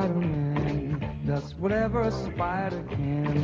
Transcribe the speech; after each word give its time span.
Spider-Man 0.00 0.98
does 1.26 1.54
whatever 1.58 2.00
a 2.00 2.10
spider 2.10 2.82
can. 2.88 3.34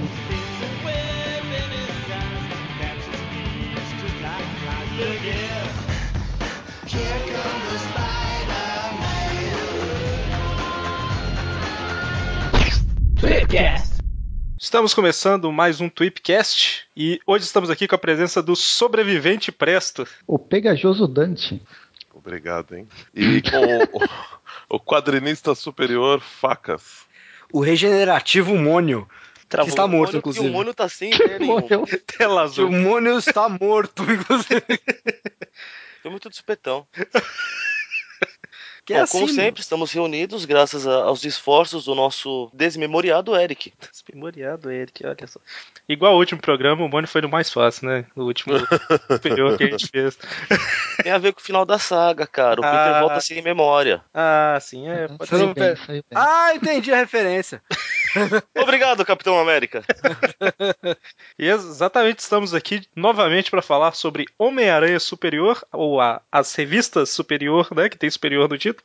Estamos 14.59 14.95
começando 14.95 15.53
mais 15.53 15.81
um 15.81 15.91
Tweepcast 15.91 16.87
e 16.97 17.21
hoje 17.27 17.45
estamos 17.45 17.69
aqui 17.69 17.87
com 17.87 17.95
a 17.95 17.99
presença 17.99 18.43
do 18.43 18.57
sobrevivente 18.57 19.53
Presto. 19.53 20.07
O 20.27 20.39
pegajoso 20.39 21.07
Dante. 21.07 21.61
Obrigado, 22.15 22.75
hein? 22.75 22.89
E 23.15 23.43
com 23.43 24.36
o, 24.69 24.81
quadrinista 24.81 25.55
superior 25.55 26.21
Facas. 26.21 27.07
O 27.53 27.61
regenerativo 27.61 28.57
Mônio. 28.57 29.09
Travou 29.49 29.67
Que 29.67 29.71
está 29.71 29.85
o 29.85 29.89
morto, 29.89 30.09
Mônio, 30.09 30.19
inclusive. 30.19 30.47
E 30.47 30.49
o 30.49 30.53
Mônio 30.53 30.75
tá 30.75 30.89
sem 30.89 31.15
ideia 31.15 31.39
nenhuma. 31.39 31.87
Tela 32.19 32.45
o. 32.47 32.71
Mônio 32.71 33.19
está 33.19 33.49
morto, 33.49 34.03
inclusive. 34.11 34.81
Foi 36.03 36.11
muito 36.11 36.29
de 36.29 36.37
supetão. 36.37 36.87
Que 38.87 38.93
Bom, 38.95 39.01
é 39.01 39.03
assim, 39.03 39.19
como 39.19 39.29
sempre, 39.33 39.61
estamos 39.61 39.91
reunidos 39.93 40.45
graças 40.45 40.87
a- 40.87 41.03
aos 41.03 41.25
esforços 41.25 41.85
do 41.87 41.95
nosso 41.95 42.49
desmemoriado 42.55 43.35
Eric. 43.37 43.73
Desmemoriado, 43.91 44.71
Eric, 44.71 45.05
olha 45.05 45.27
só. 45.27 45.41
Igual 45.89 46.15
o 46.15 46.19
último 46.19 46.41
programa, 46.41 46.85
o 46.85 46.89
Mônio 46.89 47.09
foi 47.09 47.21
do 47.21 47.29
mais 47.29 47.51
fácil, 47.53 47.89
né? 47.89 48.05
O 48.15 48.23
último 48.23 48.55
superior 49.11 49.59
que 49.59 49.65
a 49.65 49.71
gente 49.71 49.89
fez. 49.89 50.17
Tem 51.03 51.11
a 51.11 51.19
ver 51.19 51.33
com 51.33 51.41
o 51.41 51.43
final 51.43 51.65
da 51.67 51.79
saga, 51.81 52.27
cara. 52.29 52.61
O 52.61 52.63
Peter 52.63 52.79
Ah. 52.95 53.01
volta 53.01 53.21
sem 53.21 53.43
memória. 53.43 54.03
Ah, 54.15 54.57
sim, 54.61 54.89
é. 54.89 55.09
Pode 55.09 55.31
Você 55.31 55.37
ser. 55.39 55.55
bem, 55.55 55.75
bem. 55.89 56.05
Ah, 56.15 56.55
entendi 56.55 56.93
a 56.93 56.97
referência. 56.97 57.61
Obrigado, 58.57 59.05
Capitão 59.05 59.39
América. 59.39 59.85
E 61.39 61.47
exatamente 61.49 62.21
estamos 62.21 62.55
aqui 62.55 62.83
novamente 62.95 63.51
para 63.51 63.61
falar 63.63 63.93
sobre 63.93 64.27
Homem-Aranha 64.39 64.99
Superior, 65.01 65.63
ou 65.73 66.01
a- 66.01 66.21
as 66.31 66.55
revistas 66.55 67.11
Superior, 67.11 67.69
né? 67.75 67.89
Que 67.89 67.99
tem 67.99 68.09
Superior 68.11 68.49
no 68.49 68.57
título. 68.57 68.76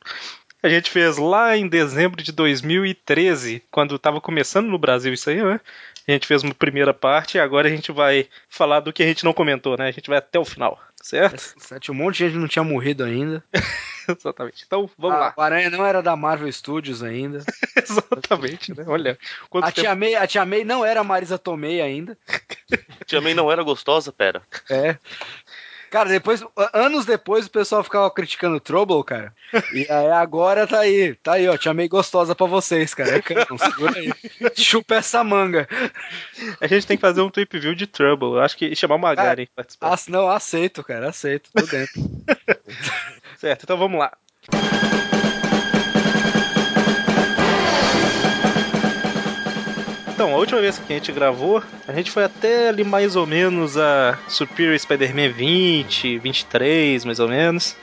A 0.62 0.68
gente 0.68 0.90
fez 0.90 1.16
lá 1.18 1.56
em 1.56 1.66
dezembro 1.66 2.22
de 2.22 2.30
2013, 2.30 3.62
quando 3.70 3.96
estava 3.96 4.20
começando 4.20 4.68
no 4.68 4.78
Brasil 4.78 5.12
isso 5.12 5.28
aí, 5.28 5.42
né? 5.42 5.60
A 6.06 6.12
gente 6.12 6.26
fez 6.26 6.42
uma 6.42 6.54
primeira 6.54 6.92
parte 6.94 7.36
e 7.36 7.40
agora 7.40 7.68
a 7.68 7.70
gente 7.70 7.90
vai 7.92 8.28
falar 8.48 8.80
do 8.80 8.92
que 8.92 9.02
a 9.02 9.06
gente 9.06 9.24
não 9.24 9.32
comentou, 9.32 9.76
né? 9.76 9.88
A 9.88 9.90
gente 9.92 10.08
vai 10.08 10.18
até 10.18 10.38
o 10.38 10.44
final, 10.44 10.80
certo? 11.00 11.54
Sete, 11.58 11.90
um 11.90 11.94
monte 11.94 12.18
de 12.18 12.26
gente 12.28 12.38
não 12.38 12.48
tinha 12.48 12.64
morrido 12.64 13.02
ainda. 13.04 13.42
Exatamente. 14.08 14.64
Então, 14.66 14.90
vamos 14.98 15.16
Ah, 15.16 15.20
lá. 15.20 15.34
O 15.36 15.40
Aranha 15.40 15.70
não 15.70 15.86
era 15.86 16.02
da 16.02 16.16
Marvel 16.16 16.50
Studios 16.52 17.04
ainda. 17.04 17.44
Exatamente, 17.76 18.76
né? 18.76 18.84
Olha, 18.86 19.16
A 19.54 19.60
tempo... 19.70 19.80
tia, 19.80 19.94
May, 19.94 20.14
a 20.16 20.26
tia 20.26 20.44
May 20.44 20.64
não 20.64 20.84
era 20.84 21.00
a 21.00 21.04
Marisa 21.04 21.38
Tomei 21.38 21.80
ainda. 21.80 22.16
Tia 23.06 23.20
May 23.20 23.34
não 23.34 23.50
era 23.50 23.62
gostosa? 23.62 24.12
Pera. 24.12 24.42
É. 24.70 24.96
Cara, 25.92 26.08
depois, 26.08 26.42
anos 26.72 27.04
depois, 27.04 27.44
o 27.44 27.50
pessoal 27.50 27.84
ficava 27.84 28.10
criticando 28.10 28.56
o 28.56 28.60
Trouble, 28.60 29.04
cara. 29.04 29.30
E 29.74 29.86
aí 29.90 30.10
agora 30.10 30.66
tá 30.66 30.80
aí, 30.80 31.14
tá 31.16 31.34
aí, 31.34 31.46
ó. 31.46 31.58
Tia 31.58 31.74
May 31.74 31.86
gostosa 31.86 32.34
pra 32.34 32.46
vocês, 32.46 32.94
cara. 32.94 33.16
É 33.16 33.20
canon, 33.20 33.58
segura 33.58 33.98
aí. 33.98 34.10
Chupa 34.56 34.94
essa 34.94 35.22
manga. 35.22 35.68
A 36.58 36.66
gente 36.66 36.86
tem 36.86 36.96
que 36.96 37.02
fazer 37.02 37.20
um 37.20 37.28
tweet 37.28 37.58
view 37.58 37.74
de 37.74 37.86
Trouble. 37.86 38.36
Eu 38.36 38.40
acho 38.40 38.56
que 38.56 38.74
chamar 38.74 38.94
o 38.94 38.98
Magari 38.98 39.44
pra 39.48 39.56
participar. 39.56 39.92
Ah, 39.92 39.98
não, 40.08 40.30
aceito, 40.30 40.82
cara, 40.82 41.10
aceito. 41.10 41.50
Tô 41.54 41.66
dentro. 41.66 42.00
Certo, 43.36 43.64
então 43.64 43.76
vamos 43.76 43.98
lá. 43.98 44.16
Então, 50.22 50.36
a 50.36 50.38
última 50.38 50.60
vez 50.60 50.78
que 50.78 50.92
a 50.92 50.94
gente 50.94 51.10
gravou, 51.10 51.60
a 51.88 51.92
gente 51.92 52.08
foi 52.08 52.22
até 52.22 52.68
ali 52.68 52.84
mais 52.84 53.16
ou 53.16 53.26
menos 53.26 53.76
a 53.76 54.16
Superior 54.28 54.78
Spider-Man 54.78 55.30
20, 55.32 56.18
23, 56.18 57.04
mais 57.04 57.18
ou 57.18 57.26
menos, 57.28 57.74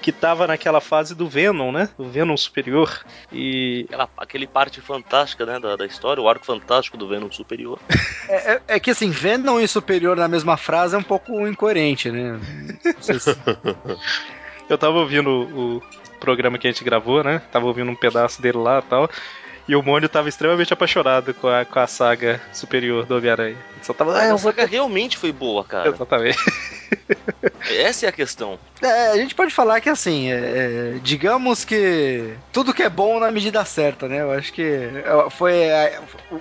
que 0.00 0.10
tava 0.10 0.46
naquela 0.46 0.80
fase 0.80 1.14
do 1.14 1.28
Venom, 1.28 1.70
né? 1.70 1.90
O 1.98 2.04
Venom 2.04 2.34
Superior. 2.34 3.04
E 3.30 3.84
Aquela, 3.88 4.08
aquele 4.16 4.46
parte 4.46 4.80
fantástica, 4.80 5.44
né, 5.44 5.60
da, 5.60 5.76
da 5.76 5.84
história, 5.84 6.22
o 6.22 6.26
arco 6.30 6.46
fantástico 6.46 6.96
do 6.96 7.06
Venom 7.06 7.30
Superior. 7.30 7.78
É, 8.26 8.52
é- 8.54 8.62
é 8.68 8.80
que 8.80 8.90
assim, 8.90 9.10
Venom 9.10 9.60
e 9.60 9.68
superior 9.68 10.16
na 10.16 10.28
mesma 10.28 10.56
frase 10.56 10.94
é 10.96 10.98
um 10.98 11.02
pouco 11.02 11.46
incoerente, 11.46 12.10
né? 12.10 12.40
Não 12.86 13.02
sei 13.02 13.20
se- 13.20 13.36
eu 14.66 14.78
tava 14.78 14.96
ouvindo 14.96 15.28
o, 15.28 15.76
o 15.76 15.82
programa 16.18 16.56
que 16.56 16.66
a 16.66 16.72
gente 16.72 16.84
gravou, 16.84 17.22
né? 17.22 17.42
Tava 17.52 17.66
ouvindo 17.66 17.90
um 17.90 17.96
pedaço 17.96 18.40
dele 18.40 18.56
lá 18.56 18.78
e 18.78 18.82
tal. 18.88 19.10
E 19.72 19.74
o 19.74 19.82
Mônio 19.82 20.06
tava 20.06 20.28
extremamente 20.28 20.70
apaixonado 20.70 21.32
com 21.32 21.48
a, 21.48 21.64
com 21.64 21.78
a 21.78 21.86
saga 21.86 22.38
superior 22.52 23.06
do 23.06 23.16
Homem-Aranha. 23.16 23.56
Só 23.80 23.94
tava. 23.94 24.18
Ah, 24.18 24.34
a 24.34 24.36
saga 24.36 24.66
realmente 24.66 25.16
foi 25.16 25.32
boa, 25.32 25.64
cara. 25.64 25.88
Exatamente. 25.88 26.36
Essa 27.80 28.04
é 28.04 28.08
a 28.10 28.12
questão. 28.12 28.58
É, 28.82 29.12
a 29.12 29.16
gente 29.16 29.34
pode 29.34 29.50
falar 29.50 29.80
que 29.80 29.88
assim, 29.88 30.30
é, 30.30 30.34
é, 30.34 30.98
digamos 31.02 31.64
que 31.64 32.34
tudo 32.52 32.74
que 32.74 32.82
é 32.82 32.90
bom 32.90 33.18
na 33.18 33.30
medida 33.30 33.64
certa, 33.64 34.06
né? 34.06 34.20
Eu 34.20 34.32
acho 34.32 34.52
que 34.52 34.62
é, 34.62 35.30
foi 35.30 35.54
é, 35.54 35.98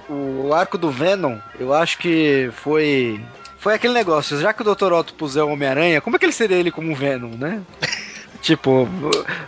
o, 0.09 0.47
o 0.47 0.53
arco 0.53 0.77
do 0.77 0.91
Venom, 0.91 1.37
eu 1.57 1.73
acho 1.73 1.99
que 1.99 2.49
foi 2.51 3.23
foi 3.59 3.75
aquele 3.75 3.93
negócio, 3.93 4.37
já 4.41 4.51
que 4.51 4.61
o 4.61 4.75
Dr. 4.75 4.91
Octopus 4.91 5.37
é 5.37 5.43
o 5.43 5.47
Homem-Aranha, 5.47 6.01
como 6.01 6.17
é 6.17 6.19
que 6.19 6.25
ele 6.25 6.33
seria 6.33 6.57
ele 6.57 6.69
como 6.69 6.93
Venom, 6.93 7.29
né? 7.37 7.61
Tipo, 8.41 8.87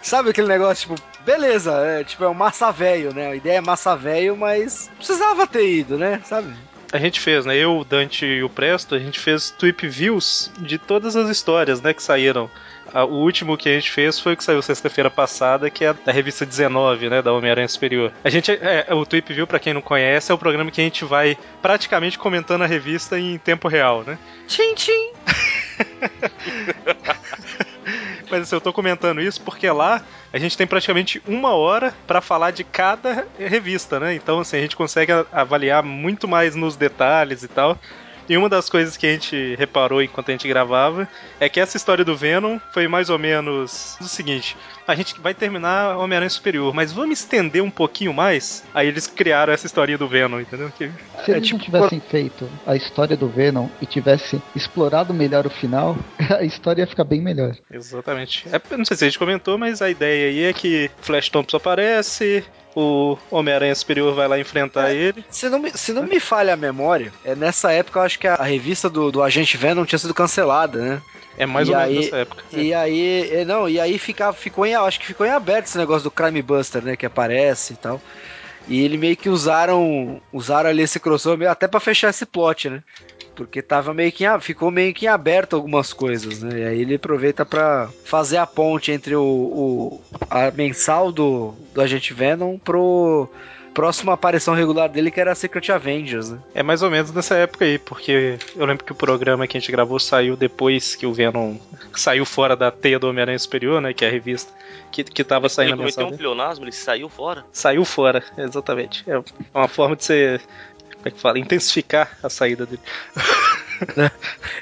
sabe 0.02 0.30
aquele 0.30 0.48
negócio, 0.48 0.96
tipo, 0.96 1.08
beleza, 1.26 1.72
é, 1.74 2.04
tipo, 2.04 2.24
é 2.24 2.30
um 2.30 2.34
massa 2.34 2.72
velho, 2.72 3.14
né? 3.14 3.32
A 3.32 3.36
ideia 3.36 3.58
é 3.58 3.62
massa 3.62 3.96
velho, 3.96 4.38
mas 4.38 4.90
precisava 4.98 5.48
ter 5.48 5.68
ido, 5.68 5.98
né? 5.98 6.22
Sabe? 6.24 6.54
A 6.92 7.00
gente 7.00 7.20
fez, 7.20 7.44
né? 7.44 7.58
Eu, 7.58 7.80
o 7.80 7.84
Dante 7.84 8.24
e 8.24 8.44
o 8.44 8.50
Presto, 8.50 8.94
a 8.94 9.00
gente 9.00 9.20
fez 9.20 9.50
tweet 9.50 9.88
views 9.88 10.52
de 10.60 10.78
todas 10.78 11.16
as 11.16 11.28
histórias, 11.28 11.82
né? 11.82 11.92
Que 11.92 12.04
saíram. 12.04 12.48
O 12.94 13.16
último 13.16 13.58
que 13.58 13.68
a 13.68 13.74
gente 13.74 13.90
fez 13.90 14.20
foi 14.20 14.34
o 14.34 14.38
que 14.38 14.44
saiu 14.44 14.62
sexta-feira 14.62 15.10
passada, 15.10 15.72
que 15.72 15.84
é 15.84 15.92
da 15.94 16.12
revista 16.12 16.46
19, 16.46 17.10
né? 17.10 17.24
Da 17.24 17.34
Homem-Aranha 17.34 17.68
Superior. 17.68 18.12
A 18.24 18.30
gente, 18.30 18.52
é, 18.52 18.86
é, 18.88 18.94
o 18.94 19.04
Tweep 19.04 19.34
View, 19.34 19.48
pra 19.48 19.58
quem 19.58 19.74
não 19.74 19.82
conhece, 19.82 20.32
é 20.32 20.36
o 20.36 20.38
programa 20.38 20.70
que 20.70 20.80
a 20.80 20.84
gente 20.84 21.04
vai 21.04 21.36
praticamente 21.64 22.20
comentando 22.20 22.62
a 22.62 22.68
revista 22.68 23.18
em 23.18 23.40
tempo 23.40 23.68
real, 23.68 24.04
né? 24.04 24.20
Tchim, 24.48 24.76
tchim. 24.76 25.10
Mas 28.30 28.44
assim, 28.44 28.56
eu 28.56 28.62
tô 28.62 28.74
comentando 28.74 29.22
isso 29.22 29.42
porque 29.42 29.70
lá 29.70 30.02
a 30.32 30.38
gente 30.38 30.58
tem 30.58 30.66
praticamente 30.66 31.22
uma 31.28 31.54
hora 31.54 31.94
pra 32.08 32.22
falar 32.22 32.52
de 32.52 32.64
cada 32.64 33.28
revista, 33.38 34.00
né? 34.00 34.16
Então, 34.16 34.40
assim, 34.40 34.58
a 34.58 34.62
gente 34.62 34.76
consegue 34.76 35.12
avaliar 35.32 35.84
muito 35.84 36.28
mais 36.28 36.56
nos 36.56 36.76
detalhes 36.76 37.44
e 37.44 37.48
tal. 37.48 37.78
E 38.30 38.38
uma 38.38 38.48
das 38.50 38.70
coisas 38.70 38.96
que 38.98 39.06
a 39.06 39.12
gente 39.12 39.56
reparou 39.58 40.02
enquanto 40.02 40.30
a 40.30 40.32
gente 40.32 40.48
gravava 40.48 41.08
é 41.40 41.50
que 41.50 41.60
essa 41.60 41.76
história 41.78 42.06
do 42.06 42.16
Venom 42.16 42.58
foi 42.74 42.88
mais 42.88 43.10
ou 43.10 43.20
menos 43.20 43.98
o 44.00 44.06
seguinte: 44.06 44.56
a 44.88 44.96
gente 44.96 45.20
vai 45.20 45.34
terminar 45.34 45.98
Homem-Aranha 45.98 46.30
Superior, 46.30 46.74
mas 46.74 46.92
vamos 46.94 47.20
estender 47.20 47.62
um 47.62 47.70
pouquinho 47.70 48.14
mais? 48.14 48.64
Aí 48.74 48.88
eles 48.88 49.08
criaram 49.08 49.52
essa 49.54 49.66
historinha 49.66 49.98
do 49.98 50.08
Venom, 50.08 50.40
entendeu? 50.40 50.72
Que 50.78 50.90
Se 51.26 51.32
É 51.32 51.36
eles 51.38 51.48
tipo- 51.48 51.58
não 51.60 51.66
tivessem 51.66 52.00
feito 52.00 52.50
a 52.66 52.76
história 52.76 53.18
do 53.18 53.28
Venom 53.28 53.68
e 53.82 53.86
tivesse 53.86 54.42
explorado 54.56 55.14
melhor 55.14 55.46
o 55.46 55.50
final, 55.50 55.98
a 56.40 56.44
história 56.44 56.82
ia 56.82 56.88
ficar 56.88 57.04
bem 57.04 57.22
melhor. 57.22 57.56
Exatamente. 57.72 58.46
É, 58.52 58.78
não 58.78 58.86
sei 58.86 58.98
se 58.98 59.04
a 59.04 59.08
gente 59.08 59.20
comentou, 59.20 59.58
mas 59.58 59.82
a 59.82 59.90
ideia 59.90 60.30
aí 60.30 60.44
é 60.46 60.54
que 60.54 60.90
Flash 61.02 61.30
Thompson 61.30 61.58
aparece, 61.58 62.44
o 62.76 63.18
Homem-Aranha 63.30 63.74
Superior 63.76 64.14
vai 64.16 64.28
lá 64.28 64.40
enfrentar 64.40 64.92
ele. 64.94 65.24
Se 65.30 65.48
não, 65.50 65.60
me, 65.60 65.72
se 65.78 65.94
não 65.94 66.04
me 66.04 66.20
falha 66.20 66.54
a 66.54 66.58
memória, 66.58 67.12
é, 67.24 67.36
nessa 67.36 67.72
época 67.72 68.00
eu 68.00 68.04
acho 68.04 68.20
que 68.20 68.28
a, 68.28 68.36
a 68.36 68.44
revista 68.44 68.90
do, 68.90 69.12
do 69.12 69.22
Agente 69.22 69.56
Venom 69.58 69.86
tinha 69.86 70.00
sido 70.00 70.14
cancelada, 70.14 70.80
né? 70.82 71.02
É 71.38 71.46
mais 71.46 71.68
E 71.68 71.72
ou 71.72 71.78
menos 71.78 71.92
aí- 71.98 72.04
nessa 72.06 72.18
época. 72.18 72.44
E 72.52 72.74
aí, 72.74 73.30
é, 73.32 73.46
não, 73.46 73.68
e 73.68 73.80
aí 73.80 73.98
fica, 73.98 74.32
ficou 74.34 74.66
em, 74.66 74.76
acho 74.76 75.00
que 75.00 75.06
ficou 75.06 75.26
em 75.26 75.30
aberto 75.32 75.66
esse 75.66 75.78
negócio 75.78 76.04
do 76.04 76.12
Crime 76.12 76.42
Buster, 76.42 76.84
né, 76.84 76.96
que 76.96 77.06
aparece 77.06 77.74
e 77.74 77.76
tal. 77.76 78.00
E 78.68 78.84
ele 78.84 78.98
meio 78.98 79.18
que 79.18 79.30
usaram, 79.30 80.22
usaram 80.32 80.70
ali 80.70 80.84
esse 80.84 81.00
crossover 81.00 81.50
até 81.50 81.68
pra 81.68 81.80
fechar 81.80 82.10
esse 82.12 82.26
plot, 82.26 82.70
né? 82.70 82.82
Porque 83.36 83.62
tava 83.62 83.94
meio 83.94 84.12
que 84.12 84.26
ficou 84.42 84.70
meio 84.70 84.94
que 84.94 85.06
em 85.06 85.10
aberto 85.10 85.56
algumas 85.56 85.92
coisas, 85.92 86.42
né? 86.42 86.60
E 86.60 86.66
aí 86.66 86.82
ele 86.82 86.96
aproveita 86.96 87.46
pra 87.46 87.90
fazer 88.06 88.38
a 88.38 88.46
ponte 88.46 88.92
entre 88.92 89.16
o, 89.16 89.24
o 89.24 90.02
a 90.30 90.52
mensal 90.52 91.12
do, 91.12 91.54
do 91.74 91.82
Agente 91.82 92.14
Venom 92.14 92.58
pro 92.58 93.30
próxima 93.74 94.14
aparição 94.14 94.54
regular 94.54 94.88
dele, 94.88 95.10
que 95.10 95.20
era 95.20 95.32
a 95.32 95.36
Secret 95.36 95.72
Avengers, 95.72 96.30
né? 96.30 96.40
É 96.54 96.62
mais 96.62 96.84
ou 96.84 96.92
menos 96.92 97.12
nessa 97.12 97.36
época 97.36 97.66
aí, 97.66 97.80
porque 97.80 98.38
eu 98.56 98.66
lembro 98.66 98.86
que 98.86 98.92
o 98.92 98.96
programa 98.96 99.48
que 99.48 99.58
a 99.58 99.60
gente 99.60 99.72
gravou 99.72 100.00
saiu 100.00 100.38
depois 100.38 100.96
que 100.96 101.06
o 101.06 101.14
Venom 101.14 101.58
saiu 101.96 102.26
fora 102.26 102.56
da 102.56 102.70
teia 102.72 103.00
do 103.00 103.10
Homem-Aranha 103.10 103.40
Superior, 103.40 103.82
né? 103.82 103.94
Que 103.94 104.06
é 104.06 104.08
a 104.08 104.12
revista 104.12 104.54
que, 104.92 105.04
que 105.04 105.24
tava 105.24 105.48
Ele 105.48 105.54
saindo 105.54 105.74
a 105.74 105.78
cometeu 105.78 106.08
um 106.08 106.16
pleonasmo, 106.16 106.66
ele 106.66 106.72
saiu 106.72 107.10
fora. 107.10 107.44
Saiu 107.52 107.84
fora, 107.84 108.24
exatamente. 108.38 109.04
É 109.08 109.22
uma 109.54 109.68
forma 109.68 109.96
de 109.96 110.06
ser. 110.06 110.42
Como 111.04 111.10
é 111.10 111.12
que 111.12 111.20
fala? 111.20 111.38
Intensificar 111.38 112.18
a 112.24 112.30
saída 112.30 112.66
dele. 112.66 112.82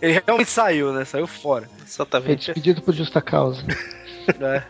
Ele 0.01 0.19
realmente 0.25 0.49
saiu, 0.49 0.91
né? 0.91 1.05
Saiu 1.05 1.27
fora. 1.27 1.67
Foi 1.67 1.85
Exatamente. 1.85 2.47
despedido 2.47 2.81
por 2.81 2.93
justa 2.95 3.21
causa. 3.21 3.63
É. 4.39 4.63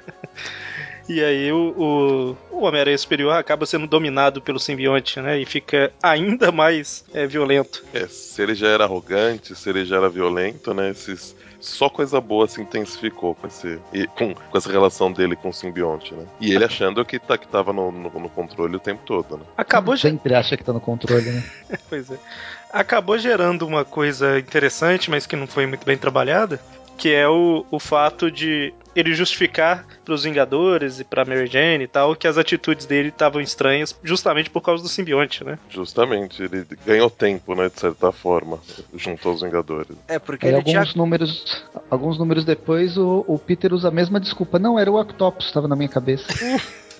E 1.09 1.21
aí 1.21 1.51
o, 1.51 2.37
o, 2.49 2.55
o 2.55 2.63
Homem-Aranha 2.63 2.97
Superior 2.97 3.33
acaba 3.33 3.65
sendo 3.65 3.85
dominado 3.85 4.41
pelo 4.41 4.57
simbionte, 4.57 5.19
né? 5.19 5.37
E 5.37 5.45
fica 5.45 5.91
ainda 6.01 6.53
mais 6.53 7.03
é, 7.13 7.27
violento. 7.27 7.83
É, 7.93 8.07
se 8.07 8.41
ele 8.41 8.55
já 8.55 8.69
era 8.69 8.85
arrogante, 8.85 9.53
se 9.53 9.69
ele 9.69 9.83
já 9.83 9.97
era 9.97 10.07
violento, 10.07 10.73
né? 10.73 10.89
Esses, 10.89 11.35
só 11.61 11.87
coisa 11.89 12.19
boa 12.19 12.47
se 12.47 12.59
intensificou 12.61 13.35
com, 13.35 13.47
esse, 13.47 13.79
e- 13.93 14.07
com, 14.07 14.33
com 14.33 14.57
essa 14.57 14.69
relação 14.71 15.11
dele 15.11 15.35
com 15.35 15.49
o 15.49 15.53
simbionte, 15.53 16.13
né? 16.13 16.25
E 16.39 16.51
ele 16.51 16.65
achando 16.65 17.05
que, 17.05 17.19
tá, 17.19 17.37
que 17.37 17.47
tava 17.47 17.71
no, 17.71 17.91
no, 17.91 18.09
no 18.09 18.29
controle 18.29 18.75
o 18.75 18.79
tempo 18.79 19.01
todo, 19.05 19.37
né? 19.37 19.43
Acabou, 19.55 19.95
ge- 19.95 20.09
Sempre 20.09 20.33
acha 20.35 20.57
que 20.57 20.63
tá 20.63 20.73
no 20.73 20.81
controle, 20.81 21.29
né? 21.31 21.43
pois 21.87 22.09
é. 22.11 22.17
acabou 22.71 23.17
gerando 23.17 23.65
uma 23.67 23.85
coisa 23.85 24.37
interessante, 24.39 25.09
mas 25.09 25.25
que 25.25 25.35
não 25.35 25.45
foi 25.47 25.65
muito 25.65 25.85
bem 25.85 25.97
trabalhada, 25.97 26.59
que 27.01 27.11
é 27.11 27.27
o, 27.27 27.65
o 27.71 27.79
fato 27.79 28.29
de 28.29 28.71
ele 28.95 29.15
justificar 29.15 29.87
pros 30.05 30.23
Vingadores 30.23 30.99
e 30.99 31.03
pra 31.03 31.25
Mary 31.25 31.47
Jane 31.47 31.85
e 31.85 31.87
tal 31.87 32.15
que 32.15 32.27
as 32.27 32.37
atitudes 32.37 32.85
dele 32.85 33.09
estavam 33.09 33.41
estranhas 33.41 33.97
justamente 34.03 34.51
por 34.51 34.61
causa 34.61 34.83
do 34.83 34.89
simbionte, 34.89 35.43
né? 35.43 35.57
Justamente, 35.67 36.43
ele 36.43 36.63
ganhou 36.85 37.09
tempo, 37.09 37.55
né? 37.55 37.69
De 37.69 37.79
certa 37.79 38.11
forma, 38.11 38.59
junto 38.93 39.27
aos 39.27 39.41
Vingadores. 39.41 39.97
É, 40.07 40.19
porque 40.19 40.45
Aí 40.45 40.51
ele 40.51 40.57
alguns 40.57 40.89
tinha. 40.91 41.01
números, 41.01 41.63
alguns 41.89 42.19
números 42.19 42.45
depois, 42.45 42.95
o, 42.95 43.25
o 43.27 43.39
Peter 43.39 43.73
usa 43.73 43.87
a 43.87 43.91
mesma 43.91 44.19
desculpa. 44.19 44.59
Não, 44.59 44.77
era 44.77 44.91
o 44.91 45.01
Octopus, 45.01 45.47
estava 45.47 45.67
na 45.67 45.75
minha 45.75 45.89
cabeça. 45.89 46.27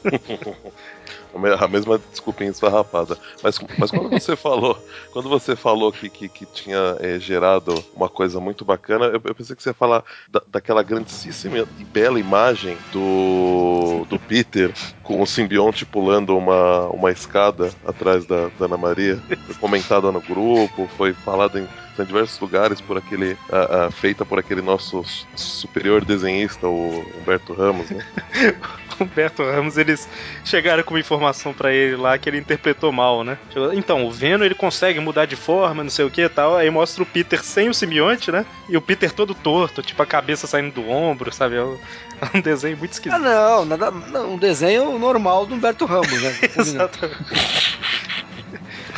A 1.60 1.68
mesma 1.68 2.00
desculpinha 2.12 2.50
esfarrapada. 2.50 3.18
Mas, 3.44 3.60
mas 3.78 3.92
quando 3.92 4.10
você 4.10 4.36
falou, 4.38 4.78
quando 5.12 5.30
você 5.30 5.56
falou 5.56 5.92
que, 5.92 6.10
que, 6.10 6.28
que 6.28 6.46
tinha 6.46 6.98
é, 7.00 7.20
gerado 7.20 7.74
uma 7.96 8.10
coisa 8.10 8.40
muito 8.40 8.66
bacana, 8.66 9.06
eu, 9.06 9.22
eu 9.24 9.36
pensei 9.36 9.56
que 9.56 9.64
você 9.64 9.70
ia 9.70 9.74
falar 9.74 10.04
da, 10.30 10.42
daquela 10.48 10.84
grandíssima 10.84 11.68
e 11.80 11.84
bela 11.84 12.20
imagem 12.20 12.78
do, 12.92 14.06
do 14.10 14.20
Peter 14.20 14.74
com 15.04 15.22
o 15.22 15.28
simbionte 15.28 15.86
pulando 15.86 16.38
uma, 16.38 16.88
uma 16.88 17.12
escada 17.12 17.70
atrás 17.86 18.26
da, 18.26 18.50
da 18.60 18.66
Ana 18.66 18.78
Maria. 18.78 19.22
Foi 19.46 19.56
comentada 19.56 20.12
no 20.12 20.22
grupo, 20.22 20.88
foi 20.98 21.14
falada 21.14 21.60
em, 21.60 21.68
em 22.00 22.04
diversos 22.06 22.40
lugares 22.40 22.80
por 22.82 22.98
aquele. 22.98 23.38
ah, 23.52 23.86
ah, 23.88 23.92
feita 23.92 24.26
por 24.26 24.40
aquele 24.40 24.62
nosso 24.62 25.04
superior 25.36 26.04
desenhista, 26.06 26.68
o 26.68 27.06
Humberto 27.20 27.54
Ramos, 27.54 27.90
né? 27.90 28.06
Humberto 29.00 29.44
Ramos, 29.44 29.78
eles 29.78 30.08
chegaram 30.46 30.84
com 30.84 30.94
uma 30.94 31.00
informação 31.00 31.54
pra 31.54 31.74
ele 31.74 31.96
lá 31.96 32.18
que 32.18 32.30
ele 32.30 32.38
interpretou 32.38 32.92
mal, 32.92 33.24
né? 33.24 33.38
Então, 33.74 34.06
o 34.06 34.12
Venom 34.12 34.44
ele 34.46 34.54
consegue 34.54 35.00
mudar 35.00 35.26
de 35.26 35.36
forma, 35.36 35.84
não 35.84 35.90
sei 35.90 36.06
o 36.06 36.12
que 36.12 36.22
e 36.22 36.30
tal. 36.30 36.56
Aí 36.56 36.70
mostra 36.70 37.02
o 37.02 37.06
Peter 37.06 37.44
sem 37.44 37.70
o 37.70 37.74
simbionte, 37.74 38.32
né? 38.32 38.46
E 38.70 38.78
o 38.78 38.82
Peter 38.82 39.12
todo 39.12 39.34
torto, 39.34 39.82
tipo 39.82 40.02
a 40.04 40.06
cabeça 40.06 40.46
saindo 40.46 40.74
do 40.76 40.90
ombro, 40.90 41.32
sabe? 41.34 41.56
É 41.56 41.64
um, 41.64 41.78
é 42.36 42.42
desenho 42.42 42.78
muito 42.78 42.92
Ah, 42.92 42.94
esquisito. 42.94 43.20
não, 43.22 43.66
nada, 43.66 43.90
não, 43.92 44.34
um 44.34 44.38
desenho 44.38 44.98
normal 45.00 45.46
do 45.48 45.56
Humberto 45.56 45.86
Ramos, 45.86 46.22
né? 46.22 46.36
Exatamente. 46.58 47.80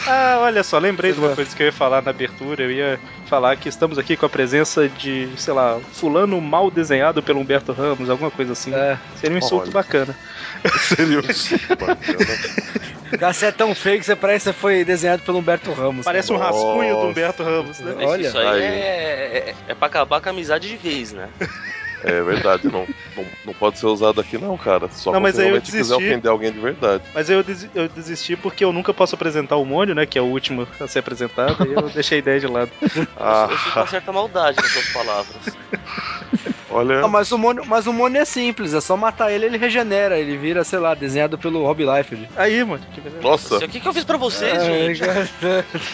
Ah, 0.07 0.39
olha 0.41 0.63
só, 0.63 0.77
lembrei 0.77 1.13
de 1.13 1.19
uma 1.19 1.27
Exato. 1.27 1.35
coisa 1.37 1.55
que 1.55 1.63
eu 1.63 1.67
ia 1.67 1.71
falar 1.73 2.01
na 2.01 2.09
abertura. 2.09 2.63
Eu 2.63 2.71
ia 2.71 2.99
falar 3.27 3.55
que 3.55 3.69
estamos 3.69 3.97
aqui 3.97 4.17
com 4.17 4.25
a 4.25 4.29
presença 4.29 4.87
de, 4.89 5.29
sei 5.37 5.53
lá, 5.53 5.79
fulano 5.93 6.39
mal 6.41 6.69
desenhado 6.69 7.23
pelo 7.23 7.39
Humberto 7.39 7.71
Ramos, 7.71 8.09
alguma 8.09 8.29
coisa 8.29 8.51
assim. 8.53 8.73
É. 8.73 8.97
Seria 9.15 9.35
um 9.35 9.39
insulto 9.39 9.65
Olha. 9.65 9.71
bacana. 9.71 10.15
Seria 10.81 11.19
um 11.19 11.21
bacana. 11.85 13.17
Cara, 13.17 13.33
você 13.33 13.45
é 13.45 13.51
tão 13.51 13.73
feio 13.75 13.99
que 13.99 14.05
você 14.05 14.15
parece 14.15 14.49
que 14.49 14.53
você 14.55 14.59
foi 14.59 14.83
desenhado 14.83 15.21
pelo 15.23 15.37
Humberto 15.37 15.71
Ramos. 15.71 16.03
Parece 16.03 16.31
um 16.33 16.37
Nossa. 16.37 16.51
rascunho 16.51 16.95
do 16.95 17.07
Humberto 17.07 17.43
Ramos, 17.43 17.79
né? 17.79 17.95
Olha. 18.05 18.27
isso 18.27 18.37
aí, 18.37 18.47
Aí. 18.47 18.61
É, 18.63 19.37
é, 19.49 19.55
é 19.69 19.75
pra 19.75 19.87
acabar 19.87 20.19
com 20.19 20.29
a 20.29 20.31
amizade 20.31 20.67
de 20.67 20.77
vez, 20.77 21.11
né? 21.13 21.29
É 22.03 22.21
verdade, 22.21 22.65
não, 22.65 22.85
não, 23.15 23.25
não 23.45 23.53
pode 23.53 23.77
ser 23.79 23.85
usado 23.85 24.19
aqui 24.19 24.37
não, 24.37 24.57
cara. 24.57 24.89
Só 24.89 25.11
Não, 25.11 25.19
mas 25.21 25.35
você 25.35 25.41
aí 25.41 25.47
eu 25.47 25.51
realmente 25.53 25.65
quiser 25.71 25.77
desisti. 25.83 26.03
ofender 26.03 26.31
alguém 26.31 26.51
de 26.51 26.59
verdade. 26.59 27.03
Mas 27.13 27.29
eu, 27.29 27.41
desi- 27.43 27.69
eu 27.73 27.87
desisti 27.87 28.35
porque 28.35 28.63
eu 28.65 28.73
nunca 28.73 28.93
posso 28.93 29.15
apresentar 29.15 29.55
o 29.55 29.65
Mônio, 29.65 29.95
né? 29.95 30.05
Que 30.05 30.19
é 30.19 30.21
o 30.21 30.25
último 30.25 30.67
a 30.79 30.87
ser 30.87 30.99
apresentado. 30.99 31.65
e 31.65 31.73
eu 31.73 31.89
deixei 31.89 32.17
a 32.17 32.19
ideia 32.19 32.39
de 32.39 32.47
lado. 32.47 32.71
Ah, 33.15 33.47
Eu 33.51 33.57
sinto 33.57 33.75
uma 33.79 33.87
certa 33.87 34.11
maldade 34.11 34.57
nas 34.57 34.71
suas 34.71 34.89
palavras. 34.89 35.35
olha, 36.69 37.03
Ah, 37.03 37.07
mas 37.07 37.31
o 37.31 37.37
Mônio, 37.37 37.63
mas 37.65 37.87
o 37.87 37.93
Mônio 37.93 38.21
é 38.21 38.25
simples, 38.25 38.73
é 38.73 38.81
só 38.81 38.97
matar 38.97 39.31
ele 39.31 39.45
ele 39.45 39.57
regenera, 39.57 40.17
ele 40.19 40.35
vira, 40.37 40.63
sei 40.63 40.79
lá, 40.79 40.93
desenhado 40.95 41.37
pelo 41.37 41.63
Rob 41.65 41.83
Liefeld. 41.85 42.27
Aí, 42.35 42.63
mano. 42.63 42.83
que 42.93 42.99
beleza. 43.01 43.21
nossa, 43.21 43.55
Isso 43.55 43.63
aqui 43.65 43.79
que 43.79 43.87
eu 43.87 43.93
fiz 43.93 44.03
pra 44.03 44.17
vocês, 44.17 44.61
Ai, 44.63 44.93
gente. 44.95 44.99
cara. 44.99 45.29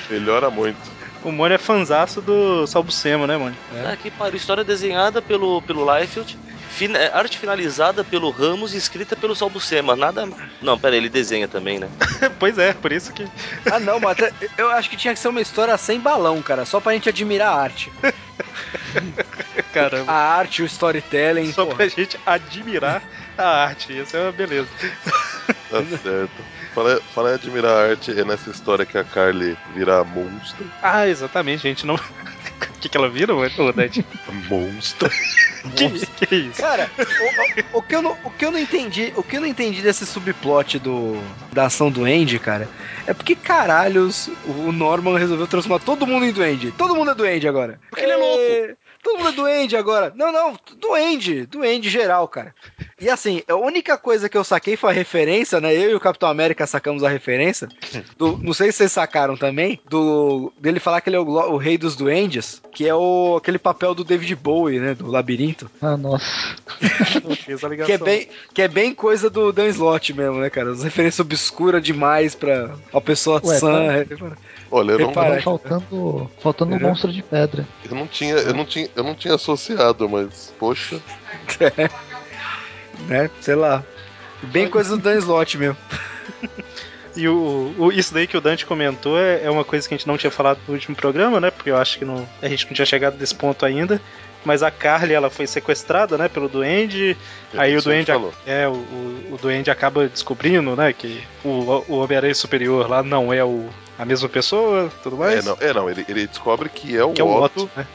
melhora 0.09 0.50
muito. 0.50 0.79
O 1.24 1.31
Mônio 1.31 1.56
é 1.56 1.57
fanzaço 1.57 2.21
do 2.21 2.66
Salbucema, 2.66 3.27
né, 3.27 3.36
mano? 3.38 3.56
Ah, 3.86 3.95
que 3.95 4.10
pariu. 4.10 4.38
História 4.38 4.63
desenhada 4.63 5.21
pelo, 5.21 5.62
pelo 5.63 5.86
Liefeld, 5.98 6.38
fin- 6.69 6.95
é, 6.95 7.12
arte 7.13 7.38
finalizada 7.38 8.04
pelo 8.06 8.30
Ramos 8.30 8.74
e 8.74 8.77
escrita 8.77 9.16
pelo 9.18 9.36
Salbucema. 9.36 9.95
Nada. 9.98 10.30
Não, 10.62 10.80
pera 10.80 10.95
ele 10.95 11.10
desenha 11.10 11.48
também, 11.48 11.77
né? 11.77 11.89
pois 12.39 12.57
é, 12.57 12.71
por 12.74 12.92
isso 12.94 13.12
que. 13.12 13.27
Ah, 13.69 13.80
não, 13.80 14.00
mas 14.00 14.18
eu 14.57 14.69
acho 14.71 14.89
que 14.89 14.95
tinha 14.95 15.13
que 15.13 15.19
ser 15.19 15.27
uma 15.27 15.42
história 15.42 15.77
sem 15.77 16.00
balão, 16.00 16.42
cara, 16.42 16.66
só 16.66 16.80
pra 16.80 16.94
gente 16.94 17.10
admirar 17.10 17.50
a 17.50 17.62
arte. 17.62 17.92
Caramba. 19.74 20.12
A 20.12 20.15
arte, 20.38 20.63
o 20.63 20.65
storytelling. 20.65 21.51
Só 21.51 21.65
porra. 21.65 21.77
pra 21.77 21.88
gente 21.89 22.18
admirar 22.25 23.04
a 23.38 23.63
arte. 23.65 23.98
Isso 23.98 24.15
é 24.18 24.22
uma 24.22 24.31
beleza. 24.31 24.68
Tá 25.69 25.83
certo. 26.01 26.31
Fala, 26.79 27.01
fala 27.13 27.31
em 27.31 27.33
admirar 27.33 27.71
a 27.71 27.89
arte, 27.89 28.11
é 28.17 28.23
nessa 28.23 28.49
história 28.49 28.85
que 28.85 28.97
a 28.97 29.03
Carly 29.03 29.57
vira 29.75 30.01
monstro. 30.05 30.65
Ah, 30.81 31.05
exatamente, 31.05 31.63
gente. 31.63 31.85
Não. 31.85 31.95
O 32.61 32.81
que, 32.81 32.87
que 32.87 32.95
ela 32.97 33.09
vira, 33.09 33.33
Dante? 33.75 34.05
Monstro. 34.47 35.09
Que, 35.75 35.89
que 36.25 36.35
isso? 36.35 36.61
Cara, 36.61 36.89
o, 36.97 37.75
o- 37.75 37.79
o 37.79 37.81
que 37.81 37.93
eu 37.93 38.01
não, 38.01 38.15
o 38.23 38.29
que 38.31 38.45
eu 38.45 38.51
não 38.51 38.57
entendi, 38.57 39.11
o 39.17 39.21
que 39.21 39.35
eu 39.35 39.41
não 39.41 39.47
entendi 39.47 39.81
desse 39.81 40.05
subplot 40.05 40.79
do 40.79 41.21
da 41.51 41.65
ação 41.65 41.91
do 41.91 42.05
Andy, 42.05 42.39
cara, 42.39 42.69
é 43.05 43.13
porque 43.13 43.35
caralhos 43.35 44.29
o 44.45 44.71
Norman 44.71 45.17
resolveu 45.17 45.45
transformar 45.47 45.79
todo 45.83 46.07
mundo 46.07 46.25
em 46.25 46.31
duende. 46.31 46.71
Todo 46.77 46.95
mundo 46.95 47.11
é 47.11 47.15
duende 47.15 47.45
agora. 47.45 47.77
Porque 47.89 48.05
ele 48.05 48.13
é 48.13 48.15
louco. 48.15 48.77
Todo 49.01 49.18
mundo 49.18 49.30
é 49.30 49.31
duende 49.31 49.78
agora. 49.78 50.13
Não, 50.16 50.31
não, 50.31 50.57
duende, 50.78 51.46
duende 51.46 51.90
geral, 51.90 52.28
cara. 52.28 52.54
E 53.00 53.10
assim, 53.10 53.42
a 53.48 53.56
única 53.56 53.98
coisa 53.98 54.28
que 54.28 54.38
eu 54.38 54.44
saquei 54.44 54.75
foi 54.75 54.90
a 54.90 54.94
referência, 54.94 55.62
né? 55.62 55.74
Eu 55.74 55.92
e 55.92 55.96
o 55.96 56.00
Capitão 56.00 56.30
América 56.30 56.68
sacamos 56.68 57.04
a 57.04 57.10
referência. 57.10 57.69
Do, 58.18 58.38
não 58.38 58.54
sei 58.54 58.72
se 58.72 58.80
vocês 58.80 58.92
sacaram 58.92 59.38
também, 59.38 59.80
do 59.90 60.51
dele 60.60 60.81
falar 60.81 61.00
que 61.00 61.10
ele 61.10 61.16
é 61.16 61.19
o, 61.19 61.24
o 61.24 61.57
rei 61.57 61.78
dos 61.78 61.96
duendes, 61.96 62.62
que 62.74 62.88
é 62.88 62.94
o 62.94 63.38
aquele 63.38 63.57
papel 63.57 63.96
do 63.96 64.04
David 64.04 64.36
Bowie, 64.36 64.80
né? 64.80 64.94
Do 64.94 65.07
labirinto. 65.07 65.72
Ah, 65.81 65.96
nossa. 65.96 66.56
Que 67.86 67.94
é, 67.94 67.98
bem, 67.98 68.30
que 68.54 68.62
é 68.62 68.68
bem 68.68 68.94
coisa 68.94 69.29
do 69.29 69.51
Dan 69.51 69.68
Slott 69.68 70.13
mesmo, 70.13 70.39
né, 70.39 70.50
cara? 70.50 70.72
As 70.72 70.84
referências 70.84 71.20
obscuras 71.20 71.82
demais 71.82 72.36
pra 72.36 72.75
uma 72.91 73.01
pessoa 73.01 73.41
Ué, 73.44 73.58
sã. 73.58 74.06
Olha, 74.71 74.91
eu 74.93 74.99
não, 74.99 75.13
faltando, 75.41 76.31
faltando 76.39 76.75
um 76.75 76.79
monstro 76.79 77.11
de 77.11 77.23
pedra. 77.23 77.67
eu 77.89 77.95
não 77.95 78.05
tinha, 78.07 78.35
eu 78.35 78.53
não 78.53 78.65
tinha, 78.65 78.88
eu 78.95 79.03
não 79.03 79.15
tinha 79.15 79.33
associado, 79.35 80.07
mas 80.07 80.53
poxa, 80.59 80.99
né? 83.07 83.29
Sei 83.41 83.55
lá. 83.55 83.83
Bem 84.43 84.69
coisa 84.69 84.95
do 84.95 85.01
Dan 85.01 85.17
Slott 85.17 85.57
mesmo. 85.57 85.77
E 87.15 87.27
o, 87.27 87.73
o- 87.77 87.91
isso 87.91 88.13
daí 88.13 88.27
que 88.27 88.38
o 88.38 88.39
Dante 88.39 88.65
comentou 88.67 89.19
é, 89.19 89.43
é 89.43 89.49
uma 89.49 89.65
coisa 89.65 89.85
que 89.85 89.93
a 89.93 89.97
gente 89.97 90.07
não 90.07 90.15
tinha 90.17 90.29
falado 90.31 90.59
no 90.67 90.73
último 90.75 90.95
programa, 90.95 91.39
né? 91.41 91.49
Porque 91.51 91.69
eu 91.71 91.75
acho 91.75 91.97
que 91.97 92.05
não, 92.05 92.25
a 92.41 92.47
gente 92.47 92.65
não 92.67 92.73
tinha 92.73 92.85
chegado 92.85 93.17
nesse 93.19 93.33
ponto 93.35 93.65
ainda. 93.65 93.99
Mas 94.45 94.63
a 94.63 94.69
Carly, 94.71 95.13
ela 95.13 95.29
foi 95.29 95.45
sequestrada, 95.47 96.17
né, 96.17 96.29
pelo 96.29 96.47
Duende. 96.47 97.17
Aí 97.57 97.75
o 97.75 97.79
a 97.79 97.81
Duende, 97.81 98.11
falou. 98.11 98.31
é, 98.45 98.67
o, 98.69 98.71
o, 98.73 99.29
o 99.33 99.39
Duende 99.41 99.69
acaba 99.71 100.07
descobrindo, 100.07 100.75
né, 100.77 100.93
que 100.93 101.21
o, 101.43 101.83
o 101.89 101.97
Homem-Aranha 101.97 102.35
Superior 102.35 102.88
lá 102.89 103.03
não 103.03 103.33
é 103.33 103.43
o, 103.43 103.67
a 104.00 104.06
mesma 104.06 104.29
pessoa, 104.29 104.89
tudo 105.03 105.18
mais. 105.18 105.46
É, 105.46 105.50
não, 105.50 105.58
é, 105.60 105.74
não 105.74 105.89
ele, 105.89 106.06
ele 106.08 106.25
descobre 106.25 106.70
que 106.70 106.96
é 106.96 107.03
o 107.03 107.12
que 107.13 107.20
é 107.22 107.24
o 107.24 107.41
Otto 107.44 107.70
né? 107.75 107.86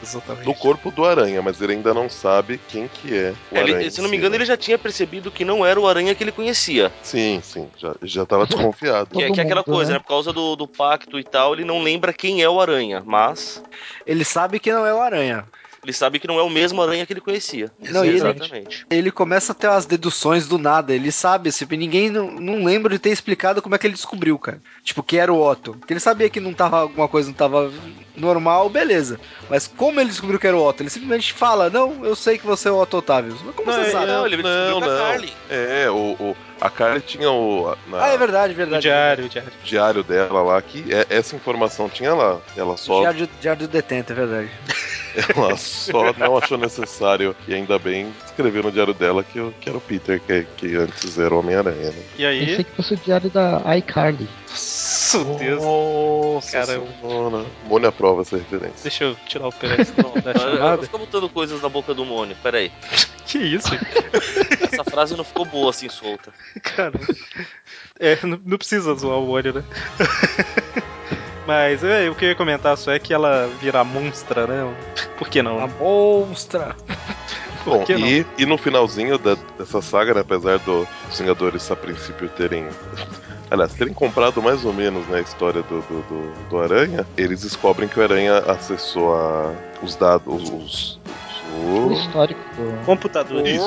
Do 0.43 0.53
corpo 0.53 0.91
do 0.91 1.03
Aranha, 1.03 1.41
mas 1.41 1.59
ele 1.59 1.73
ainda 1.73 1.93
não 1.95 2.07
sabe 2.07 2.59
quem 2.69 2.87
que 2.87 3.13
é 3.13 3.33
o 3.51 3.57
É, 3.57 3.61
Aranha. 3.61 3.81
ele- 3.81 3.91
se 3.91 4.01
não 4.01 4.07
me 4.07 4.15
si, 4.15 4.19
engano, 4.19 4.31
né? 4.31 4.37
ele 4.37 4.45
já 4.45 4.55
tinha 4.55 4.77
percebido 4.77 5.31
que 5.31 5.43
não 5.43 5.65
era 5.65 5.79
o 5.79 5.87
Aranha 5.87 6.13
que 6.13 6.23
ele 6.23 6.31
conhecia. 6.31 6.91
Sim, 7.01 7.41
sim, 7.43 7.67
já, 7.77 7.95
já 8.03 8.25
tava 8.25 8.45
desconfiado. 8.45 9.09
Que, 9.09 9.23
é- 9.23 9.31
que 9.31 9.39
é 9.39 9.43
aquela 9.43 9.63
coisa, 9.63 9.93
né? 9.93 9.97
né? 9.97 9.99
Por 9.99 10.07
causa 10.09 10.31
do, 10.31 10.55
do 10.55 10.67
pacto 10.67 11.19
e 11.19 11.23
tal, 11.23 11.53
ele 11.53 11.65
não 11.65 11.81
lembra 11.81 12.13
quem 12.13 12.43
é 12.43 12.47
o 12.49 12.61
Aranha, 12.61 13.01
mas 13.03 13.63
Ele 14.05 14.23
sabe 14.23 14.59
que 14.59 14.71
não 14.71 14.85
é 14.85 14.93
o 14.93 15.01
Aranha. 15.01 15.45
Ele 15.85 15.93
sabe 15.93 16.19
que 16.19 16.27
não 16.27 16.39
é 16.39 16.43
o 16.43 16.49
mesmo 16.49 16.81
Aranha 16.81 17.05
que 17.05 17.13
ele 17.13 17.21
conhecia. 17.21 17.71
Não, 17.91 18.03
e 18.03 18.09
ele- 18.09 18.17
Exatamente. 18.17 18.85
Ele 18.89 19.11
começa 19.11 19.51
a 19.51 19.55
ter 19.55 19.67
umas 19.67 19.85
deduções 19.85 20.47
do 20.47 20.57
nada. 20.57 20.93
Ele 20.93 21.11
sabe, 21.11 21.49
assim, 21.49 21.65
ninguém 21.71 22.09
não, 22.09 22.31
não 22.31 22.63
lembra 22.65 22.91
de 22.93 22.99
ter 22.99 23.09
explicado 23.11 23.61
como 23.61 23.75
é 23.75 23.77
que 23.77 23.85
ele 23.87 23.93
descobriu, 23.93 24.37
cara. 24.39 24.61
Tipo, 24.83 25.03
que 25.03 25.17
era 25.17 25.31
o 25.31 25.39
Otto. 25.41 25.73
Porque 25.75 25.93
ele 25.93 25.99
sabia 25.99 26.29
que 26.29 26.39
não 26.39 26.53
tava 26.53 26.79
alguma 26.81 27.07
coisa, 27.07 27.29
não 27.29 27.35
tava 27.35 27.71
normal, 28.15 28.69
beleza. 28.69 29.19
Mas 29.49 29.67
como 29.67 29.99
ele 29.99 30.09
descobriu 30.09 30.39
que 30.39 30.47
era 30.47 30.57
o 30.57 30.63
Otto? 30.65 30.81
Ele 30.81 30.89
simplesmente 30.89 31.33
fala: 31.33 31.69
Não, 31.69 32.03
eu 32.05 32.15
sei 32.15 32.37
que 32.37 32.45
você 32.45 32.67
é 32.67 32.71
o 32.71 32.77
Otto 32.81 32.97
Otávio. 32.97 33.37
Mas 33.45 33.55
como 33.55 33.71
Não, 33.71 33.77
você 33.77 33.87
é- 33.87 33.91
sabe? 33.91 34.05
Não, 34.07 34.25
ele 34.25 34.37
descobriu 34.37 34.79
com 34.79 34.85
a 34.85 34.97
Carly. 34.97 35.33
É, 35.49 35.89
o, 35.89 35.95
o- 36.19 36.37
a 36.61 36.69
Carly 36.69 37.01
tinha 37.01 37.29
o, 37.29 37.75
na- 37.87 38.03
Ah, 38.05 38.07
é 38.09 38.17
verdade, 38.17 38.53
O 38.53 38.55
verdade. 38.55 38.81
diário, 38.83 39.25
o 39.25 39.29
diário. 39.29 39.51
diário 39.63 40.03
dela 40.03 40.41
lá 40.41 40.61
que 40.61 40.85
é- 40.93 41.05
essa 41.09 41.35
informação 41.35 41.89
tinha 41.89 42.13
lá. 42.13 42.39
Ela 42.55 42.77
só 42.77 43.01
Diário, 43.01 43.29
diário 43.41 43.67
do 43.67 43.71
detento, 43.71 44.13
é 44.13 44.15
verdade. 44.15 44.49
Ela 45.35 45.55
só 45.57 46.13
não 46.13 46.37
achou 46.37 46.57
necessário, 46.57 47.35
e 47.47 47.53
ainda 47.53 47.79
bem, 47.79 48.13
escreveu 48.25 48.63
no 48.63 48.71
diário 48.71 48.93
dela 48.93 49.23
que, 49.23 49.37
eu- 49.37 49.53
que 49.61 49.69
era 49.69 49.77
o 49.77 49.81
Peter, 49.81 50.19
que, 50.21 50.45
que 50.57 50.75
antes 50.75 51.17
era 51.17 51.33
o 51.33 51.39
Homem-Aranha, 51.39 51.91
né? 51.91 52.03
E 52.17 52.25
aí. 52.25 52.45
Pensei 52.45 52.63
que 52.65 52.75
fosse 52.75 52.93
o 52.93 52.97
diário 52.97 53.29
da 53.29 53.61
iCarly. 53.77 54.27
Meu 55.13 55.35
Deus. 55.35 55.63
Nossa. 55.63 56.81
Mônia 57.65 57.89
aprova 57.89 58.21
essa 58.21 58.35
referência. 58.37 58.81
Deixa 58.83 59.03
eu 59.05 59.15
tirar 59.27 59.47
o 59.47 59.51
Pérez 59.51 59.91
da 59.91 60.33
chamada. 60.37 60.81
fico 60.83 60.97
botando 60.97 61.29
coisas 61.29 61.61
na 61.61 61.69
boca 61.69 61.93
do 61.93 62.03
Mônio, 62.05 62.35
peraí. 62.43 62.71
Que 63.25 63.39
isso, 63.39 63.69
Essa 64.71 64.83
frase 64.83 65.17
não 65.17 65.23
ficou 65.23 65.45
boa 65.45 65.71
assim 65.71 65.89
solta. 65.89 66.31
cara? 66.61 66.93
É, 67.99 68.15
não, 68.23 68.39
não 68.45 68.55
precisa 68.57 68.93
zoar 68.93 69.17
o 69.17 69.29
olho, 69.29 69.51
né? 69.51 69.63
Mas 71.45 71.83
é, 71.83 72.09
o 72.09 72.15
que 72.15 72.25
eu 72.25 72.29
ia 72.29 72.35
comentar 72.35 72.75
só 72.77 72.91
é 72.91 72.99
que 72.99 73.13
ela 73.13 73.47
vira 73.59 73.83
monstra, 73.83 74.47
né? 74.47 74.75
Por 75.17 75.29
que 75.29 75.41
não? 75.43 75.59
A 75.63 75.67
monstra. 75.67 76.75
Bom, 77.63 77.83
e, 78.07 78.25
e 78.37 78.45
no 78.45 78.57
finalzinho 78.57 79.17
da- 79.17 79.37
dessa 79.57 79.81
saga, 79.81 80.13
né, 80.13 80.21
apesar 80.21 80.59
do- 80.59 80.87
dos 81.07 81.19
Vingadores 81.19 81.69
a 81.71 81.75
princípio 81.75 82.29
terem. 82.29 82.67
Aliás, 83.49 83.73
terem 83.73 83.93
comprado 83.93 84.41
mais 84.41 84.65
ou 84.65 84.73
menos 84.73 85.05
né, 85.07 85.19
a 85.19 85.21
história 85.21 85.61
do, 85.63 85.81
do, 85.81 86.01
do- 86.03 86.33
do 86.49 86.59
Aranha, 86.59 87.05
eles 87.15 87.41
descobrem 87.43 87.87
que 87.87 87.99
o 87.99 88.03
Aranha 88.03 88.39
acessou 88.39 89.13
a- 89.15 89.53
os 89.83 89.95
dados. 89.95 90.43
Os, 90.43 90.49
os- 90.51 90.99
O 91.53 91.87
o- 91.87 91.93
histórico 91.93 92.41
do. 92.55 92.85
Computador. 92.85 93.45
Isso. 93.47 93.63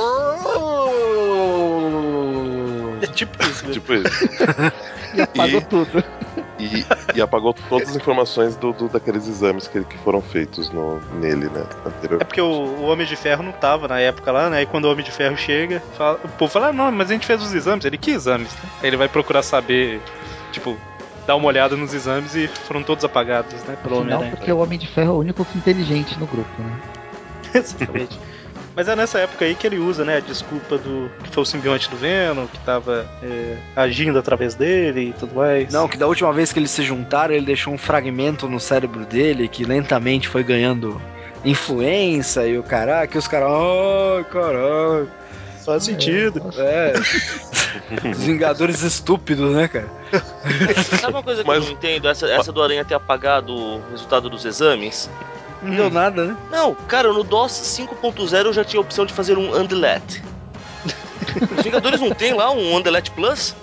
É 3.02 3.06
tipo 3.06 3.42
isso, 3.44 3.66
né? 3.66 3.72
Tipo 3.72 3.94
isso. 3.94 4.28
E 5.14 5.20
apagou 5.22 5.60
E- 5.60 5.64
tudo. 5.64 6.04
E, 6.58 6.84
e 7.14 7.20
apagou 7.22 7.54
todas 7.68 7.90
as 7.90 7.96
informações 7.96 8.56
do, 8.56 8.72
do- 8.72 8.88
daqueles 8.88 9.26
exames 9.28 9.66
que, 9.68 9.82
que 9.84 9.96
foram 9.98 10.20
feitos 10.20 10.70
no, 10.70 11.00
nele, 11.20 11.48
né? 11.48 11.64
Anterior. 11.86 12.20
É 12.20 12.24
porque 12.24 12.40
o, 12.40 12.46
o 12.46 12.82
Homem 12.82 13.06
de 13.06 13.14
Ferro 13.16 13.42
não 13.42 13.52
tava 13.52 13.86
na 13.88 13.98
época 14.00 14.30
lá, 14.32 14.50
né? 14.50 14.62
E 14.62 14.66
quando 14.66 14.84
o 14.86 14.90
Homem 14.92 15.04
de 15.04 15.10
Ferro 15.10 15.36
chega, 15.36 15.82
fala- 15.96 16.18
o 16.24 16.28
povo 16.28 16.52
fala, 16.52 16.68
ah, 16.68 16.72
não, 16.72 16.90
mas 16.92 17.10
a 17.10 17.14
gente 17.14 17.26
fez 17.26 17.40
os 17.42 17.52
exames. 17.54 17.84
Ele, 17.84 17.96
que 17.96 18.10
exames? 18.10 18.52
né? 18.54 18.60
Aí 18.82 18.88
ele 18.88 18.96
vai 18.96 19.08
procurar 19.08 19.42
saber, 19.42 20.00
tipo, 20.52 20.76
dar 21.26 21.36
uma 21.36 21.46
olhada 21.46 21.76
nos 21.76 21.94
exames 21.94 22.34
e 22.34 22.48
foram 22.48 22.82
todos 22.82 23.04
apagados, 23.04 23.62
né? 23.64 23.76
Pelo 23.82 24.00
Afinal, 24.00 24.24
porque 24.30 24.50
o 24.52 24.58
Homem 24.58 24.78
de 24.78 24.86
Ferro 24.88 25.10
é 25.10 25.14
o 25.14 25.18
único 25.18 25.46
inteligente 25.54 26.18
no 26.18 26.26
grupo, 26.26 26.50
né? 26.62 26.72
Exatamente. 27.54 28.18
Mas 28.78 28.86
é 28.86 28.94
nessa 28.94 29.18
época 29.18 29.44
aí 29.44 29.56
que 29.56 29.66
ele 29.66 29.76
usa, 29.76 30.04
né, 30.04 30.18
a 30.18 30.20
desculpa 30.20 30.78
do 30.78 31.10
que 31.24 31.30
foi 31.30 31.42
o 31.42 31.44
simbionte 31.44 31.90
do 31.90 31.96
Venom, 31.96 32.46
que 32.46 32.60
tava 32.60 33.10
é, 33.20 33.56
agindo 33.74 34.16
através 34.16 34.54
dele 34.54 35.08
e 35.08 35.12
tudo 35.14 35.34
mais. 35.34 35.72
Não, 35.72 35.88
que 35.88 35.96
da 35.96 36.06
última 36.06 36.32
vez 36.32 36.52
que 36.52 36.60
eles 36.60 36.70
se 36.70 36.84
juntaram, 36.84 37.34
ele 37.34 37.44
deixou 37.44 37.74
um 37.74 37.76
fragmento 37.76 38.48
no 38.48 38.60
cérebro 38.60 39.04
dele 39.04 39.48
que 39.48 39.64
lentamente 39.64 40.28
foi 40.28 40.44
ganhando 40.44 41.02
influência 41.44 42.46
e 42.46 42.56
o 42.56 42.62
caraca, 42.62 43.16
e 43.16 43.18
os 43.18 43.26
caras, 43.26 43.50
ai, 43.50 44.24
caralho. 44.30 45.10
Faz 45.68 45.84
sentido. 45.84 46.42
É. 46.56 46.92
Vingadores 48.16 48.82
estúpidos, 48.82 49.54
né, 49.54 49.68
cara? 49.68 49.88
Sabe 51.00 51.12
uma 51.12 51.22
coisa 51.22 51.42
que 51.42 51.48
Mas- 51.48 51.58
eu 51.62 51.64
não 51.66 51.72
entendo? 51.72 52.08
Essa, 52.08 52.26
essa 52.28 52.50
do 52.52 52.62
Aranha 52.62 52.84
ter 52.84 52.94
apagado 52.94 53.54
o 53.54 53.82
resultado 53.90 54.28
dos 54.30 54.44
exames? 54.44 55.10
Não 55.62 55.74
deu 55.74 55.90
nada, 55.90 56.24
né? 56.24 56.36
Não, 56.50 56.74
cara, 56.74 57.12
no 57.12 57.24
DOS 57.24 57.52
5.0 57.52 58.46
eu 58.46 58.52
já 58.52 58.64
tinha 58.64 58.80
a 58.80 58.82
opção 58.82 59.04
de 59.04 59.12
fazer 59.12 59.36
um 59.36 59.54
Undelete. 59.56 60.22
Os 61.56 61.64
Vingadores 61.64 62.00
não 62.00 62.10
tem 62.10 62.32
lá 62.32 62.50
um 62.50 62.76
Undelete 62.76 63.10
Plus? 63.10 63.54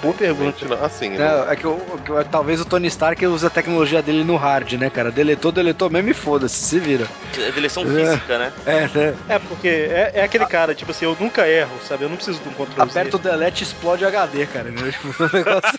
Boa 0.00 0.14
pergunta. 0.14 0.66
Não, 0.66 0.84
Assim, 0.84 1.10
não- 1.10 1.24
É, 1.48 1.52
é 1.52 1.56
que, 1.56 1.62
que 1.62 2.12
o- 2.12 2.24
talvez 2.30 2.60
o 2.60 2.64
Tony 2.64 2.88
Stark 2.88 3.24
use 3.26 3.46
a 3.46 3.50
tecnologia 3.50 4.02
dele 4.02 4.24
no 4.24 4.36
hard, 4.36 4.72
né, 4.72 4.90
cara? 4.90 5.10
Deletou, 5.12 5.52
deletou 5.52 5.88
mesmo 5.88 6.10
e 6.10 6.14
foda-se, 6.14 6.54
se 6.56 6.78
vira. 6.80 7.06
É 7.38 7.52
deleção 7.52 7.84
É. 7.84 7.86
física, 7.86 8.38
né? 8.38 8.52
É, 8.66 8.80
né? 8.88 9.16
É, 9.28 9.38
porque 9.38 9.68
é, 9.68 10.12
é 10.14 10.22
aquele 10.24 10.46
cara, 10.46 10.74
tipo 10.74 10.90
assim, 10.90 11.04
eu 11.04 11.16
nunca 11.18 11.46
erro, 11.48 11.78
sabe? 11.86 12.04
Eu 12.04 12.08
não 12.08 12.16
preciso 12.16 12.40
de 12.40 12.48
um 12.48 12.52
controle 12.54 12.90
Aperta 12.90 13.16
o 13.16 13.20
delete 13.20 13.60
e 13.60 13.64
explode 13.64 14.04
o 14.04 14.08
HD, 14.08 14.46
cara. 14.46 14.70
Né? 14.70 14.82
Tipo, 14.92 15.36
negócio... 15.36 15.78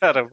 Caramba. 0.00 0.30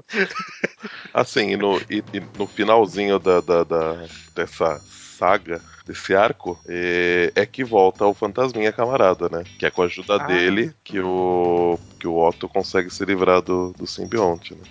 Assim, 1.13 1.51
e 1.51 1.57
no, 1.57 1.81
e, 1.89 2.03
e 2.13 2.21
no 2.37 2.47
finalzinho 2.47 3.19
da, 3.19 3.41
da- 3.41 3.63
da- 3.63 4.05
dessa 4.35 4.79
saga, 5.17 5.61
desse 5.91 6.15
arco, 6.15 6.60
é, 6.67 7.31
é 7.36 7.45
que 7.45 7.63
volta 7.63 8.05
o 8.05 8.13
fantasminha 8.13 8.71
camarada, 8.71 9.29
né? 9.29 9.43
Que 9.60 9.65
é 9.65 9.71
com 9.71 9.81
a 9.81 9.86
ajuda 9.86 10.15
Ah. 10.15 10.25
dele 10.27 10.74
que 10.83 11.00
o, 11.00 11.77
que 12.00 12.07
o 12.07 12.17
Otto 12.17 12.48
consegue 12.50 12.89
se 12.89 13.03
livrar 13.05 13.41
do, 13.41 13.74
do 13.74 13.86
simbionte, 13.86 14.53
né? 14.55 14.62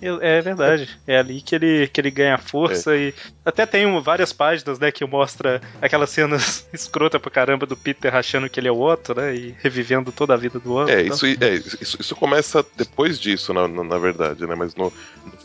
É 0.00 0.40
verdade. 0.40 0.88
É 1.06 1.18
ali 1.18 1.40
que 1.40 1.54
ele, 1.54 1.88
que 1.88 2.00
ele 2.00 2.10
ganha 2.10 2.38
força 2.38 2.96
e 2.96 3.12
até 3.44 3.66
tem 3.66 4.00
várias 4.00 4.32
páginas, 4.32 4.78
né, 4.78 4.92
que 4.92 5.04
mostra 5.04 5.60
aquelas 5.80 6.10
cenas 6.10 6.66
escrota 6.72 7.18
pra 7.18 7.30
caramba 7.30 7.66
do 7.66 7.76
Peter 7.76 8.14
achando 8.14 8.48
que 8.48 8.60
ele 8.60 8.68
é 8.68 8.72
o 8.72 8.80
Otto, 8.80 9.14
né, 9.14 9.34
e 9.34 9.54
revivendo 9.60 10.12
toda 10.12 10.34
a 10.34 10.36
vida 10.36 10.58
do 10.60 10.72
Otto. 10.74 10.90
É, 10.90 11.02
então. 11.02 11.14
isso, 11.16 11.26
é 11.26 11.54
isso, 11.54 11.96
isso 12.00 12.16
começa 12.16 12.64
depois 12.76 13.18
disso, 13.18 13.52
na, 13.52 13.66
na, 13.66 13.82
na 13.82 13.98
verdade, 13.98 14.46
né? 14.46 14.54
Mas 14.54 14.74
no, 14.74 14.92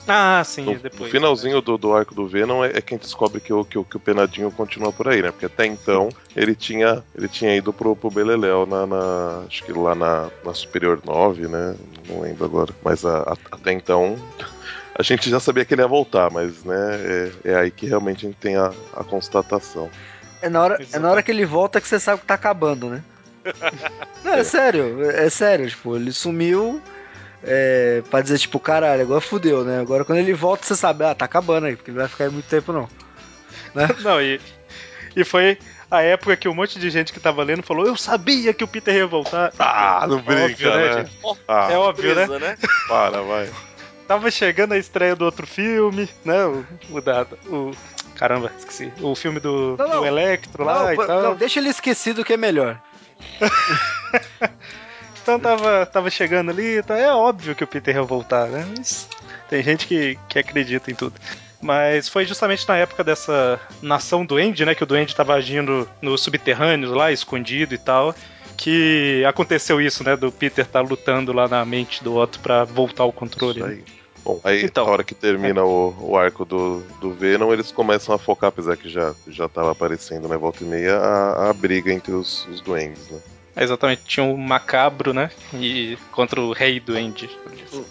Ah, 0.08 0.44
sim, 0.46 0.66
no, 0.66 0.76
depois. 0.76 1.02
no 1.02 1.10
finalzinho 1.10 1.62
do, 1.62 1.78
do 1.78 1.94
arco 1.94 2.14
do 2.14 2.28
Venom 2.28 2.64
é, 2.64 2.78
é 2.78 2.82
quem 2.82 2.98
descobre 2.98 3.40
que 3.42 3.54
o, 3.54 3.64
que, 3.66 3.78
o, 3.78 3.84
que 3.84 3.98
o 3.98 4.00
Penadinho 4.00 4.52
continua 4.52 4.92
por 4.92 5.08
aí, 5.08 5.22
né? 5.22 5.32
Porque 5.32 5.46
até 5.46 5.66
então 5.66 6.10
ele 6.36 6.54
tinha, 6.56 7.04
ele 7.16 7.28
tinha 7.28 7.56
ido 7.56 7.72
pro, 7.74 7.96
pro 7.96 8.12
Beleléu 8.12 8.66
na, 8.66 8.86
na- 8.86 9.44
Acho 9.48 9.64
que 9.64 9.72
lá 9.72 9.96
na, 9.96 10.30
na 10.44 10.54
Superior 10.54 11.00
9, 11.06 11.48
né? 11.48 11.76
Não 12.08 12.22
lembro 12.22 12.44
agora. 12.46 12.74
Mas 12.84 13.06
a- 13.06 13.20
a- 13.22 13.38
até 13.56 13.72
então. 13.72 14.18
A 14.96 15.02
gente 15.02 15.30
já 15.30 15.40
sabia 15.40 15.66
que 15.66 15.74
ele 15.74 15.82
ia 15.82 15.88
voltar, 15.88 16.30
mas 16.32 16.64
né, 16.64 16.76
é, 17.46 17.52
é 17.52 17.56
aí 17.56 17.72
que 17.72 17.88
realmente 17.88 18.26
a 18.26 18.30
gente 18.30 18.40
tem 18.40 18.56
a, 18.56 18.72
a 18.94 19.04
constatação. 19.04 19.90
É 20.42 20.50
na, 20.50 20.62
hora, 20.62 20.86
é 20.92 21.00
na 21.00 21.10
hora 21.10 21.24
que 21.24 21.32
ele 21.32 21.46
volta 21.46 21.82
que 21.82 21.88
você 21.88 22.00
sabe 22.00 22.22
que 22.22 22.28
tá 22.28 22.34
acabando, 22.36 22.90
né? 22.90 23.04
Não, 24.24 24.34
é 24.34 24.44
sério, 24.44 25.02
é 25.10 25.30
sério, 25.30 25.68
tipo, 25.68 25.96
ele 25.96 26.12
sumiu 26.12 26.82
é, 27.44 28.02
pra 28.10 28.22
dizer, 28.22 28.38
tipo, 28.38 28.60
caralho, 28.60 29.02
agora 29.02 29.20
fudeu, 29.20 29.64
né? 29.64 29.80
Agora 29.80 30.06
quando 30.06 30.20
ele 30.20 30.34
volta, 30.34 30.66
você 30.66 30.76
sabe, 30.76 31.04
ah, 31.04 31.16
tá 31.16 31.26
acabando 31.26 31.66
aí, 31.66 31.76
porque 31.76 31.92
ele 31.92 31.98
não 31.98 32.04
vai 32.04 32.10
ficar 32.10 32.26
aí 32.26 32.30
muito 32.30 32.48
tempo, 32.48 32.72
não. 32.72 32.88
Não, 34.04 34.22
e, 34.22 34.40
e 35.16 35.24
foi 35.24 35.58
a 35.90 36.02
época 36.02 36.38
que 36.38 36.48
um 36.48 36.54
monte 36.54 36.78
de 36.80 36.90
gente 36.92 37.12
que 37.12 37.20
tava 37.20 37.44
lendo 37.44 37.64
falou: 37.64 37.88
Eu 37.88 37.96
sabia 37.96 38.54
que 38.54 38.64
o 38.64 38.68
Peter 38.68 38.96
ia 38.96 39.08
voltar. 39.08 39.52
Ah, 39.58 40.06
não 40.08 40.18
Óbvio, 40.18 40.36
brinca, 40.36 40.76
né, 40.76 40.86
né? 40.86 40.94
gente? 41.00 41.40
Ah, 41.48 41.70
É 41.72 41.78
óbvio, 41.78 42.16
né? 42.16 42.28
Surpresa, 42.28 42.46
né? 42.46 42.58
para, 42.88 43.22
vai. 43.22 43.50
Tava 44.08 44.30
chegando 44.30 44.74
a 44.74 44.78
estreia 44.78 45.16
do 45.16 45.26
outro 45.26 45.48
filme, 45.48 46.10
né? 46.26 46.46
O, 46.46 46.66
o 46.92 47.02
da. 47.02 47.26
O, 47.48 47.72
caramba, 48.16 48.52
esqueci. 48.58 48.92
O 49.02 49.16
filme 49.16 49.40
do, 49.40 49.76
Não, 49.78 49.88
não. 49.88 50.00
do 50.02 50.06
Electro 50.06 50.64
lá 50.64 50.84
Não, 50.86 50.94
e 50.94 51.08
tal. 51.08 51.22
não, 51.22 51.36
deixa 51.36 51.60
ele 51.60 51.70
esquecido 51.70 52.24
que 52.24 52.34
é 52.34 52.38
melhor. 52.38 52.80
Então 55.22 55.40
tava, 55.40 55.86
tava 55.86 56.10
chegando 56.10 56.52
ali, 56.52 56.84
tá, 56.84 56.98
é 56.98 57.10
óbvio 57.10 57.56
que 57.56 57.64
o 57.64 57.68
Peter 57.68 57.96
ia 57.96 58.04
voltar, 58.04 58.48
né? 58.48 58.68
Mas 58.78 59.08
tem 59.50 59.64
gente 59.64 59.88
que, 59.88 60.20
que 60.28 60.38
acredita 60.38 60.92
em 60.92 60.96
tudo. 60.96 61.14
Mas 61.62 62.10
foi 62.10 62.26
justamente 62.26 62.68
na 62.68 62.76
época 62.76 63.06
dessa 63.06 63.58
nação 63.82 64.26
duende, 64.26 64.66
né? 64.66 64.76
Que 64.76 64.84
o 64.84 64.86
duende 64.86 65.16
tava 65.16 65.34
agindo 65.34 65.90
nos 66.02 66.20
subterrâneos 66.22 66.92
lá, 66.92 67.10
escondido 67.10 67.74
e 67.74 67.78
tal. 67.78 68.14
Que 68.64 69.26
aconteceu 69.26 69.82
isso, 69.82 70.06
né? 70.06 70.16
Do 70.16 70.32
Peter 70.32 70.66
tá 70.66 70.80
lutando 70.80 71.34
lá 71.34 71.50
na 71.50 71.66
mente 71.66 72.02
do 72.02 72.16
Otto 72.16 72.40
pra 72.40 72.64
voltar 72.64 73.04
ao 73.04 73.12
controle. 73.12 73.60
Isso 73.60 73.68
né? 73.68 73.74
aí. 73.74 73.84
Bom, 74.24 74.40
aí 74.42 74.64
Então. 74.64 74.86
na 74.86 74.92
hora 74.94 75.04
que 75.04 75.14
termina 75.14 75.66
o, 75.66 75.94
o 76.00 76.16
arco 76.16 76.46
do, 76.46 76.82
do 77.02 77.12
Venom, 77.12 77.52
eles 77.52 77.74
começam 77.74 78.16
a 78.16 78.18
focar, 78.18 78.48
apesar 78.48 78.78
que 78.78 78.88
já, 78.88 79.14
já 79.28 79.50
tava 79.50 79.72
aparecendo, 79.72 80.30
né, 80.30 80.38
volta 80.38 80.64
e 80.64 80.66
meia, 80.68 80.96
a, 80.96 81.50
a 81.50 81.54
briga 81.54 81.92
entre 81.92 82.14
os, 82.14 82.48
os 82.48 82.62
duendes, 82.62 83.06
né? 83.10 83.20
É, 83.56 83.64
Exatamente, 83.64 84.02
tinha 84.06 84.24
um 84.26 84.36
macabro, 84.38 85.14
né? 85.14 85.30
E 85.54 85.98
contra 86.12 86.42
o 86.42 86.52
rei 86.54 86.80
duende. 86.80 87.30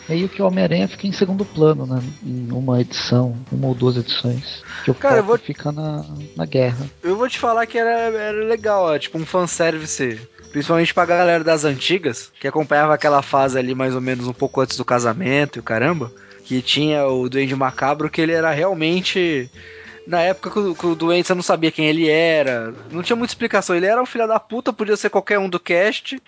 Meio 0.09 0.29
que 0.29 0.41
o 0.43 0.47
Homem-Aranha 0.47 0.89
fica 0.89 1.07
em 1.07 1.13
segundo 1.13 1.45
plano, 1.45 1.87
né? 1.87 2.03
Em 2.25 2.51
uma 2.53 2.81
edição, 2.81 3.37
uma 3.51 3.69
ou 3.69 3.75
duas 3.75 3.97
edições. 3.97 4.63
Que 4.85 4.91
o 4.91 4.95
Cara, 4.95 5.23
vou- 5.23 5.39
fica 5.39 5.71
na, 5.73 6.05
na 6.37 6.45
guerra. 6.47 6.89
Eu 7.03 7.17
vou 7.17 7.29
te 7.29 7.39
falar 7.39 7.67
que 7.67 7.79
era, 7.79 7.91
era 7.91 8.45
legal, 8.45 8.85
ó, 8.85 8.99
tipo 8.99 9.19
um 9.19 9.27
fanservice. 9.27 10.21
Principalmente 10.53 10.93
pra 10.93 11.07
galera 11.07 11.43
das 11.43 11.65
antigas, 11.65 12.31
que 12.39 12.47
acompanhava 12.47 12.93
aquela 12.93 13.23
fase 13.23 13.59
ali 13.59 13.75
mais 13.75 13.95
ou 13.95 14.01
menos 14.03 14.27
um 14.29 14.35
pouco 14.35 14.61
antes 14.61 14.77
do 14.77 14.85
casamento 14.85 15.57
e 15.57 15.61
o 15.61 15.63
caramba. 15.63 16.13
Que 16.45 16.61
tinha 16.61 17.07
o 17.07 17.29
Duende 17.29 17.55
Macabro, 17.57 18.11
que 18.11 18.21
ele 18.21 18.33
era 18.33 18.51
realmente. 18.51 19.49
Na 20.07 20.21
época 20.21 20.51
que 20.51 20.59
o, 20.59 20.75
que 20.75 20.87
o 20.87 20.95
Duende 20.95 21.27
você 21.27 21.35
não 21.35 21.43
sabia 21.43 21.71
quem 21.71 21.87
ele 21.87 22.09
era, 22.09 22.73
não 22.91 23.03
tinha 23.03 23.17
muita 23.17 23.33
explicação. 23.33 23.75
Ele 23.77 23.87
era 23.87 24.03
um 24.03 24.07
filho 24.07 24.27
da 24.27 24.41
puta, 24.41 24.73
podia 24.73 24.97
ser 24.97 25.11
qualquer 25.11 25.39
um 25.39 25.49
do 25.49 25.61
cast. 25.61 26.21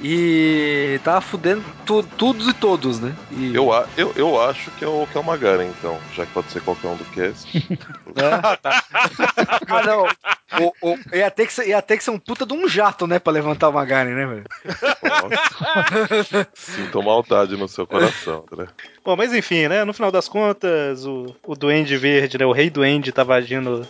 E 0.00 1.00
tava 1.02 1.20
fudendo 1.20 1.64
tu, 1.84 2.04
tudo 2.16 2.48
e 2.48 2.54
todos, 2.54 3.00
né? 3.00 3.12
E, 3.32 3.52
Eu, 3.54 3.72
a- 3.72 3.84
eu, 3.96 4.12
eu 4.14 4.40
acho 4.40 4.70
que 4.72 4.84
é 4.84 4.88
o 4.88 5.04
que 5.08 5.18
é 5.18 5.20
o 5.20 5.24
Magaren, 5.24 5.66
então, 5.66 5.98
já 6.14 6.24
que 6.24 6.32
pode 6.32 6.50
ser 6.52 6.62
qualquer 6.62 6.86
um 6.88 6.96
do 6.96 7.04
cast. 7.06 7.48
Ah, 9.68 9.82
não. 9.84 10.06
O, 10.60 10.72
o- 10.92 10.98
ia, 11.14 11.30
ter 11.30 11.46
que 11.46 11.52
ser, 11.52 11.68
ia 11.68 11.82
ter 11.82 11.98
que 11.98 12.04
ser 12.04 12.10
um 12.10 12.18
puta 12.18 12.46
de 12.46 12.54
um 12.54 12.66
jato, 12.68 13.06
né? 13.06 13.18
Pra 13.18 13.32
levantar 13.32 13.68
o 13.68 13.72
Magaren, 13.72 14.14
né, 14.14 14.26
velho? 14.26 14.44
Sinto 16.54 17.02
maldade 17.02 17.56
no 17.56 17.68
seu 17.68 17.86
coração, 17.86 18.44
André. 18.50 18.66
Bom, 19.04 19.16
mas 19.16 19.32
enfim, 19.32 19.68
né? 19.68 19.84
No 19.84 19.94
final 19.94 20.10
das 20.10 20.28
contas, 20.28 21.04
o, 21.06 21.34
o 21.46 21.54
Duende 21.54 21.96
Verde, 21.96 22.36
né? 22.38 22.44
O 22.44 22.52
Rei 22.52 22.68
Duende 22.68 23.10
tava 23.12 23.34
agindo 23.34 23.86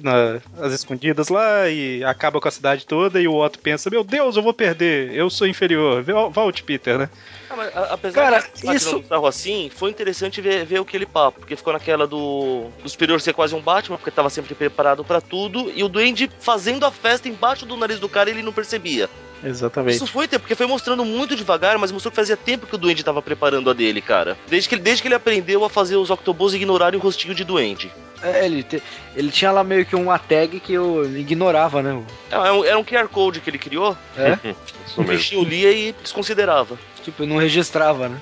na- 0.00 0.40
nas 0.56 0.72
escondidas 0.72 1.28
lá 1.28 1.68
e 1.68 2.04
acaba 2.04 2.40
com 2.40 2.46
a 2.48 2.52
cidade 2.52 2.86
toda. 2.86 3.20
E 3.20 3.26
o 3.26 3.34
Otto 3.36 3.58
pensa: 3.58 3.90
Meu 3.90 4.04
Deus, 4.04 4.36
eu 4.36 4.42
vou 4.42 4.54
perder, 4.54 5.12
eu 5.14 5.28
sou 5.28 5.46
inferior. 5.46 6.02
Vol- 6.02 6.30
Volte, 6.30 6.62
Peter, 6.62 6.98
né? 6.98 7.10
Ah, 7.48 7.54
mas, 7.56 7.76
a- 7.76 7.94
apesar 7.94 8.22
Cara, 8.22 8.38
de 8.54 8.76
isso- 8.76 9.04
assim, 9.26 9.70
foi 9.74 9.90
interessante 9.90 10.40
ver, 10.40 10.64
ver 10.64 10.80
aquele 10.80 11.04
papo, 11.06 11.40
porque 11.40 11.56
ficou 11.56 11.72
naquela 11.72 12.06
do, 12.06 12.66
do 12.82 12.88
superior 12.88 13.20
ser 13.20 13.32
quase 13.32 13.54
um 13.56 13.60
Batman, 13.60 13.96
porque 13.96 14.10
tava 14.12 14.30
sempre 14.30 14.54
preparado 14.54 15.04
pra 15.04 15.20
tudo, 15.20 15.70
e 15.74 15.82
o 15.82 15.88
Duende 15.88 15.99
fazendo 16.38 16.84
a 16.86 16.90
festa 16.90 17.28
embaixo 17.28 17.64
do 17.66 17.76
nariz 17.76 17.98
do 17.98 18.08
cara 18.08 18.30
e 18.30 18.32
ele 18.32 18.42
não 18.42 18.52
percebia. 18.52 19.08
Exatamente. 19.42 19.96
Isso 19.96 20.06
foi 20.06 20.28
tempo, 20.28 20.42
porque 20.42 20.54
foi 20.54 20.66
mostrando 20.66 21.02
muito 21.02 21.34
devagar, 21.34 21.78
mas 21.78 21.90
mostrou 21.90 22.10
que 22.10 22.16
fazia 22.16 22.36
tempo 22.36 22.66
que 22.66 22.74
o 22.74 22.78
Duende 22.78 23.02
tava 23.02 23.22
preparando 23.22 23.70
a 23.70 23.72
dele, 23.72 24.02
cara. 24.02 24.36
Desde 24.48 24.68
que, 24.68 24.74
ele- 24.74 24.82
desde 24.82 25.00
que 25.00 25.08
ele 25.08 25.14
aprendeu 25.14 25.64
a 25.64 25.70
fazer 25.70 25.96
os 25.96 26.10
Octobos 26.10 26.52
ignorarem 26.52 27.00
o 27.00 27.02
rostinho 27.02 27.34
de 27.34 27.42
Duende. 27.42 27.90
É, 28.22 28.44
ele, 28.44 28.62
te- 28.62 28.82
ele 29.16 29.30
tinha 29.30 29.50
lá 29.50 29.64
meio 29.64 29.86
que 29.86 29.96
uma 29.96 30.18
tag 30.18 30.60
que 30.60 30.74
eu 30.74 31.06
ignorava, 31.18 31.82
né? 31.82 32.02
Era 32.30 32.52
um, 32.52 32.64
era 32.66 32.78
um 32.78 32.84
QR 32.84 33.08
Code 33.08 33.40
que 33.40 33.48
ele 33.48 33.58
criou, 33.58 33.96
É? 34.16 34.36
O 34.96 35.02
bichinho 35.04 35.42
lia 35.42 35.70
e 35.72 35.92
desconsiderava. 36.02 36.78
Tipo, 37.02 37.24
não 37.24 37.38
registrava, 37.38 38.10
né? 38.10 38.20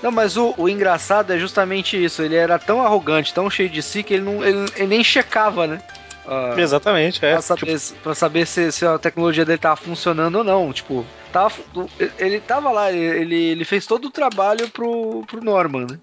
Não, 0.00 0.12
mas 0.12 0.36
o, 0.36 0.54
o 0.56 0.68
engraçado 0.68 1.32
é 1.32 1.38
justamente 1.38 2.02
isso. 2.02 2.22
Ele 2.22 2.36
era 2.36 2.58
tão 2.60 2.80
arrogante, 2.80 3.34
tão 3.34 3.50
cheio 3.50 3.68
de 3.68 3.82
si, 3.82 4.02
que 4.04 4.14
ele, 4.14 4.22
não, 4.22 4.44
ele, 4.44 4.70
ele 4.76 4.86
nem 4.86 5.02
checava, 5.02 5.66
né? 5.66 5.82
Ah, 6.26 6.54
Exatamente, 6.58 7.24
é. 7.24 7.32
pra 7.32 7.42
saber, 7.42 7.78
se- 7.78 7.94
pra 7.94 8.14
saber 8.14 8.46
se, 8.46 8.70
se 8.72 8.86
a 8.86 8.98
tecnologia 8.98 9.44
dele 9.44 9.58
tava 9.58 9.76
funcionando 9.76 10.36
ou 10.36 10.44
não. 10.44 10.72
Tipo, 10.72 11.04
tava, 11.32 11.54
ele 12.18 12.40
tava 12.40 12.70
lá, 12.70 12.92
ele, 12.92 13.34
ele 13.34 13.64
fez 13.64 13.86
todo 13.86 14.06
o 14.06 14.10
trabalho 14.10 14.68
pro, 14.68 15.24
pro 15.26 15.42
Norman, 15.42 15.86
né? 15.86 15.98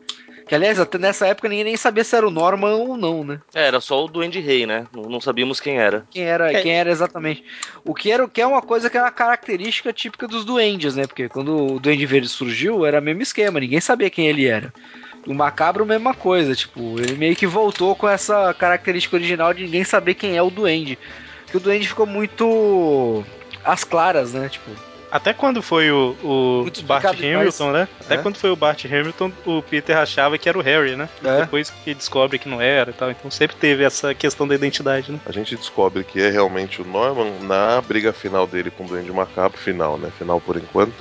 Que 0.47 0.55
aliás, 0.55 0.79
até 0.79 0.97
nessa 0.97 1.27
época 1.27 1.49
ninguém 1.49 1.65
nem 1.65 1.75
sabia 1.75 2.05
se 2.05 2.15
era 2.15 2.25
o 2.25 2.31
Norman 2.31 2.73
ou 2.75 2.95
não, 2.95 3.21
né? 3.21 3.39
É, 3.53 3.67
era 3.67 3.81
só 3.81 4.05
o 4.05 4.07
Duende 4.07 4.39
Rei, 4.39 4.65
né? 4.65 4.87
Não, 4.93 5.03
não 5.09 5.19
sabíamos 5.19 5.59
quem 5.59 5.77
era. 5.77 6.05
Quem 6.09 6.23
era, 6.23 6.53
É. 6.53 6.61
quem 6.61 6.71
era 6.73 6.89
exatamente. 6.89 7.43
O 7.83 7.93
que 7.93 8.09
era 8.09 8.25
que 8.29 8.39
é 8.39 8.47
uma 8.47 8.61
coisa 8.61 8.89
que 8.89 8.95
era 8.95 9.07
uma 9.07 9.11
característica 9.11 9.91
típica 9.91 10.25
dos 10.25 10.45
duendes, 10.45 10.95
né? 10.95 11.05
Porque 11.05 11.27
quando 11.27 11.75
o 11.75 11.79
Duende 11.81 12.05
Verde 12.05 12.29
surgiu, 12.29 12.85
era 12.85 12.99
o 13.01 13.03
mesmo 13.03 13.21
esquema, 13.21 13.59
ninguém 13.59 13.81
sabia 13.81 14.09
quem 14.09 14.27
ele 14.27 14.45
era. 14.47 14.73
O 15.27 15.33
Macabro, 15.33 15.85
mesma 15.85 16.13
coisa, 16.13 16.55
tipo, 16.55 16.99
ele 16.99 17.17
meio 17.17 17.35
que 17.35 17.45
voltou 17.45 17.93
com 17.95 18.07
essa 18.07 18.53
característica 18.53 19.15
original 19.15 19.53
de 19.53 19.63
ninguém 19.63 19.83
saber 19.83 20.13
quem 20.13 20.37
é 20.37 20.41
o 20.41 20.49
Duende. 20.49 20.97
Porque 21.43 21.57
o 21.57 21.59
Duende 21.59 21.87
ficou 21.87 22.05
muito 22.05 23.23
às 23.63 23.83
claras, 23.83 24.31
né? 24.33 24.47
Tipo, 24.49 24.71
Até 25.11 25.33
quando 25.33 25.61
foi 25.61 25.91
o, 25.91 26.15
o 26.23 26.65
Bart 26.83 27.05
Hamilton, 27.05 27.71
né? 27.71 27.87
Até 28.01 28.15
É. 28.15 28.17
quando 28.17 28.37
foi 28.37 28.49
o 28.49 28.55
Bart 28.55 28.83
Hamilton, 28.85 29.31
o 29.45 29.61
Peter 29.61 29.97
achava 29.97 30.37
que 30.37 30.47
era 30.49 30.57
o 30.57 30.61
Harry, 30.61 30.95
né? 30.95 31.07
É. 31.23 31.41
Depois 31.41 31.69
que 31.69 31.93
descobre 31.93 32.37
que 32.39 32.49
não 32.49 32.61
era 32.61 32.91
e 32.91 32.93
tal. 32.93 33.11
Então 33.11 33.29
sempre 33.31 33.55
teve 33.55 33.83
essa 33.83 34.13
questão 34.13 34.47
da 34.47 34.55
identidade, 34.55 35.11
né? 35.11 35.19
A 35.25 35.31
gente 35.31 35.55
descobre 35.55 36.03
que 36.03 36.21
é 36.21 36.29
realmente 36.29 36.81
o 36.81 36.85
Norman 36.85 37.31
na 37.41 37.81
briga 37.81 38.11
final 38.11 38.45
dele 38.47 38.69
com 38.69 38.83
o 38.85 38.87
Duende 38.87 39.11
Macabro, 39.11 39.57
final, 39.57 39.97
né? 39.97 40.09
Final 40.17 40.41
por 40.41 40.57
enquanto. 40.57 40.93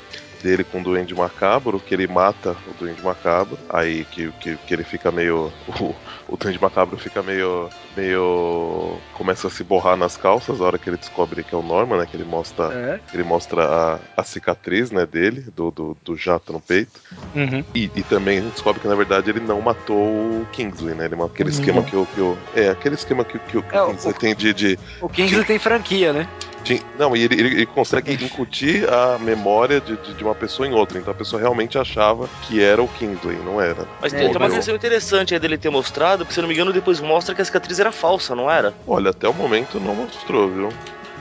Dele 0.47 0.63
com 0.63 0.81
o 0.81 0.85
Duende 0.85 1.13
Macabro, 1.13 1.81
que 1.81 1.93
ele 1.93 2.07
mata 2.07 2.53
o 2.69 2.75
Duende 2.79 3.03
Macabro, 3.03 3.59
aí 3.69 4.05
que, 4.05 4.31
que, 4.41 4.57
que 4.57 4.75
ele 4.75 4.85
fica 4.85 5.11
meio. 5.11 5.53
O, 5.81 5.95
o 6.29 6.37
Duende 6.37 6.61
Macabro 6.61 6.97
fica 6.97 7.21
meio. 7.23 7.69
meio. 7.97 8.97
começa 9.15 9.49
a 9.49 9.51
se 9.51 9.65
borrar 9.65 9.97
nas 9.97 10.17
calças 10.17 10.61
a 10.61 10.65
hora 10.65 10.79
que 10.79 10.89
ele 10.89 10.97
descobre 10.97 11.43
que 11.43 11.55
é 11.55 11.59
o 11.59 11.63
Norman, 11.63 11.99
né? 11.99 12.07
Que 12.07 12.17
ele 12.17 12.25
mostra, 12.25 12.73
é. 12.73 13.01
ele 13.13 13.25
mostra 13.25 13.65
a, 13.65 13.99
a 14.17 14.23
cicatriz, 14.25 14.91
né, 14.91 15.05
dele, 15.07 15.41
do, 15.55 15.71
do, 15.71 15.97
do 16.05 16.17
jato 16.17 16.53
no 16.53 16.61
peito. 16.61 17.01
Uhum. 17.35 17.65
E, 17.75 17.91
e 17.95 18.03
também 18.03 18.41
descobre 18.41 18.81
que 18.81 18.89
na 18.89 18.95
verdade 18.95 19.31
ele 19.31 19.41
não 19.41 19.61
matou 19.61 19.97
o 20.43 20.47
Kingsley, 20.53 20.95
né? 20.95 21.07
Ele, 21.07 21.15
aquele 21.23 21.51
Uhum. 21.51 21.55
esquema 21.55 21.83
que 21.83 21.97
o. 21.97 22.07
Que 22.07 22.21
o 22.21 22.39
é, 22.55 22.69
aquele 22.69 22.95
esquema 22.95 23.25
que, 23.25 23.39
que 23.39 23.59
o 23.59 23.65
É, 23.73 23.83
o- 23.83 23.89
Kingsley 23.91 24.15
tem 24.15 24.35
de- 24.35 24.55
de, 24.55 24.79
O 25.03 25.09
Kingsley 25.09 25.45
tem 25.45 25.59
franquia, 25.59 26.13
né? 26.13 26.29
Sim, 26.67 26.81
Não, 26.99 27.17
e 27.17 27.23
ele, 27.23 27.35
ele, 27.35 27.49
ele 27.55 27.67
consegue 27.67 28.13
incutir 28.13 28.93
a 28.93 29.19
memória 29.19 29.81
de, 29.81 29.97
de, 29.97 30.15
de 30.15 30.25
uma 30.25 30.35
pessoa 30.35 30.67
em 30.67 30.73
outra. 30.73 30.99
Então 30.99 31.13
a 31.13 31.15
pessoa 31.15 31.41
realmente 31.41 31.79
achava 31.79 32.29
que 32.43 32.61
era 32.61 32.83
o 32.83 32.89
Kingsley, 32.89 33.39
não 33.45 33.61
era. 33.61 33.87
Mas 34.01 34.13
É, 34.13 34.19
tem, 34.19 34.37
uma 34.37 34.51
questão 34.51 34.75
interessante 34.75 35.33
aí 35.33 35.39
dele 35.39 35.57
ter 35.57 35.71
mostrado, 35.71 36.25
porque 36.25 36.35
se 36.35 36.41
eu 36.41 36.43
não 36.43 36.49
me 36.49 36.55
engano, 36.55 36.73
depois 36.73 37.01
mostra 37.01 37.35
que 37.35 37.41
a 37.41 37.45
cicatriz 37.45 37.79
era 37.79 37.93
falsa, 37.93 38.35
não 38.35 38.51
era? 38.51 38.75
Olha, 38.87 39.11
até 39.11 39.29
o 39.29 39.35
momento 39.35 39.79
não 39.79 39.95
mostrou, 39.95 40.51
viu? 40.51 40.69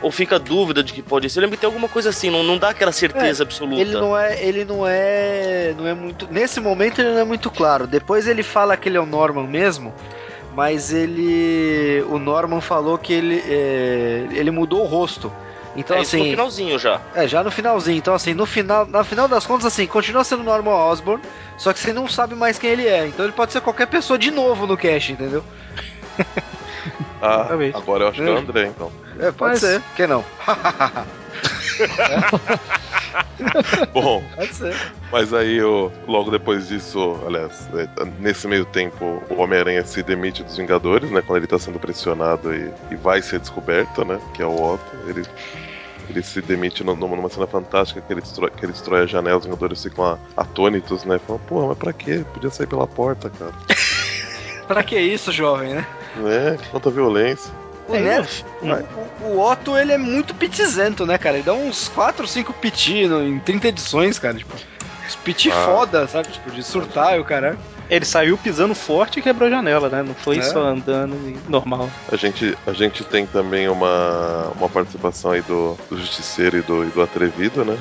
Ou 0.01 0.12
fica 0.12 0.36
a 0.36 0.39
dúvida 0.39 0.84
de 0.84 0.93
que 0.93 1.01
pode 1.01 1.29
ser. 1.29 1.39
Eu 1.39 1.41
lembro 1.43 1.58
que 1.58 1.62
tem 1.62 1.67
alguma 1.67 1.88
coisa 1.88 2.10
assim, 2.10 2.29
não, 2.29 2.43
não 2.43 2.58
dá 2.58 2.69
aquela 2.69 2.91
certeza 2.91 3.43
absoluta. 3.43 3.79
Ele 3.79 3.93
não 3.93 4.17
é, 4.17 4.43
ele 4.43 4.65
não 4.65 4.86
é, 4.86 5.73
não 5.77 5.88
é 5.88 5.93
muito. 5.93 6.27
Nesse 6.31 6.60
momento 6.60 6.99
ele 7.01 7.12
não 7.12 7.19
é 7.19 7.23
muito 7.23 7.51
claro. 7.51 7.86
Depois 7.88 8.27
ele 8.27 8.43
fala 8.43 8.75
que 8.75 8.89
ele 8.89 8.97
é 8.97 9.01
o 9.01 9.05
Norman 9.05 9.47
mesmo, 9.47 9.93
mas 10.55 10.93
ele, 10.93 12.03
o 12.09 12.17
Norman 12.17 12.61
falou 12.61 12.97
que 12.97 13.11
ele, 13.13 13.43
é, 13.47 14.25
ele 14.31 14.49
mudou 14.51 14.81
o 14.83 14.85
rosto. 14.87 15.31
Então 15.75 15.97
é 15.97 16.01
isso 16.01 16.15
no 16.15 16.21
assim, 16.23 16.31
finalzinho 16.31 16.79
já. 16.79 17.01
é 17.13 17.27
já 17.27 17.43
no 17.43 17.51
finalzinho. 17.51 17.97
Então 17.97 18.13
assim, 18.13 18.33
no 18.33 18.45
final, 18.45 18.85
na 18.85 19.03
final 19.03 19.27
das 19.27 19.45
contas 19.45 19.65
assim, 19.65 19.85
continua 19.85 20.23
sendo 20.23 20.39
o 20.39 20.45
Norman 20.45 20.71
Osborn, 20.71 21.21
só 21.57 21.73
que 21.73 21.79
você 21.79 21.91
não 21.91 22.07
sabe 22.07 22.33
mais 22.33 22.57
quem 22.57 22.69
ele 22.69 22.87
é. 22.87 23.05
Então 23.07 23.25
ele 23.25 23.33
pode 23.33 23.51
ser 23.51 23.59
qualquer 23.59 23.87
pessoa 23.87 24.17
de 24.17 24.31
novo 24.31 24.65
no 24.65 24.77
cast, 24.77 25.11
entendeu? 25.11 25.43
Ah, 27.21 27.47
agora 27.73 28.03
eu 28.03 28.07
acho 28.09 28.21
que 28.21 28.27
é 28.27 28.31
o 28.31 28.37
André, 28.37 28.67
então. 28.67 28.91
É, 29.19 29.31
pode 29.31 29.53
Mas- 29.53 29.61
ser. 29.61 29.81
Por 29.81 29.95
que 29.95 30.05
não? 30.05 30.23
Bom, 33.93 34.23
Pode 34.36 34.54
ser. 34.54 34.75
mas 35.12 35.34
aí 35.34 35.62
o, 35.62 35.91
logo 36.08 36.32
depois 36.32 36.67
disso, 36.67 37.17
aliás, 37.25 37.69
é, 37.75 37.88
nesse 38.19 38.47
meio 38.47 38.65
tempo, 38.65 39.23
o 39.30 39.36
Homem-Aranha 39.36 39.86
se 39.86 40.04
demite 40.04 40.43
dos 40.43 40.58
Vingadores, 40.58 41.10
né? 41.12 41.21
Quando 41.21 41.38
ele 41.38 41.47
tá 41.47 41.60
sendo 41.60 41.80
pressionado 41.80 42.54
e, 42.54 42.71
e 42.91 42.95
vai 42.95 43.21
ser 43.21 43.39
descoberto, 43.39 44.04
né? 44.04 44.19
Que 44.34 44.41
é 44.41 44.45
o 44.45 44.73
Otto. 44.73 44.95
Ele, 45.08 45.23
ele 46.10 46.23
se 46.23 46.41
demite 46.41 46.84
numa, 46.84 47.30
cena 47.30 47.47
fantástica 47.47 48.01
que 48.01 48.12
ele 48.12 48.21
destrói, 48.21 48.51
que 48.51 48.65
ele 48.65 48.73
destrói 48.73 49.04
a 49.04 49.06
janela, 49.06 49.38
os 49.38 49.45
Vingadores 49.45 49.82
ficam 49.84 50.19
atônitos, 50.36 51.04
né? 51.06 51.19
Falam, 51.19 51.41
porra, 51.41 51.67
mas 51.67 51.78
pra 51.78 51.93
quê? 51.93 52.25
Podia 52.34 52.49
sair 52.49 52.67
pela 52.67 52.88
porta, 52.88 53.30
cara. 53.30 53.54
Pra 54.67 54.82
que 54.82 54.99
isso, 54.99 55.32
jovem, 55.32 55.75
né? 55.75 55.88
É, 56.25 56.58
quanta 56.71 56.89
violência. 56.89 57.54
O, 57.87 57.95
É, 57.95 57.99
né, 57.99 58.25
não. 58.61 58.83
o, 59.21 59.33
o 59.35 59.39
Otto, 59.39 59.77
ele 59.77 59.91
é 59.91 59.97
muito 59.97 60.33
pitizento, 60.33 61.05
né, 61.05 61.17
cara? 61.17 61.35
Ele 61.37 61.43
dá 61.45 61.53
uns 61.53 61.87
4 61.89 62.23
ou 62.23 62.27
5 62.27 62.51
piti 62.53 63.05
no- 63.07 63.23
em 63.23 63.39
30 63.39 63.67
edições, 63.67 64.17
cara. 64.17 64.35
Tipo, 64.35 64.55
uns 65.05 65.15
piti 65.17 65.51
Ah. 65.51 65.65
foda, 65.65 66.07
sabe? 66.07 66.29
Tipo, 66.29 66.49
de 66.51 66.63
surtar 66.63 67.15
e 67.15 67.19
o 67.19 67.23
cara. 67.23 67.57
Ele 67.87 68.03
saiu 68.03 68.35
pisando 68.35 68.73
forte 68.73 69.19
e 69.19 69.21
quebrou 69.21 69.47
a 69.47 69.51
janela, 69.51 69.87
né? 69.89 70.01
Não 70.01 70.15
foi 70.15 70.39
É. 70.39 70.41
só 70.41 70.59
andando 70.65 71.13
e 71.29 71.37
normal. 71.47 71.87
A 72.11 72.15
gente, 72.15 72.57
a 72.65 72.73
gente 72.73 73.03
tem 73.03 73.27
também 73.27 73.69
uma, 73.69 74.51
uma 74.57 74.67
participação 74.67 75.29
aí 75.31 75.41
do, 75.43 75.77
do 75.87 75.99
Justiceiro 75.99 76.57
e 76.57 76.61
do, 76.63 76.83
e 76.83 76.87
do 76.87 77.01
Atrevido, 77.03 77.63
né? 77.63 77.77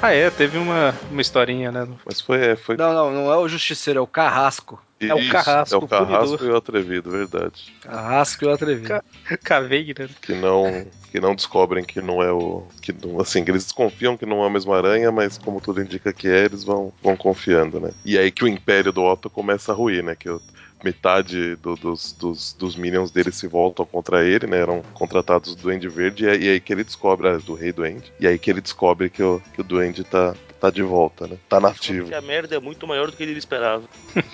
Ah, 0.00 0.12
é, 0.12 0.30
teve 0.30 0.58
uma, 0.58 0.94
uma 1.10 1.20
historinha, 1.20 1.72
né? 1.72 1.86
Mas 2.06 2.20
foi. 2.20 2.38
É, 2.40 2.56
foi 2.56 2.76
Não, 2.76 2.92
não, 2.92 3.10
não 3.10 3.32
é 3.32 3.36
o 3.36 3.48
Justiceiro, 3.48 3.98
é 3.98 4.02
o 4.02 4.06
Carrasco. 4.06 4.80
É 5.00 5.14
o 5.14 5.18
isso, 5.18 5.30
Carrasco, 5.30 5.74
É 5.74 5.78
o 5.78 5.86
Carrasco 5.86 6.26
punidor. 6.38 6.48
e 6.48 6.50
o 6.52 6.56
Atrevido, 6.56 7.10
verdade. 7.10 7.72
Carrasco 7.82 8.44
e 8.44 8.48
o 8.48 8.52
Atrevido. 8.52 8.88
Ca- 8.88 9.04
Caveira. 9.44 10.08
Que 10.20 10.34
não, 10.34 10.86
que 11.12 11.20
não 11.20 11.34
descobrem 11.36 11.84
que 11.84 12.00
não 12.00 12.20
é 12.22 12.32
o. 12.32 12.66
Que, 12.82 12.92
não- 12.92 13.20
assim, 13.20 13.44
que 13.44 13.50
eles 13.50 13.64
desconfiam 13.64 14.16
que 14.16 14.26
não 14.26 14.42
é 14.42 14.46
a 14.46 14.50
mesma 14.50 14.76
aranha, 14.76 15.12
mas 15.12 15.38
como 15.38 15.60
tudo 15.60 15.80
indica 15.80 16.12
que 16.12 16.26
é, 16.28 16.44
eles 16.44 16.64
vão, 16.64 16.92
vão 17.02 17.16
confiando, 17.16 17.78
né? 17.80 17.90
E 18.04 18.18
aí 18.18 18.30
que 18.32 18.42
o 18.44 18.48
império 18.48 18.92
do 18.92 19.02
Otto 19.04 19.30
começa 19.30 19.70
a 19.70 19.74
ruir, 19.74 20.02
né? 20.02 20.16
Que 20.16 20.28
o- 20.28 20.42
metade 20.82 21.56
do- 21.56 21.74
dos, 21.76 22.12
dos, 22.12 22.52
dos 22.52 22.76
minions 22.76 23.10
dele 23.10 23.32
se 23.32 23.46
voltam 23.46 23.84
contra 23.86 24.24
ele, 24.24 24.46
né? 24.46 24.58
Eram 24.60 24.82
contratados 24.94 25.54
do 25.54 25.62
Duende 25.62 25.88
Verde, 25.88 26.24
e 26.24 26.28
aí, 26.28 26.44
e 26.44 26.48
aí 26.50 26.60
que 26.60 26.72
ele 26.72 26.84
descobre, 26.84 27.28
ah, 27.28 27.36
do 27.38 27.54
Rei 27.54 27.72
Duende, 27.72 28.12
e 28.20 28.26
aí 28.26 28.38
que 28.38 28.50
ele 28.50 28.60
descobre 28.60 29.10
que 29.10 29.22
o, 29.22 29.40
que 29.54 29.60
o 29.60 29.64
Duende 29.64 30.04
tá, 30.04 30.34
tá 30.60 30.70
de 30.70 30.82
volta, 30.82 31.26
né? 31.26 31.36
Tá 31.48 31.60
nativo. 31.60 32.14
A 32.14 32.20
merda 32.20 32.56
é 32.56 32.60
muito 32.60 32.86
maior 32.86 33.10
do 33.10 33.16
que 33.16 33.22
ele 33.22 33.38
esperava. 33.38 33.84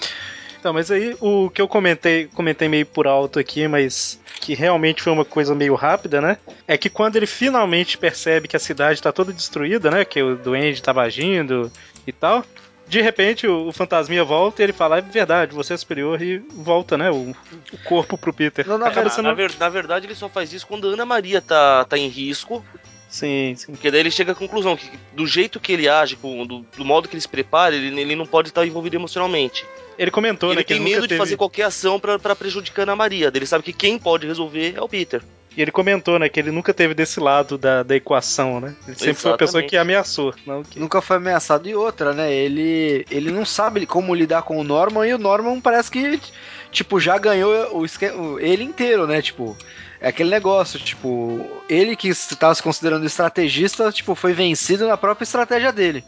Então, 0.58 0.72
mas 0.72 0.90
aí 0.90 1.14
o 1.20 1.50
que 1.50 1.60
eu 1.60 1.68
comentei, 1.68 2.26
comentei 2.28 2.68
meio 2.70 2.86
por 2.86 3.06
alto 3.06 3.38
aqui, 3.38 3.68
mas 3.68 4.18
que 4.40 4.54
realmente 4.54 5.02
foi 5.02 5.12
uma 5.12 5.22
coisa 5.22 5.54
meio 5.54 5.74
rápida, 5.74 6.22
né? 6.22 6.38
É 6.66 6.78
que 6.78 6.88
quando 6.88 7.16
ele 7.16 7.26
finalmente 7.26 7.98
percebe 7.98 8.48
que 8.48 8.56
a 8.56 8.58
cidade 8.58 9.02
tá 9.02 9.12
toda 9.12 9.30
destruída, 9.30 9.90
né? 9.90 10.06
Que 10.06 10.22
o 10.22 10.36
duende 10.36 10.82
tava 10.82 11.02
agindo 11.02 11.70
e 12.06 12.12
tal. 12.12 12.42
De 12.86 13.00
repente 13.00 13.46
o, 13.46 13.68
o 13.68 13.72
fantasminha 13.72 14.22
volta 14.24 14.62
e 14.62 14.64
ele 14.64 14.72
fala, 14.72 14.98
é 14.98 15.00
verdade, 15.00 15.54
você 15.54 15.74
é 15.74 15.76
superior 15.76 16.20
e 16.20 16.38
volta, 16.52 16.96
né? 16.98 17.10
O, 17.10 17.30
o 17.72 17.78
corpo 17.84 18.16
pro 18.18 18.32
Peter. 18.32 18.66
Não, 18.66 18.78
na 18.78 18.90
Na, 18.90 19.10
sendo- 19.10 19.24
na 19.24 19.34
ver- 19.34 19.54
na 19.58 19.68
verdade, 19.68 20.06
ele 20.06 20.14
só 20.14 20.28
faz 20.28 20.52
isso 20.52 20.66
quando 20.66 20.88
a 20.88 20.92
Ana 20.92 21.06
Maria 21.06 21.40
tá, 21.40 21.84
tá 21.84 21.96
em 21.98 22.08
risco. 22.08 22.64
Sim, 23.08 23.54
sim. 23.56 23.72
Porque 23.72 23.90
daí 23.90 24.00
ele 24.00 24.10
chega 24.10 24.32
à 24.32 24.34
conclusão 24.34 24.76
que 24.76 24.90
do 25.12 25.26
jeito 25.26 25.60
que 25.60 25.72
ele 25.72 25.88
age, 25.88 26.16
do, 26.16 26.64
do 26.76 26.84
modo 26.84 27.08
que 27.08 27.14
ele 27.14 27.20
se 27.20 27.28
prepara, 27.28 27.74
ele, 27.74 28.00
ele 28.00 28.16
não 28.16 28.26
pode 28.26 28.48
estar 28.48 28.66
envolvido 28.66 28.96
emocionalmente. 28.96 29.64
Ele 29.96 30.10
comentou, 30.10 30.50
ele 30.50 30.56
né, 30.56 30.62
que 30.64 30.74
tem 30.74 30.82
ele 30.82 30.90
medo 30.90 31.02
de 31.02 31.08
teve... 31.08 31.18
fazer 31.20 31.36
qualquer 31.36 31.62
ação 31.62 32.00
pra, 32.00 32.18
pra 32.18 32.34
prejudicar 32.34 32.82
a 32.82 32.84
Ana 32.84 32.96
Maria. 32.96 33.30
Ele 33.32 33.46
sabe 33.46 33.62
que 33.62 33.72
quem 33.72 33.98
pode 33.98 34.26
resolver 34.26 34.74
é 34.76 34.80
o 34.82 34.88
Peter. 34.88 35.22
E 35.56 35.62
ele 35.62 35.70
comentou, 35.70 36.18
né, 36.18 36.28
que 36.28 36.40
ele 36.40 36.50
nunca 36.50 36.74
teve 36.74 36.94
desse 36.94 37.20
lado 37.20 37.56
da, 37.56 37.82
da 37.82 37.94
equação, 37.94 38.60
né? 38.60 38.74
Ele 38.86 38.96
sempre 38.98 39.14
foi 39.14 39.30
uma 39.30 39.36
pessoa 39.38 39.60
Exatamente. 39.60 39.70
que 39.70 39.76
ameaçou, 39.76 40.34
não 40.46 40.62
que... 40.64 40.78
Nunca 40.80 41.00
foi 41.00 41.16
ameaçado. 41.16 41.68
E 41.68 41.74
outra, 41.76 42.12
né? 42.12 42.32
Ele, 42.32 43.06
ele 43.10 43.30
não 43.30 43.44
sabe 43.44 43.86
como 43.86 44.14
lidar 44.14 44.42
com 44.42 44.58
o 44.58 44.64
Norman 44.64 45.06
e 45.06 45.14
o 45.14 45.18
Norman 45.18 45.60
parece 45.60 45.90
que, 45.90 46.20
tipo, 46.72 46.98
já 46.98 47.16
ganhou 47.18 47.52
o- 47.72 48.40
ele 48.40 48.64
inteiro, 48.64 49.06
né? 49.06 49.22
Tipo, 49.22 49.56
é 50.00 50.08
aquele 50.08 50.28
negócio, 50.30 50.78
tipo, 50.80 51.46
ele 51.68 51.94
que 51.94 52.08
estava 52.08 52.54
se 52.54 52.62
considerando 52.62 53.06
estrategista, 53.06 53.92
tipo, 53.92 54.14
foi 54.16 54.32
vencido 54.32 54.86
na 54.88 54.96
própria 54.96 55.24
estratégia 55.24 55.72
dele. 55.72 56.04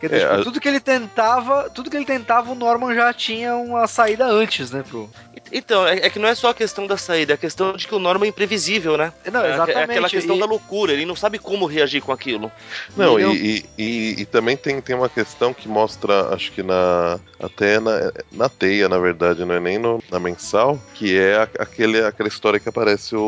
Porque, 0.00 0.14
É, 0.14 0.20
tipo, 0.20 0.32
a- 0.32 0.42
tudo 0.44 0.60
que 0.60 0.68
ele 0.68 0.78
tentava, 0.80 1.68
tudo 1.70 1.90
que 1.90 1.96
ele 1.96 2.04
tentava, 2.04 2.52
o 2.52 2.54
Norman 2.54 2.94
já 2.94 3.12
tinha 3.12 3.56
uma 3.56 3.86
saída 3.88 4.26
antes, 4.26 4.70
né, 4.70 4.84
pro... 4.88 5.10
Então, 5.50 5.86
é, 5.88 6.06
é 6.06 6.10
que 6.10 6.18
não 6.18 6.28
é 6.28 6.34
só 6.34 6.50
a 6.50 6.54
questão 6.54 6.86
da 6.86 6.96
saída, 6.96 7.32
é 7.32 7.34
a 7.34 7.38
questão 7.38 7.72
de 7.72 7.86
que 7.88 7.94
o 7.94 7.98
Norman 7.98 8.26
é 8.26 8.28
imprevisível, 8.28 8.96
né? 8.96 9.12
Não, 9.32 9.42
É, 9.44 9.54
exatamente. 9.54 9.78
é 9.80 9.84
aquela 9.84 10.08
questão 10.10 10.36
e- 10.36 10.38
da 10.40 10.46
loucura, 10.46 10.92
ele 10.92 11.06
não 11.06 11.16
sabe 11.16 11.38
como 11.38 11.64
reagir 11.66 12.00
com 12.02 12.12
aquilo. 12.12 12.52
Não, 12.96 13.18
e, 13.18 13.24
e, 13.24 13.64
e- 13.78 14.20
e 14.20 14.26
também 14.26 14.56
tem, 14.56 14.80
tem 14.80 14.94
uma 14.94 15.08
questão 15.08 15.52
que 15.54 15.66
mostra, 15.68 16.32
acho 16.34 16.52
que 16.52 16.62
na. 16.62 17.18
Até 17.40 17.78
na, 17.80 18.12
na 18.32 18.48
teia, 18.48 18.88
na 18.88 18.98
verdade, 18.98 19.44
não 19.44 19.54
é 19.54 19.60
nem 19.60 19.78
no- 19.78 20.02
na 20.10 20.18
mensal, 20.20 20.78
que 20.94 21.16
é 21.16 21.36
a- 21.36 21.48
aquele, 21.60 22.04
aquela 22.04 22.28
história 22.28 22.58
que 22.60 22.68
aparece 22.68 23.14
o- 23.16 23.20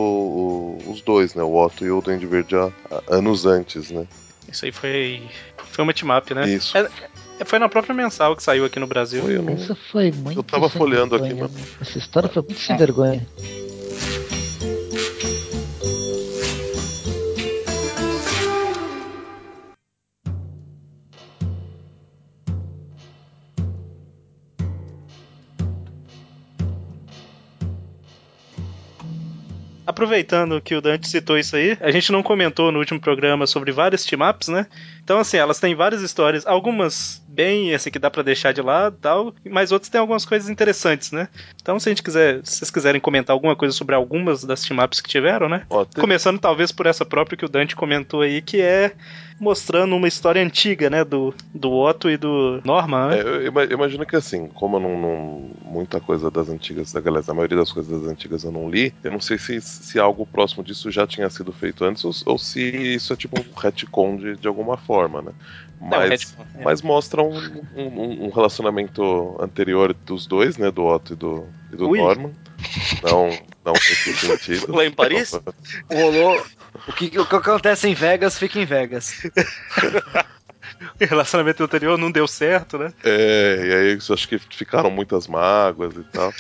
o- 0.85 0.91
os 0.91 1.01
dois, 1.01 1.35
né? 1.35 1.43
O 1.43 1.55
Otto 1.57 1.85
e 1.85 1.91
o 1.91 2.01
Duende 2.01 2.27
Verde 2.27 2.55
há- 2.57 2.71
há 2.91 3.15
anos 3.17 3.47
antes, 3.47 3.91
né? 3.91 4.07
Isso 4.51 4.65
aí 4.65 4.73
foi... 4.73 5.23
Foi 5.73 5.83
uma 5.83 5.93
team-up, 5.95 6.35
né? 6.35 6.49
Isso. 6.49 6.77
É, 6.77 6.89
é, 7.39 7.45
foi 7.45 7.59
na 7.59 7.69
própria 7.69 7.95
mensal 7.95 8.35
que 8.37 8.43
saiu 8.43 8.65
aqui 8.65 8.79
no 8.79 8.87
Brasil. 8.87 9.23
Foi, 9.23 9.37
eu 9.37 9.43
não- 9.43 9.53
Essa 9.55 9.75
foi 9.75 10.11
muito. 10.13 10.39
Eu 10.39 10.43
tava 10.43 10.69
folheando 10.69 11.15
aqui, 11.15 11.29
vergonha, 11.29 11.51
mas- 11.55 11.63
né? 11.63 11.69
Essa 11.81 11.99
história 11.99 12.29
foi 12.29 12.43
muito 12.43 12.61
sem 12.61 12.77
vergonha. 12.77 13.27
Aproveitando 30.01 30.63
que 30.63 30.75
o 30.75 30.81
Dante 30.81 31.07
citou 31.07 31.37
isso 31.37 31.55
aí, 31.55 31.77
a 31.79 31.91
gente 31.91 32.11
não 32.11 32.23
comentou 32.23 32.73
no 32.73 32.79
último 32.79 32.99
programa 32.99 33.47
sobre 33.47 33.71
várias 33.71 34.03
team-ups, 34.03 34.49
né? 34.49 34.67
Então, 35.05 35.19
assim, 35.19 35.37
elas 35.37 35.61
têm 35.61 35.75
várias 35.75 36.01
histórias, 36.01 36.47
algumas 36.47 37.23
bem, 37.40 37.74
assim, 37.74 37.90
que 37.90 37.98
dá 37.98 38.11
pra 38.11 38.22
deixar 38.22 38.53
de 38.53 38.61
lado 38.61 38.96
e 38.98 39.00
tal, 39.00 39.35
mas 39.50 39.72
outras 39.72 39.88
têm 39.88 40.00
algumas 40.00 40.24
coisas 40.26 40.48
interessantes, 40.50 41.11
né? 41.11 41.29
Então, 41.62 41.79
se 41.81 41.88
a 41.88 41.90
gente 41.92 42.03
quiser, 42.03 42.40
se 42.44 42.57
vocês 42.59 42.70
quiserem 42.70 43.00
comentar 43.00 43.33
alguma 43.35 43.57
coisa 43.57 43.74
sobre 43.74 43.94
algumas 43.94 44.44
das 44.44 44.62
team-ups 44.62 45.00
que 45.00 45.09
tiveram, 45.09 45.48
né? 45.48 45.64
Ó, 45.70 45.85
tem- 45.85 46.00
Começando 46.03 46.38
talvez 46.38 46.70
por 46.70 46.87
essa 46.87 47.05
própria 47.05 47.37
que 47.38 47.44
o 47.44 47.48
Dante 47.48 47.74
comentou 47.74 48.20
aí, 48.20 48.42
que 48.42 48.61
é 48.61 48.92
mostrando 49.38 49.96
uma 49.96 50.07
história 50.07 50.42
antiga, 50.42 50.90
né? 50.90 51.03
Do, 51.03 51.35
do 51.55 51.72
Otto 51.72 52.11
e 52.11 52.16
do 52.18 52.61
Norman, 52.62 53.09
né? 53.09 53.18
É, 53.18 53.22
eu 53.22 53.46
ima- 53.46 53.64
eu 53.64 53.72
imagino 53.72 54.05
que 54.05 54.14
assim, 54.16 54.48
como 54.48 54.76
eu 54.76 54.81
não, 54.81 55.00
não- 55.00 55.50
Muita 55.70 56.00
coisa 56.00 56.31
das 56.33 56.48
antigas, 56.48 56.92
da 56.92 57.00
galera, 57.00 57.24
a 57.29 57.33
maioria 57.35 57.57
das 57.57 57.70
coisas 57.72 58.03
das 58.03 58.11
antigas 58.11 58.42
eu 58.44 58.50
não 58.50 58.68
li. 58.68 58.92
Eu 59.05 59.12
não 59.12 59.20
sei 59.20 59.38
se, 59.38 59.61
se 59.61 59.98
algo 60.00 60.26
próximo 60.26 60.64
disso 60.64 60.90
já 60.90 61.07
tinha 61.07 61.31
sido 61.31 61.53
feito 61.53 61.85
antes 61.85 62.05
ou, 62.05 62.12
ou 62.26 62.38
se 62.38 62.61
isso 62.61 63.12
é 63.12 63.16
tipo 63.16 63.38
um 63.40 63.44
retcon 63.61 64.16
de, 64.16 64.37
de 64.37 64.48
alguma 64.48 64.76
forma, 64.76 65.22
né? 65.22 65.31
É, 65.81 65.88
Mas, 65.88 66.11
retcon, 66.11 66.42
é. 66.59 66.62
mas 66.64 66.83
mostra 66.83 67.22
um, 67.31 67.83
um- 67.83 68.25
um 68.27 68.31
relacionamento 68.31 69.37
anterior 69.40 69.95
dos 69.95 70.27
dois, 70.27 70.57
né? 70.57 70.71
Do 70.71 70.85
Otto 70.85 71.12
e 71.12 71.16
do, 71.16 71.47
e 71.73 71.77
do 71.77 71.88
Ui. 71.88 71.99
Norman. 71.99 72.33
Não, 73.03 73.31
não 73.64 73.73
nesse 73.73 74.12
sentido. 74.27 74.75
Lá 74.75 74.85
em 74.85 74.90
Paris? 74.93 75.33
Rolou... 75.90 76.43
O 76.87 76.93
que, 76.93 77.19
o 77.19 77.27
que 77.27 77.35
acontece 77.35 77.88
em 77.88 77.95
Vegas, 77.95 78.38
fica 78.38 78.61
em 78.61 78.64
Vegas. 78.64 79.25
O 79.25 81.05
relacionamento 81.05 81.64
anterior 81.64 81.99
não 81.99 82.12
deu 82.12 82.29
certo, 82.29 82.79
né? 82.79 82.93
É, 83.05 83.61
e 83.64 83.75
aí 83.75 83.99
eu 84.09 84.14
acho 84.14 84.29
que 84.29 84.38
ficaram 84.38 84.88
muitas 84.90 85.27
mágoas 85.27 85.95
e 85.97 86.05
tal. 86.05 86.33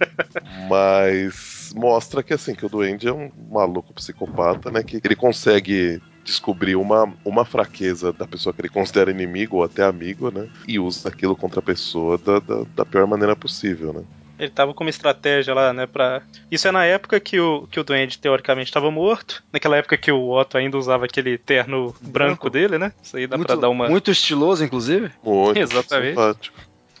Mas 0.68 1.72
mostra 1.74 2.22
que 2.22 2.32
assim, 2.32 2.54
que 2.54 2.64
o 2.64 2.68
Duende 2.68 3.06
é 3.06 3.12
um 3.12 3.30
maluco 3.50 3.92
psicopata, 3.92 4.70
né? 4.70 4.82
Que 4.82 5.00
ele 5.04 5.14
consegue 5.16 6.00
descobrir 6.26 6.76
uma, 6.76 7.10
uma 7.24 7.44
fraqueza 7.44 8.12
da 8.12 8.26
pessoa 8.26 8.52
que 8.52 8.60
ele 8.60 8.68
considera 8.68 9.10
inimigo 9.10 9.56
ou 9.58 9.64
até 9.64 9.84
amigo, 9.84 10.30
né? 10.30 10.48
E 10.66 10.78
usa 10.78 11.08
aquilo 11.08 11.36
contra 11.36 11.60
a 11.60 11.62
pessoa 11.62 12.18
da, 12.18 12.40
da, 12.40 12.64
da 12.74 12.84
pior 12.84 13.06
maneira 13.06 13.34
possível, 13.36 13.92
né? 13.92 14.02
Ele 14.38 14.50
tava 14.50 14.74
com 14.74 14.84
uma 14.84 14.90
estratégia 14.90 15.54
lá, 15.54 15.72
né, 15.72 15.86
pra... 15.86 16.20
Isso 16.50 16.68
é 16.68 16.70
na 16.70 16.84
época 16.84 17.18
que 17.18 17.40
o, 17.40 17.66
que 17.68 17.80
o 17.80 17.84
Duende, 17.84 18.18
teoricamente, 18.18 18.68
estava 18.68 18.90
morto. 18.90 19.42
Naquela 19.50 19.78
época 19.78 19.96
que 19.96 20.12
o 20.12 20.30
Otto 20.30 20.58
ainda 20.58 20.76
usava 20.76 21.06
aquele 21.06 21.38
terno 21.38 21.94
branco, 22.02 22.10
Branco. 22.10 22.50
dele, 22.50 22.76
né? 22.76 22.92
Isso 23.02 23.16
aí 23.16 23.26
dá 23.26 23.38
muito, 23.38 23.46
pra 23.46 23.56
dar 23.56 23.70
uma... 23.70 23.88
muito 23.88 24.10
estiloso, 24.10 24.62
inclusive. 24.62 25.10
Muito 25.24 25.56
Exatamente. 25.58 26.10
simpático. 26.10 26.58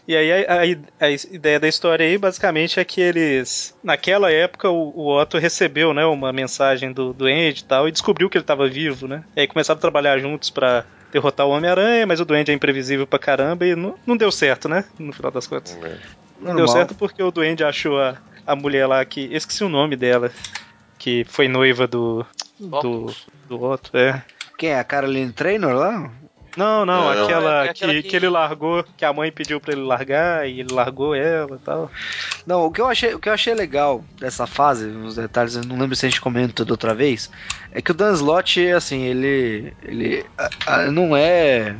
E 0.08 0.16
aí 0.16 0.44
a, 0.46 0.54
a- 0.62 1.06
a 1.06 1.10
ideia 1.10 1.58
da 1.58 1.66
história 1.68 2.06
aí, 2.06 2.16
basicamente, 2.16 2.78
é 2.78 2.84
que 2.84 3.00
eles... 3.00 3.74
Naquela 3.82 4.30
época, 4.30 4.70
o, 4.70 4.92
o 4.96 5.20
Otto 5.20 5.36
recebeu, 5.38 5.92
né, 5.92 6.04
uma 6.04 6.32
mensagem 6.32 6.92
do 6.92 7.12
Duende 7.12 7.62
e 7.62 7.64
tal, 7.64 7.88
e 7.88 7.92
descobriu 7.92 8.30
que 8.30 8.38
ele 8.38 8.44
tava 8.44 8.68
vivo, 8.68 9.08
né? 9.08 9.24
E 9.34 9.40
aí 9.40 9.46
começaram 9.48 9.78
a 9.78 9.80
trabalhar 9.80 10.18
juntos 10.18 10.48
pra 10.50 10.84
derrotar 11.12 11.46
o 11.46 11.50
Homem-Aranha, 11.50 12.06
mas 12.06 12.20
o 12.20 12.24
Duende 12.24 12.50
é 12.52 12.54
imprevisível 12.54 13.06
pra 13.06 13.18
caramba 13.18 13.66
e 13.66 13.74
não, 13.74 13.96
não 14.06 14.16
deu 14.16 14.30
certo, 14.30 14.68
né? 14.68 14.84
No 14.98 15.12
final 15.12 15.30
das 15.32 15.46
contas. 15.46 15.76
É. 15.82 15.96
Não 16.40 16.54
deu 16.54 16.68
certo 16.68 16.94
porque 16.94 17.22
o 17.22 17.30
Duende 17.30 17.64
achou 17.64 17.98
a, 18.00 18.16
a 18.46 18.54
mulher 18.54 18.86
lá 18.86 19.02
que. 19.04 19.22
Esqueci 19.32 19.64
o 19.64 19.68
nome 19.68 19.96
dela. 19.96 20.30
Que 20.98 21.24
foi 21.28 21.48
noiva 21.48 21.86
do. 21.86 22.24
Do, 22.58 23.14
do 23.48 23.62
Otto, 23.62 23.96
é. 23.96 24.22
Quem 24.58 24.70
é? 24.70 24.78
A 24.78 24.84
Caroline 24.84 25.32
Traynor 25.32 25.72
lá? 25.74 26.10
Não, 26.56 26.86
não, 26.86 27.08
Não, 27.08 27.10
aquela, 27.10 27.64
é 27.64 27.68
aquela 27.68 27.94
que, 27.94 28.02
que- 28.02 28.08
que 28.08 28.16
ele 28.16 28.28
largou, 28.30 28.82
que 28.96 29.04
a 29.04 29.12
mãe 29.12 29.30
pediu 29.30 29.60
pra 29.60 29.72
ele 29.72 29.82
largar 29.82 30.48
e 30.48 30.60
ele 30.60 30.70
largou 30.70 31.14
ela 31.14 31.56
e 31.56 31.60
tal. 31.60 31.90
Não, 32.46 32.64
o 32.66 32.72
que 32.72 32.80
eu 32.80 32.86
achei, 32.86 33.14
o 33.14 33.20
que 33.20 33.28
eu 33.28 33.32
achei 33.32 33.54
legal 33.54 34.08
dessa 34.18 34.46
fase, 34.46 34.86
uns 34.88 35.16
detalhes, 35.16 35.54
eu 35.56 35.64
não 35.64 35.78
lembro 35.78 35.94
se 35.96 36.06
a 36.06 36.08
gente 36.08 36.20
comentou 36.20 36.64
da 36.64 36.72
outra 36.72 36.94
vez, 36.94 37.28
é 37.70 37.82
que 37.82 37.90
o 37.90 37.94
Dan 37.94 38.12
Slott, 38.14 38.60
assim, 38.72 39.02
ele, 39.02 39.74
ele 39.82 40.30
ah, 40.38 40.52
ah, 40.66 40.90
não 40.90 41.16
é, 41.16 41.78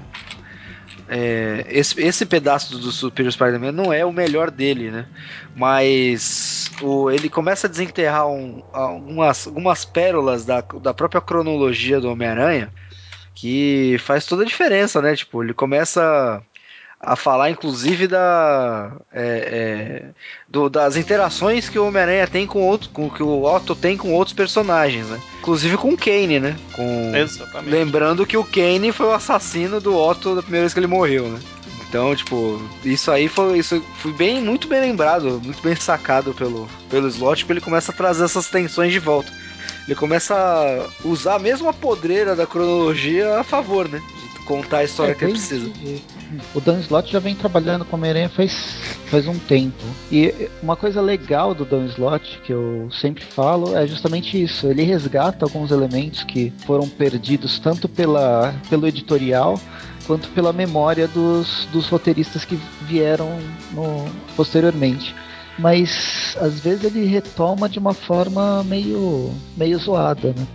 é, 1.09 1.65
esse, 1.69 2.01
esse 2.01 2.27
pedaço 2.27 2.79
do 2.79 2.91
Superior 2.93 3.31
Spider-Man 3.33 3.73
não 3.73 3.93
é 3.93 4.05
o 4.05 4.12
melhor 4.12 4.51
dele, 4.51 4.91
né? 4.91 5.09
Mas 5.55 6.75
o, 6.79 7.11
ele 7.11 7.31
começa 7.31 7.67
a 7.67 7.71
desenterrar 7.71 8.29
um- 8.29 8.62
algumas, 8.73 9.47
algumas 9.47 9.85
pérolas 9.85 10.45
da, 10.45 10.61
da 10.83 10.93
própria 10.95 11.21
cronologia 11.21 12.01
do 12.01 12.11
Homem-Aranha 12.11 12.73
que 13.37 13.96
faz 14.01 14.25
toda 14.27 14.42
a 14.42 14.46
diferença, 14.46 15.01
né? 15.01 15.14
Tipo, 15.14 15.44
ele 15.44 15.53
começa 15.55 16.42
a 16.99 17.14
falar, 17.14 17.51
inclusive, 17.51 18.09
da, 18.09 18.90
é, 19.12 19.22
é, 19.22 20.03
do- 20.49 20.70
das 20.70 20.96
interações 20.96 21.68
que 21.68 21.79
o 21.79 21.87
Homem-Aranha 21.87 22.27
tem 22.27 22.46
com 22.46 22.62
outro, 22.62 22.88
com 22.88 23.11
que 23.11 23.22
o 23.22 23.44
Otto 23.44 23.77
tem 23.77 23.96
com 23.99 24.14
outros 24.14 24.35
personagens, 24.35 25.07
né? 25.09 25.20
Inclusive 25.40 25.77
com 25.77 25.90
o 25.90 25.96
Kane, 25.96 26.40
né? 26.40 26.57
Com, 26.72 27.12
Exatamente. 27.14 27.70
lembrando 27.70 28.25
que 28.27 28.38
o 28.38 28.42
Kane 28.42 28.90
foi 28.90 29.07
o 29.07 29.12
assassino 29.12 29.81
do 29.81 29.94
Otto 29.94 30.35
da 30.35 30.42
primeira 30.42 30.62
vez 30.64 30.72
que 30.72 30.81
ele 30.81 30.87
morreu, 30.87 31.29
né? 31.29 31.38
Então, 31.88 32.16
tipo, 32.16 32.61
isso 32.85 33.11
aí 33.12 33.29
foi, 33.29 33.59
isso 33.59 33.81
foi 33.99 34.12
bem, 34.12 34.40
muito 34.40 34.66
bem 34.66 34.81
lembrado, 34.81 35.40
muito 35.44 35.62
bem 35.62 35.77
sacado 35.77 36.33
pelo, 36.35 36.66
pelo 36.90 37.07
slot, 37.09 37.44
porque 37.44 37.53
ele 37.53 37.61
começa 37.61 37.92
a 37.92 37.94
trazer 37.94 38.25
essas 38.25 38.49
tensões 38.49 38.90
de 38.92 38.99
volta. 38.99 39.31
Ele 39.87 39.94
começa 39.94 40.35
a 40.35 40.88
usar 41.07 41.38
mesmo 41.38 41.68
a 41.68 41.72
podreira 41.72 42.35
da 42.35 42.46
cronologia 42.46 43.38
a 43.38 43.44
favor, 43.44 43.88
né? 43.88 44.03
De 44.35 44.38
contar 44.44 44.79
a 44.79 44.85
história 44.85 45.12
É, 45.12 45.14
que 45.14 45.25
ele 45.25 45.33
precisa. 45.33 45.70
O 46.55 46.61
Dan 46.61 46.81
Slott 46.81 47.11
já 47.12 47.20
vem 47.20 47.37
trabalhando 47.37 47.85
com 47.85 47.94
Homem-Aranha 47.96 48.29
faz, 48.29 48.53
faz 49.07 49.29
um 49.29 49.38
tempo. 49.38 49.83
E 50.11 50.49
uma 50.61 50.75
coisa 50.77 51.01
legal 51.01 51.55
do 51.55 51.64
Dan 51.64 51.87
Slott, 51.87 52.40
que 52.44 52.53
eu 52.53 52.88
sempre 52.90 53.25
falo, 53.25 53.77
é 53.77 53.87
justamente 53.87 54.40
isso. 54.42 54.66
Ele 54.66 54.83
resgata 54.83 55.44
alguns 55.44 55.70
elementos 55.70 56.25
que 56.25 56.53
foram 56.66 56.88
perdidos 56.88 57.59
tanto 57.61 57.88
pela, 57.88 58.53
pelo 58.68 58.88
editorial 58.88 59.61
quanto 60.05 60.29
pela 60.31 60.53
memória 60.53 61.07
dos, 61.09 61.66
dos 61.72 61.88
roteiristas 61.88 62.44
que 62.44 62.59
vieram 62.83 63.38
no- 63.72 64.05
posteriormente. 64.37 65.14
Mas 65.59 66.37
às 66.40 66.61
vezes 66.61 66.85
ele 66.85 67.07
retoma 67.07 67.69
de 67.69 67.79
uma 67.79 67.95
forma 67.95 68.62
meio, 68.64 69.33
meio 69.57 69.79
zoada, 69.79 70.35
né? 70.37 70.47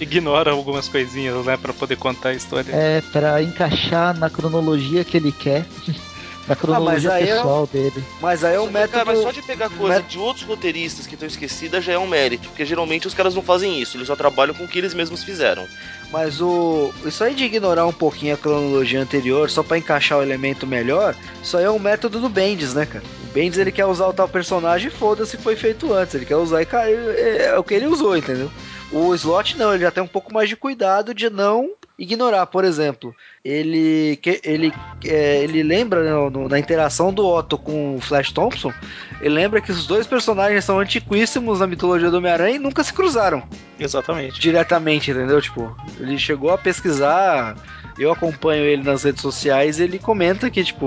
Ignora 0.00 0.52
algumas 0.52 0.88
coisinhas, 0.88 1.44
né, 1.44 1.56
pra 1.56 1.72
poder 1.72 1.96
contar 1.96 2.30
a 2.30 2.34
história. 2.34 2.70
É, 2.72 3.00
para 3.12 3.42
encaixar 3.42 4.16
na 4.16 4.30
cronologia 4.30 5.04
que 5.04 5.16
ele 5.16 5.32
quer. 5.32 5.64
Na 6.48 6.56
cronologia 6.56 7.12
aí 7.12 7.28
é- 7.28 7.34
pessoal 7.36 7.66
dele. 7.66 8.04
Mas 8.20 8.42
aí 8.42 8.54
é 8.54 8.58
o 8.58 8.64
Só- 8.64 8.70
Cara, 8.72 8.80
método. 8.86 9.06
mas 9.06 9.18
só 9.20 9.30
de 9.30 9.42
pegar 9.42 9.68
coisa 9.68 9.94
método- 9.96 10.08
de 10.08 10.18
outros 10.18 10.44
roteiristas 10.46 11.06
que 11.06 11.14
estão 11.14 11.26
esquecidas 11.28 11.84
já 11.84 11.92
é 11.92 11.98
um 11.98 12.06
mérito, 12.06 12.48
porque 12.48 12.64
geralmente 12.64 13.06
os 13.06 13.14
caras 13.14 13.34
não 13.34 13.42
fazem 13.42 13.80
isso, 13.80 13.96
eles 13.96 14.06
só 14.06 14.16
trabalham 14.16 14.54
com 14.54 14.64
o 14.64 14.68
que 14.68 14.78
eles 14.78 14.94
mesmos 14.94 15.22
fizeram. 15.22 15.66
Mas 16.10 16.40
o. 16.40 16.92
Isso 17.04 17.22
aí 17.22 17.34
de 17.34 17.44
ignorar 17.44 17.86
um 17.86 17.92
pouquinho 17.92 18.34
a 18.34 18.38
cronologia 18.38 19.00
anterior 19.00 19.50
só 19.50 19.62
pra 19.62 19.76
encaixar 19.78 20.18
o 20.18 20.22
elemento 20.22 20.66
melhor, 20.66 21.14
isso 21.42 21.56
aí 21.56 21.64
é 21.64 21.70
um 21.70 21.78
método 21.78 22.18
do 22.18 22.28
Bendis, 22.30 22.72
né, 22.72 22.86
cara? 22.86 23.04
O 23.28 23.32
Bendis 23.34 23.58
ele 23.58 23.70
quer 23.70 23.84
usar 23.84 24.06
o 24.06 24.12
tal 24.14 24.26
personagem 24.28 24.88
e 24.88 24.90
foda-se 24.90 25.36
foi 25.36 25.54
feito 25.54 25.92
antes. 25.92 26.14
Ele 26.14 26.24
quer 26.24 26.36
usar 26.36 26.62
e 26.62 26.66
cara, 26.66 26.90
é, 26.90 27.50
é 27.54 27.58
o 27.58 27.62
que 27.62 27.74
ele 27.74 27.86
usou, 27.86 28.16
entendeu? 28.16 28.50
O 28.90 29.14
Slot 29.14 29.56
não, 29.58 29.74
ele 29.74 29.82
já 29.84 29.90
tem 29.90 30.02
um 30.02 30.06
pouco 30.08 30.32
mais 30.32 30.48
de 30.48 30.56
cuidado 30.56 31.12
de 31.12 31.28
não 31.28 31.70
ignorar. 31.98 32.46
Por 32.46 32.64
exemplo, 32.64 33.14
ele 33.44 34.18
ele, 34.44 34.72
é, 35.04 35.42
ele 35.42 35.62
lembra 35.62 36.02
né, 36.02 36.30
no- 36.30 36.48
na 36.48 36.58
interação 36.58 37.12
do 37.12 37.26
Otto 37.26 37.58
com 37.58 37.96
o 37.96 38.00
Flash 38.00 38.32
Thompson, 38.32 38.72
ele 39.20 39.34
lembra 39.34 39.60
que 39.60 39.70
os 39.70 39.86
dois 39.86 40.06
personagens 40.06 40.64
são 40.64 40.78
antiquíssimos 40.78 41.60
na 41.60 41.66
mitologia 41.66 42.10
do 42.10 42.16
Homem-Aranha 42.16 42.56
e 42.56 42.58
nunca 42.58 42.82
se 42.82 42.92
cruzaram 42.94 43.42
Exatamente. 43.78 44.40
diretamente, 44.40 45.10
entendeu? 45.10 45.42
Tipo, 45.42 45.76
ele 46.00 46.16
chegou 46.18 46.50
a 46.50 46.56
pesquisar, 46.58 47.56
eu 47.98 48.10
acompanho 48.12 48.64
ele 48.64 48.82
nas 48.84 49.02
redes 49.02 49.20
sociais, 49.20 49.78
ele 49.80 49.98
comenta 49.98 50.48
que, 50.48 50.64
tipo, 50.64 50.86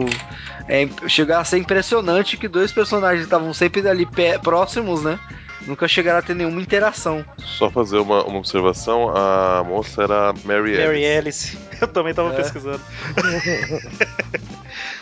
é, 0.67 0.87
chega 1.07 1.39
a 1.39 1.43
ser 1.43 1.57
impressionante 1.57 2.37
que 2.37 2.47
dois 2.47 2.71
personagens 2.71 3.23
estavam 3.25 3.53
sempre 3.53 3.87
ali 3.87 4.05
pé- 4.05 4.39
próximos, 4.39 5.03
né? 5.03 5.19
Nunca 5.67 5.87
chegaram 5.87 6.19
a 6.19 6.21
ter 6.21 6.35
nenhuma 6.35 6.59
interação. 6.61 7.23
Só 7.37 7.69
fazer 7.69 7.97
uma, 7.99 8.23
uma 8.23 8.39
observação, 8.39 9.09
a 9.15 9.63
moça 9.63 10.03
era 10.03 10.29
a 10.29 10.33
Mary, 10.45 10.77
Mary 10.77 11.05
Alice. 11.05 11.55
Alice. 11.55 11.57
Eu 11.81 11.87
também 11.87 12.13
tava 12.13 12.29
É. 12.33 12.35
pesquisando. 12.37 12.81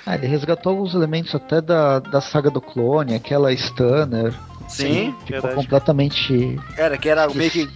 Ah, 0.05 0.15
ele 0.15 0.25
resgatou 0.27 0.71
alguns 0.71 0.95
elementos 0.95 1.35
até 1.35 1.61
da, 1.61 1.99
da 1.99 2.19
saga 2.19 2.49
do 2.49 2.59
clone, 2.59 3.13
aquela 3.13 3.53
Stunner. 3.53 4.33
Sim, 4.67 5.11
Ficou 5.25 5.27
verdade. 5.41 5.55
completamente 5.55 6.59
era 6.77 6.97
que 6.97 7.09
era 7.09 7.27
meio 7.29 7.49
que 7.51 7.67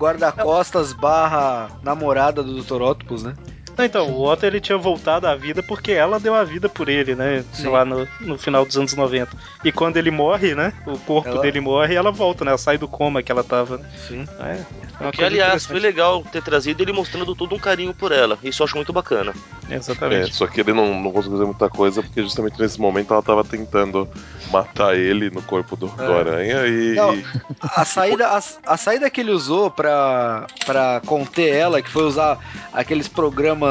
guarda-costas 0.00 0.92
barra 0.92 1.68
namorada 1.82 2.42
do 2.42 2.60
Dr. 2.62 2.82
Octopus, 2.82 3.22
né? 3.24 3.34
Não, 3.78 3.84
então, 3.84 4.10
o 4.10 4.24
Otto 4.28 4.44
ele 4.44 4.60
tinha 4.60 4.76
voltado 4.76 5.26
à 5.28 5.36
vida 5.36 5.62
porque 5.62 5.92
ela 5.92 6.18
deu 6.18 6.34
a 6.34 6.42
vida 6.42 6.68
por 6.68 6.88
ele, 6.88 7.14
né? 7.14 7.44
Sim. 7.52 7.68
Lá 7.68 7.84
no, 7.84 8.08
no 8.20 8.36
final 8.36 8.64
dos 8.66 8.76
anos 8.76 8.92
90. 8.92 9.30
E 9.64 9.70
quando 9.70 9.96
ele 9.96 10.10
morre, 10.10 10.54
né? 10.54 10.72
O 10.84 10.98
corpo 10.98 11.28
Ela- 11.28 11.42
dele 11.42 11.60
morre 11.60 11.94
e 11.94 11.96
ela 11.96 12.10
volta, 12.10 12.44
né? 12.44 12.50
Ela 12.50 12.58
sai 12.58 12.76
do 12.76 12.88
coma 12.88 13.22
que 13.22 13.30
ela 13.30 13.44
tava. 13.44 13.80
Sim. 14.08 14.26
É, 14.40 14.52
é 14.52 15.02
uma 15.04 15.12
Que, 15.12 15.22
aliás, 15.22 15.64
foi 15.64 15.78
legal 15.78 16.24
ter 16.32 16.42
trazido 16.42 16.82
ele 16.82 16.92
mostrando 16.92 17.34
todo 17.36 17.54
um 17.54 17.58
carinho 17.58 17.94
por 17.94 18.10
ela. 18.10 18.36
Isso 18.42 18.62
eu 18.62 18.64
acho 18.64 18.74
muito 18.76 18.92
bacana. 18.92 19.32
É, 19.70 19.76
Exatamente. 19.76 20.34
só 20.34 20.46
que 20.46 20.60
ele 20.60 20.72
não, 20.72 21.00
não 21.00 21.12
conseguiu 21.12 21.36
fazer 21.38 21.44
muita 21.46 21.68
coisa 21.68 22.02
porque 22.02 22.22
justamente 22.22 22.58
nesse 22.58 22.80
momento 22.80 23.12
ela 23.12 23.22
tava 23.22 23.44
tentando 23.44 24.08
matar 24.50 24.96
ele 24.96 25.30
no 25.30 25.42
corpo 25.42 25.76
do, 25.76 25.86
do 25.86 26.02
É. 26.02 26.18
aranha 26.20 26.66
e. 26.66 26.94
Não. 26.94 27.16
A 27.62 27.84
saída, 27.84 28.26
a, 28.28 28.40
a 28.66 28.76
saída 28.76 29.08
que 29.10 29.20
ele 29.20 29.30
usou 29.30 29.70
pra, 29.70 30.46
pra 30.66 31.00
conter 31.06 31.54
ela, 31.54 31.80
que 31.82 31.90
foi 31.90 32.04
usar 32.04 32.38
aqueles 32.72 33.06
programas, 33.08 33.67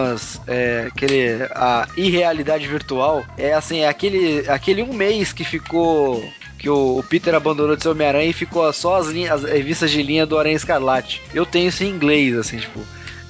é, 0.47 0.87
aquele, 0.87 1.43
a 1.51 1.87
irrealidade 1.95 2.67
virtual, 2.67 3.25
é 3.37 3.53
assim, 3.53 3.79
é 3.79 3.87
aquele, 3.87 4.47
aquele 4.49 4.81
um 4.83 4.93
mês 4.93 5.33
que 5.33 5.43
ficou. 5.43 6.23
Que 6.57 6.69
o, 6.69 7.03
Peter 7.07 7.35
abandonou 7.35 7.75
de 7.75 7.83
ser 7.83 7.89
Homem-Aranha 7.89 8.29
e 8.29 8.33
ficou 8.33 8.71
só 8.73 8.95
as, 8.95 9.07
linhas, 9.07 9.43
as 9.45 9.51
revistas 9.51 9.91
de 9.91 10.01
linha 10.01 10.25
do 10.25 10.39
Aranha 10.39 10.55
Escarlate. 10.55 11.21
Eu 11.31 11.45
tenho 11.45 11.69
isso 11.69 11.83
em 11.83 11.89
inglês, 11.89 12.35
assim, 12.35 12.57
tipo. 12.57 12.79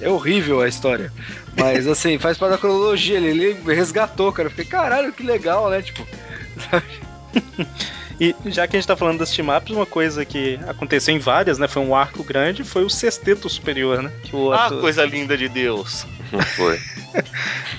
É 0.00 0.08
horrível 0.08 0.60
a 0.60 0.68
história. 0.68 1.12
Mas 1.56 1.86
assim, 1.86 2.18
faz 2.18 2.38
parte 2.38 2.52
da 2.52 2.58
cronologia. 2.58 3.18
Ele, 3.18 3.28
ele 3.28 3.74
resgatou, 3.74 4.32
cara. 4.32 4.46
Eu 4.46 4.50
fiquei, 4.50 4.64
caralho, 4.64 5.12
que 5.12 5.22
legal, 5.22 5.68
né? 5.68 5.82
Tipo. 5.82 6.06
E 8.20 8.34
já 8.46 8.66
que 8.66 8.76
a 8.76 8.80
gente 8.80 8.86
tá 8.88 8.96
falando 8.96 9.18
das 9.18 9.30
team-ups, 9.30 9.70
uma 9.70 9.86
coisa 9.86 10.24
que 10.24 10.58
aconteceu 10.66 11.14
em 11.14 11.18
várias, 11.20 11.56
né? 11.58 11.68
Foi 11.68 11.82
um 11.82 11.94
arco 11.94 12.24
grande, 12.24 12.64
foi 12.64 12.82
o 12.84 12.90
sexteto 12.90 13.48
superior, 13.48 14.02
né? 14.02 14.10
Que 14.24 14.34
o 14.34 14.52
Ah, 14.52 14.68
coisa 14.80 15.04
linda 15.04 15.36
de 15.36 15.48
Deus. 15.48 16.04
Foi. 16.56 16.78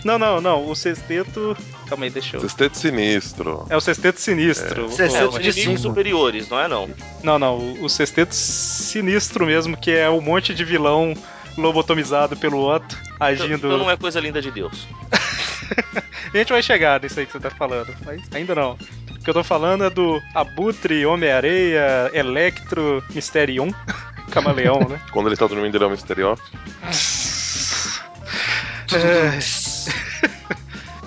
Não, 0.04 0.18
não, 0.18 0.40
não. 0.40 0.66
O 0.68 0.74
sexteto. 0.76 1.56
Calma 1.88 2.06
aí, 2.06 2.10
deixa 2.10 2.38
eu. 2.38 2.42
Sexteto 2.42 2.78
sinistro. 2.78 3.66
É 3.70 3.76
o 3.76 3.82
sexteto 3.82 4.18
sinistro. 4.20 4.84
É. 4.84 4.86
O- 4.86 4.90
Sexteto 4.92 5.38
É, 5.38 5.42
de 5.42 5.54
cinco. 5.54 5.78
superiores, 5.78 6.48
não 6.50 6.58
é 6.60 6.68
não? 6.70 6.90
Não, 7.22 7.38
não, 7.38 7.58
o- 7.58 7.84
o 7.84 7.90
sexteto 7.90 8.32
sinistro 8.34 9.46
mesmo, 9.46 9.76
que 9.76 9.92
é 9.92 10.10
um 10.10 10.22
monte 10.22 10.54
de 10.56 10.64
vilão 10.64 11.14
lobotomizado 11.58 12.38
pelo 12.38 12.64
Otto, 12.66 12.98
Então, 13.16 13.28
agindo. 13.28 13.68
então 13.68 13.78
não 13.78 13.92
é 13.92 13.98
coisa 13.98 14.20
linda 14.22 14.42
de 14.42 14.50
Deus. 14.52 14.88
A 16.34 16.38
gente 16.38 16.50
vai 16.54 16.64
chegar 16.64 17.02
nisso 17.02 17.20
aí 17.20 17.26
que 17.26 17.32
você 17.34 17.40
tá 17.40 17.50
falando, 17.50 17.94
mas 18.06 18.22
ainda 18.34 18.56
não. 18.56 18.78
O 19.20 19.24
que 19.24 19.30
eu 19.30 19.34
tô 19.34 19.44
falando 19.44 19.84
é 19.84 19.90
do 19.90 20.22
Abutre, 20.34 21.06
Homem-Areia, 21.06 22.10
Electro, 22.14 23.04
Mysterion, 23.14 23.70
Camaleão, 24.32 24.80
né? 24.88 25.00
Quando 25.12 25.28
ele 25.28 25.36
tá 25.36 25.46
dormindo, 25.46 25.76
ele 25.76 25.84
é 25.84 25.88
um 25.88 25.92
misterio. 25.92 26.38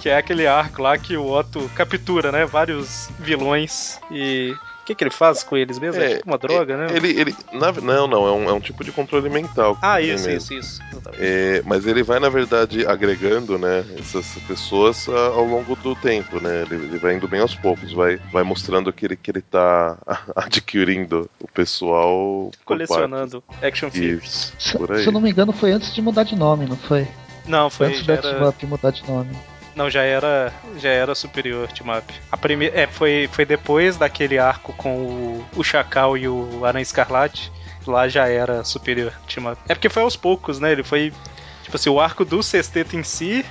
que 0.01 0.09
é 0.09 0.17
aquele 0.17 0.47
arco 0.47 0.83
lá 0.83 0.99
que 0.99 1.17
o 1.17 1.31
Otto 1.31 1.71
captura, 1.75 2.31
né? 2.31 2.45
Vários 2.45 3.09
vilões 3.19 4.01
e. 4.11 4.55
O 4.83 4.85
que, 4.85 4.97
que 4.97 5.05
ele 5.05 5.11
faz 5.13 5.45
com 5.45 5.57
eles 5.57 5.79
mesmo? 5.79 6.03
É, 6.03 6.13
É, 6.13 6.17
tipo 6.17 6.29
uma 6.29 6.37
droga, 6.39 6.77
né? 6.77 6.89
Ele, 6.97 7.09
ele, 7.11 7.37
na- 7.53 7.71
não, 7.73 8.09
não, 8.09 8.27
é 8.27 8.33
um, 8.33 8.51
é 8.51 8.53
um 8.53 8.59
tipo 8.59 8.83
de 8.83 8.91
controle 8.91 9.31
mental. 9.31 9.79
Ah, 9.81 10.01
isso, 10.01 10.29
isso, 10.29 10.53
isso. 10.55 10.83
É, 11.19 11.63
mas 11.65 11.87
ele 11.87 12.03
vai, 12.03 12.19
na 12.19 12.29
verdade, 12.29 12.85
agregando, 12.85 13.57
né, 13.59 13.85
essas 13.97 14.27
pessoas 14.49 15.09
ah, 15.09 15.29
ao 15.29 15.45
longo 15.45 15.77
do 15.77 15.95
tempo, 15.95 16.43
né? 16.43 16.63
Ele, 16.63 16.75
ele 16.87 16.99
vai 16.99 17.15
indo 17.15 17.29
bem 17.29 17.41
aos 17.41 17.55
poucos, 17.55 17.93
vai, 17.93 18.17
vai 18.33 18.43
mostrando 18.43 18.93
que 18.93 19.07
ele, 19.07 19.15
que 19.17 19.31
ele 19.31 19.41
tá 19.41 19.97
adquirindo 20.35 21.31
o 21.39 21.47
pessoal 21.47 22.51
Colecionando 22.65 23.43
action 23.63 23.89
figures. 23.89 24.53
Se, 24.59 24.77
se 24.79 25.07
eu 25.07 25.13
não 25.13 25.21
me 25.21 25.31
engano, 25.31 25.53
foi 25.53 25.71
antes 25.71 25.95
de 25.95 26.03
mudar 26.03 26.25
de 26.25 26.35
nome, 26.35 26.67
não 26.67 26.77
foi? 26.77 27.07
Não, 27.47 27.71
foi. 27.71 27.87
antes 27.89 28.01
do 28.01 28.07
Já 28.07 28.15
era, 28.15 28.55
mudar 28.67 28.91
de 28.91 29.09
nome. 29.09 29.31
Não, 29.75 29.89
já 29.91 30.03
era, 30.03 30.53
já 30.79 30.89
era 30.91 31.15
superior 31.15 31.69
Team 31.73 31.97
Up. 31.97 32.13
A 32.31 32.37
primeira, 32.37 32.81
é, 32.81 32.87
foi, 32.87 33.29
foi 33.33 33.45
depois 33.45 33.97
daquele 33.97 34.39
arco 34.39 34.73
com 34.75 34.97
o, 34.97 35.45
o 35.57 35.65
Chacal 35.65 36.17
e 36.17 36.29
o 36.29 36.65
Aranha 36.65 36.83
Escarlate. 36.83 37.51
Lá 37.87 38.07
já 38.09 38.29
era 38.29 38.63
superior 38.65 39.13
Team 39.33 39.51
Up. 39.51 39.61
É 39.69 39.75
porque 39.75 39.89
foi 39.89 40.03
aos 40.03 40.17
poucos, 40.17 40.61
né? 40.61 40.73
Ele 40.73 40.83
foi. 40.85 41.13
Tipo 41.65 41.77
assim, 41.77 41.91
o 41.91 42.01
arco 42.01 42.25
do 42.25 42.43
sexteto 42.43 42.97
em 42.97 43.03
si 43.03 43.45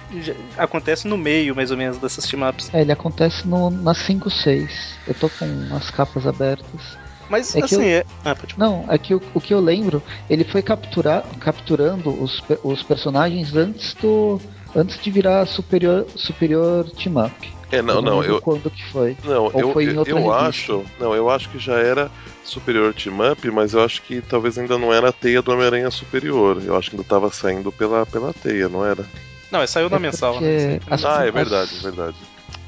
acontece 0.58 1.08
no 1.08 1.18
meio, 1.18 1.56
mais 1.56 1.72
ou 1.72 1.78
menos, 1.78 1.98
dessas 1.98 2.26
team 2.26 2.48
ups. 2.48 2.70
É, 2.74 2.82
ele 2.82 2.92
acontece 2.92 3.48
no, 3.48 3.70
na 3.72 3.94
5-6. 3.94 4.70
Eu 5.08 5.14
tô 5.14 5.30
com 5.30 5.46
as 5.76 5.90
capas 5.90 6.28
abertas. 6.28 6.98
Mas, 7.30 7.56
É 7.56 7.64
assim, 7.64 7.76
eu- 7.76 7.82
é. 8.00 8.04
Ah. 8.26 8.36
Não, 8.58 8.86
é 8.90 8.98
que 8.98 9.16
o, 9.16 9.22
o 9.34 9.40
que 9.40 9.54
eu 9.54 9.62
lembro, 9.62 10.04
ele 10.30 10.44
foi 10.44 10.62
capturar, 10.62 11.24
capturando 11.40 12.10
os, 12.22 12.44
os 12.64 12.84
personagens 12.84 13.56
antes 13.56 13.94
do. 13.96 14.40
Antes 14.76 15.00
de 15.02 15.12
virar 15.12 15.46
superior, 15.46 16.06
superior 16.16 16.90
team 16.92 17.18
up. 17.24 17.34
É, 17.72 17.82
não, 17.82 17.96
Eu 17.96 18.02
não, 18.02 18.20
lembro 18.20 18.36
eu, 18.36 18.42
quando 18.42 18.70
que 18.70 18.84
foi. 18.92 19.16
não, 19.24 19.46
Ou 19.46 19.60
eu, 19.60 19.74
foi 19.74 19.86
em 19.86 19.92
eu, 19.94 20.00
outra 20.00 20.12
eu 20.12 20.18
revista? 20.18 20.42
acho, 20.46 20.86
não, 21.00 21.16
eu 21.16 21.30
acho 21.30 21.50
que 21.50 21.58
já 21.58 21.76
era 21.76 22.12
superior 22.44 22.94
team 22.94 23.16
up, 23.32 23.50
mas 23.50 23.74
eu 23.74 23.82
acho 23.84 24.02
que 24.02 24.22
talvez 24.22 24.58
ainda 24.58 24.78
não 24.78 24.94
era 24.94 25.10
a 25.10 25.14
teia 25.14 25.42
do 25.42 25.52
Homem-Aranha 25.54 25.90
superior. 25.90 26.62
Eu 26.66 26.76
acho 26.76 26.90
que 26.90 26.96
ainda 26.98 27.08
tava 27.08 27.30
saindo 27.32 27.72
pela, 27.72 28.06
pela 28.06 28.34
teia, 28.34 28.68
não 28.68 28.86
era? 28.86 29.06
Não, 29.50 29.66
saiu 29.68 29.90
na 29.90 29.98
É 29.98 30.00
mensal, 30.00 30.34
porque 30.34 30.46
né? 30.46 30.80
as- 30.90 31.04
Ah, 31.06 31.24
é 31.24 31.28
as- 31.30 31.34
verdade, 31.34 31.72
é 31.78 31.82
verdade. 31.82 32.16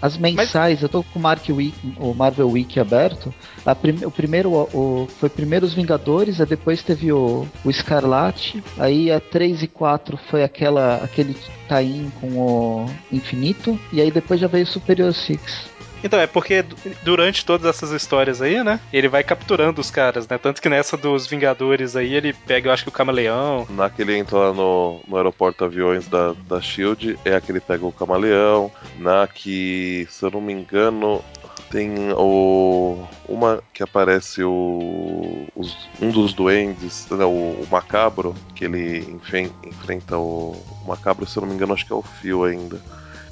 As 0.04 0.18
mensais, 0.18 0.82
eu 0.84 0.90
tô 0.90 1.02
com 1.02 1.18
o, 1.18 1.22
Mark 1.22 1.48
Wiki, 1.48 1.94
o 1.98 2.14
Marvel 2.14 2.50
Wiki 2.50 2.78
aberto. 2.78 3.34
Prim- 3.82 4.04
o 4.04 4.12
primeiro 4.12 4.52
o, 4.52 5.08
foi 5.18 5.30
primeiro 5.30 5.66
os 5.66 5.74
Vingadores, 5.74 6.42
aí 6.42 6.46
depois 6.46 6.84
teve 6.84 7.14
o, 7.14 7.48
o 7.64 7.70
Escarlate, 7.70 8.62
aí 8.78 9.10
a 9.10 9.22
3 9.22 9.64
e 9.64 9.68
4 9.68 10.18
foi 10.30 10.44
aquela 10.44 10.96
aquele 10.98 11.34
tie 11.70 12.12
com 12.20 12.28
o 12.38 12.86
Infinito, 13.14 13.80
e 13.94 14.02
aí 14.02 14.12
depois 14.12 14.42
já 14.42 14.48
veio 14.48 14.66
o 14.66 14.68
Superior 14.68 15.14
Six. 15.14 15.72
Então, 16.04 16.20
é 16.20 16.28
porque 16.28 16.62
du- 16.62 16.76
durante 17.04 17.46
todas 17.46 17.66
essas 17.68 17.92
histórias 17.92 18.42
aí, 18.42 18.64
né? 18.64 18.80
Ele 18.92 19.08
vai 19.08 19.24
capturando 19.24 19.80
os 19.82 19.90
caras, 19.90 20.28
né? 20.28 20.38
Tanto 20.38 20.62
que 20.62 20.70
nessa 20.70 20.98
dos 20.98 21.26
Vingadores 21.28 21.96
aí, 21.96 22.14
ele 22.14 22.34
pega, 22.34 22.68
eu 22.70 22.74
acho 22.74 22.84
que 22.84 22.90
o 22.90 22.92
Camaleão. 22.92 23.66
Na 23.70 23.90
que 23.90 24.02
ele 24.02 24.18
entra 24.18 24.38
lá 24.38 24.54
no, 24.54 25.00
no 25.08 25.18
aeroporto 25.18 25.64
aviões 25.64 26.08
da, 26.08 26.34
da 26.48 26.60
Shield, 26.62 27.18
é 27.24 27.36
a 27.36 27.42
que 27.42 27.52
ele 27.52 27.60
pega 27.62 27.86
o 27.86 27.92
camaleão. 27.92 28.72
Na 28.98 29.28
que, 29.28 30.08
se 30.10 30.24
eu 30.26 30.32
não 30.32 30.42
me 30.42 30.52
engano, 30.54 31.24
tem 31.72 32.12
o. 32.16 32.98
Uma 33.28 33.64
que 33.74 33.82
aparece 33.82 34.44
o. 34.44 35.48
os- 35.56 35.88
um 36.02 36.10
dos 36.12 36.34
duendes, 36.34 37.08
né, 37.12 37.24
o, 37.26 37.30
o 37.30 37.68
macabro, 37.72 38.36
que 38.54 38.66
ele 38.66 39.00
enfren- 39.12 39.50
enfrenta 39.64 40.18
o, 40.18 40.52
o 40.84 40.88
macabro, 40.88 41.26
se 41.26 41.38
eu 41.38 41.42
não 41.42 41.48
me 41.50 41.56
engano, 41.56 41.74
acho 41.74 41.86
que 41.86 41.94
é 41.94 41.96
o 41.96 42.02
fio 42.02 42.44
ainda. 42.44 42.80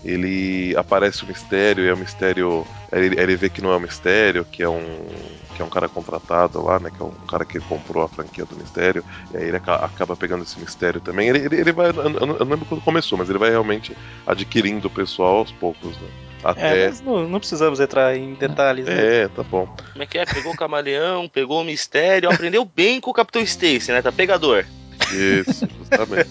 Ele 0.04 0.76
aparece 0.76 1.24
o 1.24 1.28
mistério 1.28 1.84
e 1.84 1.88
é 1.88 1.94
o 1.94 1.98
mistério. 1.98 2.66
aí 2.92 3.06
Ele, 3.06 3.20
ele 3.22 3.36
vê 3.36 3.50
que 3.50 3.62
não 3.62 3.72
é 3.72 3.78
um 3.78 3.82
mistério, 3.82 4.44
que 4.46 4.64
é 4.64 4.68
um. 4.70 5.08
que 5.56 5.62
é 5.62 5.66
um 5.66 5.70
cara 5.70 5.88
contratado 5.88 6.64
lá, 6.64 6.80
né? 6.80 6.90
Que 6.90 7.02
é 7.02 7.06
um 7.06 7.12
cara 7.30 7.46
que 7.46 7.60
comprou 7.60 8.04
a 8.04 8.08
franquia 8.10 8.46
do 8.46 8.56
mistério. 8.56 9.04
E 9.34 9.38
aí 9.38 9.44
ele 9.48 9.58
aca- 9.58 9.76
acaba 9.76 10.16
pegando 10.16 10.44
esse 10.44 10.60
mistério 10.60 11.00
também. 11.00 11.30
Ele, 11.30 11.40
ele, 11.46 11.56
ele 11.62 11.72
vai. 11.72 11.90
Eu 11.90 11.94
não, 11.94 12.20
eu 12.20 12.28
não 12.46 12.50
lembro 12.50 12.66
quando 12.66 12.82
começou, 12.82 13.18
mas 13.18 13.30
ele 13.30 13.38
vai 13.38 13.52
realmente 13.52 13.96
adquirindo 14.26 14.88
o 14.88 14.92
pessoal 14.92 15.38
aos 15.38 15.52
poucos, 15.52 15.96
né? 15.98 16.08
Até. 16.44 16.86
É, 16.86 16.88
mas 16.88 17.02
não, 17.02 17.28
não 17.30 17.40
precisamos 17.40 17.80
entrar 17.80 18.18
em 18.18 18.34
detalhes. 18.34 18.88
né? 18.88 19.22
É, 19.24 19.28
tá 19.28 19.44
bom. 19.44 19.68
Como 19.92 20.02
é 20.04 20.08
que 20.08 20.18
é? 20.18 20.26
Pegou 20.26 20.52
o 20.54 20.58
camaleão, 20.58 21.30
pegou 21.30 21.62
o 21.62 21.64
mistério, 21.64 22.32
aprendeu 22.32 22.66
bem 22.66 23.00
com 23.00 23.12
o 23.12 23.14
Capitão 23.14 23.44
Stacy, 23.44 23.92
né? 23.92 24.02
Tá 24.02 24.12
pegador. 24.12 24.66
Isso, 25.14 25.68
justamente. 25.78 26.30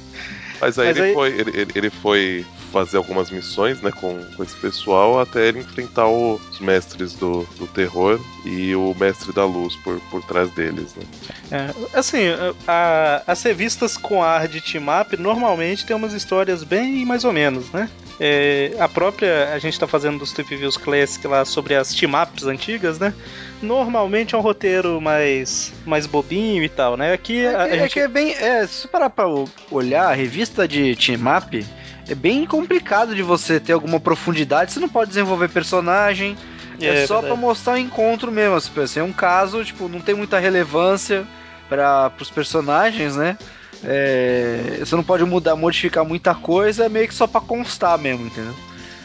Mas 0.60 0.78
aí, 0.78 0.86
Mas 0.88 0.96
ele, 0.96 1.02
aí- 1.06 1.14
Foi, 1.14 1.28
ele- 1.30 1.68
ele 1.74 1.90
foi 1.90 2.44
fazer 2.72 2.96
algumas 2.96 3.30
missões 3.30 3.80
né, 3.82 3.90
com, 3.90 4.18
com 4.36 4.42
esse 4.42 4.56
pessoal 4.56 5.18
até 5.20 5.48
ele 5.48 5.60
enfrentar 5.60 6.06
o- 6.06 6.40
os 6.50 6.60
mestres 6.60 7.14
do, 7.14 7.44
do 7.58 7.66
terror 7.66 8.18
e 8.44 8.74
o 8.74 8.94
mestre 8.98 9.32
da 9.32 9.44
luz 9.44 9.74
por, 9.76 10.00
por 10.10 10.22
trás 10.22 10.50
deles. 10.52 10.94
Né? 10.94 11.04
É, 11.50 11.98
assim, 11.98 12.24
a- 12.68 13.22
as 13.26 13.42
revistas 13.42 13.96
com 13.96 14.22
ar 14.22 14.46
de 14.48 14.60
team 14.60 14.84
up 15.00 15.16
normalmente 15.16 15.84
tem 15.84 15.94
umas 15.96 16.12
histórias 16.12 16.62
bem 16.64 17.04
mais 17.04 17.24
ou 17.24 17.32
menos, 17.32 17.70
né? 17.72 17.88
É, 18.22 18.72
a 18.78 18.86
própria, 18.86 19.50
a 19.54 19.58
gente 19.58 19.80
tá 19.80 19.86
fazendo 19.86 20.18
dos 20.18 20.30
Trip 20.32 20.54
Views 20.54 20.76
Classic 20.76 21.26
lá 21.26 21.42
sobre 21.46 21.74
as 21.74 21.94
team 21.94 22.12
ups 22.22 22.44
antigas, 22.44 22.98
né? 22.98 23.14
Normalmente 23.62 24.34
é 24.34 24.38
um 24.38 24.42
roteiro 24.42 25.00
mais, 25.00 25.72
mais 25.86 26.06
bobinho 26.06 26.62
e 26.62 26.68
tal, 26.68 26.96
né? 26.98 27.12
Aqui 27.14 27.40
É 27.44 27.48
a, 27.48 27.52
que, 27.52 27.72
a 27.72 27.76
é 27.76 27.78
gente... 27.80 27.92
que 27.94 28.00
é 28.00 28.08
bem. 28.08 28.34
É, 28.34 28.66
se 28.66 28.74
você 28.82 28.88
parar 28.88 29.08
pra 29.10 29.24
olhar, 29.70 30.06
a 30.10 30.12
revista 30.14 30.68
de 30.68 30.94
Team 30.96 31.20
Up 31.34 31.64
é 32.10 32.14
bem 32.14 32.44
complicado 32.44 33.14
de 33.14 33.22
você 33.22 33.60
ter 33.60 33.72
alguma 33.72 34.00
profundidade. 34.00 34.72
Você 34.72 34.80
não 34.80 34.88
pode 34.88 35.10
desenvolver 35.10 35.48
personagem. 35.48 36.36
É, 36.80 37.06
só 37.06 37.14
pra 37.16 37.22
verdade. 37.22 37.40
mostrar 37.40 37.72
o 37.74 37.76
encontro 37.76 38.32
mesmo. 38.32 38.56
Assim, 38.56 39.00
é 39.00 39.02
um 39.02 39.12
caso, 39.12 39.64
tipo, 39.64 39.88
não 39.88 40.00
tem 40.00 40.14
muita 40.14 40.38
relevância 40.38 41.26
para 41.68 42.10
os 42.18 42.30
personagens, 42.30 43.16
né? 43.16 43.36
É, 43.84 44.78
você 44.78 44.96
não 44.96 45.04
pode 45.04 45.24
mudar, 45.24 45.56
modificar 45.56 46.04
muita 46.04 46.34
coisa, 46.34 46.86
é 46.86 46.88
meio 46.88 47.06
que 47.06 47.14
só 47.14 47.26
pra 47.26 47.40
constar 47.40 47.98
mesmo, 47.98 48.26
entendeu? 48.26 48.54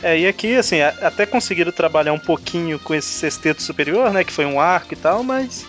É, 0.02 0.18
e 0.20 0.28
aqui, 0.28 0.56
assim, 0.56 0.82
até 0.82 1.26
conseguiram 1.26 1.72
trabalhar 1.72 2.14
um 2.14 2.20
pouquinho 2.20 2.80
com 2.80 2.94
esse 2.94 3.08
sexteto 3.08 3.62
superior, 3.62 4.12
né? 4.12 4.24
Que 4.24 4.32
foi 4.32 4.46
um 4.46 4.60
arco 4.60 4.94
e 4.94 4.98
tal, 4.98 5.24
mas 5.24 5.66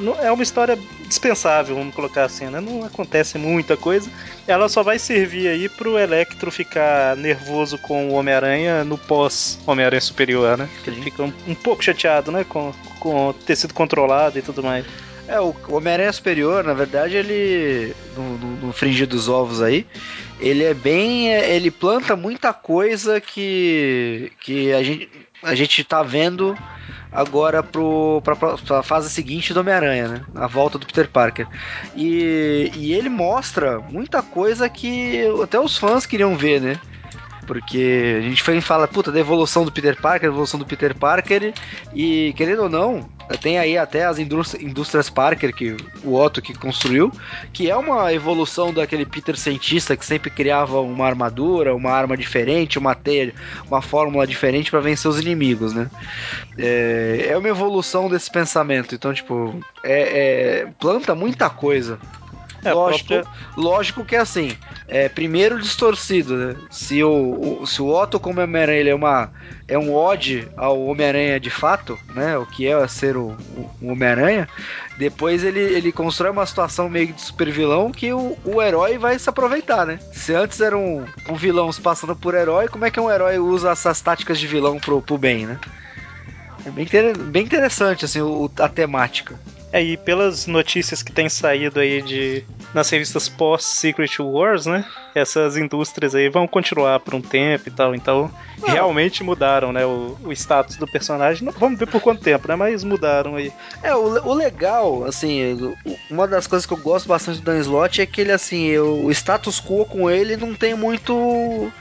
não- 0.00 0.18
é 0.20 0.30
uma 0.32 0.42
história 0.42 0.78
dispensável, 1.06 1.76
vamos 1.76 1.94
colocar 1.94 2.24
assim, 2.24 2.46
né? 2.46 2.60
Não 2.60 2.84
acontece 2.84 3.36
muita 3.38 3.76
coisa. 3.76 4.10
Ela 4.46 4.68
só 4.68 4.82
vai 4.82 4.98
servir 4.98 5.48
aí 5.48 5.68
pro 5.68 5.98
Electro 5.98 6.50
ficar 6.50 7.16
nervoso 7.16 7.78
com 7.78 8.08
o 8.08 8.14
Homem-Aranha 8.14 8.82
no 8.84 8.96
pós-Homem-Aranha 8.98 10.00
Superior, 10.00 10.56
né? 10.58 10.68
Que 10.82 10.90
ele 10.90 11.02
fica 11.02 11.22
um, 11.22 11.32
um 11.46 11.54
pouco 11.54 11.84
chateado, 11.84 12.32
né? 12.32 12.44
Com, 12.48 12.72
com 12.98 13.32
ter 13.46 13.56
sido 13.56 13.74
controlado 13.74 14.38
e 14.38 14.42
tudo 14.42 14.62
mais. 14.62 14.84
É, 15.28 15.38
o 15.40 15.54
Homem-Aranha 15.68 16.12
Superior, 16.12 16.64
na 16.64 16.74
verdade, 16.74 17.14
ele. 17.16 17.94
No, 18.16 18.36
no, 18.38 18.56
no 18.66 18.72
fringir 18.72 19.06
dos 19.06 19.28
ovos 19.28 19.62
aí, 19.62 19.86
ele 20.40 20.64
é 20.64 20.74
bem. 20.74 21.32
é, 21.32 21.54
Ele 21.54 21.70
planta 21.70 22.16
muita 22.16 22.52
coisa 22.52 23.20
que. 23.20 24.32
que 24.40 24.72
a 24.72 24.82
gente, 24.82 25.08
a 25.42 25.54
gente 25.54 25.82
tá 25.84 26.02
vendo 26.02 26.56
agora 27.12 27.62
pro, 27.62 28.20
pra, 28.22 28.36
pra 28.36 28.82
fase 28.82 29.10
seguinte 29.10 29.52
do 29.52 29.60
Homem-Aranha, 29.60 30.08
né? 30.08 30.22
A 30.34 30.46
volta 30.46 30.78
do 30.78 30.86
Peter 30.86 31.08
Parker. 31.08 31.46
E, 31.96 32.70
e 32.74 32.92
ele 32.92 33.08
mostra 33.08 33.80
muita 33.80 34.22
coisa 34.22 34.68
que 34.68 35.22
até 35.42 35.58
os 35.58 35.76
fãs 35.76 36.06
queriam 36.06 36.36
ver, 36.36 36.60
né? 36.60 36.80
Porque 37.50 38.14
a 38.16 38.22
gente 38.22 38.44
fala, 38.60 38.86
puta, 38.86 39.10
da 39.10 39.18
evolução 39.18 39.64
do 39.64 39.72
Peter 39.72 40.00
Parker, 40.00 40.28
a 40.28 40.32
evolução 40.32 40.56
do 40.56 40.64
Peter 40.64 40.94
Parker, 40.94 41.52
e 41.92 42.32
querendo 42.36 42.62
ou 42.62 42.68
não, 42.68 43.10
tem 43.40 43.58
aí 43.58 43.76
até 43.76 44.04
as 44.04 44.20
indústri- 44.20 44.64
indústrias 44.64 45.10
Parker, 45.10 45.52
que 45.52 45.76
o 46.04 46.14
Otto 46.14 46.40
que 46.40 46.54
construiu, 46.54 47.10
que 47.52 47.68
é 47.68 47.76
uma 47.76 48.14
evolução 48.14 48.72
daquele 48.72 49.04
Peter 49.04 49.36
cientista 49.36 49.96
que 49.96 50.06
sempre 50.06 50.30
criava 50.30 50.80
uma 50.80 51.04
armadura, 51.04 51.74
uma 51.74 51.90
arma 51.90 52.16
diferente, 52.16 52.78
uma 52.78 52.94
teia, 52.94 53.34
uma 53.68 53.82
fórmula 53.82 54.28
diferente 54.28 54.70
para 54.70 54.78
vencer 54.78 55.10
os 55.10 55.18
inimigos, 55.18 55.74
né? 55.74 55.90
É, 56.56 57.30
é 57.30 57.36
uma 57.36 57.48
evolução 57.48 58.08
desse 58.08 58.30
pensamento. 58.30 58.94
Então, 58.94 59.12
tipo, 59.12 59.58
é, 59.82 60.60
é- 60.60 60.68
planta 60.78 61.16
muita 61.16 61.50
coisa. 61.50 61.98
É, 62.62 62.72
lógico, 62.72 63.08
própria- 63.08 63.32
lógico 63.56 64.04
que 64.04 64.16
é 64.16 64.18
assim. 64.18 64.56
É, 64.86 65.08
primeiro 65.08 65.58
distorcido, 65.60 66.36
né? 66.36 66.56
Se 66.70 67.02
o, 67.02 67.60
o- 67.62 67.66
se 67.66 67.80
o 67.80 67.88
Otto 67.88 68.18
como 68.20 68.40
Homem-Aranha 68.40 68.90
é 68.90 68.94
uma 68.94 69.30
é 69.68 69.78
um 69.78 69.94
ode 69.94 70.48
ao 70.56 70.80
Homem-Aranha 70.86 71.38
de 71.38 71.48
fato, 71.48 71.96
né? 72.14 72.36
O 72.36 72.44
que 72.44 72.66
é 72.66 72.88
ser 72.88 73.16
o, 73.16 73.28
o- 73.56 73.70
o 73.80 73.92
Homem-Aranha. 73.92 74.48
Depois 74.98 75.44
ele, 75.44 75.60
ele 75.60 75.92
constrói 75.92 76.30
uma 76.30 76.44
situação 76.44 76.88
meio 76.90 77.06
de 77.12 77.20
super 77.22 77.50
vilão 77.50 77.90
que 77.92 78.12
o, 78.12 78.36
o 78.44 78.60
herói 78.60 78.98
vai 78.98 79.18
se 79.18 79.30
aproveitar, 79.30 79.86
né? 79.86 79.98
Se 80.12 80.34
antes 80.34 80.60
era 80.60 80.76
um, 80.76 81.04
um 81.28 81.34
vilão 81.36 81.70
se 81.72 81.80
passando 81.80 82.14
por 82.16 82.34
herói, 82.34 82.68
como 82.68 82.84
é 82.84 82.90
que 82.90 83.00
um 83.00 83.10
herói 83.10 83.38
usa 83.38 83.70
essas 83.70 84.00
táticas 84.00 84.38
de 84.38 84.46
vilão 84.46 84.78
pro, 84.78 85.00
pro 85.00 85.16
bem, 85.16 85.46
né? 85.46 85.58
É 86.66 86.70
bem, 86.70 86.86
bem 87.30 87.44
interessante, 87.44 88.04
assim, 88.04 88.20
o- 88.20 88.50
a 88.58 88.68
temática. 88.68 89.38
É, 89.72 89.82
e 89.82 89.96
pelas 89.96 90.46
notícias 90.48 91.02
que 91.02 91.12
tem 91.12 91.28
saído 91.28 91.78
aí 91.78 92.02
de 92.02 92.44
nas 92.74 92.88
revistas 92.90 93.28
pós-Secret 93.28 94.18
Wars, 94.20 94.66
né? 94.66 94.84
Essas 95.14 95.56
indústrias 95.56 96.14
aí 96.14 96.28
vão 96.28 96.46
continuar 96.46 96.98
por 97.00 97.14
um 97.14 97.20
tempo 97.20 97.68
e 97.68 97.70
tal. 97.70 97.94
Então, 97.94 98.30
realmente 98.64 99.22
mudaram, 99.22 99.72
né? 99.72 99.84
O, 99.86 100.16
o 100.24 100.32
status 100.32 100.76
do 100.76 100.86
personagem. 100.86 101.44
Não- 101.44 101.52
vamos 101.52 101.78
ver 101.78 101.86
por 101.86 102.00
quanto 102.00 102.20
tempo, 102.22 102.46
né? 102.48 102.56
Mas 102.56 102.82
mudaram 102.84 103.36
aí. 103.36 103.52
É, 103.82 103.94
o, 103.94 104.28
o 104.28 104.34
legal, 104.34 105.04
assim, 105.04 105.74
uma 106.10 106.26
das 106.26 106.46
coisas 106.46 106.66
que 106.66 106.72
eu 106.72 106.78
gosto 106.78 107.08
bastante 107.08 107.38
do 107.38 107.44
Dan 107.44 107.58
Slott 107.60 108.00
é 108.00 108.06
que 108.06 108.20
ele, 108.20 108.32
assim, 108.32 108.76
o, 108.78 109.06
o 109.06 109.10
status 109.10 109.60
quo 109.60 109.84
com 109.84 110.10
ele 110.10 110.36
não 110.36 110.54
tem 110.54 110.74
muito. 110.74 111.72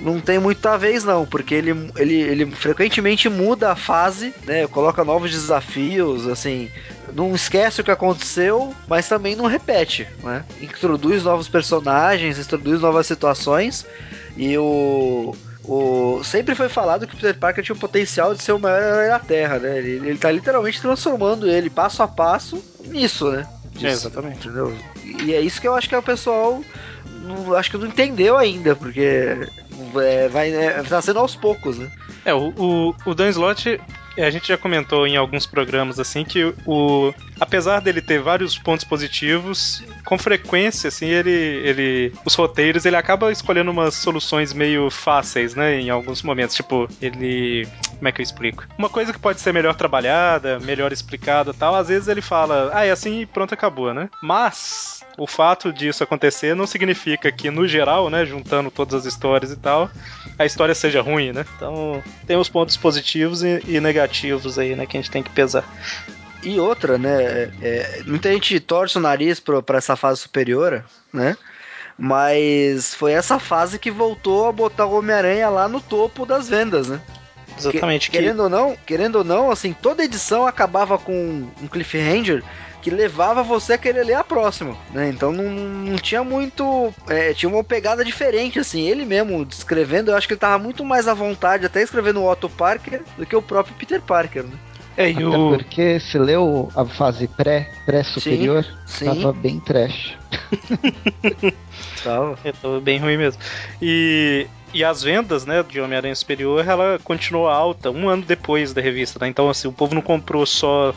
Não 0.00 0.20
tem 0.20 0.40
muita 0.40 0.76
vez, 0.76 1.04
não, 1.04 1.24
porque 1.24 1.54
ele, 1.54 1.70
ele, 1.96 2.14
ele 2.20 2.50
frequentemente 2.50 3.28
muda 3.28 3.70
a 3.70 3.76
fase, 3.76 4.34
né? 4.44 4.66
Coloca 4.66 5.04
novos 5.04 5.30
desafios, 5.30 6.26
assim. 6.26 6.68
Não 7.14 7.34
esquece 7.34 7.80
o 7.80 7.84
que 7.84 7.90
aconteceu, 7.90 8.74
mas 8.88 9.08
também 9.08 9.36
não 9.36 9.46
repete, 9.46 10.06
né? 10.22 10.44
Introduz 10.60 11.22
novos 11.22 11.48
personagens, 11.48 12.38
introduz 12.38 12.80
novas 12.80 13.06
situações. 13.06 13.86
E 14.36 14.56
o. 14.58 15.34
O, 15.66 16.22
sempre 16.22 16.54
foi 16.54 16.68
falado 16.68 17.06
que 17.06 17.14
o 17.14 17.16
Peter 17.16 17.38
Parker 17.38 17.64
tinha 17.64 17.74
o 17.74 17.78
potencial 17.78 18.34
de 18.34 18.42
ser 18.42 18.52
o 18.52 18.58
maior 18.58 18.82
herói 18.82 19.08
da 19.08 19.18
Terra, 19.18 19.58
né? 19.58 19.78
Ele, 19.78 20.08
ele 20.08 20.18
tá 20.18 20.30
literalmente 20.30 20.78
transformando 20.78 21.48
ele 21.48 21.70
passo 21.70 22.02
a 22.02 22.08
passo 22.08 22.62
nisso, 22.84 23.30
né? 23.30 23.48
Disso, 23.72 23.86
É, 23.86 23.90
exatamente. 23.90 24.46
Entendeu? 24.46 24.76
E 25.04 25.32
é 25.32 25.40
isso 25.40 25.60
que 25.60 25.66
eu 25.66 25.74
acho 25.74 25.88
que 25.88 25.94
é 25.94 25.98
o 25.98 26.02
pessoal. 26.02 26.62
Não, 27.22 27.54
acho 27.54 27.70
que 27.70 27.78
não 27.78 27.86
entendeu 27.86 28.36
ainda, 28.36 28.76
porque 28.76 29.48
é, 29.96 30.28
vai, 30.28 30.52
é, 30.52 30.82
tá 30.82 31.00
sendo 31.00 31.18
aos 31.20 31.34
poucos, 31.34 31.78
né? 31.78 31.90
É, 32.24 32.34
o, 32.34 32.52
o, 32.56 32.94
o 33.06 33.14
Dan 33.14 33.30
Slott, 33.30 33.68
é, 33.68 33.80
a 34.22 34.30
gente 34.30 34.48
já 34.48 34.56
comentou 34.56 35.06
em 35.06 35.16
alguns 35.16 35.46
programas 35.46 35.98
assim 35.98 36.24
que 36.24 36.54
o 36.66 37.12
apesar 37.40 37.80
dele 37.80 38.00
ter 38.00 38.20
vários 38.20 38.56
pontos 38.56 38.84
positivos, 38.84 39.82
com 40.04 40.18
frequência 40.18 40.88
assim, 40.88 41.06
ele 41.06 41.30
ele 41.30 42.12
os 42.24 42.34
roteiros, 42.34 42.84
ele 42.84 42.96
acaba 42.96 43.32
escolhendo 43.32 43.70
umas 43.70 43.94
soluções 43.94 44.52
meio 44.52 44.90
fáceis, 44.90 45.54
né, 45.54 45.80
em 45.80 45.90
alguns 45.90 46.22
momentos, 46.22 46.54
tipo, 46.54 46.88
ele 47.00 47.66
como 47.98 48.08
é 48.08 48.12
que 48.12 48.20
eu 48.20 48.24
explico? 48.24 48.64
Uma 48.76 48.88
coisa 48.88 49.12
que 49.12 49.18
pode 49.18 49.40
ser 49.40 49.52
melhor 49.52 49.74
trabalhada, 49.74 50.58
melhor 50.60 50.92
explicada, 50.92 51.54
tal, 51.54 51.74
às 51.74 51.88
vezes 51.88 52.08
ele 52.08 52.20
fala: 52.20 52.70
"Ah, 52.74 52.84
é 52.84 52.90
assim 52.90 53.20
e 53.22 53.26
pronto, 53.26 53.54
acabou", 53.54 53.94
né? 53.94 54.10
Mas 54.22 55.02
o 55.16 55.26
fato 55.26 55.72
disso 55.72 56.02
acontecer 56.02 56.54
não 56.54 56.66
significa 56.66 57.30
que, 57.30 57.50
no 57.50 57.66
geral, 57.66 58.10
né, 58.10 58.24
juntando 58.26 58.70
todas 58.70 58.94
as 58.94 59.04
histórias 59.06 59.52
e 59.52 59.56
tal, 59.56 59.88
a 60.38 60.44
história 60.44 60.74
seja 60.74 61.00
ruim, 61.00 61.32
né? 61.32 61.44
Então 61.56 62.02
tem 62.26 62.36
os 62.36 62.48
pontos 62.48 62.76
positivos 62.76 63.42
e, 63.42 63.62
e 63.66 63.80
negativos 63.80 64.03
aí, 64.58 64.74
né, 64.74 64.86
que 64.86 64.96
a 64.96 65.00
gente 65.00 65.10
tem 65.10 65.22
que 65.22 65.30
pesar. 65.30 65.64
E 66.42 66.60
outra, 66.60 66.98
né? 66.98 67.50
é, 67.62 68.02
muita 68.06 68.30
gente 68.30 68.60
torce 68.60 68.98
o 68.98 69.00
nariz 69.00 69.40
pra 69.40 69.78
essa 69.78 69.96
fase 69.96 70.20
superior, 70.20 70.84
né? 71.12 71.36
Mas 71.98 72.94
foi 72.94 73.12
essa 73.12 73.38
fase 73.38 73.78
que 73.78 73.90
voltou 73.90 74.48
a 74.48 74.52
botar 74.52 74.84
o 74.86 74.98
Homem-Aranha 74.98 75.48
lá 75.48 75.68
no 75.68 75.80
topo 75.80 76.26
das 76.26 76.48
vendas, 76.48 76.88
né? 76.88 77.00
Exatamente. 77.56 78.10
Que- 78.10 78.18
querendo 78.18 78.42
ou 78.42 78.48
não, 78.48 78.76
querendo 78.84 79.16
ou 79.16 79.24
não, 79.24 79.50
assim, 79.50 79.72
toda 79.72 80.04
edição 80.04 80.46
acabava 80.46 80.98
com 80.98 81.48
um 81.62 81.66
cliffhanger 81.68 82.42
que 82.84 82.90
levava 82.90 83.42
você 83.42 83.72
a 83.72 83.78
querer 83.78 84.04
ler 84.04 84.12
a 84.12 84.22
próxima, 84.22 84.76
né? 84.92 85.08
Então 85.08 85.32
não, 85.32 85.44
não 85.44 85.96
tinha 85.96 86.22
muito, 86.22 86.92
é, 87.08 87.32
tinha 87.32 87.48
uma 87.48 87.64
pegada 87.64 88.04
diferente, 88.04 88.58
assim. 88.58 88.86
Ele 88.86 89.06
mesmo 89.06 89.42
descrevendo, 89.42 90.10
eu 90.10 90.16
acho 90.16 90.28
que 90.28 90.34
ele 90.34 90.40
tava 90.40 90.62
muito 90.62 90.84
mais 90.84 91.08
à 91.08 91.14
vontade 91.14 91.64
até 91.64 91.80
escrevendo 91.80 92.20
o 92.20 92.30
Otto 92.30 92.50
Parker 92.50 93.00
do 93.16 93.24
que 93.24 93.34
o 93.34 93.40
próprio 93.40 93.74
Peter 93.76 94.02
Parker, 94.02 94.42
né? 94.42 94.52
É, 94.98 95.10
Até 95.10 95.26
o, 95.26 95.56
porque 95.56 95.98
se 95.98 96.18
leu 96.18 96.68
a 96.76 96.84
fase 96.84 97.26
pré, 97.26 97.72
pré-superior, 97.86 98.66
Sim. 98.86 99.06
tava 99.06 99.32
bem 99.32 99.58
trash. 99.60 100.16
Tava. 102.04 102.38
É, 102.44 102.52
tava 102.52 102.80
bem 102.80 102.98
ruim 102.98 103.16
mesmo. 103.16 103.40
E, 103.80 104.46
e 104.74 104.84
as 104.84 105.02
vendas, 105.02 105.46
né, 105.46 105.64
de 105.64 105.80
Homem-Aranha 105.80 106.14
Superior, 106.14 106.68
ela 106.68 107.00
continuou 107.02 107.48
alta 107.48 107.90
um 107.90 108.08
ano 108.08 108.24
depois 108.24 108.74
da 108.74 108.80
revista, 108.80 109.18
né? 109.20 109.26
Então, 109.26 109.48
assim, 109.48 109.66
o 109.66 109.72
povo 109.72 109.94
não 109.94 110.02
comprou 110.02 110.44
só 110.44 110.94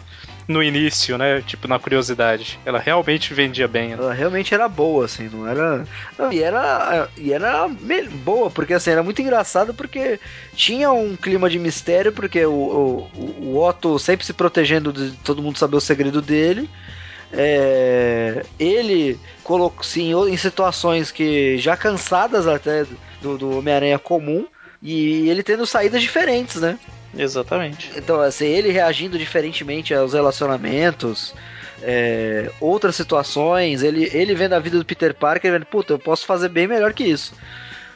no 0.47 0.63
início, 0.63 1.17
né? 1.17 1.41
Tipo, 1.41 1.67
na 1.67 1.78
curiosidade. 1.78 2.57
Ela 2.65 2.80
realmente 2.80 3.34
vendia 3.34 3.67
bem. 3.67 3.89
né? 3.89 3.95
Ela 3.99 4.13
realmente 4.13 4.53
era 4.53 4.67
boa, 4.69 5.05
assim, 5.05 5.28
não 5.32 5.47
era. 5.47 5.86
Não, 6.17 6.32
e 6.32 6.41
era. 6.41 7.09
E 7.17 7.34
era 7.34 7.67
boa, 8.24 8.49
porque 8.49 8.74
assim, 8.74 8.91
era 8.91 9.03
muito 9.03 9.22
engraçado 9.22 9.74
porque 9.74 10.19
tinha 10.55 10.91
um 10.91 11.15
clima 11.17 11.49
de 11.49 11.59
mistério, 11.59 12.11
porque 12.13 12.45
o, 12.45 12.51
o, 13.13 13.36
o 13.41 13.57
Otto 13.59 13.99
sempre 13.99 14.26
se 14.26 14.34
protegendo 14.34 14.93
de 14.93 15.11
todo 15.17 15.41
mundo 15.41 15.57
saber 15.57 15.76
o 15.76 15.82
segredo 15.82 16.22
dele. 16.22 16.69
É, 17.32 18.45
ele 18.57 19.19
colocou-se 19.43 20.01
em, 20.01 20.15
o- 20.15 20.28
em 20.28 20.38
situações 20.38 21.11
que 21.11 21.57
já 21.57 21.76
cansadas 21.76 22.47
até 22.47 22.86
do, 23.22 23.38
do 23.38 23.57
Homem-Aranha 23.57 23.99
comum. 23.99 24.47
E 24.82 25.28
ele 25.28 25.41
tendo 25.43 25.65
saídas 25.65 26.01
diferentes, 26.01 26.61
né? 26.61 26.78
Exatamente. 27.18 27.91
Então, 27.95 28.22
assim, 28.22 28.45
ele 28.45 28.72
reagindo 28.72 29.18
diferentemente 29.18 29.93
aos 29.93 30.13
relacionamentos, 30.13 31.34
é, 31.82 32.51
outras 32.59 32.95
situações, 32.95 33.84
ele, 33.84 34.09
ele 34.13 34.36
vendo 34.36 34.53
a 34.53 34.59
vida 34.59 34.78
do 34.78 34.86
Peter 34.86 35.13
Parker, 35.13 35.51
vendo, 35.51 35.65
puta, 35.65 35.93
eu 35.93 35.99
posso 35.99 36.26
fazer 36.26 36.49
bem 36.49 36.68
melhor 36.68 36.93
que 36.93 37.03
isso. 37.03 37.34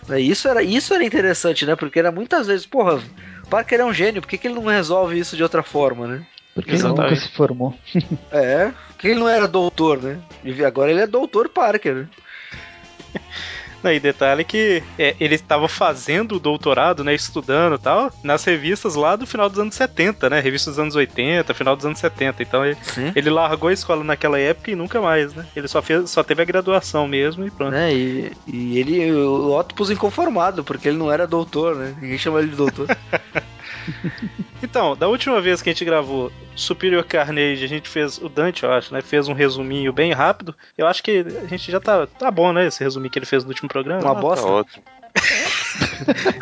É, 0.09 0.19
Isso 0.19 0.47
era, 0.47 0.63
isso 0.63 0.93
era 0.93 1.03
interessante, 1.03 1.65
né? 1.65 1.75
Porque 1.75 1.99
era 1.99 2.11
muitas 2.11 2.47
vezes, 2.47 2.65
porra, 2.65 3.01
o 3.43 3.47
Parker 3.47 3.79
é 3.79 3.85
um 3.85 3.93
gênio, 3.93 4.21
por 4.21 4.27
que, 4.27 4.37
que 4.37 4.47
ele 4.47 4.55
não 4.55 4.65
resolve 4.65 5.17
isso 5.17 5.37
de 5.37 5.43
outra 5.43 5.61
forma, 5.61 6.07
né? 6.07 6.25
Porque 6.55 6.71
ele 6.71 6.79
nunca 6.79 7.03
Exatamente. 7.03 7.21
se 7.21 7.35
formou. 7.35 7.75
É, 8.31 8.71
por 8.87 8.97
que 8.97 9.07
ele 9.09 9.19
não 9.19 9.29
era 9.29 9.47
doutor, 9.47 10.01
né? 10.01 10.19
E 10.43 10.65
agora 10.65 10.91
ele 10.91 11.01
é 11.01 11.07
doutor 11.07 11.49
Parker, 11.49 11.95
né? 11.95 12.07
E 13.83 13.99
detalhe 13.99 14.43
que 14.43 14.83
é, 14.97 15.15
ele 15.19 15.35
estava 15.35 15.67
fazendo 15.67 16.35
o 16.35 16.39
doutorado, 16.39 17.03
né? 17.03 17.13
Estudando 17.13 17.75
e 17.75 17.79
tal, 17.79 18.11
nas 18.23 18.43
revistas 18.43 18.95
lá 18.95 19.15
do 19.15 19.25
final 19.25 19.49
dos 19.49 19.59
anos 19.59 19.75
70, 19.75 20.29
né? 20.29 20.39
Revistas 20.39 20.75
dos 20.75 20.79
anos 20.79 20.95
80, 20.95 21.53
final 21.53 21.75
dos 21.75 21.85
anos 21.85 21.99
70. 21.99 22.43
Então 22.43 22.65
ele, 22.65 22.77
ele 23.15 23.29
largou 23.29 23.69
a 23.69 23.73
escola 23.73 24.03
naquela 24.03 24.39
época 24.39 24.71
e 24.71 24.75
nunca 24.75 25.01
mais, 25.01 25.33
né? 25.33 25.45
Ele 25.55 25.67
só, 25.67 25.81
fez, 25.81 26.09
só 26.09 26.23
teve 26.23 26.41
a 26.41 26.45
graduação 26.45 27.07
mesmo 27.07 27.45
e 27.45 27.51
pronto. 27.51 27.71
Né? 27.71 27.93
E, 27.93 28.31
e 28.47 28.79
ele, 28.79 29.11
o 29.11 29.57
Octopus 29.57 29.89
inconformado, 29.89 30.63
porque 30.63 30.89
ele 30.89 30.97
não 30.97 31.11
era 31.11 31.27
doutor, 31.27 31.75
né? 31.75 31.95
Ninguém 32.01 32.17
chama 32.17 32.39
ele 32.39 32.49
de 32.49 32.55
doutor. 32.55 32.87
Então, 34.63 34.95
da 34.95 35.07
última 35.07 35.41
vez 35.41 35.59
que 35.61 35.69
a 35.69 35.73
gente 35.73 35.83
gravou 35.85 36.31
Superior 36.55 37.03
Carnage, 37.03 37.63
a 37.63 37.67
gente 37.67 37.89
fez, 37.89 38.19
o 38.19 38.29
Dante, 38.29 38.63
eu 38.63 38.71
acho, 38.71 38.93
né? 38.93 39.01
Fez 39.01 39.27
um 39.27 39.33
resuminho 39.33 39.91
bem 39.91 40.13
rápido. 40.13 40.55
Eu 40.77 40.85
acho 40.87 41.01
que 41.01 41.25
a 41.43 41.47
gente 41.47 41.71
já 41.71 41.79
tá, 41.79 42.05
tá 42.05 42.29
bom, 42.29 42.53
né? 42.53 42.67
Esse 42.67 42.83
resuminho 42.83 43.09
que 43.11 43.17
ele 43.17 43.25
fez 43.25 43.43
no 43.43 43.49
último 43.49 43.67
programa. 43.67 44.01
Uma 44.03 44.13
Tá 44.15 44.21
bosta. 44.21 44.45
ótimo. 44.47 44.83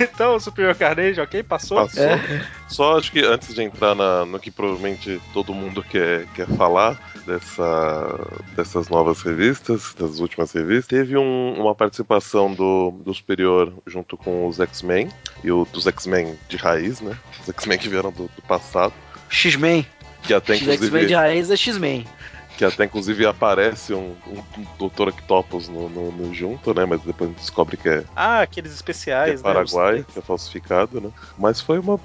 Então, 0.00 0.38
Superior 0.38 0.74
Carnage, 0.74 1.20
ok? 1.20 1.42
Passou? 1.42 1.78
Passou. 1.82 2.02
É. 2.04 2.20
Só 2.68 2.98
acho 2.98 3.10
que 3.12 3.20
antes 3.24 3.54
de 3.54 3.62
entrar 3.62 3.94
na- 3.94 4.24
no 4.24 4.38
que 4.38 4.50
provavelmente 4.50 5.20
todo 5.32 5.54
mundo 5.54 5.82
quer, 5.82 6.26
quer 6.34 6.46
falar 6.56 6.98
dessa, 7.26 8.18
dessas 8.54 8.88
novas 8.88 9.20
revistas, 9.22 9.94
das 9.98 10.20
últimas 10.20 10.52
revistas, 10.52 10.86
teve 10.86 11.16
um- 11.16 11.54
uma 11.60 11.74
participação 11.74 12.52
do, 12.54 12.92
do 13.04 13.12
Superior 13.12 13.72
junto 13.86 14.16
com 14.16 14.46
os 14.46 14.60
X-Men, 14.60 15.08
e 15.44 15.50
o 15.50 15.66
dos 15.72 15.86
X-Men 15.86 16.38
de 16.48 16.56
raiz, 16.56 17.00
né? 17.00 17.16
Os 17.42 17.48
X-Men 17.48 17.78
que 17.78 17.88
vieram 17.88 18.10
do, 18.12 18.24
do 18.34 18.42
passado, 18.46 18.94
X-Men. 19.28 19.86
que 20.22 20.32
até 20.34 20.56
X-Men 20.56 21.06
de 21.06 21.14
raiz 21.14 21.50
é 21.50 21.56
X-Men. 21.56 22.06
Que 22.56 22.64
até 22.64 22.84
inclusive 22.84 23.26
aparece 23.26 23.92
um, 23.92 24.14
um, 24.26 24.42
um 24.60 24.88
Dr. 24.88 25.08
Octopus 25.08 25.68
no, 25.68 25.88
no- 25.88 26.10
no 26.10 26.34
junto, 26.34 26.72
né? 26.74 26.84
Mas 26.86 27.00
depois 27.02 27.28
a 27.28 27.32
gente 27.32 27.40
descobre 27.40 27.76
que 27.76 27.88
é, 27.88 28.04
Ah, 28.14 28.40
aqueles 28.40 28.70
que 28.70 28.74
é 28.74 28.76
especiais, 28.76 29.42
né? 29.42 29.52
Paraguai, 29.52 30.04
que 30.12 30.18
é 30.18 30.22
falsificado, 30.22 31.00
né? 31.00 31.10
Mas 31.38 31.60
foi 31.60 31.78
uma. 31.78 32.00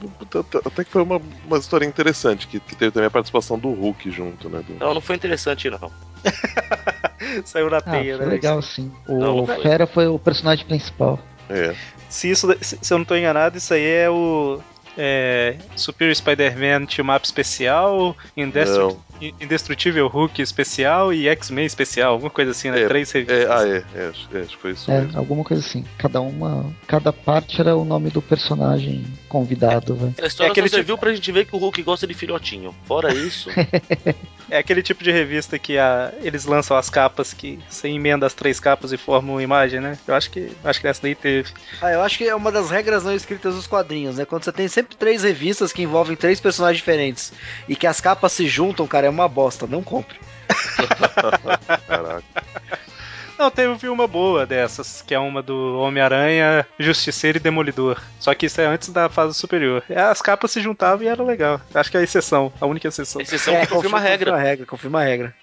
Até 0.65 0.83
que 0.83 0.91
foi 0.91 1.01
uma, 1.03 1.21
uma 1.45 1.57
história 1.57 1.85
interessante, 1.85 2.47
que, 2.47 2.59
que 2.59 2.75
teve 2.75 2.91
também 2.91 3.07
a 3.07 3.11
participação 3.11 3.57
do 3.57 3.69
Hulk 3.71 4.11
junto, 4.11 4.49
né? 4.49 4.61
do- 4.67 4.73
Não, 4.83 4.93
não 4.93 5.01
foi 5.01 5.15
interessante, 5.15 5.69
não. 5.69 5.91
Saiu 7.45 7.69
na 7.69 7.77
Ah, 7.77 7.81
teia, 7.81 8.17
foi 8.17 8.25
né? 8.25 8.31
legal 8.31 8.61
sim. 8.61 8.91
O 9.07 9.19
Não, 9.19 9.35
não. 9.45 9.47
Fera 9.61 9.85
foi 9.87 10.07
o 10.07 10.19
personagem 10.19 10.65
principal. 10.65 11.19
É. 11.49 11.75
Se, 12.09 12.29
isso, 12.29 12.47
se 12.61 12.93
eu 12.93 12.97
não 12.97 13.05
tô 13.05 13.15
enganado, 13.15 13.57
isso 13.57 13.73
aí 13.73 13.85
é 13.85 14.09
o 14.09 14.59
é, 14.97 15.55
Superior 15.75 16.15
Spider-Man 16.15 16.85
Team 16.85 17.15
Up 17.15 17.25
especial, 17.25 18.15
Indestru 18.35 18.87
Não. 18.89 19.10
Indestrutível 19.39 20.07
Hulk 20.07 20.41
especial 20.41 21.13
e 21.13 21.27
X-Men 21.27 21.65
especial, 21.65 22.13
alguma 22.13 22.29
coisa 22.29 22.51
assim, 22.51 22.71
né? 22.71 22.81
É, 22.81 22.87
Três 22.87 23.11
revistas. 23.11 23.37
É, 23.39 23.51
ah, 23.53 23.67
é, 23.67 23.83
é, 24.03 24.07
acho, 24.09 24.27
é, 24.33 24.39
acho 24.41 24.55
que 24.55 24.61
foi 24.61 24.71
isso 24.71 24.91
É, 24.91 25.01
mesmo. 25.01 25.17
alguma 25.19 25.43
coisa 25.43 25.63
assim. 25.65 25.85
Cada 25.97 26.21
uma. 26.21 26.71
Cada 26.87 27.13
parte 27.13 27.59
era 27.61 27.75
o 27.75 27.85
nome 27.85 28.09
do 28.09 28.21
personagem 28.21 29.03
convidado, 29.29 29.95
velho. 29.95 30.13
A 30.21 30.25
história 30.27 30.49
É 30.49 30.51
aquele 30.51 30.69
só 30.69 30.75
serviu 30.77 30.97
pra 30.97 31.13
gente 31.13 31.31
ver 31.31 31.45
que 31.45 31.55
o 31.55 31.59
Hulk 31.59 31.81
gosta 31.83 32.05
de 32.07 32.13
filhotinho. 32.13 32.75
Fora 32.85 33.13
isso, 33.13 33.49
É 34.49 34.57
aquele 34.57 34.83
tipo 34.83 35.01
de 35.01 35.11
revista 35.11 35.57
que 35.57 35.77
a- 35.77 36.11
eles 36.21 36.43
lançam 36.43 36.75
as 36.75 36.89
capas 36.89 37.31
que 37.33 37.57
você 37.69 37.87
emenda 37.87 38.25
as 38.25 38.33
três 38.33 38.59
capas 38.59 38.91
e 38.91 38.97
forma 38.97 39.31
uma 39.31 39.41
imagem, 39.41 39.79
né? 39.79 39.97
Eu 40.05 40.13
acho 40.13 40.29
que 40.29 40.51
acho 40.61 40.81
que 40.81 40.87
essa 40.87 41.01
daí 41.01 41.15
teve. 41.15 41.49
Ah, 41.81 41.89
eu 41.91 42.01
acho 42.01 42.17
que 42.17 42.25
é 42.27 42.35
uma 42.35 42.51
das 42.51 42.69
regras 42.69 43.01
não 43.05 43.13
escritas 43.15 43.55
dos 43.55 43.65
quadrinhos, 43.65 44.17
né? 44.17 44.25
Quando 44.25 44.43
você 44.43 44.51
tem 44.51 44.67
sempre 44.67 44.97
três 44.97 45.23
revistas 45.23 45.71
que 45.71 45.81
envolvem 45.81 46.17
três 46.17 46.41
personagens 46.41 46.79
diferentes 46.79 47.31
e 47.69 47.77
que 47.77 47.87
as 47.87 48.01
capas 48.01 48.33
se 48.33 48.45
juntam, 48.49 48.85
cara, 48.85 49.07
é 49.07 49.09
uma 49.11 49.27
bosta. 49.27 49.67
Não 49.67 49.83
compre. 49.83 50.17
Caraca. 51.87 52.23
Não, 53.41 53.49
teve 53.49 53.89
uma 53.89 54.07
boa 54.07 54.45
dessas, 54.45 55.01
que 55.01 55.15
é 55.15 55.19
uma 55.19 55.41
do 55.41 55.79
Homem-Aranha, 55.79 56.63
Justiceiro 56.77 57.39
e 57.39 57.41
Demolidor. 57.41 57.99
Só 58.19 58.35
que 58.35 58.45
isso 58.45 58.61
é 58.61 58.65
antes 58.65 58.89
da 58.89 59.09
fase 59.09 59.33
superior. 59.33 59.83
As 59.89 60.21
capas 60.21 60.51
se 60.51 60.61
juntavam 60.61 61.03
e 61.03 61.07
era 61.07 61.23
legal. 61.23 61.59
Acho 61.73 61.89
que 61.89 61.97
é 61.97 62.01
a 62.01 62.03
exceção, 62.03 62.53
a 62.61 62.67
única 62.67 62.87
exceção. 62.87 63.19
exceção 63.19 63.59
que 63.59 63.65
confirma 63.65 63.97
a 63.97 64.01
regra. 64.01 64.31
Confirma 64.31 64.37
a 64.37 64.43
regra, 64.43 64.65
confirma 64.67 65.01
a 65.01 65.03
regra. 65.03 65.35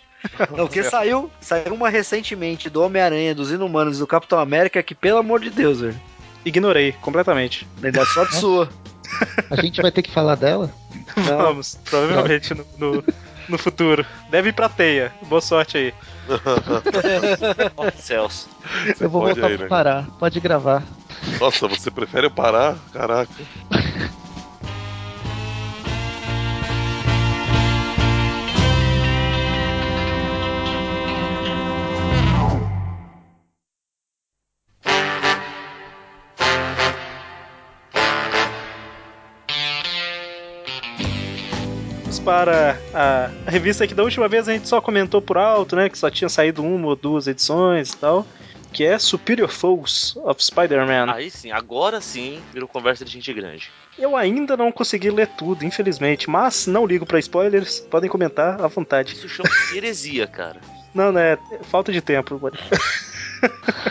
Não, 0.50 0.66
porque 0.66 0.84
saiu, 0.84 1.28
saiu 1.40 1.74
uma 1.74 1.88
recentemente 1.88 2.70
do 2.70 2.82
Homem-Aranha, 2.82 3.34
dos 3.34 3.50
Inumanos 3.50 3.96
e 3.96 4.00
do 4.00 4.06
Capitão 4.06 4.38
América 4.38 4.80
que, 4.80 4.94
pelo 4.94 5.18
amor 5.18 5.40
de 5.40 5.50
Deus, 5.50 5.80
velho. 5.80 6.00
Ignorei 6.44 6.92
completamente. 7.00 7.66
Ainda 7.82 8.02
é 8.02 8.04
sorte 8.04 8.36
sua. 8.36 8.68
A 9.50 9.60
gente 9.60 9.82
vai 9.82 9.90
ter 9.90 10.02
que 10.02 10.12
falar 10.12 10.36
dela? 10.36 10.70
Não. 11.16 11.38
Vamos, 11.38 11.78
provavelmente 11.84 12.54
no, 12.54 12.64
no, 12.78 13.04
no 13.48 13.58
futuro. 13.58 14.04
Deve 14.30 14.50
ir 14.50 14.52
pra 14.52 14.68
teia. 14.68 15.12
Boa 15.22 15.40
sorte 15.40 15.76
aí. 15.76 15.94
Ó, 17.76 17.90
céus. 17.96 18.46
Você 18.86 19.04
Eu 19.04 19.10
vou 19.10 19.22
pode 19.22 19.40
voltar 19.40 19.48
aí, 19.50 19.56
pra 19.56 19.64
né? 19.64 19.68
parar. 19.68 20.06
Pode 20.18 20.40
gravar. 20.40 20.82
Nossa, 21.40 21.66
você 21.66 21.90
prefere 21.90 22.26
eu 22.26 22.30
parar? 22.30 22.76
Caraca. 22.92 23.32
Para 42.28 42.78
a, 42.92 43.50
revista 43.50 43.86
que 43.86 43.94
da 43.94 44.02
última 44.02 44.28
vez 44.28 44.46
a 44.46 44.52
gente 44.52 44.68
só 44.68 44.82
comentou 44.82 45.22
por 45.22 45.38
alto, 45.38 45.74
né? 45.74 45.88
Que 45.88 45.96
só 45.96 46.10
tinha 46.10 46.28
saído 46.28 46.62
uma 46.62 46.88
ou 46.88 46.94
duas 46.94 47.26
edições 47.26 47.88
e 47.88 47.96
tal. 47.96 48.26
Que 48.70 48.84
é 48.84 48.98
Superior 48.98 49.48
Foes 49.48 50.14
of 50.16 50.44
Spider-Man. 50.44 51.10
Aí 51.10 51.30
sim, 51.30 51.50
agora 51.50 52.02
sim 52.02 52.38
virou 52.52 52.68
conversa 52.68 53.02
de 53.02 53.10
gente 53.10 53.32
grande. 53.32 53.70
Eu 53.98 54.14
ainda 54.14 54.58
não 54.58 54.70
consegui 54.70 55.08
ler 55.08 55.26
tudo, 55.38 55.64
infelizmente, 55.64 56.28
mas 56.28 56.66
não 56.66 56.84
ligo 56.84 57.06
pra 57.06 57.18
spoilers, 57.18 57.80
podem 57.80 58.10
comentar 58.10 58.60
à 58.60 58.66
vontade. 58.66 59.14
Isso 59.14 59.26
chama 59.26 59.48
heresia, 59.74 60.26
cara. 60.26 60.60
Não, 60.92 61.10
né? 61.10 61.38
Falta 61.62 61.90
de 61.90 62.02
tempo. 62.02 62.38
mano. 62.38 62.58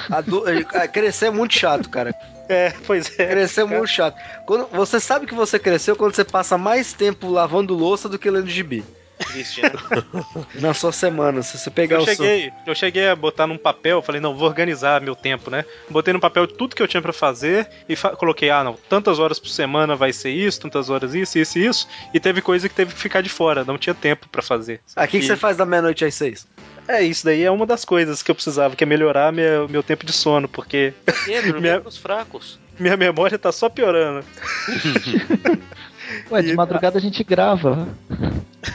Ah, 0.09 0.87
Crescer 0.87 1.27
é 1.27 1.29
muito 1.31 1.53
chato, 1.53 1.89
cara. 1.89 2.13
É, 2.49 2.73
pois 2.85 3.07
é. 3.19 3.27
Crescer 3.27 3.61
é 3.61 3.65
muito 3.65 3.87
chato. 3.87 4.17
Quando, 4.45 4.67
você 4.67 4.99
sabe 4.99 5.25
que 5.25 5.35
você 5.35 5.59
cresceu 5.59 5.95
quando 5.95 6.15
você 6.15 6.23
passa 6.23 6.57
mais 6.57 6.93
tempo 6.93 7.29
lavando 7.29 7.73
louça 7.73 8.07
do 8.07 8.17
que 8.17 8.29
lendo 8.29 8.49
gibi. 8.49 8.83
Triste, 9.17 9.61
né? 9.61 9.71
Na 10.61 10.73
sua 10.73 10.91
semana, 10.91 11.41
se 11.41 11.57
você 11.57 11.69
pegar 11.69 11.97
Eu 11.97 12.01
o 12.01 12.05
seu. 12.05 12.15
cheguei, 12.15 12.53
eu 12.65 12.75
cheguei 12.75 13.07
a 13.09 13.15
botar 13.15 13.47
num 13.47 13.57
papel, 13.57 14.01
falei, 14.01 14.21
não, 14.21 14.35
vou 14.35 14.47
organizar 14.47 15.01
meu 15.01 15.15
tempo, 15.15 15.49
né? 15.49 15.65
Botei 15.89 16.13
no 16.13 16.19
papel 16.19 16.47
tudo 16.47 16.75
que 16.75 16.81
eu 16.83 16.87
tinha 16.87 17.01
pra 17.01 17.11
fazer 17.13 17.67
e 17.89 17.95
fa- 17.95 18.15
coloquei, 18.15 18.49
ah, 18.49 18.63
não, 18.63 18.77
tantas 18.89 19.17
horas 19.19 19.39
por 19.39 19.49
semana 19.49 19.95
vai 19.95 20.13
ser 20.13 20.29
isso, 20.29 20.61
tantas 20.61 20.89
horas 20.89 21.13
isso, 21.15 21.37
isso 21.39 21.57
e 21.59 21.65
isso. 21.65 21.87
E 22.13 22.19
teve 22.19 22.41
coisa 22.41 22.69
que 22.69 22.75
teve 22.75 22.93
que 22.93 22.99
ficar 22.99 23.21
de 23.21 23.29
fora, 23.29 23.63
não 23.65 23.77
tinha 23.77 23.93
tempo 23.95 24.27
pra 24.29 24.41
fazer. 24.41 24.81
Ah, 24.95 25.05
o 25.05 25.07
que, 25.07 25.19
que 25.19 25.25
você 25.25 25.35
faz 25.35 25.57
da 25.57 25.65
meia-noite 25.65 26.05
às 26.05 26.13
seis? 26.15 26.47
É, 26.87 27.01
isso 27.01 27.25
daí 27.25 27.43
é 27.43 27.51
uma 27.51 27.65
das 27.65 27.83
coisas 27.83 28.23
que 28.23 28.31
eu 28.31 28.35
precisava, 28.35 28.75
que 28.75 28.83
é 28.83 28.87
melhorar 28.87 29.33
meu, 29.33 29.67
meu 29.67 29.83
tempo 29.83 30.05
de 30.05 30.13
sono, 30.13 30.47
porque 30.47 30.93
Pedro, 31.25 31.59
Minha- 31.61 31.81
os 31.83 31.97
fracos. 31.97 32.57
minha 32.79 32.95
memória 32.95 33.37
tá 33.37 33.51
só 33.51 33.67
piorando. 33.67 34.23
Ué, 36.31 36.41
de 36.41 36.51
E- 36.51 36.55
madrugada 36.55 36.97
a 36.97 37.01
gente 37.01 37.23
grava. 37.23 37.87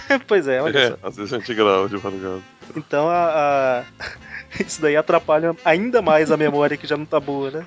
pois 0.27 0.47
é, 0.49 0.61
olha 0.63 0.89
só. 0.89 0.95
É, 0.95 0.99
às 1.09 1.17
vezes 1.17 1.33
a 1.33 1.39
gente 1.39 1.55
grava 1.55 1.89
de 1.89 1.95
madrugada. 2.03 2.41
Então 2.77 3.09
a, 3.09 3.85
a- 4.01 4.07
isso 4.61 4.81
daí 4.81 4.97
atrapalha 4.97 5.55
ainda 5.65 6.01
mais 6.03 6.31
a 6.31 6.37
memória 6.37 6.77
que 6.77 6.87
já 6.87 6.97
não 6.97 7.05
tá 7.05 7.19
boa, 7.21 7.51
né? 7.51 7.67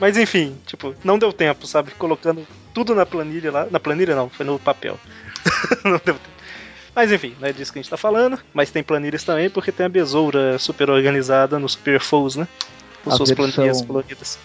Mas 0.00 0.16
enfim, 0.18 0.56
tipo, 0.66 0.94
não 1.04 1.18
deu 1.18 1.32
tempo, 1.32 1.66
sabe? 1.66 1.92
Colocando 1.92 2.46
tudo 2.72 2.94
na 2.94 3.06
planilha 3.06 3.52
lá. 3.52 3.66
Na 3.70 3.78
planilha 3.78 4.16
não, 4.16 4.28
foi 4.28 4.44
no 4.44 4.58
papel. 4.58 4.98
não 5.84 6.00
devo 6.04 6.18
ter. 6.18 6.34
Mas 6.96 7.10
enfim, 7.12 7.34
não 7.40 7.48
é 7.48 7.52
disso 7.52 7.72
que 7.72 7.78
a 7.78 7.82
gente 7.82 7.90
tá 7.90 7.96
falando. 7.96 8.38
Mas 8.52 8.70
tem 8.70 8.82
planilhas 8.82 9.22
também, 9.24 9.48
porque 9.50 9.70
tem 9.72 9.86
a 9.86 9.88
besoura 9.88 10.58
super 10.58 10.90
organizada 10.90 11.58
no 11.58 11.68
Super 11.68 12.00
Foes, 12.00 12.36
né? 12.36 12.46
Com 13.04 13.10
A 13.10 13.16
suas 13.16 13.28
versão- 13.30 13.50
planilhas 13.52 13.82
coloridas. 13.82 14.38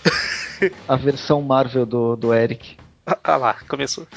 A 0.88 0.96
versão 0.96 1.42
Marvel 1.42 1.86
do, 1.86 2.16
do 2.16 2.34
Eric. 2.34 2.78
Ah 3.24 3.38
lá, 3.38 3.56
começou. 3.68 4.08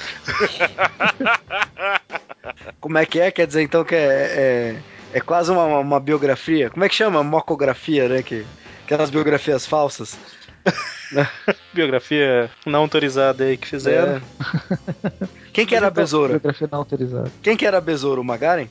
Como 2.81 2.99
é 2.99 3.07
que 3.07 3.21
é? 3.21 3.31
Quer 3.31 3.47
dizer 3.47 3.63
então 3.63 3.85
que 3.85 3.95
é, 3.95 3.99
é, 3.99 4.77
é 5.13 5.21
quase 5.21 5.51
uma, 5.51 5.65
uma 5.79 6.01
biografia? 6.01 6.71
Como 6.71 6.85
é 6.85 6.89
que 6.89 6.95
chama? 6.95 7.23
Mocografia, 7.23 8.09
né? 8.09 8.23
Que, 8.23 8.45
aquelas 8.85 9.11
biografias 9.11 9.67
falsas. 9.67 10.19
Biografia 11.73 12.51
não 12.65 12.81
autorizada 12.81 13.45
aí 13.45 13.57
que 13.57 13.67
fizeram. 13.67 14.17
É. 14.17 14.21
Quem 15.53 15.67
que 15.67 15.75
era 15.75 15.89
a 15.89 15.91
besoura? 15.91 16.39
Biografia 16.39 16.69
não 16.71 16.79
autorizada. 16.79 17.31
Quem 17.43 17.57
que 17.57 17.67
era 17.67 17.79
a 17.79 17.81
besoura? 17.81 18.21
O 18.21 18.25
Magaren? 18.25 18.69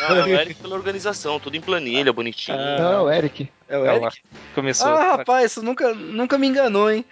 Não, 0.00 0.16
é 0.16 0.24
o 0.24 0.28
Eric 0.28 0.62
pela 0.62 0.76
organização, 0.76 1.38
tudo 1.38 1.56
em 1.56 1.60
planilha, 1.60 2.12
bonitinho. 2.12 2.56
Ah. 2.58 2.76
Não, 2.78 2.92
é 2.92 3.00
o 3.02 3.10
Eric. 3.10 3.50
É 3.68 3.78
o 3.78 3.84
Ah, 3.84 3.96
Eric? 3.96 4.22
Começou. 4.54 4.88
Ah, 4.88 5.16
rapaz, 5.16 5.52
isso 5.52 5.62
nunca, 5.62 5.92
nunca 5.92 6.38
me 6.38 6.46
enganou, 6.46 6.90
hein? 6.90 7.04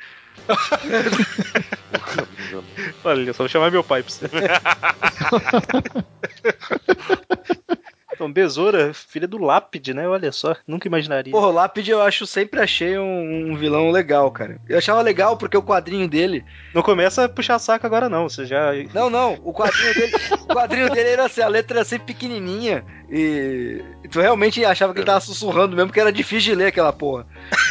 Olha, 3.05 3.33
só 3.33 3.45
vou 3.45 3.49
chamar 3.49 3.71
meu 3.71 3.85
pai 3.85 4.03
pra 4.03 4.13
você. 4.13 4.29
então, 8.19 8.33
Besoura, 8.33 8.93
filha 8.93 9.29
do 9.29 9.39
Lápide, 9.39 9.95
né? 9.95 10.09
Olha 10.09 10.33
só, 10.33 10.57
nunca 10.67 10.89
imaginaria. 10.89 11.33
Porra, 11.33 11.47
o 11.47 11.53
Lápide 11.53 11.93
eu 11.93 12.03
acho, 12.03 12.27
sempre 12.27 12.61
achei 12.61 12.99
um, 12.99 13.53
um 13.53 13.57
vilão 13.57 13.93
legal, 13.93 14.29
cara. 14.33 14.61
Eu 14.69 14.77
achava 14.77 15.01
legal 15.03 15.37
porque 15.37 15.57
o 15.57 15.63
quadrinho 15.63 16.09
dele. 16.09 16.45
Não 16.75 16.83
começa 16.83 17.25
a 17.25 17.29
puxar 17.29 17.61
saco 17.61 17.87
agora, 17.87 18.09
não. 18.09 18.29
Você 18.29 18.45
já. 18.45 18.73
Não, 18.93 19.09
não, 19.09 19.39
o 19.45 19.53
quadrinho 19.53 19.95
dele. 19.95 20.13
o 20.33 20.47
quadrinho 20.47 20.91
dele 20.91 21.11
era 21.11 21.27
assim, 21.27 21.43
a 21.43 21.47
letra 21.47 21.79
era 21.79 21.85
sempre 21.85 22.13
pequenininha. 22.13 22.85
E 23.09 23.85
tu 24.11 24.21
realmente 24.21 24.65
achava 24.65 24.93
que 24.93 24.99
ele 24.99 25.07
tava 25.07 25.21
sussurrando 25.21 25.77
mesmo, 25.77 25.93
que 25.93 26.01
era 26.01 26.13
difícil 26.13 26.53
de 26.53 26.59
ler 26.59 26.67
aquela 26.67 26.93
porra. 26.93 27.25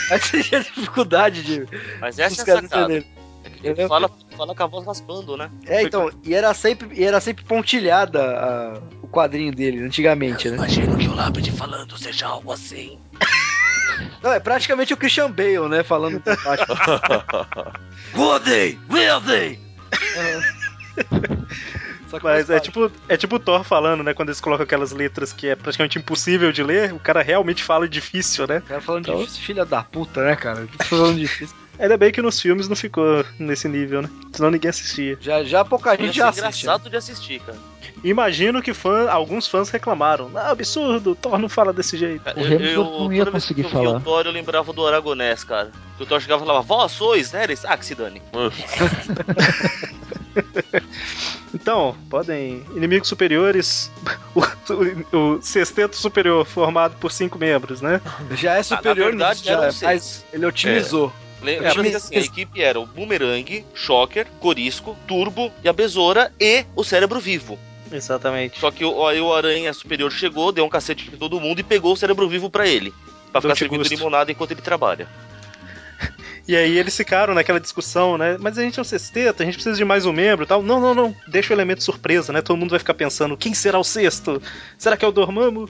Aí 0.09 0.17
você 0.17 0.41
tinha 0.41 0.61
dificuldade 0.61 1.43
de. 1.43 1.65
Mas 1.99 2.17
essa 2.17 2.41
os 2.41 2.47
é 2.47 2.61
sacada. 2.61 2.83
entenderem. 2.83 3.16
Ele 3.71 3.87
fala, 3.87 4.09
fala 4.35 4.55
com 4.55 4.63
a 4.63 4.67
voz 4.67 4.85
raspando, 4.85 5.35
né? 5.37 5.49
É, 5.65 5.81
então, 5.83 6.11
e 6.23 6.33
era 6.33 6.53
sempre, 6.53 6.89
e 6.93 7.03
era 7.03 7.19
sempre 7.19 7.43
pontilhada 7.43 8.21
a- 8.21 8.79
o 9.01 9.07
quadrinho 9.07 9.53
dele, 9.53 9.83
antigamente, 9.83 10.49
né? 10.49 10.55
Imagino 10.57 10.97
que 10.97 11.07
o 11.07 11.15
Lápide 11.15 11.51
falando 11.51 11.97
seja 11.97 12.27
algo 12.27 12.51
assim. 12.51 12.99
Não, 14.21 14.31
é 14.31 14.39
praticamente 14.39 14.93
o 14.93 14.97
Christian 14.97 15.31
Bale, 15.31 15.67
né? 15.69 15.83
Falando 15.83 16.19
por 16.19 16.37
baixo. 16.43 16.65
Woody! 18.15 18.79
Woody! 18.89 19.59
Só 22.09 22.19
que 22.19 22.23
Mas 22.23 22.49
é 22.49 22.59
tipo, 22.59 22.89
é 23.09 23.17
tipo 23.17 23.35
o 23.35 23.39
Thor 23.39 23.63
falando, 23.65 24.01
né? 24.01 24.13
Quando 24.13 24.29
eles 24.29 24.39
colocam 24.39 24.63
aquelas 24.63 24.91
letras 24.93 25.33
que 25.33 25.47
é 25.49 25.55
praticamente 25.55 25.97
impossível 25.97 26.51
de 26.53 26.63
ler, 26.63 26.93
o 26.93 26.99
cara 26.99 27.21
realmente 27.21 27.61
fala 27.63 27.87
difícil, 27.87 28.47
né? 28.47 28.59
O 28.59 28.61
cara 28.61 28.81
falando 28.81 29.03
Então- 29.09 29.19
difícil, 29.19 29.41
filha 29.43 29.65
da 29.65 29.83
puta, 29.83 30.23
né, 30.23 30.35
cara? 30.35 30.65
Falando 30.85 31.17
difícil. 31.19 31.55
Ainda 31.79 31.97
bem 31.97 32.11
que 32.11 32.21
nos 32.21 32.39
filmes 32.41 32.67
não 32.67 32.75
ficou 32.75 33.23
nesse 33.37 33.67
nível, 33.67 34.01
né? 34.01 34.09
Senão 34.31 34.49
ninguém 34.51 34.69
assistia. 34.69 35.17
Já, 35.21 35.43
já 35.43 35.63
pouca 35.63 35.95
gente 35.95 36.15
já 36.15 36.29
assiste. 36.29 36.41
né? 36.41 36.49
engraçado 36.49 36.89
de 36.89 36.97
assistir, 36.97 37.39
cara. 37.41 37.57
Imagino 38.03 38.61
que 38.61 38.73
fã, 38.73 39.09
alguns 39.09 39.47
fãs 39.47 39.69
reclamaram. 39.69 40.29
Não, 40.29 40.41
absurdo, 40.41 41.15
Thor 41.15 41.37
não 41.39 41.49
fala 41.49 41.73
desse 41.73 41.97
jeito. 41.97 42.23
O 42.35 42.39
Hemsworth 42.41 42.99
não 42.99 43.13
ia 43.13 43.19
toda 43.19 43.31
vez 43.31 43.43
conseguir 43.43 43.63
que 43.63 43.67
eu 43.67 43.71
falar. 43.71 43.97
o 43.97 44.01
Thor, 44.01 44.25
eu 44.25 44.31
lembrava 44.31 44.71
do 44.73 44.85
Aragonés, 44.85 45.43
cara. 45.43 45.71
Que 45.97 46.03
o 46.03 46.05
Thor 46.05 46.19
chegava 46.21 46.43
e 46.43 46.45
falava, 46.45 46.65
vós 46.65 46.91
sois 46.91 47.31
Neres? 47.31 47.65
Ah, 47.65 47.77
que 47.77 47.85
se 47.85 47.95
dane. 47.95 48.21
Então, 51.53 51.95
podem. 52.09 52.63
Inimigos 52.75 53.07
superiores. 53.07 53.91
O, 54.35 55.15
o, 55.15 55.37
o 55.37 55.41
sexteto 55.41 55.95
superior 55.95 56.45
formado 56.45 56.95
por 56.99 57.11
cinco 57.11 57.39
membros, 57.39 57.81
né? 57.81 57.99
Já 58.33 58.53
é 58.57 58.61
superior 58.61 59.11
na 59.15 59.33
verdade, 59.33 59.43
já, 59.43 59.65
é, 59.65 59.71
mas 59.87 60.23
ele 60.31 60.45
otimizou. 60.45 61.11
Lembra 61.41 61.71
time- 61.71 61.89
que 61.89 61.95
assim, 61.95 62.15
a 62.15 62.19
equipe 62.19 62.61
era 62.61 62.79
o 62.79 62.85
Boomerang, 62.85 63.65
Shocker, 63.73 64.27
Corisco, 64.39 64.97
Turbo 65.07 65.51
e 65.63 65.69
a 65.69 65.73
Besoura 65.73 66.31
e 66.39 66.65
o 66.75 66.83
Cérebro 66.83 67.19
Vivo. 67.19 67.59
Exatamente. 67.91 68.59
Só 68.59 68.71
que 68.71 68.83
o, 68.83 69.05
aí 69.05 69.21
o 69.21 69.33
Aranha 69.33 69.73
Superior 69.73 70.11
chegou, 70.11 70.51
deu 70.51 70.65
um 70.65 70.69
cacete 70.69 71.09
em 71.13 71.17
todo 71.17 71.39
mundo 71.39 71.59
e 71.59 71.63
pegou 71.63 71.93
o 71.93 71.97
Cérebro 71.97 72.27
Vivo 72.27 72.49
pra 72.49 72.67
ele. 72.67 72.93
Pra 73.31 73.41
ficar 73.41 73.55
servindo 73.55 73.79
gosto. 73.79 73.91
limonada 73.91 74.31
enquanto 74.31 74.51
ele 74.51 74.61
trabalha. 74.61 75.07
E 76.47 76.55
aí 76.55 76.77
eles 76.77 76.95
ficaram 76.95 77.33
naquela 77.33 77.59
discussão, 77.59 78.17
né? 78.17 78.37
Mas 78.39 78.57
a 78.57 78.61
gente 78.61 78.79
é 78.79 78.81
um 78.81 78.85
sexteto, 78.85 79.43
a 79.43 79.45
gente 79.45 79.55
precisa 79.55 79.75
de 79.75 79.83
mais 79.83 80.05
um 80.05 80.13
membro 80.13 80.45
e 80.45 80.47
tal. 80.47 80.63
Não, 80.63 80.79
não, 80.79 80.95
não. 80.95 81.13
Deixa 81.27 81.53
o 81.53 81.55
elemento 81.55 81.83
surpresa, 81.83 82.31
né? 82.31 82.41
Todo 82.41 82.57
mundo 82.57 82.69
vai 82.69 82.79
ficar 82.79 82.93
pensando, 82.93 83.35
quem 83.35 83.53
será 83.53 83.77
o 83.77 83.83
sexto? 83.83 84.41
Será 84.77 84.95
que 84.95 85.03
é 85.03 85.07
o 85.07 85.11
Dormammu? 85.11 85.69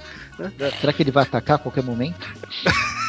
Será 0.79 0.93
que 0.93 1.01
ele 1.01 1.09
vai 1.09 1.23
atacar 1.23 1.55
a 1.55 1.59
qualquer 1.59 1.83
momento? 1.83 2.27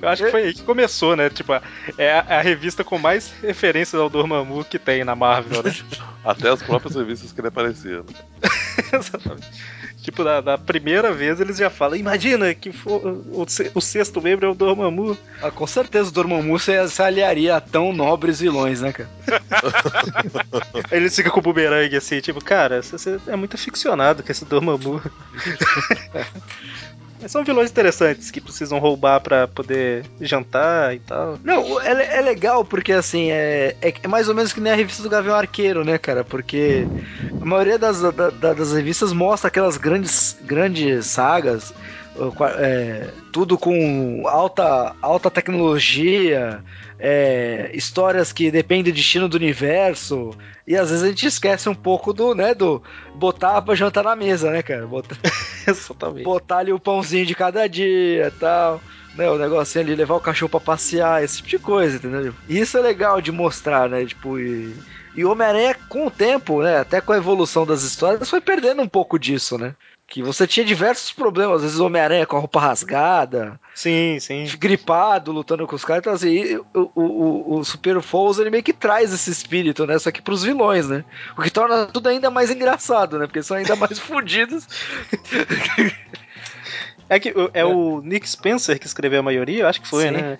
Eu 0.00 0.08
acho 0.08 0.24
que 0.24 0.30
foi 0.30 0.42
aí 0.44 0.54
que 0.54 0.62
começou, 0.62 1.16
né? 1.16 1.28
Tipo, 1.30 1.52
a- 1.52 1.62
é 1.98 2.10
a, 2.12 2.24
é 2.28 2.34
a 2.38 2.42
revista 2.42 2.84
com 2.84 2.98
mais 2.98 3.32
referências 3.42 4.00
ao 4.00 4.08
Dormammu 4.10 4.64
que 4.64 4.78
tem 4.78 5.04
na 5.04 5.14
Marvel, 5.16 5.62
né? 5.62 5.74
Até 6.24 6.50
as 6.50 6.62
próprias 6.62 6.94
revistas 6.96 7.32
que 7.32 7.40
ele 7.40 7.48
aparecia. 7.48 7.98
né? 7.98 8.04
Exatamente. 8.92 9.48
Tipo, 10.02 10.24
da, 10.24 10.40
da 10.40 10.56
primeira 10.58 11.12
vez 11.12 11.40
eles 11.40 11.58
já 11.58 11.68
falam, 11.68 11.94
imagina 11.96 12.54
que 12.54 12.72
for, 12.72 13.00
o, 13.06 13.46
o 13.74 13.80
sexto 13.80 14.20
membro 14.22 14.46
é 14.46 14.48
o 14.50 14.54
Dormammu. 14.54 15.16
Ah, 15.42 15.50
com 15.50 15.66
certeza 15.66 16.08
o 16.08 16.12
Dormammu 16.12 16.58
se, 16.58 16.88
se 16.88 17.02
aliaria 17.02 17.56
a 17.56 17.60
tão 17.60 17.92
nobres 17.92 18.40
vilões, 18.40 18.80
né, 18.80 18.92
cara? 18.92 19.08
Aí 20.90 20.96
eles 20.98 21.14
ficam 21.14 21.30
com 21.32 21.40
o 21.40 21.42
bumerangue 21.42 21.96
assim, 21.96 22.18
tipo, 22.20 22.42
cara, 22.42 22.82
você, 22.82 22.96
você 22.98 23.18
é 23.26 23.36
muito 23.36 23.56
aficionado 23.56 24.22
com 24.22 24.32
esse 24.32 24.44
Dormammu. 24.46 25.02
Mas 27.20 27.30
são 27.32 27.44
vilões 27.44 27.70
interessantes 27.70 28.30
que 28.30 28.40
precisam 28.40 28.78
roubar 28.78 29.20
pra 29.20 29.46
poder 29.46 30.04
jantar 30.20 30.94
e 30.94 30.98
tal. 31.00 31.38
Não, 31.44 31.80
é, 31.80 32.18
é 32.18 32.20
legal 32.20 32.64
porque, 32.64 32.92
assim, 32.92 33.30
é, 33.30 33.76
é, 33.82 33.92
é 34.02 34.08
mais 34.08 34.28
ou 34.28 34.34
menos 34.34 34.52
que 34.52 34.60
nem 34.60 34.72
a 34.72 34.76
revista 34.76 35.02
do 35.02 35.08
Gavião 35.10 35.34
Arqueiro, 35.36 35.84
né, 35.84 35.98
cara? 35.98 36.24
Porque 36.24 36.88
a 37.40 37.44
maioria 37.44 37.78
das, 37.78 38.00
da- 38.00 38.10
da- 38.30 38.54
das 38.54 38.72
revistas 38.72 39.12
mostra 39.12 39.48
aquelas 39.48 39.76
grandes, 39.76 40.36
grandes 40.42 41.06
sagas, 41.06 41.74
é, 42.58 43.08
tudo 43.32 43.56
com 43.56 44.24
alta, 44.26 44.94
alta 45.00 45.30
tecnologia, 45.30 46.62
é, 46.98 47.70
histórias 47.72 48.32
que 48.32 48.50
dependem 48.50 48.92
do 48.92 48.96
destino 48.96 49.28
do 49.28 49.36
universo, 49.36 50.30
e 50.66 50.76
às 50.76 50.90
vezes 50.90 51.04
a 51.04 51.08
gente 51.08 51.26
esquece 51.26 51.68
um 51.68 51.74
pouco 51.74 52.12
do, 52.12 52.34
né, 52.34 52.54
do 52.54 52.82
botar 53.14 53.60
pra 53.62 53.74
jantar 53.74 54.04
na 54.04 54.16
mesa, 54.16 54.50
né, 54.50 54.62
cara? 54.62 54.86
Botar, 54.86 55.16
Exatamente. 55.66 56.24
botar 56.24 56.58
ali 56.58 56.72
o 56.72 56.80
pãozinho 56.80 57.26
de 57.26 57.34
cada 57.34 57.68
dia 57.68 58.26
e 58.26 58.30
tal. 58.32 58.80
Né, 59.16 59.28
o 59.28 59.36
negocinho 59.36 59.84
ali, 59.84 59.96
levar 59.96 60.14
o 60.14 60.20
cachorro 60.20 60.50
pra 60.50 60.60
passear, 60.60 61.24
esse 61.24 61.38
tipo 61.38 61.48
de 61.48 61.58
coisa, 61.58 61.96
entendeu? 61.96 62.32
E 62.48 62.60
isso 62.60 62.78
é 62.78 62.80
legal 62.80 63.20
de 63.20 63.32
mostrar, 63.32 63.88
né? 63.88 64.06
Tipo, 64.06 64.38
e, 64.38 64.72
e 65.16 65.24
o 65.24 65.32
Homem-Aranha, 65.32 65.74
com 65.88 66.06
o 66.06 66.10
tempo, 66.10 66.62
né? 66.62 66.78
Até 66.78 67.00
com 67.00 67.12
a 67.12 67.16
evolução 67.16 67.66
das 67.66 67.82
histórias, 67.82 68.30
foi 68.30 68.40
perdendo 68.40 68.80
um 68.80 68.88
pouco 68.88 69.18
disso, 69.18 69.58
né? 69.58 69.74
Que 70.10 70.24
você 70.24 70.44
tinha 70.44 70.66
diversos 70.66 71.12
problemas, 71.12 71.58
às 71.58 71.62
vezes 71.62 71.78
Homem-Aranha 71.78 72.26
com 72.26 72.36
a 72.36 72.40
roupa 72.40 72.58
rasgada, 72.60 73.60
Sim, 73.72 74.18
sim. 74.18 74.44
gripado, 74.58 75.30
lutando 75.30 75.64
com 75.68 75.76
os 75.76 75.84
caras. 75.84 76.00
Então, 76.00 76.12
assim, 76.12 76.30
e 76.30 76.56
o, 76.56 76.90
o, 76.96 77.58
o, 77.58 77.64
Super 77.64 78.02
Foes, 78.02 78.40
ele 78.40 78.50
meio 78.50 78.62
que 78.64 78.72
traz 78.72 79.12
esse 79.12 79.30
espírito, 79.30 79.86
né? 79.86 79.96
Só 80.00 80.10
que 80.10 80.20
pros 80.20 80.42
vilões, 80.42 80.88
né? 80.88 81.04
O 81.38 81.42
que 81.42 81.48
torna 81.48 81.86
tudo 81.86 82.08
ainda 82.08 82.28
mais 82.28 82.50
engraçado, 82.50 83.20
né? 83.20 83.26
Porque 83.28 83.40
são 83.40 83.56
ainda 83.56 83.76
mais 83.76 84.00
fodidos. 84.02 84.66
É 87.08 87.18
que 87.18 87.30
o- 87.30 87.50
é, 87.54 87.64
o 87.64 88.00
Nick 88.02 88.28
Spencer 88.28 88.78
que 88.78 88.86
escreveu 88.86 89.20
a 89.20 89.22
maioria, 89.22 89.62
eu 89.62 89.68
acho 89.68 89.80
que 89.80 89.88
foi, 89.88 90.04
Sim. 90.06 90.10
né? 90.10 90.38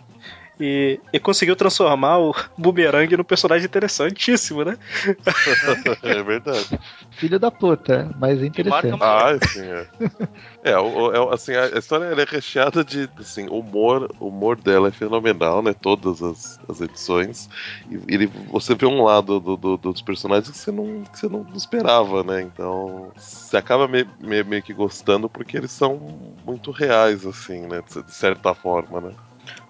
E, 0.61 1.01
e 1.13 1.19
conseguiu 1.19 1.57
transformar 1.57 2.19
o 2.19 2.35
Boomerang 2.57 3.17
num 3.17 3.25
personagem 3.25 3.65
interessantíssimo, 3.65 4.63
né? 4.65 4.77
É 6.03 6.23
verdade. 6.23 6.79
Filho 7.13 7.39
da 7.39 7.51
puta, 7.51 8.11
mas 8.19 8.39
é 8.43 8.43
marca 8.69 8.89
interessante. 8.89 9.03
Ah, 9.03 9.39
sim, 9.49 9.61
é. 9.63 10.71
É, 10.73 10.79
o- 10.79 11.13
é, 11.31 11.35
assim, 11.35 11.55
a 11.55 11.67
história 11.79 12.05
é 12.05 12.25
recheada 12.25 12.85
de 12.85 13.09
assim, 13.19 13.47
humor, 13.49 14.09
o 14.21 14.29
humor 14.29 14.57
dela 14.61 14.89
é 14.89 14.91
fenomenal, 14.91 15.63
né? 15.63 15.73
Todas 15.75 16.23
as, 16.23 16.59
as 16.69 16.81
edições. 16.81 17.49
E 17.89 17.95
ele, 18.15 18.27
você 18.51 18.75
vê 18.75 18.87
um 18.87 19.03
lado 19.03 19.41
do- 19.41 19.57
do- 19.57 19.77
dos 19.79 20.03
personagens 20.03 20.51
que 20.51 20.59
você, 20.59 20.71
não, 20.71 21.03
que 21.05 21.19
você 21.19 21.29
não 21.29 21.47
esperava, 21.55 22.23
né? 22.23 22.43
Então 22.43 23.11
você 23.17 23.57
acaba 23.57 23.89
me- 23.89 24.07
me- 24.21 24.45
meio 24.45 24.63
que 24.63 24.75
gostando 24.75 25.29
porque 25.29 25.57
eles 25.57 25.73
são 25.73 25.97
muito 26.45 26.71
reais, 26.71 27.25
assim, 27.27 27.61
né? 27.67 27.83
De, 27.91 28.03
de 28.03 28.13
certa 28.13 28.55
forma, 28.55 29.01
né? 29.01 29.13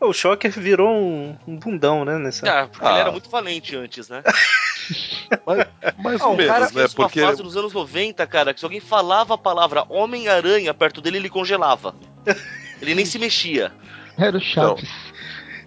O 0.00 0.12
Shocker 0.12 0.50
virou 0.52 0.88
um, 0.90 1.36
um 1.46 1.56
bundão, 1.56 2.04
né? 2.04 2.18
Nessa... 2.18 2.48
Ah, 2.50 2.66
porque 2.68 2.84
Ah. 2.86 2.90
ele 2.90 2.98
era 3.00 3.12
muito 3.12 3.28
valente 3.30 3.76
antes, 3.76 4.08
né? 4.08 4.22
Mais 5.98 6.20
Ah, 6.20 6.26
ou 6.26 6.34
o 6.34 6.36
menos, 6.36 6.52
cara 6.52 6.64
né? 6.66 6.72
Fez 6.72 6.94
uma 6.94 6.96
Porque 7.06 7.20
fase 7.20 7.42
nos 7.42 7.56
anos 7.56 7.72
90, 7.72 8.26
cara, 8.26 8.52
que 8.52 8.58
se 8.60 8.66
alguém 8.66 8.80
falava 8.80 9.34
a 9.34 9.38
palavra 9.38 9.84
Homem-Aranha 9.88 10.74
perto 10.74 11.00
dele, 11.00 11.18
ele 11.18 11.28
congelava. 11.30 11.94
Ele 12.82 12.94
nem 12.94 13.04
se 13.04 13.18
mexia. 13.18 13.72
Era 14.18 14.36
o 14.36 14.40
Chaves. 14.40 14.88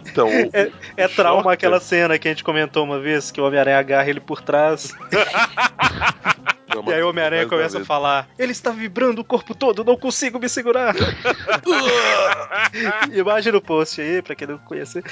então, 0.06 0.28
o- 0.28 0.52
É 0.98 1.06
o 1.06 1.10
trauma 1.10 1.38
Shocker- 1.44 1.54
aquela 1.54 1.80
cena 1.80 2.20
que 2.20 2.28
a 2.28 2.32
gente 2.32 2.44
comentou 2.44 2.84
uma 2.84 3.00
vez, 3.00 3.32
que 3.32 3.40
o 3.40 3.46
Homem-Aranha 3.46 3.80
agarra 3.80 4.10
ele 4.10 4.20
por 4.20 4.42
trás. 4.42 4.94
E 6.88 6.94
aí 6.94 7.02
o 7.02 7.10
Homem-Aranha 7.10 7.48
começa 7.48 7.80
a 7.82 7.86
falar: 7.86 8.28
Ele 8.38 8.52
está 8.52 8.72
vibrando 8.72 9.20
o 9.20 9.24
corpo 9.24 9.54
todo, 9.54 9.84
não 9.84 9.98
consigo 9.98 10.40
me 10.40 10.50
segurar. 10.50 10.96
Imagina 13.14 13.58
o 13.58 13.62
post 13.62 14.02
aí, 14.02 14.22
pra 14.22 14.36
quem 14.36 14.48
não 14.48 14.58
conhecer. 14.60 15.04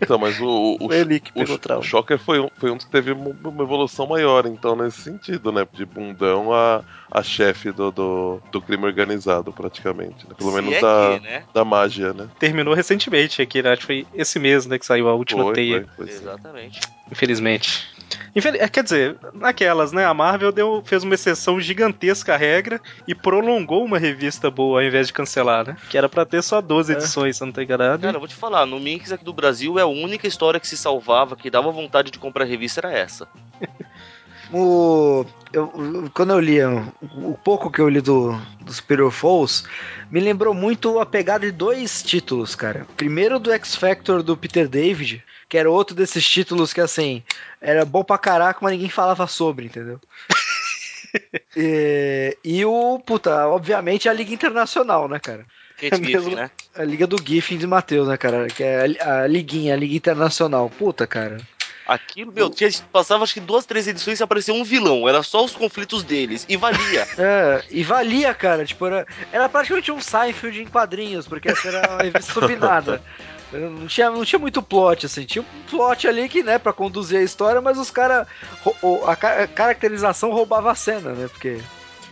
Então, 0.00 0.18
mas 0.18 0.38
o, 0.40 0.76
o, 0.80 0.88
O 1.34 1.78
o. 1.78 1.82
Shocker 1.82 2.18
foi 2.18 2.40
um, 2.40 2.48
foi 2.58 2.70
um 2.70 2.78
que 2.78 2.86
teve 2.86 3.12
uma 3.12 3.62
evolução 3.62 4.06
maior, 4.06 4.46
então, 4.46 4.76
nesse 4.76 5.00
sentido, 5.00 5.50
né? 5.50 5.66
De 5.72 5.84
bundão 5.86 6.52
a, 6.52 6.82
a 7.10 7.22
chefe 7.22 7.72
do, 7.72 7.90
do, 7.90 8.42
do 8.52 8.60
crime 8.60 8.84
organizado, 8.84 9.52
praticamente. 9.52 10.26
né? 10.28 10.34
Pelo 10.36 10.50
Se 10.50 10.56
menos 10.56 10.74
é 10.74 10.80
da, 10.80 11.18
que, 11.18 11.24
né? 11.26 11.42
da 11.54 11.64
mágia, 11.64 12.12
né? 12.12 12.28
Terminou 12.38 12.74
recentemente 12.74 13.40
aqui, 13.40 13.62
né? 13.62 13.72
Acho 13.72 13.80
que 13.80 13.86
foi 13.86 14.06
esse 14.14 14.38
mês, 14.38 14.66
né, 14.66 14.78
que 14.78 14.86
saiu 14.86 15.08
a 15.08 15.14
última 15.14 15.44
Foi, 15.44 15.54
teia, 15.54 15.88
foi, 15.96 16.06
foi. 16.06 16.14
Exatamente. 16.14 16.80
infelizmente. 17.10 17.95
É, 18.36 18.68
Quer 18.68 18.84
dizer, 18.84 19.16
naquelas, 19.32 19.92
né? 19.92 20.04
A 20.04 20.12
Marvel 20.12 20.52
deu, 20.52 20.82
fez 20.84 21.02
uma 21.02 21.14
exceção 21.14 21.58
gigantesca 21.58 22.34
à 22.34 22.36
regra 22.36 22.80
e 23.08 23.14
prolongou 23.14 23.84
uma 23.84 23.98
revista 23.98 24.50
boa 24.50 24.80
ao 24.80 24.86
invés 24.86 25.06
de 25.06 25.12
cancelar, 25.12 25.66
né? 25.66 25.76
Que 25.88 25.96
era 25.96 26.08
pra 26.08 26.26
ter 26.26 26.42
só 26.42 26.60
12 26.60 26.92
edições, 26.92 27.36
se 27.36 27.42
eu 27.42 27.46
não 27.46 27.52
tô 27.52 27.62
enganado. 27.62 28.02
Cara, 28.02 28.16
eu 28.16 28.20
vou 28.20 28.28
te 28.28 28.34
falar, 28.34 28.66
no 28.66 28.78
Minx 28.78 29.10
aqui 29.10 29.24
do 29.24 29.32
Brasil, 29.32 29.78
é 29.78 29.82
a 29.82 29.86
única 29.86 30.26
história 30.26 30.60
que 30.60 30.68
se 30.68 30.76
salvava, 30.76 31.34
que 31.34 31.50
dava 31.50 31.70
vontade 31.70 32.10
de 32.10 32.18
comprar 32.18 32.44
revista, 32.44 32.80
era 32.80 32.92
essa. 32.92 33.26
O, 34.52 35.24
eu- 35.52 36.10
quando 36.14 36.32
eu 36.32 36.40
li 36.40 36.62
o, 36.62 36.92
o 37.30 37.38
pouco 37.42 37.70
que 37.70 37.80
eu 37.80 37.88
li 37.88 38.00
do, 38.00 38.32
do 38.60 38.72
Superior 38.72 39.10
Falls, 39.10 39.64
me 40.10 40.20
lembrou 40.20 40.54
muito 40.54 41.00
a 41.00 41.06
pegada 41.06 41.46
de 41.46 41.52
dois 41.52 42.02
títulos, 42.02 42.54
cara. 42.54 42.86
Primeiro 42.96 43.38
do 43.38 43.50
X 43.52 43.74
Factor 43.74 44.22
do 44.22 44.36
Peter 44.36 44.68
David, 44.68 45.22
que 45.48 45.58
era 45.58 45.70
outro 45.70 45.96
desses 45.96 46.24
títulos 46.28 46.72
que 46.72 46.80
assim 46.80 47.22
era 47.60 47.84
bom 47.84 48.04
pra 48.04 48.18
caraca, 48.18 48.60
mas 48.62 48.72
ninguém 48.72 48.88
falava 48.88 49.26
sobre, 49.26 49.66
entendeu? 49.66 50.00
e, 51.56 52.36
e 52.44 52.64
o, 52.64 52.98
puta, 53.04 53.48
obviamente 53.48 54.08
a 54.08 54.12
Liga 54.12 54.32
Internacional, 54.32 55.08
né, 55.08 55.18
cara? 55.18 55.44
Kate 55.78 55.94
É 56.02 56.06
Giffen, 56.06 56.34
né? 56.36 56.50
A 56.74 56.84
Liga 56.84 57.06
do 57.06 57.16
Giffen 57.22 57.58
de 57.58 57.66
Matheus, 57.66 58.08
né, 58.08 58.16
cara? 58.16 58.46
Que 58.46 58.62
é 58.62 58.86
a, 59.00 59.22
a 59.22 59.26
Liguinha, 59.26 59.74
a 59.74 59.76
Liga 59.76 59.94
Internacional. 59.94 60.70
Puta, 60.70 61.06
cara. 61.06 61.36
Aquilo, 61.86 62.32
meu, 62.32 62.50
tinha, 62.50 62.68
passava 62.92 63.22
acho 63.22 63.34
que 63.34 63.40
duas, 63.40 63.64
três 63.64 63.86
edições 63.86 64.18
e 64.18 64.22
aparecia 64.22 64.52
um 64.52 64.64
vilão. 64.64 65.08
Era 65.08 65.22
só 65.22 65.44
os 65.44 65.54
conflitos 65.54 66.02
deles. 66.02 66.44
E 66.48 66.56
valia. 66.56 67.06
É, 67.18 67.64
e 67.70 67.82
valia, 67.82 68.34
cara. 68.34 68.64
Tipo, 68.64 68.86
era, 68.86 69.06
era 69.32 69.48
praticamente 69.48 69.90
um 69.90 70.00
Seinfeld 70.00 70.62
em 70.62 70.66
quadrinhos, 70.66 71.26
porque 71.26 71.48
essa 71.48 71.68
era 71.68 71.90
uma 71.90 72.02
revista 72.02 72.32
subnada. 72.32 73.02
Não 73.52 73.86
tinha, 73.86 74.10
não 74.10 74.24
tinha 74.24 74.40
muito 74.40 74.60
plot, 74.60 75.06
assim. 75.06 75.24
Tinha 75.24 75.42
um 75.42 75.70
plot 75.70 76.08
ali 76.08 76.28
que, 76.28 76.42
né, 76.42 76.58
pra 76.58 76.72
conduzir 76.72 77.20
a 77.20 77.22
história, 77.22 77.60
mas 77.60 77.78
os 77.78 77.90
caras. 77.90 78.26
A, 79.06 79.12
a 79.12 79.46
caracterização 79.46 80.32
roubava 80.32 80.72
a 80.72 80.74
cena, 80.74 81.12
né? 81.12 81.28
Porque. 81.28 81.60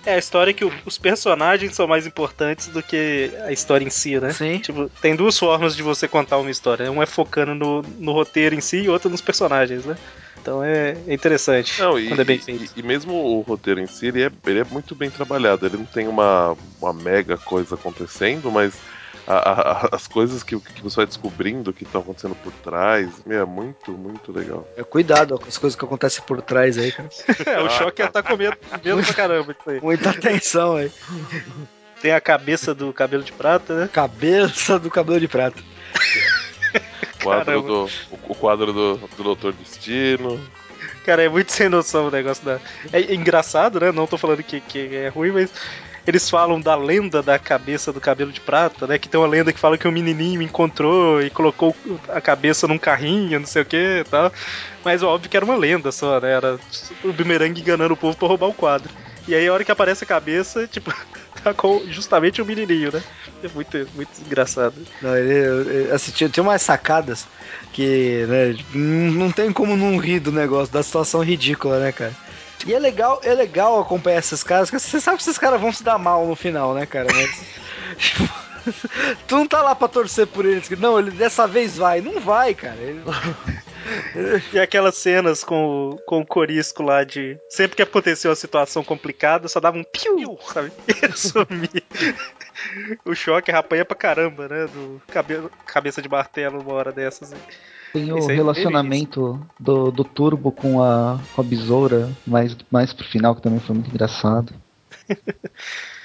É 0.07 0.15
a 0.15 0.19
história 0.19 0.53
que 0.53 0.65
o- 0.65 0.73
os 0.85 0.99
personagens 0.99 1.75
são 1.75 1.87
mais 1.87 2.07
importantes 2.07 2.69
do 2.69 2.83
que 2.83 3.31
a 3.47 3.53
história 3.53 3.85
em 3.85 3.91
si, 3.91 4.19
né? 4.21 4.33
Sim. 4.33 4.59
Tipo, 4.59 4.89
tem 5.01 5.17
duas 5.17 5.39
formas 5.39 5.75
de 5.75 5.83
você 5.83 6.07
contar 6.07 6.39
uma 6.39 6.51
história. 6.51 6.91
Um 6.91 7.03
é 7.03 7.07
focando 7.07 7.55
no, 7.55 7.83
no 7.99 8.13
roteiro 8.13 8.55
em 8.55 8.61
si 8.61 8.79
e 8.83 8.89
outro 8.89 9.09
nos 9.11 9.21
personagens, 9.21 9.85
né? 9.87 9.97
Então 10.43 10.63
é, 10.63 10.95
é 11.07 11.15
interessante 11.15 11.81
Não, 11.81 11.99
e, 11.99 12.09
quando 12.09 12.21
é 12.21 12.25
bem 12.25 12.37
e- 12.37 12.41
feito. 12.41 12.73
e 12.77 12.83
mesmo 12.83 13.15
o 13.15 13.41
roteiro 13.41 13.81
em 13.81 13.87
si, 13.87 14.09
ele 14.09 14.23
é, 14.25 14.31
ele 14.47 14.59
é 14.61 14.65
muito 14.65 14.95
bem 14.95 15.09
trabalhado. 15.09 15.65
Ele 15.65 15.79
não 15.79 15.87
tem 15.87 16.07
uma, 16.07 16.55
uma 16.83 16.93
mega 16.93 17.39
coisa 17.39 17.75
acontecendo, 17.77 18.51
mas 18.53 18.75
a- 19.27 19.87
a- 19.87 19.89
as 19.93 20.07
coisas 20.07 20.43
que, 20.43 20.59
que 20.59 20.83
você 20.83 20.97
vai 20.97 21.07
descobrindo 21.07 21.73
que 21.73 21.85
estão 21.85 22.01
acontecendo 22.01 22.35
por 22.37 22.53
trás, 22.53 23.09
meu, 23.25 23.43
é 23.43 23.45
muito, 23.45 23.93
muito 23.93 24.33
legal. 24.33 24.67
é, 24.77 24.83
Cuidado 24.85 25.39
com 25.39 25.47
as 25.47 25.57
coisas 25.59 25.79
que 25.79 25.85
acontecem 25.85 26.23
por 26.27 26.41
trás 26.43 26.77
aí, 26.79 26.93
cara. 26.93 27.09
É, 27.47 27.61
o 27.61 27.69
choque 27.71 28.07
tá 28.09 28.23
com 28.23 28.37
medo, 28.37 28.57
medo 28.85 29.03
pra 29.03 29.15
caramba 29.15 29.55
disso 29.55 29.71
aí. 29.71 29.81
Muita 29.81 30.11
atenção 30.11 30.77
aí. 30.77 30.91
Tem 32.03 32.13
a 32.13 32.21
cabeça 32.21 32.75
do 32.75 32.93
cabelo 32.93 33.23
de 33.23 33.33
prata, 33.33 33.75
né? 33.75 33.89
Cabeça 33.91 34.79
do 34.79 34.91
cabelo 34.91 35.19
de 35.21 35.29
prata. 35.29 35.63
O 37.21 37.25
quadro, 37.25 37.63
do, 37.63 37.85
o, 38.11 38.19
o 38.29 38.35
quadro 38.35 38.73
do, 38.73 38.97
do 39.17 39.23
Doutor 39.23 39.53
Destino. 39.55 40.39
Cara, 41.07 41.23
é 41.23 41.29
muito 41.29 41.53
sem 41.53 41.69
noção 41.69 42.09
o 42.09 42.11
negócio 42.11 42.45
da. 42.45 42.59
É 42.93 43.15
engraçado, 43.15 43.81
né? 43.81 43.91
Não 43.93 44.07
tô 44.07 44.19
falando 44.19 44.43
que, 44.43 44.61
que 44.61 44.95
é 44.95 45.09
ruim, 45.09 45.31
mas. 45.31 45.51
Eles 46.07 46.29
falam 46.29 46.61
da 46.61 46.77
lenda 46.77 47.23
da 47.23 47.39
cabeça 47.39 47.93
do 47.93 48.01
cabelo 48.01 48.31
de 48.31 48.41
prata, 48.41 48.87
né? 48.87 48.99
Que 48.99 49.09
tem 49.09 49.19
uma 49.19 49.27
lenda 49.27 49.53
que 49.53 49.59
fala 49.59 49.79
que 49.79 49.89
o 49.89 49.93
menininho 49.93 50.43
encontrou 50.43 51.23
e 51.23 51.31
colocou 51.31 51.75
a 52.09 52.21
cabeça 52.21 52.69
num 52.69 52.79
carrinho, 52.79 53.41
não 53.41 53.47
sei 53.47 53.63
o 53.63 53.67
que 53.67 54.01
e 54.01 54.05
tal. 54.05 54.31
Mas 54.85 55.03
óbvio 55.03 55.31
que 55.31 55.37
era 55.37 55.47
uma 55.47 55.57
lenda 55.57 55.91
só, 55.91 56.21
né? 56.21 56.33
Era 56.33 56.59
o 57.03 57.13
bumerangue 57.13 57.63
enganando 57.63 57.95
o 57.95 57.97
povo 57.97 58.17
pra 58.17 58.29
roubar 58.29 58.49
o 58.49 58.55
quadro. 58.55 58.93
E 59.27 59.35
aí 59.35 59.49
a 59.49 59.53
hora 59.53 59.65
que 59.65 59.73
aparece 59.73 60.05
a 60.05 60.07
cabeça, 60.07 60.67
tipo, 60.69 60.93
tá 61.43 61.55
com 61.55 61.83
justamente 61.89 62.43
o 62.43 62.45
menininho, 62.45 62.93
né? 62.93 63.03
É 63.43 63.49
muito, 63.49 63.89
muito 63.95 64.11
engraçado. 64.25 64.75
Não, 65.01 65.17
ele, 65.17 65.91
assim, 65.91 66.13
tinha 66.13 66.43
umas 66.43 66.63
sacadas 66.63 67.27
que, 67.73 68.27
né, 68.27 68.57
não 68.75 69.31
tem 69.31 69.53
como 69.53 69.77
não 69.77 69.97
rir 69.99 70.21
do 70.21 70.33
negócio, 70.33 70.73
da 70.73 70.83
situação 70.83 71.23
ridícula, 71.23 71.79
né, 71.79 71.93
cara? 71.93 72.13
E 72.67 72.73
é 72.75 72.79
legal, 72.79 73.21
é 73.23 73.35
legal 73.35 73.81
acompanhar 73.81 74.19
esses 74.19 74.43
caras, 74.43 74.71
porque 74.71 74.81
você 74.85 75.01
sabe 75.01 75.19
que 75.19 75.23
esses 75.23 75.39
caras 75.39 75.61
vão 75.61 75.73
se 75.73 75.83
dar 75.85 75.99
mal 75.99 76.27
no 76.27 76.35
final, 76.35 76.73
né, 76.75 76.87
cara? 76.87 77.09
Mas. 77.13 77.45
tu 79.29 79.37
não 79.37 79.47
tá 79.47 79.61
lá 79.63 79.75
pra 79.75 79.89
torcer 79.89 80.27
por 80.27 80.45
eles, 80.47 80.69
não, 80.71 80.99
ele 80.99 81.11
dessa 81.11 81.47
vez 81.47 81.77
vai. 81.77 82.01
Não 82.01 82.21
vai, 82.21 82.55
cara. 82.55 82.77
Ele- 82.81 83.03
E 84.51 84.59
aquelas 84.59 84.95
cenas 84.97 85.45
com, 85.45 85.91
o- 85.91 85.99
com 86.07 86.21
o 86.21 86.27
Corisco 86.27 86.83
lá 86.83 87.05
de. 87.05 87.39
Sempre 87.51 87.77
que 87.77 87.83
aconteceu 87.83 88.31
uma 88.31 88.35
situação 88.37 88.83
complicada, 88.83 89.47
só 89.47 89.61
dava 89.61 89.77
um 89.77 89.85
piu, 89.85 90.39
sabe? 90.53 90.73
E 90.89 91.13
sumia. 91.15 91.83
O 93.05 93.15
choque 93.15 93.51
apanha 93.53 93.85
pra 93.85 93.95
caramba, 93.95 94.49
né? 94.49 94.67
Do 94.69 95.03
cabelo, 95.09 95.51
cabeça 95.67 96.01
de 96.01 96.09
martelo 96.09 96.63
uma 96.63 96.73
hora 96.73 96.93
dessas. 96.93 97.31
aí. 97.35 97.39
Tem 97.95 98.13
o 98.13 98.29
aí 98.29 98.37
relacionamento 98.37 99.41
do, 99.59 99.91
do 99.93 100.03
Turbo 100.03 100.51
com 100.51 100.83
a, 100.83 101.19
com 101.33 101.41
a 101.41 101.45
besoura, 101.45 102.11
mais, 102.27 102.57
mais 102.69 102.93
pro 102.93 103.07
final, 103.07 103.37
que 103.37 103.41
também 103.41 103.61
foi 103.61 103.75
muito 103.77 103.89
engraçado. 103.89 104.53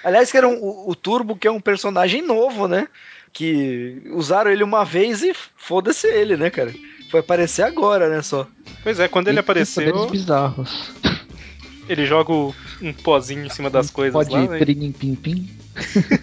Aliás, 0.03 0.31
que 0.31 0.37
era 0.37 0.47
um- 0.47 0.61
o, 0.61 0.91
o 0.91 0.95
Turbo, 0.95 1.35
que 1.35 1.47
é 1.47 1.51
um 1.51 1.59
personagem 1.59 2.21
novo, 2.21 2.67
né? 2.67 2.87
Que 3.33 4.03
usaram 4.13 4.51
ele 4.51 4.63
uma 4.63 4.85
vez 4.85 5.23
e 5.23 5.33
foda-se 5.57 6.05
ele, 6.07 6.37
né, 6.37 6.49
cara? 6.49 6.73
Foi 7.09 7.19
aparecer 7.21 7.63
agora, 7.63 8.07
né, 8.07 8.21
só. 8.21 8.47
Pois 8.83 8.99
é, 8.99 9.07
quando 9.07 9.27
ele 9.27 9.37
E 9.37 9.41
apareceu, 9.41 10.07
bizarros. 10.07 10.91
Ele 11.89 12.05
joga 12.05 12.31
um 12.31 12.93
pozinho 13.03 13.45
em 13.45 13.49
cima 13.49 13.69
das 13.69 13.89
coisas 13.89 14.13
Pode 14.13 14.29
lá. 14.31 14.41
né? 14.47 14.57
perinim 14.59 14.91
pim 14.91 15.15
pim. 15.15 15.49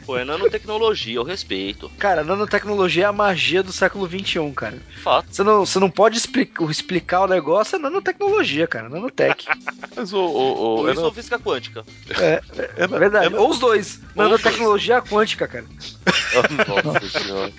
Pô, 0.05 0.19
é 0.19 0.25
nanotecnologia, 0.25 1.15
eu 1.17 1.23
respeito. 1.25 1.91
Cara, 1.99 2.23
nanotecnologia 2.23 3.05
é 3.05 3.07
a 3.07 3.13
magia 3.13 3.63
do 3.63 3.73
século 3.73 4.07
XXI, 4.07 4.53
cara. 4.55 4.79
Fato. 5.03 5.29
Você 5.31 5.43
não, 5.43 5.65
você 5.65 5.79
não 5.79 5.91
pode 5.91 6.19
explicar, 6.19 6.71
explicar 6.71 7.23
o 7.23 7.27
negócio, 7.27 7.77
é 7.77 7.79
nanotecnologia, 7.79 8.67
cara. 8.67 8.89
Nanotech. 8.89 9.47
Mas 9.97 10.13
o. 10.13 10.19
o, 10.19 10.81
o 10.83 10.89
é, 10.89 10.93
isso 10.93 11.03
ou 11.03 11.13
física 11.13 11.39
quântica. 11.39 11.85
É, 12.19 12.43
é 12.77 12.87
na- 12.87 12.99
verdade. 12.99 13.35
é 13.35 13.39
Ou 13.39 13.49
os 13.51 13.59
dois. 13.59 14.01
Nanotecnologia 14.15 15.01
quântica, 15.01 15.49
cara. 15.49 15.65
Nossa 16.85 17.09
senhora. 17.19 17.53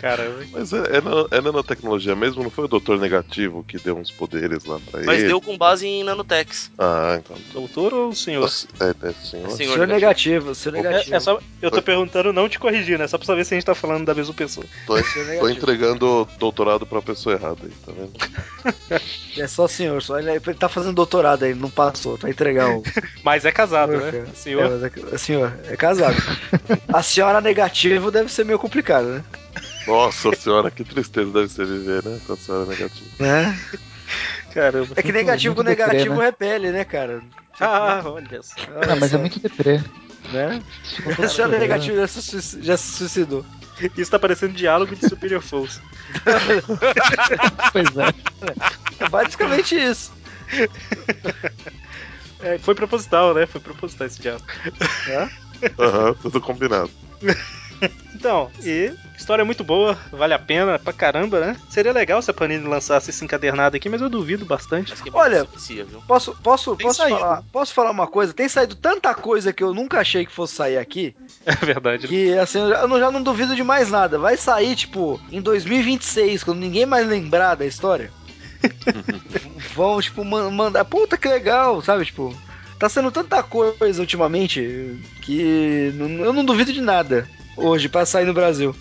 Caramba. 0.00 0.44
Mas 0.52 0.72
é, 0.72 0.78
é, 0.78 1.38
é 1.38 1.40
nanotecnologia 1.40 2.14
mesmo? 2.14 2.42
Não 2.42 2.50
foi 2.50 2.64
o 2.64 2.68
Doutor 2.68 2.98
Negativo 2.98 3.64
que 3.64 3.78
deu 3.78 3.96
uns 3.96 4.10
poderes 4.10 4.64
lá 4.64 4.78
pra 4.90 5.02
Mas 5.02 5.18
ele? 5.18 5.28
deu 5.28 5.40
com 5.40 5.56
base 5.56 5.86
em 5.86 6.04
nanotex. 6.04 6.70
Ah, 6.78 7.18
então. 7.18 7.36
Doutor 7.52 7.92
ou 7.94 8.14
senhor? 8.14 8.50
É, 8.80 9.08
é 9.08 9.12
senhor. 9.12 9.50
Senhor 9.50 9.72
Senhor 9.72 9.86
negativo, 9.86 10.54
senhor 10.54 10.74
negativo. 10.76 11.14
É, 11.14 11.16
é 11.16 11.20
só, 11.20 11.40
eu 11.60 11.70
tô 11.70 11.82
perguntando 11.82 12.32
não 12.32 12.48
te 12.48 12.58
corrigir, 12.58 12.98
né? 12.98 13.06
Só 13.06 13.18
pra 13.18 13.26
saber 13.26 13.44
se 13.44 13.54
a 13.54 13.56
gente 13.56 13.66
tá 13.66 13.74
falando 13.74 14.04
da 14.04 14.14
mesma 14.14 14.34
pessoa. 14.34 14.66
Tô, 14.86 14.94
tô 15.40 15.48
entregando 15.48 16.28
doutorado 16.38 16.86
pra 16.86 17.02
pessoa 17.02 17.34
errada 17.34 17.58
aí, 17.62 17.72
tá 17.84 17.92
vendo? 17.92 18.12
É 19.38 19.46
só 19.46 19.68
senhor, 19.68 20.02
só 20.02 20.18
ele, 20.18 20.30
ele 20.30 20.54
tá 20.54 20.68
fazendo 20.68 20.94
doutorado 20.94 21.44
aí, 21.44 21.54
não 21.54 21.70
passou, 21.70 22.18
tá 22.18 22.28
entregar 22.28 22.70
o. 22.70 22.82
Mas 23.22 23.44
é 23.44 23.52
casado, 23.52 23.92
Senhor, 23.92 24.12
né? 24.12 24.26
Senhor. 24.34 24.64
É, 24.64 24.68
mas 24.68 24.82
é, 24.82 25.14
é 25.14 25.18
senhor, 25.18 25.58
é 25.68 25.76
casado. 25.76 26.16
A 26.92 27.02
senhora 27.02 27.40
negativo 27.40 28.10
deve 28.10 28.30
ser 28.30 28.44
meio 28.44 28.58
complicado, 28.58 29.06
né? 29.06 29.24
Nossa 29.88 30.32
senhora, 30.36 30.70
que 30.70 30.84
tristeza 30.84 31.30
deve 31.32 31.48
ser 31.48 31.66
viver, 31.66 32.04
né? 32.04 32.20
Com 32.26 32.34
a 32.34 32.36
senhora 32.36 32.66
negativa. 32.66 33.06
né? 33.18 33.58
Caramba. 34.54 34.88
É 34.96 35.02
que 35.02 35.12
negativo 35.12 35.54
com 35.54 35.62
Muito 35.62 35.76
deprê, 35.76 35.86
negativo 35.92 36.14
né? 36.16 36.24
repele, 36.26 36.70
né, 36.70 36.84
cara? 36.84 37.22
Ah, 37.60 38.02
olha 38.04 38.42
só. 38.42 38.60
Olha 38.76 38.92
Ah, 38.92 38.96
mas 38.96 39.10
só, 39.10 39.16
é 39.16 39.20
muito 39.20 39.40
deprê. 39.40 39.80
Né? 40.32 40.60
A 41.22 41.28
senhora 41.28 41.58
negativa 41.58 41.96
já 42.00 42.06
se, 42.06 42.22
suici- 42.22 42.62
já 42.62 42.76
se 42.76 42.92
suicidou. 42.98 43.44
Isso 43.96 44.10
tá 44.10 44.18
parecendo 44.18 44.52
diálogo 44.54 44.94
de 44.94 45.08
Superior 45.08 45.40
Force. 45.40 45.80
Pois 47.72 47.86
é. 47.96 49.04
É 49.04 49.08
basicamente 49.08 49.74
isso. 49.76 50.12
É, 52.40 52.58
foi 52.58 52.74
proposital, 52.74 53.34
né? 53.34 53.46
Foi 53.46 53.60
proposital 53.60 54.06
esse 54.06 54.20
diálogo. 54.20 54.44
Aham, 55.78 56.14
tudo 56.14 56.40
combinado. 56.40 56.90
Então, 58.14 58.50
e 58.62 58.92
História 59.18 59.44
muito 59.44 59.64
boa, 59.64 59.98
vale 60.12 60.32
a 60.32 60.38
pena 60.38 60.78
pra 60.78 60.92
caramba, 60.92 61.40
né? 61.40 61.56
Seria 61.68 61.92
legal 61.92 62.22
se 62.22 62.30
a 62.30 62.34
Panini 62.34 62.66
lançasse 62.66 63.10
esse 63.10 63.24
encadernado 63.24 63.76
aqui, 63.76 63.88
mas 63.88 64.00
eu 64.00 64.08
duvido 64.08 64.44
bastante. 64.46 64.92
É 64.94 64.96
Olha? 65.12 65.44
Posso, 66.06 66.34
posso, 66.36 66.76
Tem 66.76 66.86
posso, 66.86 66.98
saído. 67.02 67.18
falar, 67.18 67.42
posso 67.52 67.74
falar 67.74 67.90
uma 67.90 68.06
coisa? 68.06 68.32
Tem 68.32 68.48
saído 68.48 68.76
tanta 68.76 69.12
coisa 69.14 69.52
que 69.52 69.62
eu 69.62 69.74
nunca 69.74 69.98
achei 70.00 70.24
que 70.24 70.32
fosse 70.32 70.54
sair 70.54 70.78
aqui, 70.78 71.14
É 71.44 71.52
verdade. 71.66 72.04
né? 72.04 72.08
que 72.08 72.38
assim, 72.38 72.60
eu 72.60 72.68
já, 72.70 72.76
eu 72.82 72.88
não- 72.88 72.98
já 73.00 73.10
não 73.10 73.22
duvido 73.22 73.56
de 73.56 73.62
mais 73.64 73.90
nada. 73.90 74.18
Vai 74.18 74.36
sair, 74.36 74.76
tipo, 74.76 75.20
em 75.32 75.42
2026, 75.42 76.44
quando 76.44 76.60
ninguém 76.60 76.86
mais 76.86 77.06
lembrar 77.06 77.56
da 77.56 77.66
história. 77.66 78.10
Vão, 79.74 80.00
tipo, 80.00 80.24
man- 80.24 80.50
mandar. 80.50 80.84
Puta 80.84 81.16
que 81.18 81.28
legal, 81.28 81.82
sabe? 81.82 82.04
Tipo, 82.04 82.34
tá 82.78 82.88
sendo 82.88 83.10
tanta 83.10 83.42
coisa 83.42 84.00
ultimamente 84.00 84.96
que 85.22 85.92
não- 85.96 86.24
eu 86.24 86.32
não 86.32 86.44
duvido 86.44 86.72
de 86.72 86.80
nada 86.80 87.28
hoje 87.56 87.88
pra 87.88 88.06
sair 88.06 88.24
no 88.24 88.32
Brasil. 88.34 88.74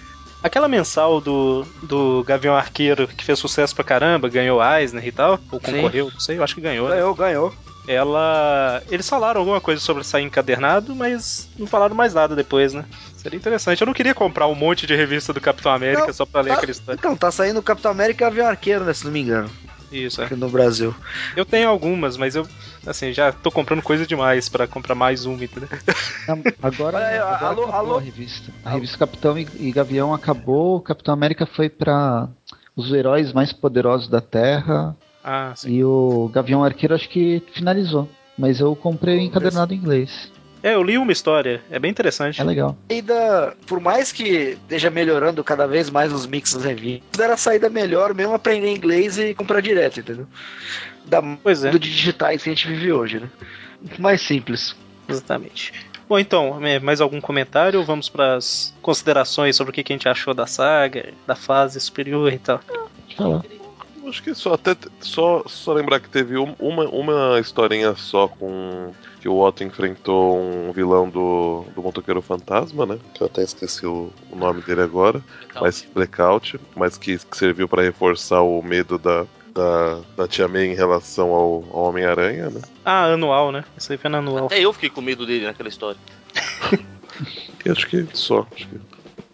Aquela 0.47 0.67
mensal 0.67 1.19
do, 1.21 1.65
do 1.83 2.23
Gavião 2.25 2.55
Arqueiro 2.55 3.07
que 3.07 3.23
fez 3.23 3.37
sucesso 3.37 3.75
pra 3.75 3.83
caramba, 3.83 4.29
ganhou 4.29 4.59
Eisner 4.63 5.05
e 5.05 5.11
tal, 5.11 5.39
ou 5.51 5.59
Sim. 5.59 5.71
concorreu, 5.75 6.09
não 6.11 6.19
sei, 6.19 6.37
eu 6.37 6.43
acho 6.43 6.55
que 6.55 6.61
ganhou. 6.61 6.87
né? 6.89 6.95
Ganhou, 6.95 7.13
ganhou. 7.15 7.53
Ela. 7.87 8.81
Eles 8.89 9.07
falaram 9.07 9.39
alguma 9.39 9.61
coisa 9.61 9.81
sobre 9.81 10.03
sair 10.03 10.23
encadernado, 10.23 10.93
mas 10.93 11.47
não 11.57 11.65
falaram 11.65 11.95
mais 11.95 12.13
nada 12.13 12.35
depois, 12.35 12.73
né? 12.73 12.85
Seria 13.15 13.37
interessante. 13.37 13.79
Eu 13.81 13.85
não 13.87 13.93
queria 13.93 14.13
comprar 14.13 14.47
um 14.47 14.55
monte 14.55 14.85
de 14.85 14.93
revista 14.95 15.31
do 15.31 15.39
Capitão 15.39 15.71
América 15.71 16.07
Não, 16.07 16.13
só 16.13 16.25
pra 16.25 16.41
ler 16.41 16.49
tá- 16.49 16.55
aquela 16.57 16.71
história. 16.71 16.97
Então, 16.99 17.15
tá 17.15 17.31
saindo 17.31 17.59
o 17.59 17.63
Capitão 17.63 17.89
América 17.91 18.23
e 18.23 18.25
o 18.25 18.27
Avião 18.27 18.47
Arqueiro, 18.47 18.83
né? 18.83 18.93
Se 18.93 19.05
não 19.05 19.11
me 19.11 19.21
engano, 19.21 19.49
Isso, 19.91 20.21
é. 20.21 20.25
aqui 20.25 20.35
no 20.35 20.49
Brasil. 20.49 20.93
Eu 21.35 21.45
tenho 21.45 21.69
algumas, 21.69 22.17
mas 22.17 22.35
eu, 22.35 22.45
assim, 22.85 23.13
já 23.13 23.31
tô 23.31 23.49
comprando 23.51 23.81
coisa 23.81 24.05
demais 24.05 24.49
pra 24.49 24.67
comprar 24.67 24.95
mais 24.95 25.25
uma, 25.25 25.43
entendeu? 25.43 25.69
Agora, 26.61 26.97
aí, 26.97 27.17
agora 27.17 27.45
alô, 27.45 27.63
alô? 27.71 27.97
a 27.97 28.01
revista. 28.01 28.51
A 28.65 28.71
revista 28.71 28.97
Capitão 28.97 29.37
e, 29.37 29.47
e 29.59 29.71
Gavião 29.71 30.13
acabou, 30.13 30.77
o 30.77 30.81
Capitão 30.81 31.13
América 31.13 31.45
foi 31.45 31.69
pra 31.69 32.27
os 32.75 32.91
heróis 32.91 33.33
mais 33.33 33.51
poderosos 33.53 34.07
da 34.07 34.21
Terra 34.21 34.95
Ah, 35.23 35.53
sim. 35.55 35.71
e 35.71 35.83
o 35.83 36.29
Gavião 36.33 36.63
Arqueiro 36.63 36.93
acho 36.93 37.09
que 37.09 37.41
finalizou. 37.53 38.07
Mas 38.37 38.59
eu 38.59 38.75
comprei 38.75 39.17
o 39.17 39.21
encadernado 39.21 39.73
em 39.73 39.77
inglês. 39.77 40.31
É, 40.67 40.73
eu 40.75 40.83
li 40.83 40.97
uma 40.97 41.11
história, 41.13 41.61
é 41.71 41.79
bem 41.79 41.89
interessante. 41.91 42.41
É 42.41 42.43
legal. 42.43 42.77
Ainda, 42.89 43.55
por 43.67 43.79
mais 43.79 44.11
que 44.11 44.57
esteja 44.61 44.89
melhorando 44.89 45.43
cada 45.43 45.65
vez 45.65 45.89
mais 45.89 46.11
os 46.11 46.25
mix 46.25 46.53
das 46.53 46.63
revistas, 46.65 47.19
era 47.19 47.35
a 47.35 47.37
saída 47.37 47.69
melhor 47.69 48.13
mesmo 48.13 48.33
aprender 48.33 48.69
inglês 48.73 49.17
e 49.17 49.33
comprar 49.33 49.61
direto, 49.61 49.99
entendeu? 50.01 50.27
Da 51.05 51.21
Pois 51.41 51.63
é. 51.63 51.71
do 51.71 51.79
digitais 51.79 52.43
que 52.43 52.49
a 52.49 52.53
gente 52.53 52.67
vive 52.67 52.91
hoje, 52.91 53.19
né? 53.21 53.29
Muito 53.81 54.01
mais 54.01 54.21
simples. 54.21 54.75
Exatamente. 55.07 55.71
Bom, 56.09 56.19
então, 56.19 56.65
é, 56.65 56.79
mais 56.79 56.99
algum 56.99 57.21
comentário? 57.21 57.83
Vamos 57.83 58.09
para 58.09 58.35
as 58.35 58.73
considerações 58.81 59.55
sobre 59.55 59.71
o 59.71 59.73
que 59.73 59.81
a 59.81 59.95
gente 59.95 60.09
achou 60.09 60.33
da 60.33 60.45
saga, 60.47 61.13
da 61.25 61.35
fase 61.35 61.79
superior 61.79 62.31
e 62.33 62.39
tal. 62.39 62.59
Falar. 63.15 63.41
Acho 64.07 64.23
que 64.23 64.33
só 64.33 64.53
até 64.53 64.73
só, 65.01 65.43
só 65.47 65.73
lembrar 65.73 65.99
que 65.99 66.07
teve 66.09 66.37
um- 66.37 66.55
uma, 66.59 66.85
uma 66.85 67.39
historinha 67.41 67.93
só 67.95 68.27
com 68.29 68.91
que 69.27 69.29
o 69.29 69.39
Otto 69.41 69.61
enfrentou 69.61 70.39
um 70.39 70.71
vilão 70.71 71.09
do, 71.09 71.65
do 71.75 71.83
Motoqueiro 71.83 72.21
Fantasma, 72.21 72.85
né? 72.85 72.97
Que 73.13 73.21
eu 73.21 73.27
até 73.27 73.43
esqueci 73.43 73.85
o, 73.85 74.09
o 74.31 74.35
nome 74.37 74.61
dele 74.61 74.81
agora, 74.81 75.21
mas 75.59 75.85
Blackout, 75.93 76.57
mas 76.73 76.97
que, 76.97 77.17
que 77.17 77.37
serviu 77.37 77.67
pra 77.67 77.83
reforçar 77.83 78.41
o 78.41 78.63
medo 78.63 78.97
da, 78.97 79.25
da, 79.53 79.99
da 80.15 80.27
Tia 80.29 80.47
May 80.47 80.67
em 80.67 80.75
relação 80.75 81.31
ao, 81.31 81.65
ao 81.73 81.83
Homem-Aranha, 81.89 82.49
né? 82.49 82.61
Ah, 82.85 83.07
anual, 83.07 83.51
né? 83.51 83.65
Isso 83.77 83.91
aí 83.91 83.97
foi 83.97 84.09
na 84.09 84.19
anual. 84.19 84.45
Até 84.45 84.61
eu 84.61 84.71
fiquei 84.71 84.89
com 84.89 85.01
medo 85.01 85.25
dele 85.25 85.45
naquela 85.45 85.67
história. 85.67 85.99
Acho 87.69 87.85
que 87.85 88.07
só. 88.13 88.47
Acho 88.55 88.65
que... 88.65 88.79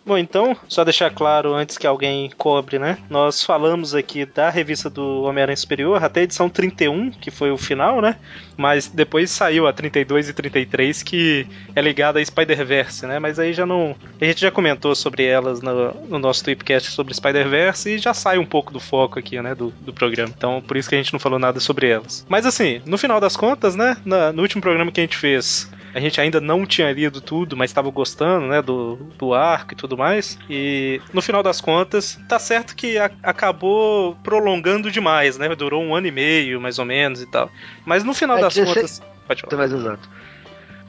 Bom, 0.05 0.17
então, 0.17 0.53
só 0.67 0.83
deixar 0.83 1.11
claro 1.11 1.53
antes 1.53 1.77
que 1.77 1.87
alguém 1.87 2.29
cobre, 2.37 2.77
né? 2.77 2.97
Nós 3.09 3.41
falamos 3.41 3.95
aqui 3.95 4.25
da 4.25 4.49
revista 4.49 4.89
do 4.89 5.21
Homem-Aranha 5.23 5.55
Superior 5.55 6.03
até 6.03 6.19
a 6.19 6.23
edição 6.23 6.49
31, 6.49 7.09
que 7.11 7.31
foi 7.31 7.51
o 7.51 7.57
final, 7.57 8.01
né? 8.01 8.17
Mas 8.57 8.89
depois 8.89 9.31
saiu 9.31 9.65
a 9.65 9.71
32 9.71 10.27
e 10.27 10.33
33, 10.33 11.03
que 11.03 11.47
é 11.73 11.81
ligada 11.81 12.19
a 12.19 12.25
Spider-Verse, 12.25 13.05
né? 13.05 13.17
Mas 13.17 13.39
aí 13.39 13.53
já 13.53 13.65
não. 13.65 13.95
A 14.19 14.25
gente 14.25 14.41
já 14.41 14.51
comentou 14.51 14.93
sobre 14.93 15.23
elas 15.25 15.61
no, 15.61 15.93
no 16.09 16.19
nosso 16.19 16.43
Tweepcast 16.43 16.91
sobre 16.91 17.13
Spider-Verse 17.13 17.91
e 17.91 17.97
já 17.97 18.13
sai 18.13 18.37
um 18.37 18.45
pouco 18.45 18.73
do 18.73 18.81
foco 18.81 19.17
aqui, 19.17 19.41
né? 19.41 19.55
Do, 19.55 19.71
do 19.79 19.93
programa. 19.93 20.33
Então, 20.35 20.61
por 20.61 20.75
isso 20.75 20.89
que 20.89 20.95
a 20.95 20.97
gente 20.97 21.13
não 21.13 21.19
falou 21.19 21.39
nada 21.39 21.61
sobre 21.61 21.87
elas. 21.87 22.25
Mas 22.27 22.45
assim, 22.45 22.81
no 22.85 22.97
final 22.97 23.21
das 23.21 23.37
contas, 23.37 23.73
né? 23.73 23.95
na- 24.03 24.33
no 24.33 24.41
último 24.41 24.61
programa 24.61 24.91
que 24.91 24.99
a 24.99 25.03
gente 25.03 25.15
fez, 25.17 25.71
a 25.93 25.99
gente 25.99 26.19
ainda 26.19 26.41
não 26.41 26.65
tinha 26.65 26.91
lido 26.91 27.21
tudo, 27.21 27.55
mas 27.55 27.69
estava 27.69 27.89
gostando, 27.91 28.47
né, 28.47 28.61
do, 28.61 28.95
do 29.17 29.33
arco 29.33 29.73
e 29.73 29.75
tudo 29.75 29.97
mais. 29.97 30.37
E 30.49 30.99
no 31.13 31.21
final 31.21 31.43
das 31.43 31.61
contas, 31.61 32.19
tá 32.27 32.39
certo 32.39 32.75
que 32.75 32.97
a- 32.97 33.11
acabou 33.21 34.15
prolongando 34.23 34.89
demais, 34.89 35.37
né? 35.37 35.53
Durou 35.55 35.83
um 35.83 35.95
ano 35.95 36.07
e 36.07 36.11
meio, 36.11 36.59
mais 36.59 36.79
ou 36.79 36.85
menos 36.85 37.21
e 37.21 37.25
tal. 37.25 37.49
Mas 37.85 38.03
no 38.03 38.13
final 38.13 38.37
É, 38.37 38.41
das 38.41 38.53
16 38.55 38.75
contas. 38.75 39.01
Pode 39.27 39.41
falar. 39.41 39.57
mais 39.57 39.71
exato. 39.71 40.09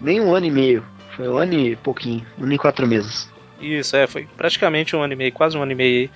Nem 0.01 0.21
um 0.21 0.35
ano 0.35 0.47
e 0.47 0.51
meio. 0.51 0.85
Foi 1.17 1.29
um 1.29 1.37
ano 1.39 1.55
e 1.55 1.77
pouquinho. 1.77 2.27
Um 2.39 2.45
ano 2.45 2.53
e 2.55 2.59
quatro 2.59 2.87
meses. 2.87 3.33
Isso, 3.61 3.97
é, 3.97 4.07
foi 4.07 4.27
praticamente 4.37 4.97
um 4.97 5.03
ano 5.03 5.13
e 5.13 5.17
meio, 5.17 5.33
quase 5.33 5.57
um 5.57 5.63
ano 5.63 5.73
e 5.73 5.75
meio 5.75 6.01
aí. 6.03 6.11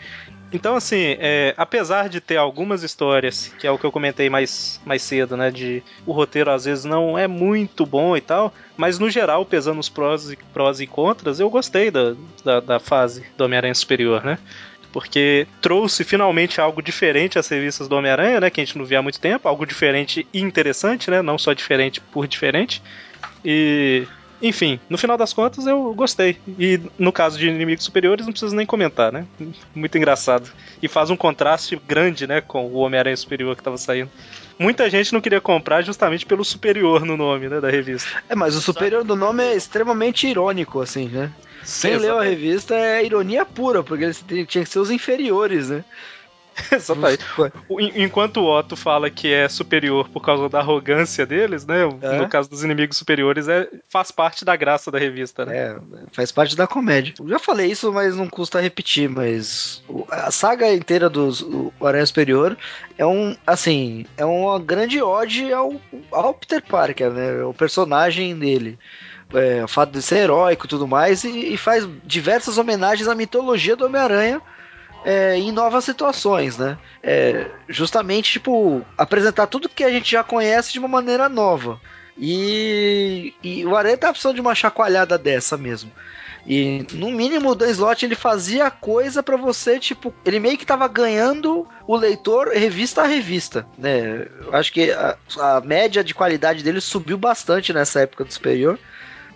Então, 0.52 0.76
assim, 0.76 1.16
é, 1.18 1.54
apesar 1.56 2.08
de 2.08 2.20
ter 2.20 2.36
algumas 2.36 2.82
histórias, 2.82 3.52
que 3.58 3.66
é 3.66 3.70
o 3.70 3.78
que 3.78 3.84
eu 3.84 3.92
comentei 3.92 4.30
mais, 4.30 4.80
mais 4.84 5.02
cedo, 5.02 5.36
né? 5.36 5.50
De 5.50 5.82
o 6.06 6.12
roteiro 6.12 6.50
às 6.50 6.64
vezes 6.64 6.84
não 6.84 7.18
é 7.18 7.26
muito 7.26 7.84
bom 7.84 8.16
e 8.16 8.20
tal, 8.20 8.52
mas 8.76 8.98
no 8.98 9.10
geral, 9.10 9.44
pesando 9.44 9.78
os 9.78 9.88
prós 9.88 10.30
e, 10.30 10.38
prós 10.52 10.80
e 10.80 10.86
contras, 10.86 11.38
eu 11.38 11.50
gostei 11.50 11.90
da, 11.90 12.14
da, 12.42 12.60
da 12.60 12.80
fase 12.80 13.24
do 13.36 13.44
Homem-Aranha 13.44 13.74
Superior, 13.74 14.24
né? 14.24 14.38
Porque 14.90 15.46
trouxe 15.60 16.02
finalmente 16.02 16.62
algo 16.62 16.80
diferente 16.80 17.38
às 17.38 17.46
revistas 17.46 17.86
do 17.86 17.96
Homem-Aranha, 17.96 18.40
né? 18.40 18.48
Que 18.48 18.62
a 18.62 18.64
gente 18.64 18.78
não 18.78 18.86
via 18.86 19.00
há 19.00 19.02
muito 19.02 19.20
tempo, 19.20 19.46
algo 19.46 19.66
diferente 19.66 20.26
e 20.32 20.40
interessante, 20.40 21.10
né? 21.10 21.20
Não 21.20 21.36
só 21.36 21.52
diferente 21.52 22.00
por 22.00 22.26
diferente. 22.26 22.82
E 23.44 24.06
enfim, 24.40 24.78
no 24.88 24.96
final 24.96 25.16
das 25.16 25.32
contas 25.32 25.66
eu 25.66 25.92
gostei. 25.94 26.38
E 26.58 26.80
no 26.98 27.12
caso 27.12 27.38
de 27.38 27.48
inimigos 27.48 27.84
superiores 27.84 28.26
não 28.26 28.32
preciso 28.32 28.54
nem 28.54 28.66
comentar, 28.66 29.12
né? 29.12 29.26
Muito 29.74 29.96
engraçado. 29.98 30.50
E 30.82 30.88
faz 30.88 31.10
um 31.10 31.16
contraste 31.16 31.80
grande, 31.86 32.26
né, 32.26 32.40
com 32.40 32.66
o 32.66 32.76
Homem-Aranha 32.76 33.16
Superior 33.16 33.56
que 33.56 33.62
tava 33.62 33.76
saindo. 33.76 34.10
Muita 34.58 34.88
gente 34.90 35.12
não 35.12 35.20
queria 35.20 35.40
comprar 35.40 35.82
justamente 35.82 36.26
pelo 36.26 36.44
superior 36.44 37.04
no 37.04 37.16
nome, 37.16 37.48
né, 37.48 37.60
da 37.60 37.70
revista. 37.70 38.22
É, 38.28 38.34
mas 38.34 38.56
o 38.56 38.60
superior 38.60 39.04
do 39.04 39.14
nome 39.14 39.42
é 39.42 39.54
extremamente 39.54 40.26
irônico, 40.26 40.80
assim, 40.80 41.08
né? 41.08 41.30
Quem 41.80 41.96
leu 41.96 42.18
a 42.18 42.24
revista 42.24 42.74
é 42.74 43.04
ironia 43.04 43.44
pura, 43.44 43.82
porque 43.82 44.04
eles 44.04 44.24
tinham 44.26 44.46
tinha 44.46 44.64
que 44.64 44.70
ser 44.70 44.78
os 44.78 44.90
inferiores, 44.90 45.68
né? 45.68 45.84
En- 47.70 48.02
Enquanto 48.04 48.38
o 48.38 48.46
Otto 48.58 48.76
fala 48.76 49.10
que 49.10 49.32
é 49.32 49.48
superior 49.48 50.08
por 50.08 50.20
causa 50.20 50.48
da 50.48 50.58
arrogância 50.60 51.24
deles, 51.26 51.64
né? 51.66 51.82
É. 52.02 52.18
No 52.18 52.28
caso 52.28 52.48
dos 52.50 52.64
inimigos 52.64 52.96
superiores, 52.96 53.48
é, 53.48 53.68
faz 53.88 54.10
parte 54.10 54.44
da 54.44 54.56
graça 54.56 54.90
da 54.90 54.98
revista, 54.98 55.44
né? 55.46 55.56
É, 55.56 55.76
faz 56.12 56.32
parte 56.32 56.56
da 56.56 56.66
comédia. 56.66 57.14
Eu 57.18 57.28
já 57.28 57.38
falei 57.38 57.70
isso, 57.70 57.92
mas 57.92 58.16
não 58.16 58.28
custa 58.28 58.60
repetir, 58.60 59.08
mas 59.08 59.82
a 60.10 60.30
saga 60.30 60.72
inteira 60.72 61.08
dos 61.08 61.44
Aranha 61.80 62.06
Superior 62.06 62.56
é 62.96 63.06
um, 63.06 63.36
assim, 63.46 64.04
é 64.16 64.24
uma 64.24 64.58
grande 64.58 65.00
ode 65.02 65.52
ao, 65.52 65.74
ao 66.12 66.34
Peter 66.34 66.62
Parker, 66.62 67.10
né? 67.10 67.42
O 67.44 67.54
personagem 67.54 68.36
dele. 68.36 68.78
É, 69.34 69.62
o 69.62 69.68
fato 69.68 69.90
de 69.92 70.00
ser 70.00 70.20
heróico 70.20 70.64
e 70.64 70.68
tudo 70.70 70.88
mais, 70.88 71.22
e, 71.22 71.52
e 71.52 71.56
faz 71.58 71.86
diversas 72.02 72.56
homenagens 72.56 73.06
à 73.08 73.14
mitologia 73.14 73.76
do 73.76 73.84
Homem-Aranha 73.84 74.40
é, 75.04 75.36
em 75.36 75.52
novas 75.52 75.84
situações, 75.84 76.58
né? 76.58 76.78
É, 77.02 77.46
justamente, 77.68 78.32
tipo, 78.32 78.84
apresentar 78.96 79.46
tudo 79.46 79.68
que 79.68 79.84
a 79.84 79.90
gente 79.90 80.10
já 80.10 80.24
conhece 80.24 80.72
de 80.72 80.78
uma 80.78 80.88
maneira 80.88 81.28
nova. 81.28 81.80
E, 82.16 83.32
e 83.42 83.64
o 83.64 83.76
Aranha 83.76 83.96
tá 83.96 84.10
precisando 84.10 84.34
de 84.34 84.40
uma 84.40 84.54
chacoalhada 84.54 85.16
dessa 85.16 85.56
mesmo. 85.56 85.90
E 86.46 86.86
no 86.94 87.10
mínimo 87.10 87.50
o 87.50 87.54
Dan 87.54 87.68
Slott 87.68 88.04
ele 88.04 88.14
fazia 88.14 88.70
coisa 88.70 89.22
pra 89.22 89.36
você, 89.36 89.78
tipo, 89.78 90.14
ele 90.24 90.40
meio 90.40 90.56
que 90.56 90.64
tava 90.64 90.88
ganhando 90.88 91.68
o 91.86 91.94
leitor 91.94 92.48
revista 92.48 93.02
a 93.02 93.06
revista, 93.06 93.66
né? 93.76 94.26
Eu 94.46 94.54
acho 94.54 94.72
que 94.72 94.90
a, 94.90 95.16
a 95.38 95.60
média 95.60 96.02
de 96.02 96.14
qualidade 96.14 96.64
dele 96.64 96.80
subiu 96.80 97.18
bastante 97.18 97.72
nessa 97.72 98.00
época 98.00 98.24
do 98.24 98.32
Superior 98.32 98.78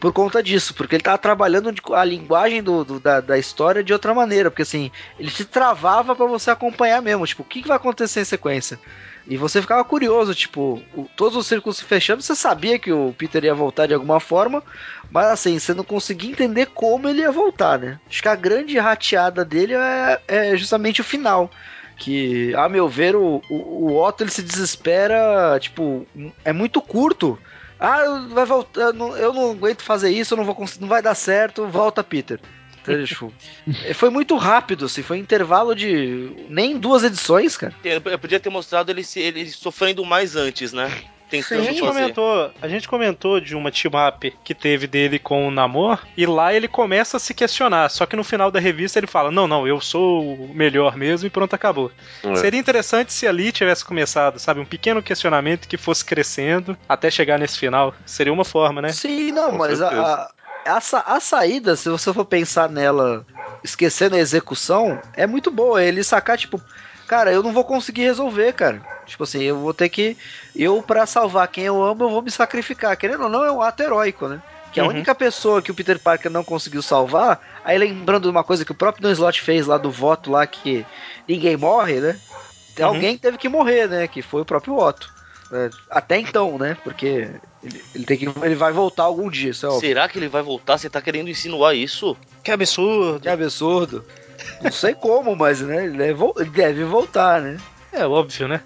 por 0.03 0.13
conta 0.13 0.43
disso, 0.43 0.75
porque 0.75 0.97
ele 0.97 1.03
tava 1.05 1.17
trabalhando 1.17 1.73
a 1.95 2.05
linguagem 2.05 2.61
do, 2.61 2.85
do- 2.85 2.99
da, 2.99 3.21
da 3.21 3.39
história 3.39 3.85
de 3.85 3.93
outra 3.93 4.13
maneira, 4.13 4.51
porque 4.51 4.63
assim, 4.63 4.91
ele 5.17 5.31
se 5.31 5.45
travava 5.45 6.17
pra 6.17 6.27
você 6.27 6.51
acompanhar 6.51 7.01
mesmo, 7.01 7.25
tipo, 7.25 7.43
o 7.43 7.47
que, 7.47 7.63
que 7.63 7.69
vai 7.69 7.77
acontecer 7.77 8.21
em 8.21 8.25
sequência? 8.25 8.81
E 9.29 9.37
você 9.37 9.63
ficava 9.63 9.85
curioso, 9.85 10.35
tipo, 10.35 10.83
o- 10.93 11.07
todos 11.17 11.37
os 11.37 11.47
círculos 11.47 11.77
se 11.77 11.85
fechando, 11.85 12.21
você 12.21 12.35
sabia 12.35 12.81
que 12.81 12.91
o 12.93 13.15
Peter 13.17 13.45
ia 13.45 13.55
voltar 13.55 13.87
de 13.87 13.95
alguma 13.95 14.19
forma, 14.19 14.61
mas 15.09 15.27
assim, 15.29 15.57
você 15.57 15.73
não 15.73 15.85
conseguia 15.85 16.33
entender 16.33 16.67
como 16.75 17.09
ele 17.09 17.21
ia 17.21 17.31
voltar, 17.31 17.79
né? 17.79 18.01
Acho 18.11 18.23
que 18.23 18.29
a 18.29 18.35
grande 18.35 18.77
rateada 18.81 19.45
dele 19.45 19.75
é, 19.75 20.21
é 20.27 20.57
justamente 20.57 21.01
o 21.01 21.05
final. 21.05 21.49
Que, 21.97 22.53
a 22.57 22.69
meu 22.69 22.89
ver, 22.89 23.15
o, 23.15 23.41
o, 23.49 23.55
o 23.93 24.03
Otto 24.03 24.25
ele 24.25 24.31
se 24.33 24.43
desespera, 24.43 25.57
tipo, 25.61 26.05
é 26.45 26.53
muito 26.53 26.83
curto. 26.83 27.39
Ah, 27.85 28.26
vai 28.30 28.47
voltar, 28.47 28.80
eu 28.80 28.93
não, 28.93 29.16
eu 29.16 29.33
não 29.33 29.51
aguento 29.51 29.83
fazer 29.83 30.11
isso, 30.11 30.35
eu 30.35 30.39
não 30.39 30.45
vou 30.45 30.57
não 30.80 30.87
vai 30.89 31.03
dar 31.03 31.14
certo, 31.16 31.66
volta 31.66 32.05
Peter. 32.05 32.39
Foi 33.95 34.11
muito 34.11 34.37
rápido, 34.37 34.87
assim, 34.87 35.03
foi 35.03 35.16
um 35.16 35.20
intervalo 35.20 35.74
de 35.74 36.30
nem 36.49 36.76
duas 36.78 37.05
edições, 37.05 37.57
cara. 37.57 37.72
Eu 37.85 38.18
podia 38.18 38.41
ter 38.41 38.51
mostrado 38.51 38.91
ele, 38.91 39.05
se- 39.05 39.20
ele 39.20 39.49
sofrendo 39.51 40.05
mais 40.05 40.35
antes, 40.37 40.72
né? 40.72 40.91
A 41.39 41.43
Tentando 41.43 41.64
gente, 41.64 41.80
fazer. 41.80 41.93
comentou, 41.93 42.51
a 42.61 42.68
gente 42.68 42.89
comentou 42.89 43.41
de 43.41 43.57
uma 43.57 43.70
team-up 43.70 44.35
que 44.45 44.55
teve 44.55 44.87
dele 44.87 45.18
com 45.18 45.49
o 45.49 45.51
Namor, 45.51 45.99
e 46.16 46.26
lá 46.26 46.53
ele 46.53 46.68
começa 46.68 47.16
a 47.16 47.20
se 47.20 47.33
questionar, 47.33 47.89
só 47.89 48.05
que 48.05 48.16
no 48.16 48.24
final 48.24 48.51
da 48.51 48.61
revista 48.61 48.99
ele 48.99 49.07
fala, 49.07 49.30
não, 49.30 49.49
não, 49.49 49.66
eu 49.66 49.80
sou 49.80 50.22
o 50.35 50.55
melhor 50.55 50.97
mesmo 50.97 51.26
e 51.26 51.30
pronto, 51.30 51.55
acabou. 51.55 51.91
É. 52.22 52.35
Seria 52.37 52.61
interessante 52.61 53.12
se 53.12 53.26
ali 53.26 53.51
tivesse 53.51 53.85
começado, 53.85 54.39
sabe, 54.39 54.61
um 54.61 54.64
pequeno 54.64 55.03
questionamento 55.03 55.66
que 55.66 55.76
fosse 55.76 56.05
crescendo 56.05 56.76
até 56.89 57.11
chegar 57.11 57.39
nesse 57.39 57.59
final. 57.59 57.95
Seria 58.05 58.33
uma 58.33 58.45
forma, 58.45 58.83
né? 58.83 58.93
Sim, 58.93 59.33
não, 59.33 59.53
Com 59.53 59.59
mas 59.59 59.80
a, 59.80 59.89
certeza. 59.89 60.33
a, 60.66 61.12
a, 61.12 61.16
a 61.16 61.20
saída, 61.20 61.76
se 61.76 61.89
você 61.89 62.12
for 62.12 62.24
pensar 62.24 62.68
nela, 62.68 63.24
esquecendo 63.64 64.16
a 64.16 64.18
execução, 64.18 65.01
é 65.14 65.26
muito 65.26 65.51
boa. 65.51 65.83
Ele 65.83 66.05
sacar, 66.05 66.37
tipo, 66.37 66.61
cara, 67.13 67.31
eu 67.31 67.43
não 67.43 67.53
vou 67.53 67.63
conseguir 67.63 68.05
resolver, 68.05 68.55
cara. 68.55 68.81
Tipo 69.05 69.25
assim, 69.25 69.43
eu 69.43 69.59
vou 69.59 69.75
ter 69.75 69.91
que. 69.91 70.17
Eu, 70.57 70.83
pra 70.83 71.05
salvar 71.05 71.47
quem 71.47 71.65
eu 71.65 71.83
amo, 71.85 72.05
eu 72.05 72.09
vou 72.09 72.23
me 72.23 72.31
sacrificar. 72.31 72.97
Querendo 72.97 73.25
ou 73.25 73.29
não, 73.29 73.45
é 73.45 73.53
um 73.53 73.61
ato 73.61 73.83
heróico, 73.83 74.29
né? 74.29 74.41
Que 74.73 74.81
a 74.81 74.85
Uhum. 74.85 74.89
única 74.89 75.15
pessoa 75.15 75.61
que 75.61 75.71
o 75.71 75.75
Peter 75.75 75.99
Parker 75.99 76.31
não 76.31 76.43
conseguiu 76.43 76.81
salvar, 76.81 77.39
aí 77.63 77.77
lembrando 77.77 78.23
de 78.23 78.31
uma 78.31 78.43
coisa 78.43 78.65
que 78.65 78.73
o 78.73 78.75
próprio 78.75 79.03
Dan 79.03 79.13
Slott 79.13 79.43
fez 79.43 79.67
lá 79.67 79.77
do 79.77 79.91
voto 79.91 80.31
lá, 80.31 80.47
que 80.47 80.87
ninguém 81.29 81.55
morre, 81.55 82.01
né? 82.01 82.19
Tem 82.75 82.87
Uhum. 82.87 82.95
Alguém 82.95 83.19
teve 83.19 83.37
que 83.37 83.49
morrer, 83.51 83.87
né? 83.91 84.09
Que 84.09 84.23
foi 84.23 84.41
o 84.41 84.47
próprio 84.47 84.79
Otto. 84.79 85.13
É, 85.53 85.71
até 85.91 86.19
então, 86.19 86.57
né? 86.57 86.79
Porque 86.83 87.29
ele, 87.63 87.85
ele 87.95 88.05
tem 88.07 88.17
que, 88.17 88.25
ele 88.25 88.55
vai 88.55 88.73
voltar 88.73 89.03
algum 89.03 89.29
dia, 89.29 89.51
isso 89.51 89.67
é. 89.67 89.71
Será 89.81 90.09
que 90.09 90.19
ele 90.19 90.29
vai 90.29 90.41
voltar? 90.41 90.79
Você 90.79 90.89
tá 90.89 91.03
querendo 91.03 91.29
insinuar 91.29 91.77
isso? 91.77 92.17
Que 92.43 92.51
absurdo. 92.51 93.21
Que 93.21 93.29
absurdo. 93.29 94.03
Não 94.61 94.70
sei 94.70 94.95
como, 94.95 95.34
mas 95.36 95.61
né, 95.61 95.84
ele, 95.84 95.97
deve, 95.99 96.12
vol- 96.14 96.34
ele 96.38 96.51
deve 96.51 96.84
voltar, 96.84 97.40
né? 97.40 97.57
É 97.93 98.07
óbvio, 98.07 98.49
né? 98.49 98.61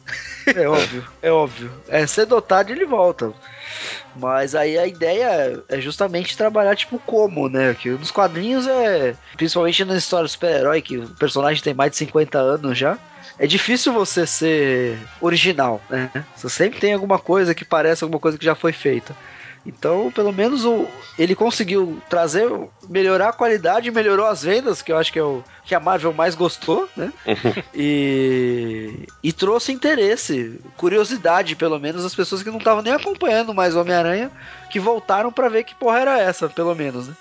É 0.55 0.69
óbvio, 0.69 1.05
é 1.21 1.33
óbvio. 1.33 1.73
É 1.89 2.07
cedo 2.07 2.37
ou 2.37 2.41
tarde 2.43 2.73
ele 2.73 2.87
volta. 2.87 3.33
Mas 4.15 4.55
aí 4.55 4.79
a 4.79 4.87
ideia 4.87 5.63
é 5.69 5.81
justamente 5.81 6.37
trabalhar 6.37 6.77
tipo 6.77 6.99
como, 7.01 7.49
né? 7.49 7.75
Que 7.75 7.91
nos 7.91 8.11
quadrinhos 8.11 8.67
é. 8.67 9.15
Principalmente 9.37 9.85
na 9.85 9.97
história 9.97 10.25
do 10.25 10.31
super-herói, 10.31 10.81
que 10.81 10.99
o 10.99 11.09
personagem 11.17 11.63
tem 11.63 11.75
mais 11.75 11.91
de 11.91 11.97
50 11.99 12.39
anos 12.39 12.79
já. 12.79 12.99
É 13.39 13.47
difícil 13.47 13.93
você 13.93 14.27
ser 14.27 14.99
original, 15.21 15.83
né? 15.91 16.09
Você 16.35 16.49
sempre 16.49 16.79
tem 16.79 16.93
alguma 16.95 17.19
coisa 17.19 17.55
que 17.55 17.65
parece 17.65 18.05
alguma 18.05 18.21
coisa 18.21 18.39
que 18.39 18.45
já 18.45 18.55
foi 18.55 18.73
feita. 18.73 19.15
Então, 19.67 20.13
pelo 20.13 20.33
menos 20.33 20.65
o, 20.65 20.87
ele 21.19 21.35
conseguiu 21.35 22.01
trazer, 22.09 22.49
melhorar 22.89 23.31
a 23.31 23.33
qualidade, 23.33 23.91
melhorou 23.91 24.27
as 24.27 24.43
vendas, 24.43 24.81
que 24.81 24.93
eu 24.93 24.97
acho 24.97 25.13
que 25.13 25.19
é 25.19 25.23
o 25.23 25.43
que 25.65 25.75
a 25.75 25.81
Marvel 25.81 26.13
mais 26.13 26.37
gostou, 26.37 26.89
né? 26.97 27.13
e, 27.75 29.09
e 29.23 29.33
trouxe 29.33 29.73
interesse, 29.73 30.61
curiosidade, 30.77 31.57
pelo 31.57 31.81
menos, 31.81 32.05
as 32.05 32.15
pessoas 32.15 32.43
que 32.43 32.51
não 32.51 32.59
estavam 32.59 32.83
nem 32.83 32.93
acompanhando 32.93 33.53
mais 33.53 33.75
o 33.75 33.81
Homem-Aranha, 33.81 34.31
que 34.71 34.79
voltaram 34.79 35.33
pra 35.33 35.49
ver 35.49 35.65
que 35.65 35.75
porra 35.75 35.99
era 35.99 36.21
essa, 36.21 36.49
pelo 36.49 36.75
menos, 36.75 37.09
né? 37.09 37.15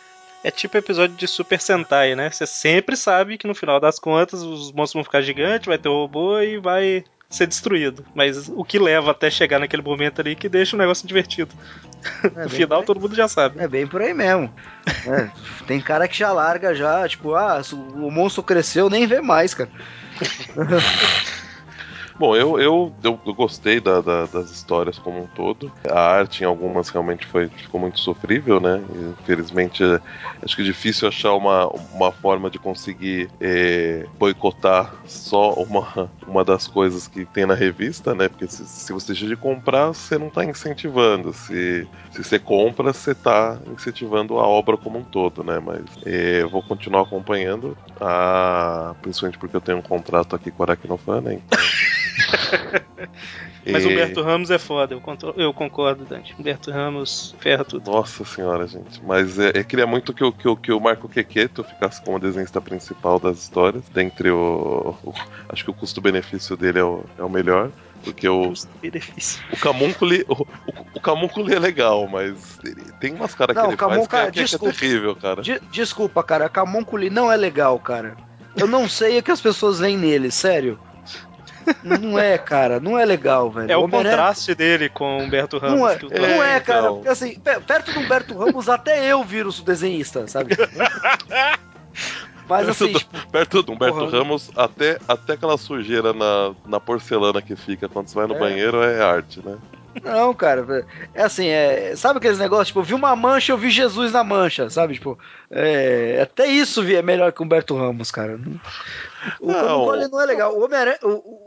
É 0.44 0.52
tipo 0.52 0.78
episódio 0.78 1.16
de 1.16 1.28
Super 1.28 1.60
Sentai, 1.60 2.14
né? 2.14 2.30
Você 2.30 2.46
sempre 2.46 2.96
sabe 2.96 3.36
que 3.36 3.48
no 3.48 3.56
final 3.56 3.80
das 3.80 3.98
contas 3.98 4.44
os 4.44 4.72
monstros 4.72 4.94
vão 4.94 5.04
ficar 5.04 5.24
gigantes, 5.24 5.66
vai 5.66 5.80
ter 5.80 5.90
o 5.90 6.02
robô 6.02 6.40
e 6.40 6.60
vai 6.60 7.04
ser 7.28 7.48
destruído. 7.48 8.06
Mas 8.14 8.48
o 8.50 8.64
que 8.64 8.80
leva 8.80 9.12
até 9.12 9.30
chegar 9.30 9.60
naquele 9.60 9.82
momento 9.82 10.22
ali 10.22 10.36
que 10.36 10.48
deixa 10.48 10.76
o 10.76 10.80
negócio 10.80 11.08
divertido. 11.08 11.54
É 12.36 12.44
no 12.44 12.50
final 12.50 12.84
todo 12.84 13.00
mundo 13.00 13.16
já 13.16 13.28
sabe. 13.28 13.60
É 13.60 13.68
bem 13.68 13.88
por 13.88 14.02
aí 14.02 14.14
mesmo. 14.14 14.54
É, 15.08 15.30
tem 15.68 15.82
cara 15.82 16.08
que 16.08 16.18
já 16.18 16.32
larga 16.32 16.74
já, 16.74 17.08
tipo, 17.08 17.36
ah, 17.36 17.62
o 17.72 18.12
monstro 18.12 18.44
cresceu, 18.44 18.90
nem 18.90 19.08
vê 19.08 19.22
mais, 19.22 19.54
cara. 19.54 19.70
Bom, 22.18 22.34
eu, 22.34 22.58
eu, 22.62 22.96
eu, 23.04 23.20
eu 23.26 23.34
gostei 23.34 23.82
da- 23.82 24.00
da- 24.00 24.26
das 24.26 24.50
histórias 24.50 24.98
como 24.98 25.22
um 25.22 25.28
todo. 25.28 25.70
A 25.90 26.00
arte 26.00 26.44
em 26.44 26.46
algumas 26.46 26.88
realmente 26.88 27.26
foi, 27.26 27.50
ficou 27.50 27.78
muito 27.78 28.00
sofrível, 28.00 28.58
né? 28.62 28.82
Infelizmente, 29.20 29.84
acho 30.42 30.56
que 30.56 30.62
é 30.62 30.66
difícil 30.66 31.10
achar 31.10 31.34
uma, 31.34 31.68
uma 31.94 32.14
forma 32.14 32.50
de 32.50 32.58
conseguir 32.58 33.30
é, 33.38 34.08
boicotar 34.18 34.96
só 35.06 35.52
uma, 35.56 36.10
uma 36.26 36.46
das 36.46 36.68
coisas 36.68 37.06
que 37.06 37.26
tem 37.26 37.46
na 37.46 37.54
revista, 37.54 38.16
né? 38.16 38.30
Porque 38.30 38.48
se, 38.48 38.66
se 38.66 38.94
você 38.94 39.08
deixa 39.08 39.28
de 39.28 39.36
comprar, 39.36 39.88
você 39.88 40.18
não 40.18 40.28
está 40.28 40.46
incentivando. 40.46 41.34
Se, 41.34 41.86
se 42.12 42.24
você 42.24 42.40
compra, 42.40 42.94
você 42.94 43.12
está 43.12 43.60
incentivando 43.68 44.40
a 44.40 44.48
obra 44.48 44.78
como 44.78 45.00
um 45.00 45.04
todo, 45.04 45.44
né? 45.44 45.60
Mas 45.60 45.84
é, 46.06 46.44
eu 46.44 46.50
vou 46.50 46.62
continuar 46.64 47.02
acompanhando, 47.02 47.76
a, 48.00 48.96
principalmente 49.02 49.38
porque 49.38 49.58
eu 49.58 49.62
tenho 49.62 49.80
um 49.80 49.82
contrato 49.82 50.34
aqui 50.34 50.50
com 50.50 50.64
a 50.64 50.68
Aracnofan, 50.68 51.20
né? 51.20 51.34
Então... 51.46 51.60
Mas 53.68 53.84
o 53.84 53.90
E- 53.90 53.94
Humberto 53.94 54.22
Ramos 54.22 54.52
é 54.52 54.60
foda, 54.60 54.94
eu, 54.94 55.02
contro- 55.02 55.34
eu 55.38 55.52
concordo, 55.54 56.06
Dante. 56.06 56.36
Humberto 56.40 56.72
Ramos 56.72 57.36
ferra 57.40 57.66
tudo. 57.66 57.90
Nossa 57.92 58.24
senhora, 58.24 58.68
gente. 58.68 59.04
Mas 59.04 59.40
é, 59.40 59.52
eu 59.56 59.66
queria 59.66 59.88
muito 59.88 60.14
que, 60.14 60.24
o- 60.24 60.32
que, 60.32 60.48
o- 60.48 60.56
que 60.56 60.72
o 60.72 60.80
Marco 60.80 61.10
Quequeto 61.10 61.64
ficasse 61.64 62.02
como 62.02 62.20
desenhista 62.20 62.62
principal 62.62 63.20
das 63.20 63.40
histórias. 63.40 63.84
Dentre 63.94 64.30
o. 64.30 64.96
o- 65.04 65.14
acho 65.50 65.64
que 65.64 65.72
o 65.72 65.74
custo-benefício 65.74 66.56
dele 66.56 66.80
é 66.80 66.84
o, 66.84 67.04
é 67.18 67.24
o 67.24 67.30
melhor. 67.30 67.72
Porque 68.04 68.30
o, 68.30 68.50
Custo-benefício. 68.50 69.44
o 69.52 69.58
Camúnculi. 69.58 70.24
O, 70.28 70.34
o, 70.44 70.46
o 70.96 71.02
Camúnculi 71.02 71.56
é 71.56 71.60
legal, 71.60 72.08
mas 72.08 72.60
ele- 72.64 72.92
tem 73.00 73.14
umas 73.16 73.34
caras 73.34 73.56
que 73.56 73.62
Não, 73.62 73.70
ele 73.70 73.76
o 73.76 73.78
Camúnculi- 73.78 74.08
faz 74.08 74.24
que, 74.26 74.28
é- 74.30 74.32
que 74.32 74.40
é 74.40 74.44
desculpa. 74.44 74.76
terrível, 74.76 75.16
cara. 75.16 75.42
De- 75.42 75.62
desculpa, 75.72 76.24
cara, 76.24 76.48
Camunculi 76.50 77.10
não 77.10 77.32
é 77.32 77.36
legal, 77.38 77.80
cara. 77.80 78.16
Eu 78.56 78.68
não 78.68 78.88
sei 78.88 79.18
o 79.18 79.24
que 79.24 79.32
as 79.32 79.42
pessoas 79.42 79.80
veem 79.80 79.98
nele, 79.98 80.30
sério. 80.30 80.80
Não 81.84 82.18
é, 82.20 82.38
cara, 82.38 82.80
não 82.80 82.98
é 82.98 83.06
legal, 83.06 83.50
velho. 83.50 83.72
É 83.72 83.78
o 83.78 83.84
Homem-Aranha- 83.84 84.16
contraste 84.18 84.54
dele 84.56 84.90
com 84.90 85.18
o 85.18 85.22
Humberto 85.22 85.58
Ramos. 85.58 85.80
Não 85.80 85.88
é, 85.90 85.96
que 85.98 86.06
o- 86.06 86.10
não 86.10 86.44
é, 86.44 86.56
É, 86.56 86.60
cara. 86.60 86.80
então. 86.82 86.94
Porque 86.96 87.10
assim, 87.10 87.40
pe- 87.40 87.60
perto 87.62 87.92
do 87.94 88.00
Humberto 88.00 88.38
Ramos, 88.38 88.70
até 88.70 89.06
eu 89.06 89.24
viro 89.24 89.50
o 89.50 89.62
desenhista, 89.64 90.28
sabe? 90.28 90.56
Mas 92.48 92.70
assim, 92.70 92.92
perto, 92.94 93.00
tipo, 93.00 93.18
do, 93.18 93.28
perto 93.32 93.64
do 93.64 93.72
Humberto 93.74 93.98
porra. 93.98 94.12
Ramos, 94.20 94.52
até, 94.56 95.00
até 95.08 95.34
aquela 95.34 95.58
sujeira 95.58 96.14
na, 96.14 96.54
na 96.66 96.80
porcelana 96.80 97.42
que 97.42 97.56
fica 97.56 97.90
quando 97.90 98.08
você 98.08 98.16
vai 98.16 98.28
no 98.28 98.36
É. 98.36 98.40
banheiro 98.40 98.84
é 98.84 99.02
arte, 99.02 99.42
né? 99.44 99.58
Não, 100.04 100.34
cara. 100.34 100.86
É 101.14 101.24
assim, 101.24 101.48
é, 101.48 101.94
sabe 101.96 102.18
aqueles 102.18 102.38
negócios? 102.40 102.68
Tipo, 102.68 102.80
eu 102.80 102.84
vi 102.84 102.94
uma 102.94 103.16
mancha, 103.16 103.52
eu 103.52 103.58
vi 103.58 103.70
Jesus 103.70 104.12
na 104.12 104.24
mancha, 104.24 104.70
sabe? 104.70 104.94
Tipo, 104.96 105.18
é, 105.52 106.20
até 106.22 106.48
isso 106.48 106.84
vi- 106.84 106.96
é 106.96 107.02
melhor 107.02 107.32
que 107.32 107.42
o 107.42 107.46
Humberto 107.46 107.76
Ramos, 107.76 108.12
cara. 108.12 108.40
O. 109.40 109.52
Camunculi 109.54 110.08
não 110.08 110.22
é 110.22 110.26
legal. 110.26 110.56
O 110.56 110.64
Homem-Aranha 110.64 110.98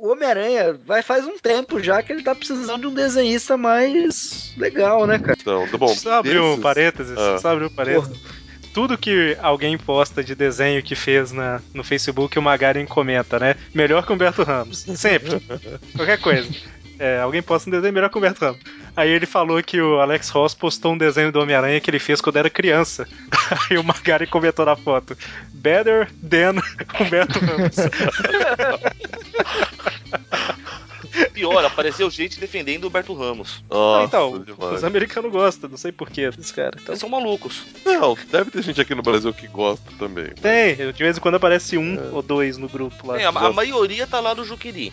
Homem-Aranha 0.01 0.78
vai 0.84 1.03
faz 1.03 1.24
um 1.26 1.38
tempo 1.38 1.80
já 1.80 2.03
que 2.03 2.12
ele 2.12 2.22
tá 2.22 2.34
precisando 2.34 2.80
de 2.82 2.86
um 2.88 2.94
desenhista 2.94 3.57
mais 3.57 4.53
legal, 4.57 5.07
né, 5.07 5.18
cara? 5.18 5.36
Então, 5.40 5.66
bom, 5.78 5.88
Só 5.88 6.14
abrir 6.14 6.40
um 6.40 6.61
parênteses, 6.61 7.16
Ah. 7.16 7.38
só 7.38 7.51
abrir 7.51 7.66
um 7.66 7.70
parênteses. 7.70 8.18
Tudo 8.74 8.99
que 8.99 9.36
alguém 9.40 9.76
posta 9.78 10.22
de 10.22 10.34
desenho 10.34 10.82
que 10.82 10.94
fez 10.94 11.32
na, 11.32 11.61
no 11.74 11.82
Facebook, 11.82 12.38
o 12.38 12.42
Magaren 12.42 12.84
comenta, 12.86 13.38
né? 13.38 13.57
Melhor 13.74 14.05
que 14.05 14.12
o 14.12 14.14
Humberto 14.14 14.42
Ramos. 14.44 14.78
Sempre. 14.94 15.40
Qualquer 15.96 16.20
coisa. 16.20 16.49
É, 16.99 17.20
alguém 17.20 17.40
posta 17.42 17.70
um 17.70 17.72
desenho 17.72 17.92
melhor 17.92 18.11
que 18.11 18.16
o 18.16 18.18
Humberto 18.18 18.44
Ramos. 18.44 18.61
Aí 18.96 19.11
ele 19.11 19.26
falou 19.26 19.62
que 19.62 19.80
o 19.80 20.01
Alex 20.01 20.28
Ross 20.30 20.55
postou 20.55 20.92
um 20.94 20.99
desenho 20.99 21.30
do 21.30 21.40
Homem-Aranha 21.40 21.80
que 21.80 21.88
ele 21.88 22.01
fez 22.01 22.20
quando 22.20 22.36
era 22.36 22.51
criança. 22.51 23.07
Aí 23.70 23.78
o 23.78 23.84
Magaren 23.84 24.26
comentou 24.26 24.66
na 24.66 24.74
foto: 24.74 25.16
Better 25.53 26.11
than 26.28 26.57
Humberto 27.01 27.38
Ramos. 27.38 27.76
Pior, 31.32 31.64
apareceu 31.64 32.11
gente 32.11 32.38
defendendo 32.38 32.84
o 32.84 32.86
Humberto 32.88 33.14
Ramos. 33.14 33.62
Nossa, 33.70 34.05
então, 34.05 34.40
demais. 34.40 34.74
os 34.78 34.84
americanos 34.84 35.30
gostam, 35.30 35.70
não 35.70 35.76
sei 35.76 35.92
porquê 35.92 36.30
desse 36.30 36.53
cara. 36.53 36.76
Então, 36.80 36.92
Eles 36.92 37.01
são 37.01 37.09
malucos. 37.09 37.62
Não, 37.84 38.16
deve 38.30 38.51
ter 38.51 38.62
gente 38.62 38.80
aqui 38.80 38.94
no 38.94 39.03
Brasil 39.03 39.32
que 39.32 39.46
gosta 39.46 39.90
também. 39.99 40.32
tem, 40.40 40.76
de 40.76 41.03
vez 41.03 41.16
em 41.16 41.20
quando 41.20 41.36
aparece 41.36 41.78
um 41.78 42.12
ou 42.12 42.22
dois 42.22 42.57
no 42.59 42.68
grupo 42.68 43.07
lá. 43.07 43.20
É, 43.20 43.24
a, 43.24 43.28
a 43.28 43.53
maioria 43.53 44.07
tá 44.07 44.20
lá 44.20 44.34
no 44.34 44.44
Juqueri. 44.44 44.92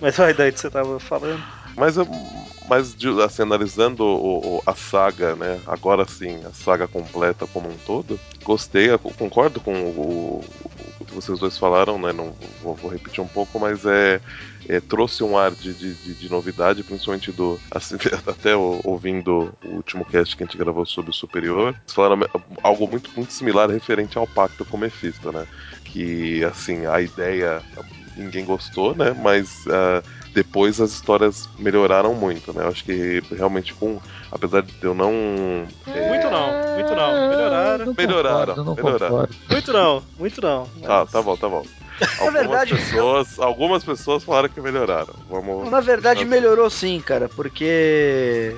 Mas 0.00 0.16
vai 0.16 0.34
daí 0.34 0.52
que 0.52 0.60
você 0.60 0.70
tava 0.70 0.98
falando. 1.00 1.46
Mas, 1.76 1.96
mas 2.68 2.96
assim, 3.24 3.42
analisando 3.42 4.02
o- 4.02 4.56
o- 4.58 4.62
a 4.66 4.74
saga, 4.74 5.36
né? 5.36 5.60
Agora 5.66 6.06
sim, 6.06 6.42
a 6.44 6.52
saga 6.52 6.88
completa 6.88 7.46
como 7.46 7.68
um 7.68 7.78
todo, 7.78 8.18
gostei, 8.42 8.88
concordo 8.98 9.60
com 9.60 9.74
o, 9.90 10.48
o 10.98 11.04
que 11.04 11.14
vocês 11.14 11.38
dois 11.38 11.58
falaram, 11.58 11.98
né? 11.98 12.12
Não 12.12 12.34
vou, 12.62 12.74
vou 12.76 12.90
repetir 12.90 13.22
um 13.22 13.28
pouco, 13.28 13.60
mas 13.60 13.84
é, 13.84 14.20
é, 14.68 14.80
trouxe 14.80 15.22
um 15.22 15.36
ar 15.36 15.54
de, 15.54 15.74
de, 15.74 15.94
de- 15.96 16.14
de 16.14 16.30
novidade, 16.30 16.82
principalmente 16.82 17.30
do. 17.30 17.60
Assim, 17.70 17.96
até 18.26 18.56
ouvindo 18.56 19.52
o 19.62 19.68
último 19.76 20.04
cast 20.06 20.34
que 20.36 20.42
a 20.42 20.46
gente 20.46 20.56
gravou 20.58 20.86
sobre 20.86 21.10
o 21.10 21.14
Superior, 21.14 21.68
eles 21.82 21.94
falaram 21.94 22.18
algo 22.62 22.88
muito, 22.88 23.10
muito 23.14 23.32
similar 23.32 23.68
referente 23.70 24.16
ao 24.18 24.26
pacto 24.26 24.64
com 24.64 24.76
o 24.76 24.80
Mephisto, 24.80 25.30
né? 25.30 25.46
Que 25.84 26.42
assim, 26.44 26.86
a 26.86 27.00
ideia 27.00 27.64
ninguém 28.16 28.44
gostou, 28.44 28.94
né? 28.94 29.12
Mas 29.12 29.64
ah, 29.68 30.02
depois 30.34 30.80
as 30.80 30.92
histórias 30.92 31.48
melhoraram 31.58 32.14
muito, 32.14 32.52
né? 32.52 32.64
Eu 32.64 32.68
acho 32.68 32.84
que 32.84 33.22
realmente 33.30 33.74
com. 33.74 34.00
Apesar 34.30 34.62
de 34.62 34.72
eu 34.82 34.94
não. 34.94 35.12
é, 35.86 36.08
Muito 36.08 36.30
não, 36.30 36.74
muito 36.74 36.94
não. 36.94 37.28
Melhoraram. 37.28 37.86
Não 37.86 37.94
Melhoraram, 37.94 38.54
concordo, 38.54 38.64
não 38.64 38.74
melhoraram. 38.74 39.08
concordo. 39.16 39.34
Muito 39.50 39.72
não, 39.72 40.02
muito 40.18 40.40
não. 40.40 40.66
Tá, 40.82 41.06
tá 41.06 41.22
bom, 41.22 41.36
tá 41.36 41.48
bom. 41.48 41.62
Algumas 42.20 42.32
verdade, 42.34 42.74
pessoas, 42.74 43.38
algumas 43.38 43.82
pessoas 43.84 44.22
falaram 44.22 44.48
que 44.50 44.60
melhoraram. 44.60 45.14
Vamos. 45.30 45.70
Na 45.70 45.80
verdade, 45.80 46.26
melhorou 46.26 46.68
sim, 46.68 47.00
cara, 47.00 47.26
porque 47.28 48.54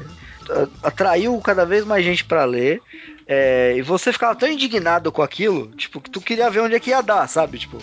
a- 0.51 0.89
atraiu 0.89 1.39
cada 1.41 1.65
vez 1.65 1.85
mais 1.85 2.05
gente 2.05 2.25
pra 2.25 2.45
ler. 2.45 2.83
É, 3.31 3.75
e 3.77 3.83
você 3.83 4.11
ficava 4.11 4.35
tão 4.35 4.49
indignado 4.49 5.13
com 5.13 5.21
aquilo, 5.21 5.69
tipo, 5.77 6.01
que 6.01 6.09
tu 6.09 6.19
queria 6.19 6.49
ver 6.49 6.61
onde 6.61 6.75
é 6.75 6.81
que 6.81 6.89
ia 6.89 7.03
dar, 7.03 7.29
sabe? 7.29 7.59
Tipo, 7.59 7.77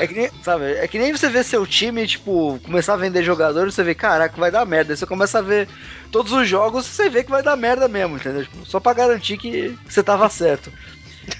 é 0.00 0.06
que 0.06 0.14
nem, 0.14 0.30
sabe, 0.42 0.72
é 0.72 0.88
que 0.88 0.98
nem 0.98 1.12
você 1.12 1.28
vê 1.28 1.44
seu 1.44 1.66
time, 1.66 2.06
tipo, 2.06 2.58
começar 2.64 2.94
a 2.94 2.96
vender 2.96 3.22
jogadores, 3.22 3.74
você 3.74 3.84
vê, 3.84 3.94
caraca, 3.94 4.34
vai 4.40 4.50
dar 4.50 4.64
merda. 4.64 4.94
Aí 4.94 4.96
você 4.96 5.04
começa 5.04 5.38
a 5.38 5.42
ver 5.42 5.68
todos 6.10 6.32
os 6.32 6.48
jogos, 6.48 6.86
você 6.86 7.10
vê 7.10 7.22
que 7.22 7.30
vai 7.30 7.42
dar 7.42 7.56
merda 7.56 7.86
mesmo, 7.86 8.16
entendeu? 8.16 8.42
Tipo, 8.44 8.64
só 8.64 8.80
pra 8.80 8.94
garantir 8.94 9.36
que 9.36 9.76
você 9.86 10.02
tava 10.02 10.30
certo. 10.30 10.72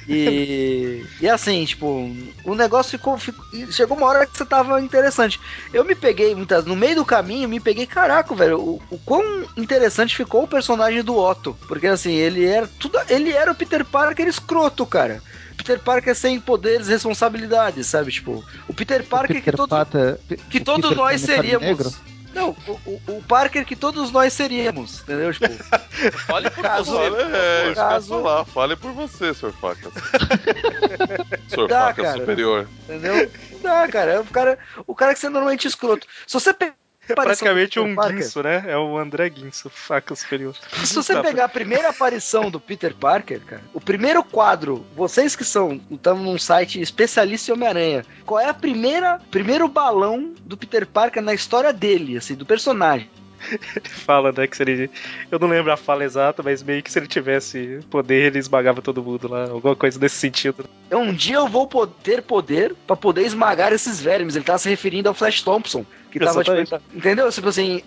E, 0.09 1.05
e 1.21 1.29
assim, 1.29 1.65
tipo, 1.65 2.11
o 2.45 2.55
negócio 2.55 2.93
ficou, 2.99 3.17
ficou- 3.19 3.45
Chegou 3.71 3.97
uma 3.97 4.07
hora 4.07 4.27
que 4.27 4.37
você 4.37 4.45
tava 4.45 4.81
interessante. 4.81 5.41
Eu 5.73 5.85
me 5.85 5.95
peguei 5.95 6.35
muitas. 6.35 6.65
No 6.65 6.77
meio 6.77 6.97
do 6.97 7.05
caminho, 7.05 7.49
me 7.49 7.61
peguei, 7.61 7.87
caraca, 7.87 8.35
velho, 8.35 8.59
o, 8.61 8.83
o 8.91 8.99
quão 8.99 9.45
interessante 9.57 10.17
ficou 10.17 10.45
o 10.45 10.49
personagem 10.49 11.03
do 11.03 11.17
Otto. 11.17 11.57
Porque 11.67 11.87
assim, 11.87 12.13
ele 12.13 12.45
era 12.45 12.67
tudo. 12.79 12.99
Ele 13.09 13.33
era 13.33 13.51
o 13.51 13.55
Peter 13.55 13.85
Parker 13.85 14.27
escroto, 14.27 14.85
cara. 14.87 15.23
Peter 15.57 15.79
Parker 15.81 16.15
sem 16.15 16.39
poderes 16.39 16.87
e 16.87 16.91
responsabilidades, 16.91 17.87
sabe? 17.87 18.13
Tipo, 18.13 18.45
o 18.69 18.75
Peter 18.75 19.03
Parker 19.05 19.37
Peter 19.37 19.53
que 19.53 19.57
todo, 19.57 19.69
Pata- 19.71 20.21
que 20.51 20.59
o 20.59 20.65
todos 20.65 20.91
Peter 20.91 20.97
nós 20.97 21.21
seríamos. 21.21 21.67
Negro? 21.67 21.91
Não, 22.37 22.51
o, 22.87 23.01
o- 23.13 23.23
Parker 23.27 23.65
que 23.65 23.75
todos 23.75 24.13
nós 24.13 24.33
seríamos, 24.33 25.01
entendeu? 25.01 25.33
Tipo, 25.33 25.49
Fale 26.29 26.51
por 26.51 26.63
Caso- 26.63 26.93
você. 26.93 27.11
Fale, 27.11 27.37
é, 27.71 27.75
Caso- 27.75 28.09
falar. 28.23 28.45
Fale 28.45 28.77
por 28.77 28.93
você, 28.93 29.33
Sr. 29.35 29.53
Facas. 29.53 29.93
Sr. 31.49 31.69
Facas 31.69 32.05
cara. 32.05 32.19
superior. 32.19 32.69
entendeu? 32.85 33.31
Não 33.53 33.61
dá, 33.61 33.89
cara. 33.89 34.13
É 34.13 34.21
o 34.21 34.25
cara, 34.25 34.59
o 34.87 34.95
cara 34.95 35.15
que 35.15 35.21
você 35.21 35.27
é 35.27 35.31
normalmente 35.31 35.67
escroto. 35.67 36.07
Se 36.27 36.35
você 36.35 36.53
pegar 36.53 36.75
É 37.09 37.15
praticamente 37.15 37.79
um 37.79 37.95
Parker, 37.95 38.17
guinso, 38.17 38.43
né? 38.43 38.65
É 38.67 38.77
o 38.77 38.99
André 38.99 39.29
Guinso, 39.29 39.71
faca 39.71 40.15
superior. 40.15 40.55
Se 40.85 40.95
você 40.95 41.15
Tá, 41.15 41.23
pegar 41.23 41.45
a 41.45 41.49
primeira 41.49 41.91
aparição 41.91 42.51
do 42.51 42.61
Peter 42.61 42.95
Parker, 42.95 43.41
cara, 43.41 43.63
o 43.73 43.81
primeiro 43.81 44.23
quadro, 44.25 44.85
vocês 44.95 45.37
que 45.37 45.45
são, 45.45 45.81
estão 45.91 46.17
num 46.17 46.39
site 46.39 46.81
especialista 46.81 47.51
em 47.51 47.55
Homem-Aranha, 47.55 48.05
qual 48.25 48.41
é 48.41 48.49
a 48.49 48.55
primeira, 48.55 49.21
primeiro 49.31 49.69
balão 49.69 50.35
do 50.41 50.57
Peter 50.57 50.87
Parker 50.87 51.23
na 51.23 51.35
história 51.35 51.73
dele, 51.73 52.17
assim, 52.17 52.35
do 52.35 52.45
personagem? 52.45 53.09
Fala, 54.05 54.33
né? 54.33 54.47
Que 54.47 54.57
se 54.57 54.63
ele. 54.63 54.91
Eu 55.31 55.39
não 55.39 55.49
lembro 55.49 55.73
a 55.73 55.77
fala 55.77 56.05
exata, 56.05 56.43
mas 56.43 56.63
meio 56.63 56.83
que 56.83 56.91
se 56.91 56.99
ele 56.99 57.07
tivesse 57.07 57.81
poder, 57.91 58.27
ele 58.27 58.39
esmagava 58.39 58.83
todo 58.83 59.03
mundo 59.03 59.29
lá. 59.29 59.49
Alguma 59.51 59.77
coisa 59.77 59.99
desse 59.99 60.17
sentido. 60.17 60.65
É, 60.91 60.97
Um 60.97 61.13
dia 61.13 61.37
eu 61.37 61.47
vou 61.49 61.67
ter 61.87 62.23
poder 62.23 62.75
pra 62.87 62.97
poder 62.97 63.23
esmagar 63.27 63.73
esses 63.73 64.01
vermes. 64.01 64.37
Ele 64.37 64.45
tá 64.45 64.59
se 64.59 64.69
referindo 64.69 65.09
ao 65.09 65.15
Flash 65.15 65.43
Thompson. 65.43 65.85
Que 66.11 66.19
tava, 66.21 66.43
tipo, 66.43 66.81
entendeu? 66.95 67.31
Tipo 67.31 67.49
assim, 67.49 67.83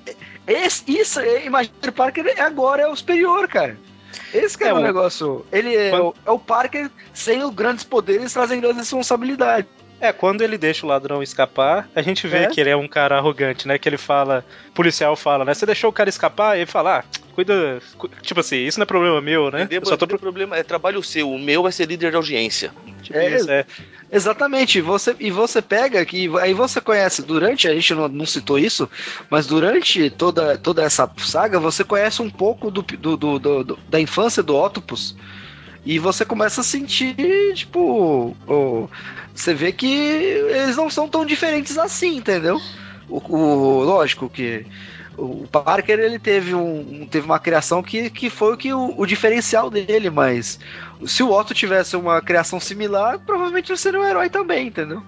esse, 0.45 0.83
isso, 0.87 1.19
é, 1.19 1.45
imagina, 1.45 1.73
o 1.87 1.91
Parker 1.91 2.33
agora 2.39 2.83
é 2.83 2.87
o 2.87 2.95
superior, 2.95 3.47
cara. 3.47 3.77
Esse 4.33 4.63
é, 4.63 4.67
É, 4.67 4.73
o 4.73 4.79
negócio. 4.79 5.45
Ele 5.51 5.75
é, 5.75 5.89
Quando- 5.89 6.07
o, 6.09 6.15
é 6.25 6.31
o 6.31 6.39
Parker 6.39 6.89
sem 7.13 7.43
os 7.43 7.53
grandes 7.53 7.83
poderes 7.83 8.31
trazem 8.33 8.59
grandes 8.59 8.77
responsabilidades. 8.79 9.69
É, 10.01 10.13
quando 10.13 10.41
ele 10.41 10.57
deixa 10.57 10.85
o 10.85 10.89
ladrão 10.89 11.21
escapar, 11.21 11.89
a 11.95 12.01
gente 12.01 12.25
vê 12.27 12.43
É. 12.43 12.47
que 12.47 12.59
ele 12.61 12.69
é 12.69 12.75
um 12.75 12.87
cara 12.87 13.17
arrogante, 13.17 13.67
né? 13.67 13.77
Que 13.77 13.89
ele 13.89 13.97
fala, 13.97 14.45
o 14.69 14.71
policial 14.71 15.15
fala, 15.15 15.43
né? 15.43 15.53
Você 15.53 15.65
deixou 15.65 15.89
o 15.89 15.93
cara 15.93 16.07
escapar? 16.09 16.55
E 16.55 16.61
ele 16.61 16.65
fala, 16.65 16.99
ah, 16.99 17.03
cuida. 17.33 17.81
cu- 17.97 18.09
Tipo 18.21 18.39
assim, 18.39 18.57
isso 18.65 18.79
não 18.79 18.83
é 18.83 18.85
problema 18.85 19.19
meu, 19.21 19.51
né? 19.51 19.67
Só 19.83 19.97
tô 19.97 20.07
problema 20.07 20.55
é 20.55 20.63
trabalho 20.63 21.03
seu. 21.03 21.29
O 21.29 21.37
meu 21.37 21.67
é 21.67 21.71
ser 21.71 21.85
líder 21.87 22.11
de 22.11 22.15
audiência. 22.15 22.71
Tipo 23.01 23.17
É, 23.17 23.35
isso, 23.35 23.51
é. 23.51 23.65
Exatamente, 24.11 24.81
você, 24.81 25.15
e 25.19 25.29
você 25.29 25.61
pega 25.61 26.03
que 26.05 26.29
aí 26.39 26.53
você 26.53 26.81
conhece 26.81 27.21
durante, 27.21 27.67
a 27.67 27.73
gente 27.75 27.93
não, 27.93 28.07
não 28.07 28.25
citou 28.25 28.57
isso, 28.57 28.89
mas 29.29 29.45
durante 29.45 30.09
toda, 30.09 30.57
toda 30.57 30.81
essa 30.83 31.07
saga 31.17 31.59
você 31.59 31.83
conhece 31.83 32.19
um 32.21 32.29
pouco 32.29 32.71
do, 32.71 32.81
do, 32.81 33.15
do- 33.17 33.37
do- 33.39 33.63
do- 33.63 33.79
da 33.87 33.99
infância 33.99 34.41
do 34.41 34.55
Octopus 34.57 35.15
e 35.85 35.99
você 35.99 36.25
começa 36.25 36.61
a 36.61 36.63
sentir, 36.63 37.15
tipo, 37.53 38.35
o- 38.47 38.89
você 39.41 39.53
vê 39.53 39.71
que 39.71 39.87
eles 39.87 40.75
não 40.77 40.89
são 40.89 41.07
tão 41.09 41.25
diferentes 41.25 41.77
assim, 41.77 42.17
entendeu? 42.17 42.63
O, 43.07 43.17
o- 43.37 43.83
lógico 43.83 44.29
que 44.29 44.65
o 45.17 45.47
Parker 45.47 45.99
ele 45.99 46.19
teve, 46.19 46.53
um, 46.55 47.05
teve 47.09 47.25
uma 47.25 47.39
criação 47.39 47.83
que, 47.83 48.09
que 48.09 48.29
foi 48.29 48.53
o, 48.53 48.57
que, 48.57 48.73
o, 48.73 48.93
o 48.97 49.05
diferencial 49.05 49.69
dele, 49.69 50.09
mas 50.09 50.59
se 51.05 51.23
o 51.23 51.31
Otto 51.31 51.53
tivesse 51.53 51.95
uma 51.95 52.21
criação 52.21 52.59
similar, 52.59 53.19
provavelmente 53.19 53.71
ele 53.71 53.77
seria 53.79 53.99
um 53.99 54.05
herói 54.05 54.29
também, 54.29 54.67
entendeu? 54.67 55.03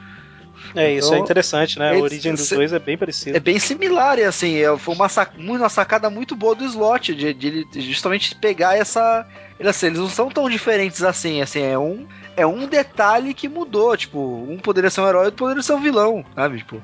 É, 0.76 0.93
isso 0.93 1.08
Então, 1.08 1.18
é 1.18 1.20
interessante, 1.20 1.80
né? 1.80 1.91
A 1.91 1.97
origem 1.97 2.34
dos 2.34 2.49
dois 2.49 2.72
é 2.74 2.80
bem 2.80 2.97
parecida. 2.97 3.38
É 3.38 3.39
bem 3.39 3.60
similar, 3.60 4.18
e 4.20 4.24
assim, 4.24 4.58
é- 4.58 4.78
foi 4.78 4.95
uma, 4.95 5.10
sac- 5.10 5.38
uma 5.38 5.70
sacada 5.70 6.10
muito 6.10 6.36
boa 6.36 6.56
do 6.56 6.64
slot, 6.66 7.14
de, 7.14 7.34
de 7.34 7.66
justamente 7.82 8.36
pegar 8.36 8.78
essa. 8.78 9.26
Assim, 9.64 9.88
eles 9.88 9.99
não 9.99 10.10
são 10.10 10.30
tão 10.30 10.49
diferentes 10.49 11.04
assim, 11.04 11.39
assim, 11.41 11.62
é 11.62 11.78
um, 11.78 12.08
é 12.36 12.47
um 12.47 12.68
detalhe 12.68 13.32
que 13.34 13.47
mudou, 13.47 13.95
tipo, 13.95 14.20
um 14.49 14.58
poderia 14.58 14.89
ser 14.89 15.02
um 15.02 15.08
herói, 15.08 15.26
outro 15.26 15.38
poderia 15.38 15.62
ser 15.62 15.74
um 15.74 15.82
vilão, 15.82 16.26
sabe? 16.36 16.58
Tipo, 16.58 16.82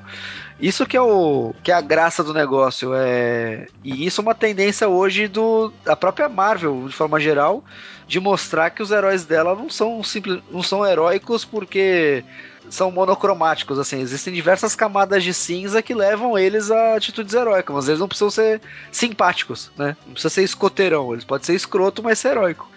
isso 0.60 0.86
que 0.86 0.96
é 0.96 1.00
o 1.00 1.54
que 1.62 1.70
é 1.72 1.74
a 1.74 1.80
graça 1.80 2.22
do 2.22 2.32
negócio, 2.34 2.92
é 2.94 3.66
e 3.82 4.06
isso 4.06 4.20
é 4.20 4.22
uma 4.22 4.34
tendência 4.34 4.88
hoje 4.88 5.26
do 5.28 5.72
da 5.84 5.96
própria 5.96 6.28
Marvel, 6.28 6.86
de 6.88 6.94
forma 6.94 7.18
geral, 7.20 7.64
de 8.06 8.20
mostrar 8.20 8.70
que 8.70 8.82
os 8.82 8.90
heróis 8.90 9.24
dela 9.24 9.54
não 9.54 9.68
são 9.70 10.02
simples, 10.02 10.40
não 10.50 10.62
são 10.62 10.86
heróicos 10.86 11.44
porque 11.44 12.24
são 12.70 12.90
monocromáticos, 12.90 13.78
assim, 13.78 14.00
existem 14.00 14.32
diversas 14.32 14.74
camadas 14.74 15.22
de 15.24 15.32
cinza 15.32 15.82
que 15.82 15.94
levam 15.94 16.38
eles 16.38 16.70
a 16.70 16.96
atitudes 16.96 17.34
heróicas, 17.34 17.74
mas 17.74 17.88
eles 17.88 18.00
não 18.00 18.08
precisam 18.08 18.30
ser 18.30 18.60
simpáticos, 18.90 19.70
né? 19.76 19.96
Não 20.06 20.12
precisa 20.12 20.34
ser 20.34 20.42
escoteirão, 20.42 21.12
eles 21.12 21.24
podem 21.24 21.44
ser 21.44 21.54
escroto, 21.54 22.02
mas 22.02 22.18
ser 22.18 22.30
heróico. 22.30 22.68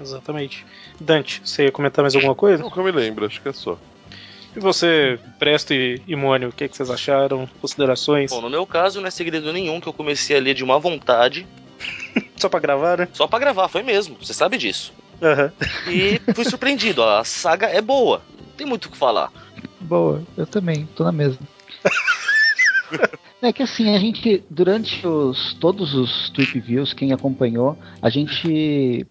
Exatamente. 0.00 0.64
Dante, 0.98 1.42
você 1.44 1.64
ia 1.64 1.72
comentar 1.72 2.02
mais 2.02 2.14
alguma 2.14 2.34
coisa? 2.34 2.62
Não 2.62 2.70
que 2.70 2.78
eu 2.78 2.84
me 2.84 2.90
lembro, 2.90 3.26
acho 3.26 3.40
que 3.40 3.48
é 3.48 3.52
só. 3.52 3.78
E 4.56 4.58
você, 4.58 5.18
Presto 5.38 5.72
e, 5.72 6.02
e 6.06 6.16
Mônio, 6.16 6.48
o 6.48 6.52
que, 6.52 6.68
que 6.68 6.76
vocês 6.76 6.90
acharam? 6.90 7.48
Considerações? 7.60 8.30
Bom, 8.30 8.40
no 8.40 8.50
meu 8.50 8.66
caso 8.66 9.00
não 9.00 9.06
é 9.06 9.10
segredo 9.10 9.52
nenhum 9.52 9.80
que 9.80 9.86
eu 9.86 9.92
comecei 9.92 10.36
a 10.36 10.40
ler 10.40 10.54
de 10.54 10.64
uma 10.64 10.78
vontade, 10.78 11.46
Só 12.36 12.48
pra 12.48 12.60
gravar, 12.60 12.98
né? 12.98 13.08
só 13.12 13.26
pra 13.26 13.38
gravar, 13.38 13.68
foi 13.68 13.82
mesmo, 13.82 14.16
você 14.20 14.32
sabe 14.32 14.56
disso. 14.56 14.92
Aham. 15.22 15.52
E 15.88 16.20
fui 16.34 16.44
surpreendido, 16.44 17.02
a 17.02 17.22
saga 17.24 17.66
é 17.66 17.80
boa, 17.80 18.22
tem 18.60 18.66
muito 18.66 18.86
o 18.86 18.90
que 18.90 18.98
falar. 18.98 19.32
Boa, 19.80 20.22
eu 20.36 20.46
também, 20.46 20.86
tô 20.94 21.02
na 21.02 21.12
mesma. 21.12 21.40
É 23.42 23.54
que 23.54 23.62
assim, 23.62 23.94
a 23.94 23.98
gente, 23.98 24.44
durante 24.50 25.06
os, 25.06 25.54
todos 25.54 25.94
os 25.94 26.28
Tweep 26.28 26.60
Views, 26.60 26.92
quem 26.92 27.10
acompanhou, 27.10 27.74
a 28.02 28.10
gente, 28.10 29.06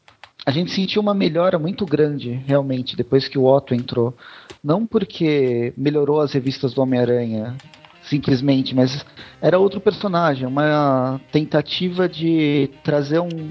a 0.46 0.52
gente 0.52 0.70
sentiu 0.70 1.02
uma 1.02 1.16
melhora 1.16 1.58
muito 1.58 1.84
grande, 1.84 2.34
realmente, 2.46 2.96
depois 2.96 3.28
que 3.28 3.40
o 3.40 3.46
Otto 3.46 3.74
entrou. 3.74 4.16
Não 4.64 4.86
porque 4.86 5.74
melhorou 5.76 6.22
as 6.22 6.32
revistas 6.32 6.76
do 6.76 6.82
Homem-Aranha, 6.84 7.58
simplesmente, 8.04 8.76
mas 8.76 9.04
era 9.42 9.58
outro 9.58 9.82
personagem, 9.82 10.46
uma 10.46 11.20
tentativa 11.32 12.08
de 12.08 12.70
trazer 12.84 13.20
um, 13.20 13.50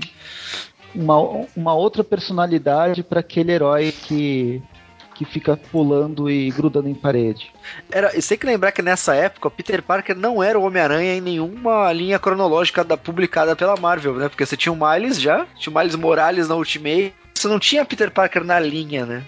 uma, 0.94 1.16
uma 1.56 1.74
outra 1.74 2.04
personalidade 2.04 3.02
para 3.02 3.18
aquele 3.18 3.50
herói 3.50 3.90
que, 3.90 4.62
que 5.18 5.24
fica 5.24 5.56
pulando 5.56 6.30
e 6.30 6.48
grudando 6.52 6.88
em 6.88 6.94
parede. 6.94 7.50
Era, 7.90 8.16
e 8.16 8.22
tem 8.22 8.38
que 8.38 8.46
lembrar 8.46 8.70
que 8.70 8.80
nessa 8.80 9.14
época 9.16 9.48
o 9.48 9.50
Peter 9.50 9.82
Parker 9.82 10.16
não 10.16 10.40
era 10.40 10.56
o 10.56 10.62
Homem-Aranha 10.62 11.14
em 11.16 11.20
nenhuma 11.20 11.92
linha 11.92 12.18
cronológica 12.20 12.84
da, 12.84 12.96
publicada 12.96 13.56
pela 13.56 13.76
Marvel, 13.76 14.14
né? 14.14 14.28
Porque 14.28 14.46
você 14.46 14.56
tinha 14.56 14.72
o 14.72 14.76
Miles 14.78 15.20
já, 15.20 15.44
tinha 15.56 15.74
o 15.74 15.78
Miles 15.78 15.96
Morales 15.96 16.48
na 16.48 16.54
Ultimate, 16.54 17.12
você 17.34 17.48
não 17.48 17.58
tinha 17.58 17.84
Peter 17.84 18.10
Parker 18.12 18.44
na 18.44 18.60
linha, 18.60 19.04
né? 19.04 19.24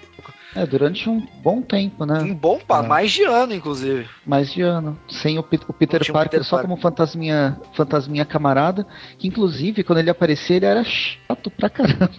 É, 0.55 0.67
durante 0.67 1.09
um 1.09 1.25
bom 1.43 1.63
tempo, 1.63 2.05
né? 2.05 2.19
Um 2.23 2.35
bom 2.35 2.59
pa, 2.59 2.81
Ah. 2.81 2.83
mais 2.83 3.13
de 3.13 3.23
ano, 3.23 3.55
inclusive. 3.55 4.09
Mais 4.27 4.53
de 4.53 4.63
ano. 4.63 4.99
Sem 5.09 5.39
o, 5.39 5.45
Pe- 5.45 5.61
o 5.69 5.73
Peter 5.73 6.01
Parker 6.13 6.31
Peter 6.41 6.45
só 6.45 6.57
Parker. 6.57 6.69
como 6.71 6.81
fantasminha, 6.83 7.57
fantasminha 7.77 8.25
camarada, 8.25 8.85
que 9.17 9.29
inclusive 9.29 9.85
quando 9.85 10.01
ele 10.01 10.11
aparecia 10.11 10.57
ele 10.57 10.67
era 10.67 10.83
chato 10.83 11.51
pra 11.53 11.71
caramba. 11.71 12.11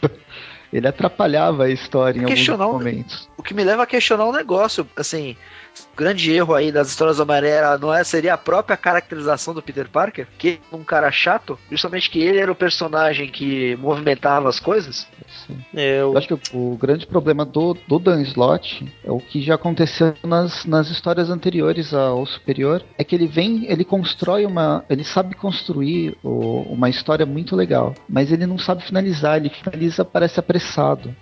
Ele 0.72 0.88
atrapalhava 0.88 1.66
a 1.66 1.70
história 1.70 2.20
em 2.20 2.24
alguns 2.24 2.48
momentos. 2.48 3.30
O 3.36 3.44
que 3.44 3.54
me 3.54 3.64
leva 3.64 3.84
a 3.84 3.86
questionar 3.86 4.26
um 4.26 4.32
negócio, 4.32 4.88
assim, 4.96 5.36
o 5.71 5.71
grande 5.96 6.32
erro 6.32 6.54
aí 6.56 6.72
das 6.72 6.90
histórias 6.90 7.18
do 7.18 7.24
Homem-Aranha 7.24 7.78
não 7.78 7.94
é, 7.94 8.04
seria 8.04 8.34
a 8.34 8.38
própria 8.38 8.76
caracterização 8.78 9.54
do 9.54 9.62
Peter 9.62 9.88
Parker, 9.90 10.28
que 10.38 10.60
é 10.72 10.76
um 10.76 10.84
cara 10.84 11.12
chato, 11.12 11.58
justamente 11.70 12.10
que 12.10 12.20
ele 12.20 12.40
era 12.40 12.52
o 12.52 12.56
personagem 12.56 13.30
que 13.30 13.76
movimentava 13.78 14.50
as 14.50 14.60
coisas. 14.60 15.08
O- 15.50 15.78
Eu 15.80 16.18
acho 16.18 16.28
que 16.28 16.34
o, 16.34 16.74
o 16.74 16.78
grande 16.78 17.06
problema 17.06 17.46
do, 17.46 17.76
do 17.88 18.00
Dan 18.00 18.22
Slott 18.24 18.86
é 19.04 19.12
o 19.12 19.20
que 19.20 19.42
já 19.42 19.56
aconteceu 19.56 20.14
nas, 20.24 20.66
nas 20.66 20.90
histórias 20.90 21.30
anteriores 21.30 21.94
ao 21.94 22.26
Superior, 22.26 22.84
é 22.98 23.04
que 23.04 23.16
ele 23.16 23.28
vem, 23.28 23.66
ele 23.70 23.84
constrói 23.84 24.46
uma, 24.46 24.84
ele 24.90 25.04
sabe 25.04 25.36
construir 25.36 26.18
o- 26.24 26.62
uma 26.70 26.90
história 26.90 27.26
muito 27.26 27.56
legal, 27.56 27.94
mas 28.10 28.32
ele 28.32 28.46
não 28.46 28.58
sabe 28.58 28.84
finalizar, 28.84 29.38
ele 29.38 29.50
finaliza 29.50 30.04
parece 30.06 30.40
apressado. 30.40 31.16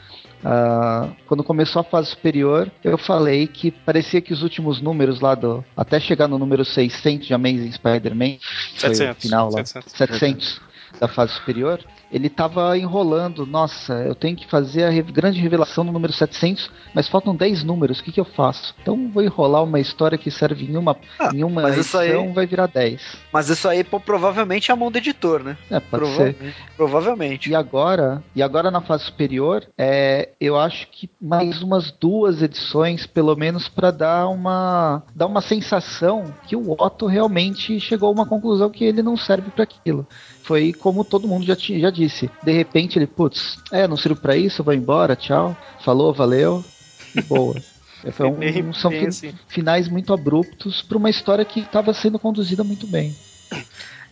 Ah, 0.44 1.10
quando 1.28 1.44
começou 1.44 1.82
a 1.82 1.84
fase 1.84 2.10
superior, 2.10 2.72
eu 2.84 2.98
falei 2.98 3.48
que 3.48 3.72
parecia 3.72 4.22
que 4.22 4.34
os 4.34 4.42
últimos 4.42 4.82
números 4.82 5.20
lá 5.20 5.36
do. 5.36 5.64
Até 5.76 6.00
chegar 6.00 6.28
no 6.28 6.40
número 6.40 6.64
600 6.64 7.28
de 7.28 7.34
Amazing 7.34 7.72
Spider-Man, 7.72 8.38
que 8.74 8.80
foi 8.80 8.90
o 8.90 8.96
700, 8.96 9.22
final 9.22 9.46
lá, 9.52 9.66
700. 9.66 9.94
700 9.94 10.69
da 11.00 11.08
fase 11.08 11.34
superior, 11.34 11.80
ele 12.12 12.30
tava 12.30 12.78
enrolando. 12.78 13.46
Nossa, 13.46 13.94
eu 14.04 14.16
tenho 14.16 14.36
que 14.36 14.48
fazer 14.48 14.84
a 14.86 15.02
grande 15.02 15.40
revelação 15.40 15.84
no 15.84 15.92
número 15.92 16.14
700, 16.14 16.72
mas 16.94 17.08
faltam 17.08 17.36
10 17.36 17.64
números, 17.64 18.00
o 18.00 18.04
que, 18.04 18.12
que 18.12 18.20
eu 18.20 18.26
faço? 18.26 18.74
Então 18.82 19.10
vou 19.14 19.22
enrolar 19.24 19.64
uma 19.64 19.80
história 19.80 20.18
que 20.18 20.32
serve 20.32 20.66
em 20.66 20.78
uma, 20.78 20.96
Ah, 21.20 21.32
em 21.34 21.44
uma 21.44 21.70
isso 21.78 21.98
aí- 21.98 22.10
edição, 22.10 22.34
vai 22.34 22.46
virar 22.46 22.68
10. 22.68 23.02
Mas 23.32 23.50
isso 23.50 23.68
aí, 23.68 23.84
pô, 23.84 24.00
provavelmente 24.00 24.72
é 24.72 24.74
a 24.74 24.78
mão 24.78 24.90
do 24.92 24.98
editor, 24.98 25.44
né? 25.44 25.58
É, 25.70 25.80
pode 25.80 26.06
ser. 26.08 26.34
Provavelmente. 26.36 26.56
Provavelmente. 26.76 27.50
E 27.50 27.56
agora, 27.56 28.24
e 28.36 28.42
agora 28.42 28.72
na 28.72 28.82
fase 28.82 29.04
superior, 29.06 29.66
é, 29.78 30.30
eu 30.40 30.58
acho 30.58 30.88
que 30.92 31.10
mais 31.22 31.62
umas 31.62 31.92
duas 31.92 32.42
edições, 32.42 33.06
pelo 33.06 33.36
menos, 33.36 33.68
para 33.68 33.92
dar 33.92 34.28
uma 34.30 35.04
dar 35.16 35.28
uma 35.28 35.42
sensação 35.42 36.34
que 36.48 36.56
o 36.56 36.72
Otto 36.72 37.06
realmente 37.06 37.80
chegou 37.80 38.10
a 38.10 38.12
uma 38.12 38.26
conclusão 38.26 38.70
que 38.70 38.84
ele 38.84 39.02
não 39.04 39.16
serve 39.18 39.50
para 39.52 39.64
aquilo. 39.64 40.08
Foi 40.50 40.74
como 40.74 41.04
todo 41.06 41.28
mundo 41.28 41.46
já, 41.46 41.56
ti- 41.56 41.80
já 41.80 41.92
disse. 41.92 42.28
De 42.42 42.52
repente 42.52 42.98
ele, 42.98 43.06
putz, 43.06 43.60
é, 43.72 43.88
não 43.88 43.96
sirvo 43.96 44.20
para 44.20 44.36
isso, 44.36 44.64
vou 44.64 44.74
embora, 44.74 45.16
tchau. 45.16 45.56
Falou, 45.86 46.12
valeu, 46.12 46.66
e 47.14 47.22
boa. 47.22 47.54
É, 48.04 48.12
Foi 48.12 48.26
um- 48.28 48.70
um- 48.70 48.74
são 48.74 48.90
fin- 48.90 49.08
assim. 49.08 49.34
finais 49.50 49.88
muito 49.90 50.14
abruptos 50.14 50.82
para 50.82 50.98
uma 50.98 51.10
história 51.10 51.44
que 51.46 51.60
estava 51.60 51.94
sendo 51.94 52.18
conduzida 52.18 52.64
muito 52.64 52.88
bem. 52.88 53.14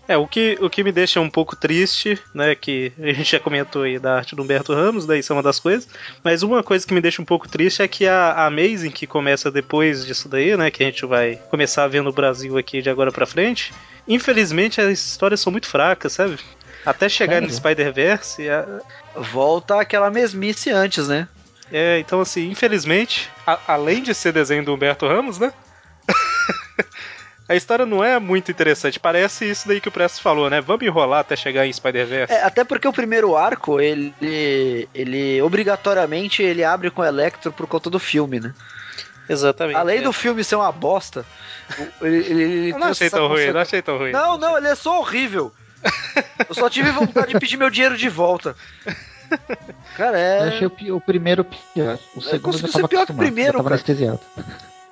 É, 0.10 0.16
o 0.18 0.28
que, 0.28 0.58
o 0.62 0.70
que 0.70 0.84
me 0.84 0.92
deixa 0.92 1.20
um 1.22 1.30
pouco 1.30 1.56
triste, 1.56 2.20
né, 2.34 2.54
que 2.54 2.92
a 3.00 3.14
gente 3.14 3.32
já 3.32 3.40
comentou 3.40 3.84
aí 3.84 3.98
da 3.98 4.16
arte 4.18 4.36
do 4.36 4.44
Humberto 4.44 4.74
Ramos, 4.74 5.06
daí 5.06 5.20
isso 5.20 5.32
é 5.34 5.36
uma 5.36 5.42
das 5.44 5.60
coisas, 5.60 5.88
mas 6.24 6.44
uma 6.44 6.62
coisa 6.64 6.86
que 6.86 6.94
me 6.94 7.02
deixa 7.02 7.22
um 7.22 7.26
pouco 7.26 7.48
triste 7.48 7.82
é 7.82 7.88
que 7.88 8.06
a, 8.06 8.32
a 8.32 8.46
Amazing, 8.48 8.92
que 8.92 9.08
começa 9.08 9.50
depois 9.50 10.06
disso 10.06 10.30
daí, 10.30 10.56
né, 10.56 10.70
que 10.70 10.84
a 10.84 10.86
gente 10.86 11.06
vai 11.06 11.36
começar 11.50 11.84
a 11.86 11.88
ver 11.88 12.02
no 12.04 12.12
Brasil 12.14 12.58
aqui 12.58 12.82
de 12.82 12.90
agora 12.90 13.12
pra 13.12 13.26
frente, 13.26 13.74
infelizmente 14.08 14.80
as 14.82 14.92
histórias 15.00 15.40
são 15.42 15.52
muito 15.52 15.68
fracas, 15.68 16.14
sabe? 16.14 16.40
Até 16.86 17.10
chegar 17.10 17.42
no 17.42 17.48
Sério? 17.50 17.56
Spider-Verse, 17.58 18.50
a- 18.50 18.82
Volta 19.16 19.80
aquela 19.82 20.10
mesmice 20.10 20.70
antes, 20.70 21.08
né? 21.08 21.28
é, 21.72 22.00
então 22.00 22.22
assim, 22.22 22.50
infelizmente, 22.50 23.30
a- 23.46 23.60
além 23.68 24.02
de 24.02 24.14
ser 24.16 24.32
desenho 24.32 24.64
do 24.64 24.74
Humberto 24.74 25.06
Ramos, 25.08 25.38
né? 25.38 25.52
A 27.50 27.56
história 27.56 27.86
não 27.86 28.04
é 28.04 28.20
muito 28.20 28.52
interessante. 28.52 29.00
Parece 29.00 29.50
isso 29.50 29.70
daí 29.70 29.80
que 29.80 29.88
o 29.88 29.92
Presto 29.92 30.22
falou, 30.22 30.50
né? 30.50 30.60
Vamos 30.60 30.86
enrolar 30.86 31.22
até 31.22 31.34
chegar 31.34 31.66
em 31.66 31.72
Spider-Verse. 31.72 32.34
É, 32.34 32.44
até 32.44 32.66
porque 32.66 32.86
o 32.86 32.92
primeiro 32.92 33.38
arco, 33.38 33.80
ele, 33.80 34.14
ele 34.94 35.42
obrigatoriamente 35.42 36.44
ele 36.44 36.62
abre 36.62 36.92
com 36.92 37.02
o 37.02 37.06
Electro 37.06 37.54
por 37.54 37.66
conta 37.66 37.90
do 37.90 38.00
filme, 38.00 38.42
né? 38.42 38.54
Exatamente. 39.30 39.76
Além 39.78 40.00
é. 40.00 40.02
do 40.02 40.14
filme 40.14 40.44
ser 40.44 40.56
uma 40.56 40.72
bosta, 40.72 41.26
o- 42.02 42.06
ele, 42.06 42.18
ele, 42.18 42.44
ele 42.44 42.70
Eu 42.72 42.80
não 42.80 42.88
achei 42.88 43.10
tão 43.10 43.28
ruim, 43.28 43.52
não 43.52 43.60
achei 43.60 43.82
tão 43.82 43.98
ruim. 43.98 44.12
Não, 44.12 44.38
não, 44.38 44.58
ele 44.58 44.68
é 44.68 44.76
só 44.76 45.00
horrível. 45.00 45.52
Eu 46.50 46.56
só 46.56 46.70
tive 46.70 46.92
vontade 46.92 47.34
de 47.34 47.40
pedir 47.40 47.58
meu 47.58 47.70
dinheiro 47.70 47.98
de 47.98 48.10
volta. 48.10 48.56
Cara, 49.96 50.18
Eu 50.18 50.22
é. 50.22 50.48
achei 50.50 50.68
o, 50.68 50.96
o 50.96 51.02
primeiro 51.02 51.44
pior. 51.74 51.98
O 52.16 52.22
segundo 52.22 52.58
eu 52.60 52.68
ser 52.68 52.88
pior 52.88 53.06
que 53.06 53.12
o 53.12 53.16
primeiro, 53.16 53.58
tava 53.58 53.70
anestesiado. 53.70 54.20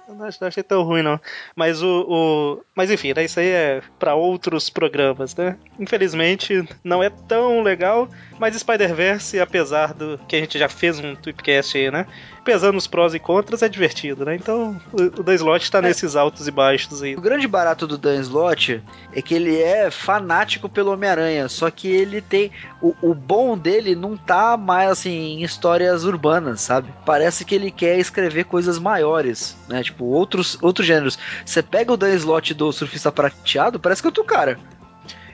Eu 0.07 0.13
não 0.13 0.29
não 0.39 0.47
achei 0.47 0.63
tão 0.63 0.83
ruim, 0.83 1.01
não. 1.01 1.19
Mas 1.55 1.81
o. 1.81 2.05
o- 2.07 2.61
Mas 2.75 2.91
enfim, 2.91 3.13
né, 3.15 3.25
isso 3.25 3.39
aí 3.39 3.47
é 3.47 3.81
pra 3.97 4.13
outros 4.15 4.69
programas, 4.69 5.36
né? 5.36 5.57
Infelizmente, 5.79 6.67
não 6.83 7.01
é 7.03 7.09
tão 7.09 7.61
legal. 7.63 8.07
Mas 8.39 8.55
Spider-Verse, 8.55 9.39
apesar 9.39 9.93
do 9.93 10.19
que 10.27 10.36
a 10.36 10.39
gente 10.39 10.59
já 10.59 10.67
fez 10.67 10.99
um 10.99 11.15
tweetcast 11.15 11.77
aí, 11.77 11.89
né? 11.89 12.05
Pesando 12.43 12.77
os 12.77 12.86
prós 12.86 13.13
e 13.13 13.19
contras, 13.19 13.61
é 13.61 13.69
divertido, 13.69 14.25
né? 14.25 14.36
Então 14.36 14.79
o, 14.91 15.21
o 15.21 15.23
da 15.23 15.33
Slot 15.33 15.71
tá 15.71 15.81
nesses 15.81 16.15
altos 16.15 16.47
e 16.47 16.51
baixos 16.51 17.01
aí. 17.01 17.15
O 17.15 17.21
grande 17.21 17.47
barato 17.47 17.88
do 17.88 17.97
Dan 17.97 18.19
Slott 18.21 18.83
é 19.13 19.21
que 19.21 19.33
ele 19.33 19.61
é 19.61 19.89
fanático 19.89 20.69
pelo 20.69 20.91
Homem-Aranha, 20.91 21.47
só 21.49 21.71
que 21.71 21.88
ele 21.88 22.21
tem. 22.21 22.51
O, 22.81 22.93
o 23.01 23.13
bom 23.13 23.57
dele 23.57 23.95
não 23.95 24.15
tá 24.17 24.57
mais 24.57 24.91
assim 24.91 25.09
em 25.09 25.43
histórias 25.43 26.03
urbanas, 26.03 26.61
sabe? 26.61 26.93
Parece 27.05 27.45
que 27.45 27.55
ele 27.55 27.71
quer 27.71 27.97
escrever 27.97 28.45
coisas 28.45 28.77
maiores, 28.77 29.57
né? 29.67 29.81
Tipo, 29.81 30.05
outros, 30.05 30.57
outros 30.61 30.86
gêneros. 30.86 31.17
Você 31.45 31.63
pega 31.63 31.93
o 31.93 31.97
Dan 31.97 32.13
Slott 32.15 32.53
do 32.53 32.71
Surfista 32.71 33.11
Prateado, 33.11 33.79
parece 33.79 34.01
que 34.01 34.07
é 34.07 34.09
outro 34.09 34.23
cara. 34.23 34.59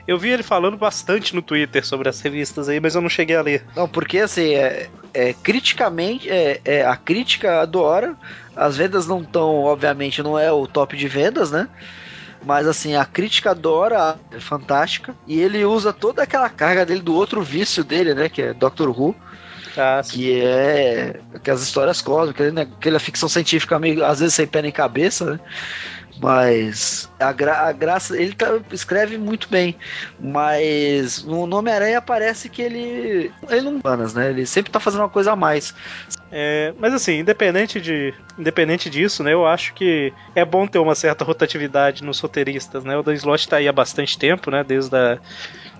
Eu 0.06 0.18
vi 0.18 0.30
ele 0.30 0.42
falando 0.42 0.76
bastante 0.76 1.34
no 1.34 1.42
Twitter 1.42 1.86
sobre 1.86 2.08
as 2.08 2.20
revistas 2.20 2.68
aí, 2.68 2.80
mas 2.80 2.94
eu 2.94 3.00
não 3.00 3.08
cheguei 3.08 3.36
a 3.36 3.42
ler. 3.42 3.64
Não, 3.76 3.88
porque 3.88 4.18
assim, 4.18 4.54
é, 4.54 4.88
é, 5.14 5.32
criticamente, 5.32 6.28
é, 6.28 6.60
é, 6.64 6.84
a 6.84 6.96
crítica 6.96 7.60
adora. 7.60 8.16
As 8.54 8.76
vendas 8.76 9.06
não 9.06 9.22
estão, 9.22 9.60
obviamente, 9.60 10.22
não 10.22 10.38
é 10.38 10.50
o 10.50 10.66
top 10.66 10.96
de 10.96 11.08
vendas, 11.08 11.50
né? 11.50 11.68
Mas 12.44 12.66
assim, 12.66 12.96
a 12.96 13.04
crítica 13.04 13.52
adora, 13.52 14.18
é 14.32 14.40
fantástica. 14.40 15.14
E 15.26 15.40
ele 15.40 15.64
usa 15.64 15.92
toda 15.92 16.22
aquela 16.24 16.48
carga 16.50 16.84
dele 16.84 17.00
do 17.00 17.14
outro 17.14 17.40
vício 17.42 17.84
dele, 17.84 18.14
né? 18.14 18.28
Que 18.28 18.42
é 18.42 18.52
Doctor 18.52 18.88
Who, 18.88 19.14
Ah, 19.76 20.02
que 20.06 20.42
é 20.42 21.20
aquelas 21.32 21.62
histórias 21.62 22.02
cósmicas, 22.02 22.52
né? 22.52 22.62
aquela 22.62 22.98
ficção 22.98 23.28
científica 23.28 23.78
meio, 23.78 24.04
às 24.04 24.18
vezes 24.20 24.34
sem 24.34 24.46
pé 24.46 24.60
nem 24.60 24.72
cabeça, 24.72 25.24
né? 25.34 25.40
Mas 26.22 27.10
a, 27.18 27.32
gra 27.32 27.66
a 27.66 27.72
graça, 27.72 28.16
ele 28.16 28.32
tá- 28.32 28.60
escreve 28.70 29.18
muito 29.18 29.48
bem, 29.50 29.76
mas 30.20 31.24
no 31.24 31.48
no 31.48 31.56
Homem-Aranha 31.58 32.00
parece 32.00 32.48
que 32.48 32.62
ele. 32.62 33.32
Ele 33.50 33.60
não 33.62 33.80
panas, 33.80 34.14
né? 34.14 34.30
Ele 34.30 34.46
sempre 34.46 34.70
tá 34.70 34.78
fazendo 34.78 35.00
uma 35.00 35.08
coisa 35.08 35.32
a 35.32 35.36
mais. 35.36 35.74
É, 36.30 36.72
mas 36.78 36.94
assim, 36.94 37.18
independente, 37.18 37.80
de, 37.80 38.14
independente 38.38 38.88
disso, 38.88 39.22
né, 39.22 39.34
eu 39.34 39.44
acho 39.44 39.74
que 39.74 40.14
é 40.34 40.44
bom 40.44 40.66
ter 40.66 40.78
uma 40.78 40.94
certa 40.94 41.24
rotatividade 41.24 42.04
nos 42.04 42.20
roteiristas, 42.20 42.84
né? 42.84 42.96
O 42.96 43.02
Dan 43.02 43.14
Slott 43.14 43.48
tá 43.48 43.56
aí 43.56 43.66
há 43.66 43.72
bastante 43.72 44.16
tempo, 44.16 44.48
né? 44.48 44.62
Desde 44.62 44.96
a 44.96 45.18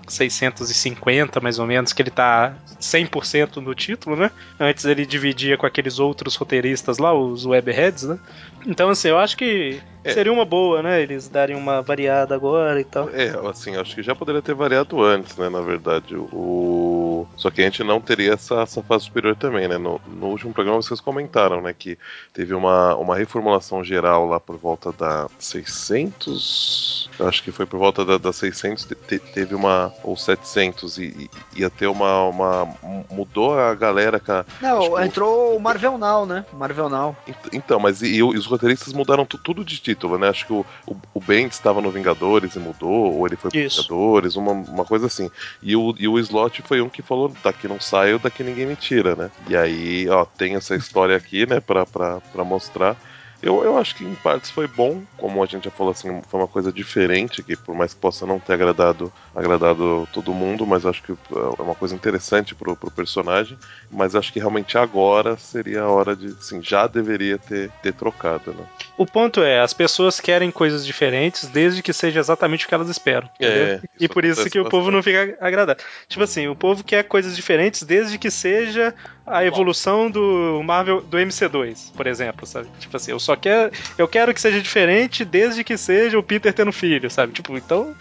650, 0.09 1.39
mais 1.39 1.57
ou 1.57 1.65
menos, 1.65 1.93
que 1.93 2.01
ele 2.01 2.11
tá 2.11 2.53
100% 2.81 3.61
no 3.61 3.73
título, 3.73 4.17
né? 4.17 4.29
Antes 4.59 4.83
ele 4.83 5.05
dividia 5.05 5.57
com 5.57 5.65
aqueles 5.65 5.99
outros 5.99 6.35
roteiristas 6.35 6.97
lá, 6.97 7.13
os 7.13 7.45
webheads, 7.45 8.03
né? 8.03 8.19
Então, 8.67 8.89
assim, 8.89 9.07
eu 9.07 9.17
acho 9.17 9.37
que 9.37 9.81
É. 10.03 10.13
seria 10.13 10.31
uma 10.33 10.45
boa, 10.45 10.81
né? 10.81 11.01
Eles 11.01 11.27
darem 11.29 11.55
uma 11.55 11.81
variada 11.81 12.35
agora 12.35 12.79
e 12.79 12.83
tal. 12.83 13.09
É, 13.09 13.29
assim, 13.49 13.75
acho 13.75 13.95
que 13.95 14.03
já 14.03 14.13
poderia 14.15 14.41
ter 14.41 14.53
variado 14.53 15.01
antes, 15.03 15.35
né, 15.37 15.49
na 15.49 15.61
verdade. 15.61 16.15
O... 16.15 17.25
Só 17.37 17.49
que 17.49 17.61
a 17.61 17.65
gente 17.65 17.83
não 17.83 17.99
teria 18.01 18.33
essa, 18.33 18.61
essa 18.61 18.81
fase 18.83 19.05
superior 19.05 19.35
também, 19.35 19.67
né? 19.67 19.77
No, 19.77 19.99
no 20.07 20.27
último 20.27 20.53
programa 20.53 20.81
vocês 20.81 20.99
comentaram, 20.99 21.61
né, 21.61 21.73
que 21.77 21.97
teve 22.33 22.53
uma, 22.53 22.95
uma 22.95 23.15
reformulação 23.15 23.83
geral 23.83 24.27
lá 24.27 24.39
por 24.39 24.57
volta 24.57 24.91
da 24.91 25.27
600... 25.39 27.09
eu 27.19 27.27
Acho 27.27 27.43
que 27.43 27.51
foi 27.51 27.65
por 27.65 27.77
volta 27.79 28.03
da, 28.05 28.17
da 28.17 28.33
600, 28.33 28.85
te- 28.85 28.95
te- 28.95 29.19
teve 29.19 29.55
uma... 29.55 29.93
ou 30.03 30.15
700, 30.17 30.97
e, 30.97 31.29
e 31.55 31.61
ia 31.61 31.69
ter 31.69 31.87
uma, 31.87 32.23
uma... 32.23 32.67
mudou 33.09 33.57
a 33.57 33.73
galera, 33.73 34.19
cara. 34.19 34.45
Não, 34.61 34.81
Tipo- 34.81 34.99
entrou 35.01 35.55
o 35.55 35.59
Marvel 35.59 35.97
Now, 35.97 36.25
né? 36.25 36.45
Marvel 36.53 36.89
Now. 36.89 37.15
Ent- 37.27 37.53
Então, 37.53 37.79
mas 37.79 38.01
e, 38.01 38.15
e 38.17 38.23
os 38.23 38.45
roteiristas 38.45 38.93
mudaram 38.93 39.25
tu- 39.25 39.37
tudo 39.37 39.63
de 39.63 39.79
título, 39.93 40.17
né? 40.17 40.29
Acho 40.29 40.45
que 40.45 40.53
o, 40.53 40.65
o, 40.87 40.95
o 41.13 41.19
Bendis 41.19 41.55
estava 41.55 41.81
no 41.81 41.91
Vingadores 41.91 42.55
e 42.55 42.59
mudou, 42.59 43.13
ou 43.13 43.27
ele 43.27 43.35
foi 43.35 43.51
pro 43.51 43.59
Isso. 43.59 43.83
Vingadores, 43.83 44.35
uma, 44.35 44.51
uma 44.51 44.85
coisa 44.85 45.05
assim. 45.05 45.29
E 45.61 45.75
o, 45.75 45.95
e 45.97 46.07
o 46.07 46.19
Slot 46.19 46.61
foi 46.63 46.81
um 46.81 46.89
que 46.89 47.01
falou: 47.01 47.33
daqui 47.43 47.67
não 47.67 47.79
saio, 47.79 48.19
daqui 48.19 48.43
ninguém 48.43 48.65
me 48.65 48.75
tira, 48.75 49.15
né? 49.15 49.31
E 49.47 49.55
aí, 49.55 50.09
ó, 50.09 50.25
tem 50.25 50.55
essa 50.55 50.75
história 50.75 51.15
aqui, 51.15 51.45
né, 51.45 51.59
pra, 51.59 51.85
pra, 51.85 52.19
pra 52.19 52.43
mostrar. 52.43 52.97
Eu, 53.43 53.61
eu 53.63 53.77
acho 53.77 53.95
que 53.95 54.05
em 54.05 54.15
partes 54.15 54.49
foi 54.49 54.67
bom, 54.67 55.03
como 55.17 55.43
a 55.43 55.45
gente 55.45 55.65
já 55.65 55.71
falou 55.71 55.91
assim, 55.91 56.21
foi 56.29 56.39
uma 56.39 56.47
coisa 56.47 56.71
diferente, 56.71 57.43
que 57.43 57.57
por 57.57 57.75
mais 57.75 57.93
que 57.93 57.99
possa 57.99 58.25
não 58.25 58.39
ter 58.39 58.53
agradado, 58.53 59.11
agradado 59.35 60.07
todo 60.13 60.33
mundo, 60.33 60.65
mas 60.65 60.85
acho 60.85 61.03
que 61.03 61.11
é 61.11 61.61
uma 61.61 61.75
coisa 61.75 61.93
interessante 61.93 62.55
pro, 62.55 62.73
pro 62.73 62.89
personagem. 62.89 63.57
Mas 63.91 64.15
acho 64.15 64.31
que 64.31 64.39
realmente 64.39 64.77
agora 64.77 65.35
seria 65.35 65.81
a 65.81 65.89
hora 65.89 66.15
de, 66.15 66.27
assim, 66.27 66.63
já 66.63 66.87
deveria 66.87 67.37
ter, 67.37 67.69
ter 67.81 67.93
trocado, 67.93 68.53
né? 68.53 68.63
O 68.97 69.05
ponto 69.05 69.41
é, 69.41 69.59
as 69.59 69.73
pessoas 69.73 70.21
querem 70.21 70.49
coisas 70.49 70.85
diferentes 70.85 71.47
desde 71.49 71.81
que 71.81 71.91
seja 71.91 72.21
exatamente 72.21 72.65
o 72.65 72.69
que 72.69 72.75
elas 72.75 72.89
esperam. 72.89 73.29
É, 73.41 73.81
E 73.99 74.07
por 74.07 74.23
isso 74.23 74.49
que 74.49 74.59
o 74.59 74.63
povo 74.69 74.89
bastante. 74.89 74.93
não 74.95 75.03
fica 75.03 75.37
agradado. 75.45 75.83
Tipo 76.07 76.23
assim, 76.23 76.47
o 76.47 76.55
povo 76.55 76.83
quer 76.83 77.03
coisas 77.03 77.35
diferentes 77.35 77.83
desde 77.83 78.17
que 78.17 78.31
seja 78.31 78.93
a 79.25 79.43
evolução 79.45 80.09
do 80.11 80.61
Marvel 80.63 81.01
do 81.01 81.17
MC2, 81.17 81.91
por 81.95 82.07
exemplo, 82.07 82.45
sabe? 82.45 82.67
Tipo 82.79 82.97
assim, 82.97 83.11
eu 83.11 83.19
só 83.19 83.35
quero, 83.35 83.71
eu 83.97 84.07
quero 84.07 84.33
que 84.33 84.41
seja 84.41 84.59
diferente 84.61 85.23
desde 85.23 85.63
que 85.63 85.77
seja 85.77 86.17
o 86.19 86.23
Peter 86.23 86.53
tendo 86.53 86.71
filho, 86.71 87.09
sabe? 87.09 87.33
Tipo, 87.33 87.57
então 87.57 87.95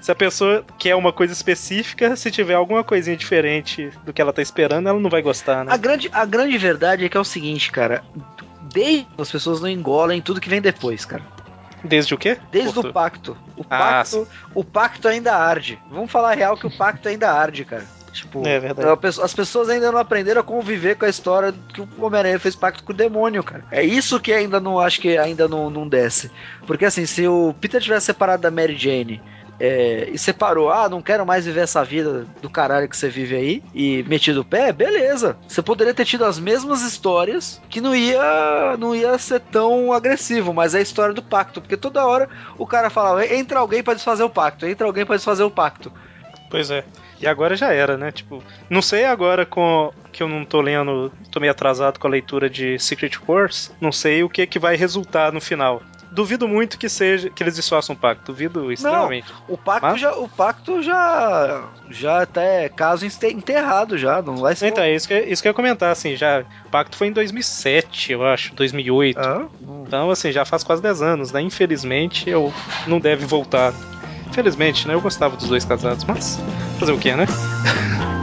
se 0.00 0.10
a 0.10 0.14
pessoa 0.14 0.64
quer 0.78 0.94
uma 0.94 1.12
coisa 1.12 1.32
específica, 1.32 2.16
se 2.16 2.30
tiver 2.30 2.54
alguma 2.54 2.82
coisinha 2.82 3.16
diferente 3.16 3.90
do 4.04 4.12
que 4.12 4.22
ela 4.22 4.32
tá 4.32 4.40
esperando, 4.40 4.88
ela 4.88 4.98
não 4.98 5.10
vai 5.10 5.20
gostar, 5.20 5.64
né? 5.64 5.72
A 5.72 5.76
grande, 5.76 6.08
a 6.12 6.24
grande 6.24 6.56
verdade 6.56 7.04
é 7.04 7.08
que 7.08 7.16
é 7.16 7.20
o 7.20 7.24
seguinte, 7.24 7.70
cara. 7.70 8.02
Desde 8.72 9.06
as 9.18 9.30
pessoas 9.30 9.60
não 9.60 9.68
engolem 9.68 10.22
tudo 10.22 10.40
que 10.40 10.48
vem 10.48 10.60
depois, 10.60 11.04
cara. 11.04 11.22
Desde 11.84 12.14
o 12.14 12.18
quê? 12.18 12.38
Desde 12.50 12.72
Cortou. 12.74 12.90
o 12.90 12.94
pacto. 12.94 13.36
O 13.56 13.62
Ah, 13.68 13.78
pacto, 13.78 14.28
o 14.54 14.64
pacto 14.64 15.08
ainda 15.08 15.34
arde. 15.34 15.78
Vamos 15.90 16.10
falar 16.10 16.34
real 16.34 16.56
que 16.56 16.66
o 16.66 16.70
pacto 16.70 17.08
ainda 17.08 17.30
arde, 17.32 17.64
cara. 17.64 17.84
Tipo, 18.12 18.46
É 18.92 18.96
pessoa- 18.96 19.24
as 19.24 19.32
pessoas 19.34 19.68
ainda 19.68 19.90
não 19.92 19.98
aprenderam 19.98 20.40
a 20.40 20.44
conviver 20.44 20.96
com 20.96 21.04
a 21.04 21.08
história 21.08 21.54
que 21.72 21.80
o 21.80 21.88
Homem-Aranha 21.98 22.38
fez 22.38 22.56
pacto 22.56 22.82
com 22.82 22.92
o 22.92 22.96
demônio, 22.96 23.42
cara. 23.42 23.64
É 23.70 23.82
isso 23.84 24.18
que 24.18 24.32
ainda 24.32 24.58
não 24.58 24.78
acho 24.80 25.00
que 25.00 25.16
ainda 25.16 25.46
não, 25.46 25.70
não 25.70 25.86
desce. 25.88 26.30
Porque 26.66 26.84
assim, 26.84 27.06
se 27.06 27.26
o 27.28 27.54
Peter 27.60 27.80
tivesse 27.80 28.06
separado 28.06 28.42
da 28.42 28.50
Mary 28.50 28.76
Jane 28.76 29.22
é, 29.60 30.08
e 30.10 30.18
separou, 30.18 30.70
ah, 30.70 30.88
não 30.88 31.02
quero 31.02 31.24
mais 31.26 31.44
viver 31.44 31.60
essa 31.60 31.84
vida 31.84 32.26
do 32.40 32.48
caralho 32.48 32.88
que 32.88 32.96
você 32.96 33.08
vive 33.10 33.36
aí, 33.36 33.62
e 33.74 34.02
metido 34.08 34.40
o 34.40 34.44
pé, 34.44 34.72
beleza. 34.72 35.36
Você 35.46 35.60
poderia 35.60 35.92
ter 35.92 36.06
tido 36.06 36.24
as 36.24 36.38
mesmas 36.38 36.80
histórias 36.82 37.60
que 37.68 37.80
não 37.80 37.94
ia, 37.94 38.76
não 38.78 38.96
ia 38.96 39.16
ser 39.18 39.38
tão 39.40 39.92
agressivo, 39.92 40.54
mas 40.54 40.74
é 40.74 40.78
a 40.78 40.82
história 40.82 41.14
do 41.14 41.22
pacto, 41.22 41.60
porque 41.60 41.76
toda 41.76 42.06
hora 42.06 42.28
o 42.58 42.66
cara 42.66 42.88
falava, 42.90 43.24
entra 43.26 43.60
alguém 43.60 43.82
pra 43.82 43.94
desfazer 43.94 44.22
o 44.22 44.30
pacto, 44.30 44.66
entra 44.66 44.86
alguém 44.86 45.04
pra 45.04 45.16
desfazer 45.16 45.42
o 45.42 45.50
pacto. 45.50 45.92
Pois 46.50 46.70
é. 46.70 46.82
E 47.20 47.26
agora 47.26 47.54
já 47.56 47.72
era, 47.72 47.96
né? 47.96 48.10
Tipo, 48.10 48.42
não 48.68 48.80
sei 48.80 49.04
agora 49.04 49.44
com 49.44 49.92
que 50.12 50.22
eu 50.22 50.28
não 50.28 50.44
tô 50.44 50.60
lendo, 50.60 51.12
tô 51.30 51.38
meio 51.38 51.52
atrasado 51.52 51.98
com 51.98 52.06
a 52.06 52.10
leitura 52.10 52.48
de 52.50 52.78
Secret 52.78 53.12
Wars, 53.28 53.70
não 53.80 53.92
sei 53.92 54.22
o 54.24 54.28
que 54.28 54.46
que 54.46 54.58
vai 54.58 54.74
resultar 54.76 55.32
no 55.32 55.40
final. 55.40 55.82
Duvido 56.12 56.48
muito 56.48 56.76
que 56.76 56.88
seja 56.88 57.30
que 57.30 57.40
eles 57.40 57.54
desfaçam 57.54 57.94
o 57.94 57.98
pacto, 57.98 58.32
duvido 58.32 58.72
extremamente. 58.72 59.32
O 59.46 59.56
pacto 59.56 59.86
Mas- 59.86 60.00
já, 60.00 60.12
o 60.16 60.28
pacto 60.28 60.82
já, 60.82 61.68
já 61.88 62.22
até 62.22 62.68
caso 62.68 63.06
este- 63.06 63.28
enterrado 63.28 63.96
já, 63.96 64.20
não 64.20 64.36
vai 64.38 64.56
ser. 64.56 64.66
Então, 64.68 64.82
é 64.82 64.92
isso 64.92 65.06
que, 65.06 65.16
isso 65.20 65.40
que 65.40 65.46
eu 65.46 65.50
ia 65.50 65.54
comentar, 65.54 65.92
assim, 65.92 66.16
já. 66.16 66.42
O 66.66 66.68
pacto 66.68 66.96
foi 66.96 67.06
em 67.06 67.12
2007, 67.12 68.10
eu 68.10 68.24
acho, 68.26 68.52
2008. 68.56 69.20
Ah, 69.20 69.46
Então, 69.86 70.10
assim, 70.10 70.32
já 70.32 70.44
faz 70.44 70.64
quase 70.64 70.82
10 70.82 71.00
anos, 71.00 71.30
né? 71.30 71.40
Infelizmente, 71.42 72.28
eu 72.28 72.52
não 72.88 72.98
deve 72.98 73.24
voltar. 73.24 73.72
Infelizmente, 74.30 74.86
né? 74.86 74.94
Eu 74.94 75.00
gostava 75.00 75.36
dos 75.36 75.48
dois 75.48 75.64
casados, 75.64 76.04
mas 76.04 76.40
fazer 76.78 76.92
o 76.92 76.98
quê, 76.98 77.14
né? 77.14 77.26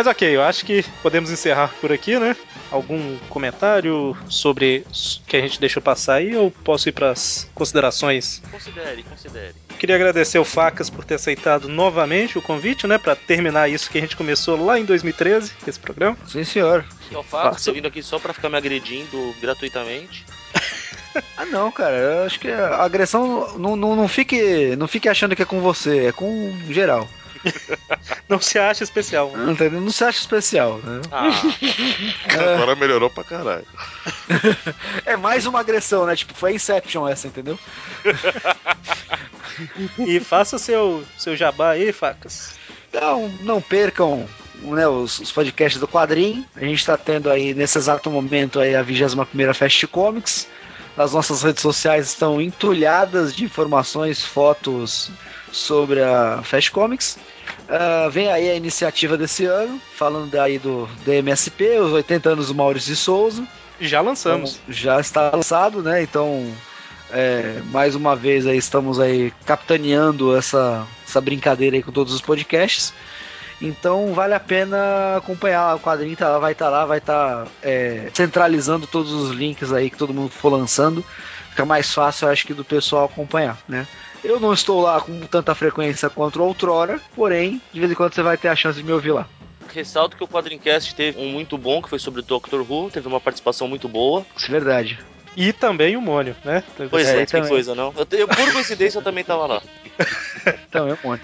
Mas 0.00 0.06
ok, 0.06 0.34
eu 0.34 0.42
acho 0.42 0.64
que 0.64 0.82
podemos 1.02 1.30
encerrar 1.30 1.74
por 1.78 1.92
aqui, 1.92 2.18
né? 2.18 2.34
Algum 2.70 3.18
comentário 3.28 4.16
sobre 4.30 4.82
o 4.88 5.26
que 5.26 5.36
a 5.36 5.42
gente 5.42 5.60
deixou 5.60 5.82
passar 5.82 6.14
aí 6.14 6.34
ou 6.34 6.50
posso 6.50 6.88
ir 6.88 6.92
para 6.92 7.10
as 7.10 7.50
considerações? 7.54 8.40
Considere, 8.50 9.02
considere. 9.02 9.54
Queria 9.78 9.96
agradecer 9.96 10.38
o 10.38 10.44
Facas 10.44 10.88
por 10.88 11.04
ter 11.04 11.16
aceitado 11.16 11.68
novamente 11.68 12.38
o 12.38 12.40
convite, 12.40 12.86
né? 12.86 12.96
Para 12.96 13.14
terminar 13.14 13.68
isso 13.68 13.90
que 13.90 13.98
a 13.98 14.00
gente 14.00 14.16
começou 14.16 14.64
lá 14.64 14.78
em 14.78 14.86
2013, 14.86 15.52
esse 15.66 15.78
programa. 15.78 16.16
sim, 16.26 16.44
senhor. 16.44 16.82
E 17.10 17.14
ao 17.14 17.22
fato, 17.22 17.50
Passa. 17.50 17.64
você 17.64 17.72
vindo 17.72 17.88
aqui 17.88 18.02
só 18.02 18.18
pra 18.18 18.32
ficar 18.32 18.48
me 18.48 18.56
agredindo 18.56 19.34
gratuitamente. 19.38 20.24
Ah, 21.36 21.44
não, 21.44 21.72
cara, 21.72 21.96
eu 21.96 22.22
acho 22.24 22.38
que 22.38 22.48
a 22.48 22.84
agressão 22.84 23.58
não, 23.58 23.74
não, 23.74 23.96
não, 23.96 24.06
fique, 24.06 24.76
não 24.76 24.86
fique 24.86 25.08
achando 25.08 25.34
que 25.34 25.42
é 25.42 25.44
com 25.44 25.60
você, 25.60 26.06
é 26.06 26.12
com 26.12 26.56
geral. 26.68 27.08
Não 28.28 28.40
se 28.40 28.58
acha 28.58 28.84
especial. 28.84 29.30
né? 29.30 29.44
Não, 29.44 29.52
entendeu? 29.52 29.80
não 29.80 29.90
se 29.90 30.04
acha 30.04 30.18
especial. 30.20 30.78
Né? 30.78 31.00
Ah, 31.10 31.30
Agora 32.54 32.76
melhorou 32.76 33.10
pra 33.10 33.24
caralho. 33.24 33.66
É 35.04 35.16
mais 35.16 35.46
uma 35.46 35.60
agressão, 35.60 36.06
né? 36.06 36.14
Tipo, 36.14 36.34
foi 36.34 36.52
a 36.52 36.54
Inception 36.54 37.08
essa, 37.08 37.26
entendeu? 37.26 37.58
E 39.98 40.20
faça 40.20 40.58
seu, 40.58 41.04
seu 41.18 41.36
jabá 41.36 41.70
aí, 41.70 41.92
Facas. 41.92 42.54
Então, 42.88 43.32
não 43.40 43.60
percam 43.60 44.26
né, 44.62 44.86
os, 44.86 45.18
os 45.18 45.32
podcasts 45.32 45.80
do 45.80 45.88
quadrinho. 45.88 46.44
A 46.56 46.60
gente 46.60 46.78
está 46.78 46.96
tendo 46.96 47.30
aí, 47.30 47.54
nesse 47.54 47.78
exato 47.78 48.10
momento, 48.10 48.60
aí, 48.60 48.74
a 48.74 48.84
21ª 48.84 49.54
Fest 49.54 49.86
Comics. 49.86 50.46
As 50.96 51.12
nossas 51.12 51.42
redes 51.42 51.62
sociais 51.62 52.08
estão 52.08 52.40
entulhadas 52.40 53.34
de 53.34 53.44
informações, 53.44 54.24
fotos 54.24 55.10
sobre 55.52 56.02
a 56.02 56.42
Fast 56.42 56.70
Comics. 56.70 57.18
Ah, 57.68 58.08
vem 58.10 58.30
aí 58.30 58.50
a 58.50 58.54
iniciativa 58.54 59.16
desse 59.16 59.44
ano, 59.44 59.80
falando 59.94 60.34
aí 60.36 60.58
do 60.58 60.88
DMSP, 61.04 61.78
os 61.78 61.92
80 61.92 62.30
anos 62.30 62.48
do 62.48 62.54
Maurício 62.54 62.92
de 62.92 62.96
Souza. 62.96 63.46
Já 63.80 64.00
lançamos. 64.00 64.60
Então, 64.62 64.74
já 64.74 65.00
está 65.00 65.30
lançado, 65.30 65.82
né? 65.82 66.02
Então, 66.02 66.52
é, 67.10 67.60
mais 67.66 67.94
uma 67.94 68.14
vez 68.14 68.46
aí 68.46 68.58
estamos 68.58 69.00
aí 69.00 69.32
capitaneando 69.44 70.36
essa, 70.36 70.86
essa 71.06 71.20
brincadeira 71.20 71.76
aí 71.76 71.82
com 71.82 71.92
todos 71.92 72.12
os 72.12 72.20
podcasts. 72.20 72.92
Então 73.60 74.14
vale 74.14 74.34
a 74.34 74.40
pena 74.40 75.16
acompanhar. 75.16 75.76
O 75.76 75.80
quadrinho 75.80 76.16
tá 76.16 76.28
lá, 76.28 76.38
vai 76.38 76.52
estar 76.52 76.68
lá, 76.70 76.86
vai 76.86 76.98
estar 76.98 77.46
é, 77.62 78.10
centralizando 78.14 78.86
todos 78.86 79.12
os 79.12 79.30
links 79.30 79.72
aí 79.72 79.90
que 79.90 79.96
todo 79.96 80.14
mundo 80.14 80.30
for 80.30 80.50
lançando. 80.50 81.04
Fica 81.50 81.64
mais 81.64 81.92
fácil, 81.92 82.26
eu 82.26 82.32
acho 82.32 82.46
que, 82.46 82.54
do 82.54 82.64
pessoal 82.64 83.06
acompanhar, 83.06 83.58
né? 83.68 83.86
Eu 84.22 84.38
não 84.38 84.52
estou 84.52 84.80
lá 84.82 85.00
com 85.00 85.18
tanta 85.20 85.54
frequência 85.54 86.10
quanto 86.10 86.42
outrora, 86.42 87.00
porém, 87.14 87.60
de 87.72 87.80
vez 87.80 87.90
em 87.90 87.94
quando 87.94 88.14
você 88.14 88.22
vai 88.22 88.36
ter 88.36 88.48
a 88.48 88.56
chance 88.56 88.78
de 88.78 88.84
me 88.84 88.92
ouvir 88.92 89.12
lá. 89.12 89.26
ressalto 89.72 90.16
que 90.16 90.24
o 90.24 90.28
Quadrincast 90.28 90.94
teve 90.94 91.18
um 91.18 91.28
muito 91.30 91.56
bom, 91.56 91.80
que 91.80 91.88
foi 91.88 91.98
sobre 91.98 92.20
o 92.20 92.22
Doctor 92.22 92.60
Who, 92.70 92.90
teve 92.90 93.08
uma 93.08 93.20
participação 93.20 93.66
muito 93.66 93.88
boa. 93.88 94.26
Isso 94.36 94.46
é 94.46 94.50
verdade. 94.50 94.98
E 95.36 95.52
também 95.52 95.96
o 95.96 96.00
Mônio, 96.00 96.36
né? 96.44 96.62
Pois 96.90 97.08
É, 97.08 97.22
é, 97.22 97.26
que 97.26 97.32
também. 97.32 97.48
coisa, 97.48 97.74
não? 97.74 97.94
Eu, 97.96 98.18
eu, 98.18 98.28
por 98.28 98.52
coincidência, 98.52 98.98
eu 98.98 99.02
também 99.02 99.24
tava 99.24 99.46
lá. 99.46 99.62
Então, 100.68 100.88
é 100.88 100.92
um 100.94 100.98
monte. 101.04 101.22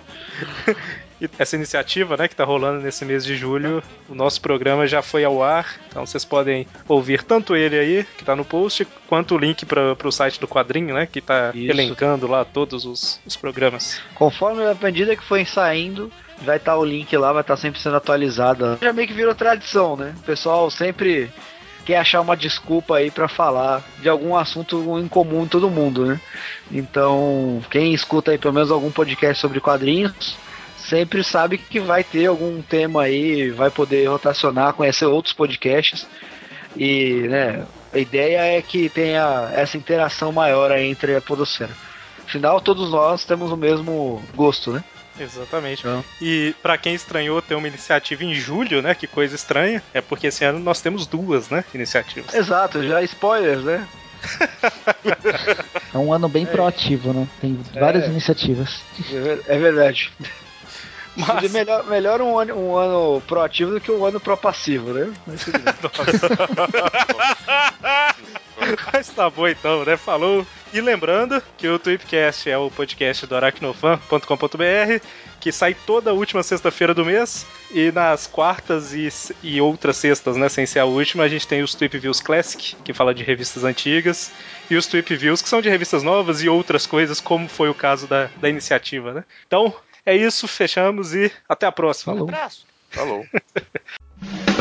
E 1.20 1.28
essa 1.38 1.56
iniciativa, 1.56 2.16
né, 2.16 2.28
que 2.28 2.36
tá 2.36 2.44
rolando 2.44 2.80
nesse 2.80 3.04
mês 3.04 3.24
de 3.24 3.36
julho, 3.36 3.82
o 4.08 4.14
nosso 4.14 4.40
programa 4.40 4.86
já 4.86 5.00
foi 5.00 5.24
ao 5.24 5.42
ar, 5.42 5.76
então 5.88 6.04
vocês 6.04 6.24
podem 6.24 6.66
ouvir 6.86 7.22
tanto 7.22 7.56
ele 7.56 7.78
aí, 7.78 8.06
que 8.18 8.24
tá 8.24 8.36
no 8.36 8.44
post, 8.44 8.86
quanto 9.08 9.34
o 9.34 9.38
link 9.38 9.64
para 9.64 9.96
pro 9.96 10.12
site 10.12 10.38
do 10.38 10.46
quadrinho, 10.46 10.94
né, 10.94 11.06
que 11.06 11.20
tá 11.20 11.52
Isso. 11.54 11.70
elencando 11.70 12.26
lá 12.26 12.44
todos 12.44 12.84
os, 12.84 13.20
os 13.24 13.36
programas. 13.36 14.00
Conforme 14.14 14.64
a 14.64 14.74
medida 14.74 15.16
que 15.16 15.24
foi 15.24 15.44
saindo, 15.44 16.12
vai 16.42 16.58
estar 16.58 16.76
o 16.76 16.84
link 16.84 17.16
lá, 17.16 17.32
vai 17.32 17.40
estar 17.40 17.56
sempre 17.56 17.80
sendo 17.80 17.96
atualizado. 17.96 18.78
Já 18.80 18.92
meio 18.92 19.08
que 19.08 19.14
virou 19.14 19.34
tradição, 19.34 19.96
né? 19.96 20.14
O 20.18 20.22
pessoal 20.22 20.70
sempre 20.70 21.30
quer 21.84 21.98
achar 21.98 22.20
uma 22.20 22.36
desculpa 22.36 22.96
aí 22.96 23.10
pra 23.10 23.28
falar 23.28 23.82
de 24.02 24.08
algum 24.08 24.36
assunto 24.36 24.98
em 24.98 25.06
comum 25.06 25.44
em 25.44 25.48
todo 25.48 25.70
mundo, 25.70 26.04
né? 26.04 26.20
Então, 26.70 27.62
quem 27.70 27.94
escuta 27.94 28.32
aí 28.32 28.38
pelo 28.38 28.52
menos 28.52 28.70
algum 28.70 28.90
podcast 28.90 29.40
sobre 29.40 29.60
quadrinhos, 29.60 30.36
sempre 30.88 31.22
sabe 31.24 31.58
que 31.58 31.80
vai 31.80 32.02
ter 32.04 32.26
algum 32.26 32.62
tema 32.62 33.02
aí, 33.02 33.50
vai 33.50 33.70
poder 33.70 34.08
rotacionar, 34.08 34.74
conhecer 34.74 35.06
outros 35.06 35.34
podcasts. 35.34 36.06
E, 36.76 37.26
né, 37.28 37.66
a 37.92 37.98
ideia 37.98 38.58
é 38.58 38.62
que 38.62 38.88
tenha 38.88 39.50
essa 39.54 39.76
interação 39.76 40.32
maior 40.32 40.70
aí 40.70 40.86
entre 40.86 41.16
a 41.16 41.20
podosfera. 41.20 41.72
Afinal, 42.26 42.60
todos 42.60 42.90
nós 42.90 43.24
temos 43.24 43.52
o 43.52 43.56
mesmo 43.56 44.22
gosto, 44.34 44.72
né? 44.72 44.84
Exatamente. 45.18 45.80
Então. 45.80 46.04
E 46.20 46.54
pra 46.62 46.76
quem 46.76 46.94
estranhou 46.94 47.40
ter 47.40 47.54
uma 47.54 47.68
iniciativa 47.68 48.24
em 48.24 48.34
julho, 48.34 48.82
né, 48.82 48.94
que 48.94 49.06
coisa 49.06 49.34
estranha, 49.34 49.82
é 49.94 50.00
porque 50.00 50.26
esse 50.26 50.44
ano 50.44 50.58
nós 50.58 50.80
temos 50.80 51.06
duas, 51.06 51.48
né, 51.48 51.64
iniciativas. 51.72 52.34
Exato, 52.34 52.86
já 52.86 53.02
spoilers, 53.02 53.64
né? 53.64 53.86
É 55.94 55.98
um 55.98 56.12
ano 56.12 56.28
bem 56.28 56.44
proativo, 56.44 57.12
né? 57.12 57.26
Tem 57.40 57.58
várias 57.72 58.06
iniciativas. 58.06 58.82
É 59.48 59.54
É 59.54 59.58
verdade. 59.58 60.12
Mas- 61.16 61.52
melhor, 61.52 61.84
melhor 61.86 62.20
um, 62.20 62.38
ano, 62.38 62.54
um 62.54 62.76
ano 62.76 63.22
proativo 63.26 63.72
do 63.72 63.80
que 63.80 63.90
um 63.90 64.04
ano 64.04 64.20
pró-passivo, 64.20 64.92
né? 64.92 65.12
Mas 68.92 69.08
tá 69.08 69.30
bom 69.30 69.46
então, 69.46 69.84
né? 69.84 69.96
Falou. 69.96 70.46
E 70.72 70.80
lembrando 70.80 71.42
que 71.56 71.68
o 71.68 71.78
Tweepcast 71.78 72.50
é 72.50 72.58
o 72.58 72.70
podcast 72.70 73.26
do 73.26 73.36
aracnofan.com.br, 73.36 75.04
que 75.40 75.52
sai 75.52 75.74
toda 75.74 76.12
última 76.12 76.42
sexta-feira 76.42 76.92
do 76.92 77.04
mês. 77.04 77.46
E 77.70 77.92
nas 77.92 78.26
quartas 78.26 78.92
e, 78.92 79.08
e 79.42 79.60
outras 79.60 79.96
sextas, 79.96 80.36
né? 80.36 80.48
Sem 80.48 80.66
ser 80.66 80.80
a 80.80 80.84
última, 80.84 81.24
a 81.24 81.28
gente 81.28 81.46
tem 81.46 81.62
os 81.62 81.74
Tweep 81.74 81.98
Views 81.98 82.20
Classic, 82.20 82.76
que 82.84 82.92
fala 82.92 83.14
de 83.14 83.22
revistas 83.22 83.64
antigas. 83.64 84.32
E 84.68 84.76
os 84.76 84.86
Tweep 84.86 85.14
Views, 85.16 85.40
que 85.40 85.48
são 85.48 85.62
de 85.62 85.68
revistas 85.68 86.02
novas 86.02 86.42
e 86.42 86.48
outras 86.48 86.86
coisas, 86.86 87.20
como 87.20 87.48
foi 87.48 87.68
o 87.68 87.74
caso 87.74 88.06
da, 88.06 88.28
da 88.40 88.48
iniciativa, 88.48 89.14
né? 89.14 89.24
Então, 89.46 89.72
é 90.06 90.16
isso, 90.16 90.46
fechamos 90.46 91.14
e 91.14 91.30
até 91.48 91.66
a 91.66 91.72
próxima. 91.72 92.14
Falou. 92.14 92.28
Abraço. 92.28 92.66
Falou. 92.90 93.26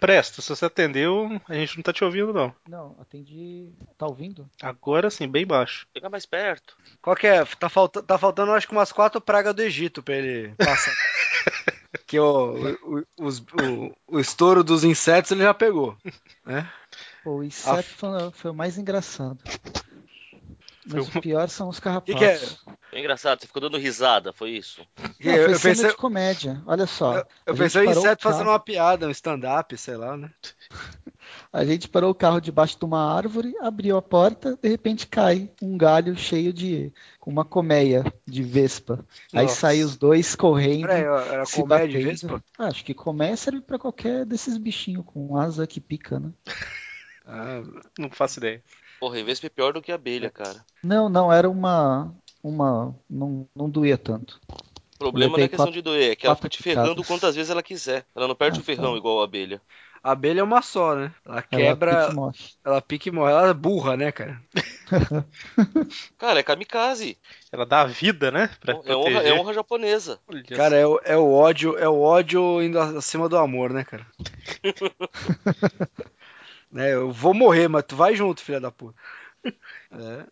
Presta, 0.00 0.42
se 0.42 0.48
você 0.48 0.64
atendeu, 0.64 1.40
a 1.48 1.54
gente 1.54 1.76
não 1.76 1.82
tá 1.82 1.92
te 1.92 2.04
ouvindo, 2.04 2.32
não. 2.32 2.54
Não, 2.68 2.96
atendi. 3.00 3.70
Tá 3.96 4.06
ouvindo? 4.06 4.48
Agora 4.62 5.10
sim, 5.10 5.28
bem 5.28 5.46
baixo. 5.46 5.86
Chega 5.92 6.08
mais 6.08 6.26
perto. 6.26 6.76
Qual 7.00 7.16
que 7.16 7.26
é? 7.26 7.44
Tá, 7.44 7.68
falta, 7.68 8.02
tá 8.02 8.18
faltando, 8.18 8.52
acho 8.52 8.66
que 8.66 8.72
umas 8.72 8.92
quatro 8.92 9.20
pragas 9.20 9.54
do 9.54 9.62
Egito 9.62 10.02
pra 10.02 10.16
ele 10.16 10.54
passar. 10.56 10.92
que 12.06 12.18
o, 12.18 13.04
o, 13.18 13.28
o, 13.28 13.96
o 14.06 14.20
estouro 14.20 14.62
dos 14.62 14.84
insetos 14.84 15.30
ele 15.30 15.42
já 15.42 15.54
pegou. 15.54 15.96
Né? 16.44 16.70
Pô, 17.24 17.38
o 17.38 17.44
inseto 17.44 17.88
foi, 17.96 18.30
foi 18.32 18.50
o 18.50 18.54
mais 18.54 18.78
engraçado. 18.78 19.38
Mas 20.86 21.08
Foi 21.08 21.18
o 21.18 21.22
pior 21.22 21.48
são 21.48 21.68
os 21.68 21.80
carrapatos. 21.80 22.14
Que 22.14 22.18
que 22.18 22.24
é? 22.24 22.76
É 22.92 23.00
engraçado, 23.00 23.40
você 23.40 23.46
ficou 23.46 23.60
dando 23.60 23.76
risada, 23.76 24.32
foi 24.32 24.50
isso? 24.52 24.80
Não, 25.22 25.32
eu, 25.32 25.44
foi 25.44 25.52
eu 25.54 25.58
cena 25.58 25.74
pensei, 25.74 25.90
de 25.90 25.96
comédia. 25.96 26.62
Olha 26.66 26.86
só. 26.86 27.18
eu, 27.18 27.24
eu 27.46 27.56
pensei 27.56 27.84
em 27.84 27.90
inseto 27.90 28.22
fazendo 28.22 28.48
uma 28.48 28.60
piada, 28.60 29.06
um 29.06 29.10
stand-up, 29.10 29.76
sei 29.76 29.96
lá, 29.96 30.16
né? 30.16 30.30
A 31.52 31.64
gente 31.64 31.88
parou 31.88 32.10
o 32.10 32.14
carro 32.14 32.40
debaixo 32.40 32.78
de 32.78 32.84
uma 32.84 33.14
árvore, 33.14 33.54
abriu 33.60 33.96
a 33.96 34.02
porta, 34.02 34.56
de 34.62 34.68
repente 34.68 35.06
cai 35.06 35.50
um 35.60 35.76
galho 35.76 36.16
cheio 36.16 36.52
de. 36.52 36.92
com 37.18 37.30
uma 37.30 37.44
colmeia 37.44 38.04
de 38.24 38.42
vespa. 38.42 39.04
Aí 39.32 39.42
Nossa. 39.42 39.56
saem 39.56 39.82
os 39.84 39.96
dois 39.96 40.36
correndo. 40.36 40.86
Peraí, 40.86 41.02
era 41.02 41.44
se 41.44 41.56
colmeia 41.56 41.88
de 41.88 41.94
batendo. 41.94 42.10
vespa? 42.10 42.44
Ah, 42.58 42.66
acho 42.68 42.84
que 42.84 42.94
colmeia 42.94 43.36
serve 43.36 43.60
pra 43.60 43.78
qualquer 43.78 44.24
desses 44.24 44.56
bichinhos 44.56 45.04
com 45.04 45.36
asa 45.36 45.66
que 45.66 45.80
pica, 45.80 46.20
né? 46.20 46.30
Ah, 47.28 47.60
Não 47.98 48.08
faço 48.08 48.38
ideia. 48.38 48.62
Porra, 49.00 49.22
Vespa 49.24 49.46
é 49.46 49.50
pior 49.50 49.72
do 49.72 49.82
que 49.82 49.92
abelha, 49.92 50.30
cara. 50.30 50.64
Não, 50.82 51.08
não, 51.08 51.32
era 51.32 51.48
uma. 51.48 52.14
uma. 52.42 52.94
não, 53.08 53.48
não 53.54 53.68
doía 53.68 53.98
tanto. 53.98 54.40
O 54.94 54.98
problema 54.98 55.36
não 55.36 55.44
é 55.44 55.48
questão 55.48 55.66
quatro- 55.66 55.72
de 55.74 55.82
doer, 55.82 56.12
é 56.12 56.16
que 56.16 56.26
ela 56.26 56.34
fica 56.36 56.48
te 56.48 56.62
ferrando 56.62 56.88
picadas. 56.94 57.06
quantas 57.06 57.34
vezes 57.36 57.50
ela 57.50 57.62
quiser. 57.62 58.06
Ela 58.14 58.26
não 58.26 58.34
perde 58.34 58.58
Ah, 58.58 58.62
o 58.62 58.64
ferrão 58.64 58.92
tá. 58.92 58.98
igual 58.98 59.20
a 59.20 59.24
abelha. 59.24 59.60
a 60.02 60.12
abelha 60.12 60.40
é 60.40 60.42
uma 60.42 60.62
só, 60.62 60.94
né? 60.94 61.12
Ela 61.26 61.34
Ela 61.34 61.42
quebra, 61.42 61.98
pica 62.00 62.12
e 62.12 62.14
morre. 62.14 62.38
ela 62.64 62.80
pica 62.80 63.08
e 63.08 63.12
morre. 63.12 63.32
Ela 63.32 63.48
é 63.50 63.54
burra, 63.54 63.96
né, 63.96 64.10
cara? 64.10 64.40
Cara, 66.16 66.40
é 66.40 66.42
kamikaze. 66.42 67.18
Ela 67.52 67.66
dá 67.66 67.82
a 67.82 67.86
vida, 67.86 68.30
né? 68.30 68.48
Pra 68.60 68.80
É 68.84 68.96
honra, 68.96 69.22
é 69.22 69.32
honra 69.34 69.52
japonesa. 69.52 70.18
Olha 70.26 70.42
Cara, 70.44 70.76
é, 70.76 70.86
o- 70.86 71.00
é 71.04 71.16
o 71.16 71.30
ódio, 71.30 71.76
é 71.76 71.88
o 71.88 72.00
ódio 72.00 72.62
indo 72.62 72.78
acima 72.80 73.28
do 73.28 73.36
amor, 73.36 73.70
né, 73.72 73.84
cara? 73.84 74.06
né, 76.70 76.94
eu 76.94 77.10
vou 77.10 77.32
morrer, 77.34 77.68
mas 77.68 77.84
tu 77.84 77.96
vai 77.96 78.14
junto, 78.14 78.42
filha 78.42 78.60
da 78.60 78.70
puta. 78.70 78.98
É. 79.92 80.26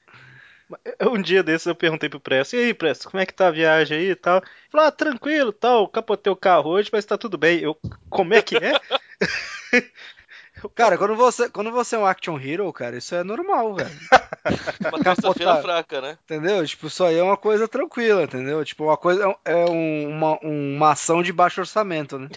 Um 1.09 1.21
dia 1.21 1.43
desses 1.43 1.67
eu 1.67 1.75
perguntei 1.75 2.09
pro 2.09 2.19
Presto, 2.19 2.57
e 2.57 2.59
aí, 2.59 2.75
Presto, 2.75 3.09
como 3.11 3.21
é 3.21 3.27
que 3.27 3.35
tá 3.35 3.49
a 3.49 3.51
viagem 3.53 3.99
aí 3.99 4.11
e 4.11 4.17
tal? 4.17 4.39
Ele 4.39 4.47
Falou, 4.73 4.87
ah, 4.87 4.91
tranquilo, 4.91 5.53
tal, 5.53 5.87
capotei 5.87 6.33
o 6.33 6.37
carro 6.37 6.71
hoje, 6.71 6.91
mas 6.93 7.05
tá 7.05 7.17
tudo 7.17 7.37
bem. 7.39 7.61
Eu, 7.61 7.79
como 8.09 8.35
é 8.35 8.43
que 8.43 8.57
é? 8.57 8.73
Cara, 10.75 10.97
quando 10.97 11.15
você, 11.15 11.49
quando 11.51 11.71
você 11.71 11.95
é 11.97 11.99
um 11.99 12.07
action 12.07 12.39
hero, 12.41 12.73
cara, 12.73 12.97
isso 12.97 13.15
é 13.15 13.23
normal, 13.23 13.75
velho. 13.75 13.91
Uma 14.89 15.03
terça-feira 15.03 15.61
fraca, 15.61 16.01
né? 16.01 16.19
Entendeu? 16.25 16.65
Tipo, 16.67 16.87
isso 16.87 17.05
aí 17.05 17.17
é 17.19 17.23
uma 17.23 17.37
coisa 17.37 17.69
tranquila, 17.69 18.23
entendeu? 18.23 18.65
Tipo, 18.65 18.85
uma 18.85 18.97
coisa 18.97 19.35
é 19.45 19.57
um- 19.57 20.09
uma, 20.09 20.39
uma 20.41 20.93
ação 20.93 21.23
de 21.23 21.33
baixo 21.33 21.61
orçamento, 21.61 22.19
né? 22.19 22.29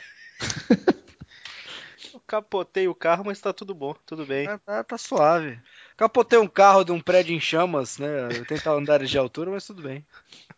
Capotei 2.27 2.87
o 2.89 2.93
carro, 2.93 3.23
mas 3.25 3.39
tá 3.39 3.53
tudo 3.53 3.73
bom, 3.73 3.95
tudo 4.05 4.25
bem. 4.25 4.45
Tá, 4.45 4.57
tá- 4.59 4.83
tá 4.83 4.97
suave. 4.97 5.57
Capotei 5.95 6.37
um 6.37 6.47
carro 6.47 6.83
de 6.83 6.91
um 6.91 6.99
prédio 6.99 7.33
em 7.33 7.39
chamas, 7.39 7.97
né? 7.97 8.27
80 8.27 8.69
andares 8.69 9.09
de 9.09 9.17
altura, 9.17 9.49
mas 9.49 9.65
tudo 9.65 9.81
bem. 9.81 10.05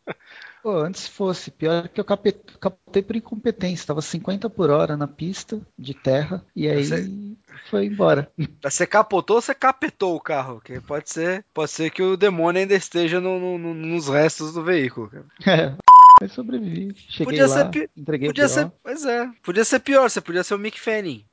Pô, 0.61 0.75
antes 0.75 1.07
fosse, 1.07 1.51
pior 1.51 1.87
que 1.87 2.01
eu 2.01 2.03
capotei 2.03 3.01
por 3.01 3.15
incompetência, 3.15 3.87
tava 3.87 4.01
50 4.01 4.49
por 4.49 4.69
hora 4.69 4.97
na 4.97 5.07
pista 5.07 5.61
de 5.77 5.93
terra 5.93 6.43
e 6.53 6.67
aí 6.67 6.83
Você- 6.83 7.35
foi 7.69 7.85
embora. 7.85 8.29
Você 8.63 8.85
capotou 8.85 9.37
ou 9.37 9.41
você 9.41 9.53
capetou 9.55 10.15
o 10.15 10.19
carro? 10.19 10.59
Que 10.59 10.81
pode 10.81 11.09
ser, 11.09 11.45
pode 11.53 11.71
ser 11.71 11.89
que 11.91 12.01
o 12.03 12.17
demônio 12.17 12.59
ainda 12.61 12.75
esteja 12.75 13.21
no- 13.21 13.39
no- 13.39 13.57
no- 13.57 13.73
nos 13.73 14.09
restos 14.09 14.53
do 14.53 14.61
veículo. 14.63 15.09
É, 15.45 15.73
mas 16.21 16.31
sobrevivi. 16.33 16.93
Cheguei 17.07 17.25
Podia 17.25 17.47
lá, 17.47 17.55
ser 17.55 17.69
pi- 17.69 17.89
entreguei 17.95 18.27
Podia 18.27 18.45
o 18.45 18.49
ser, 18.49 18.71
pois 18.83 19.05
é, 19.05 19.31
podia 19.41 19.63
ser 19.63 19.79
pior, 19.79 20.09
você 20.09 20.19
podia 20.19 20.43
ser 20.43 20.55
o 20.55 20.59
Mick 20.59 20.77
Fanning. 20.79 21.25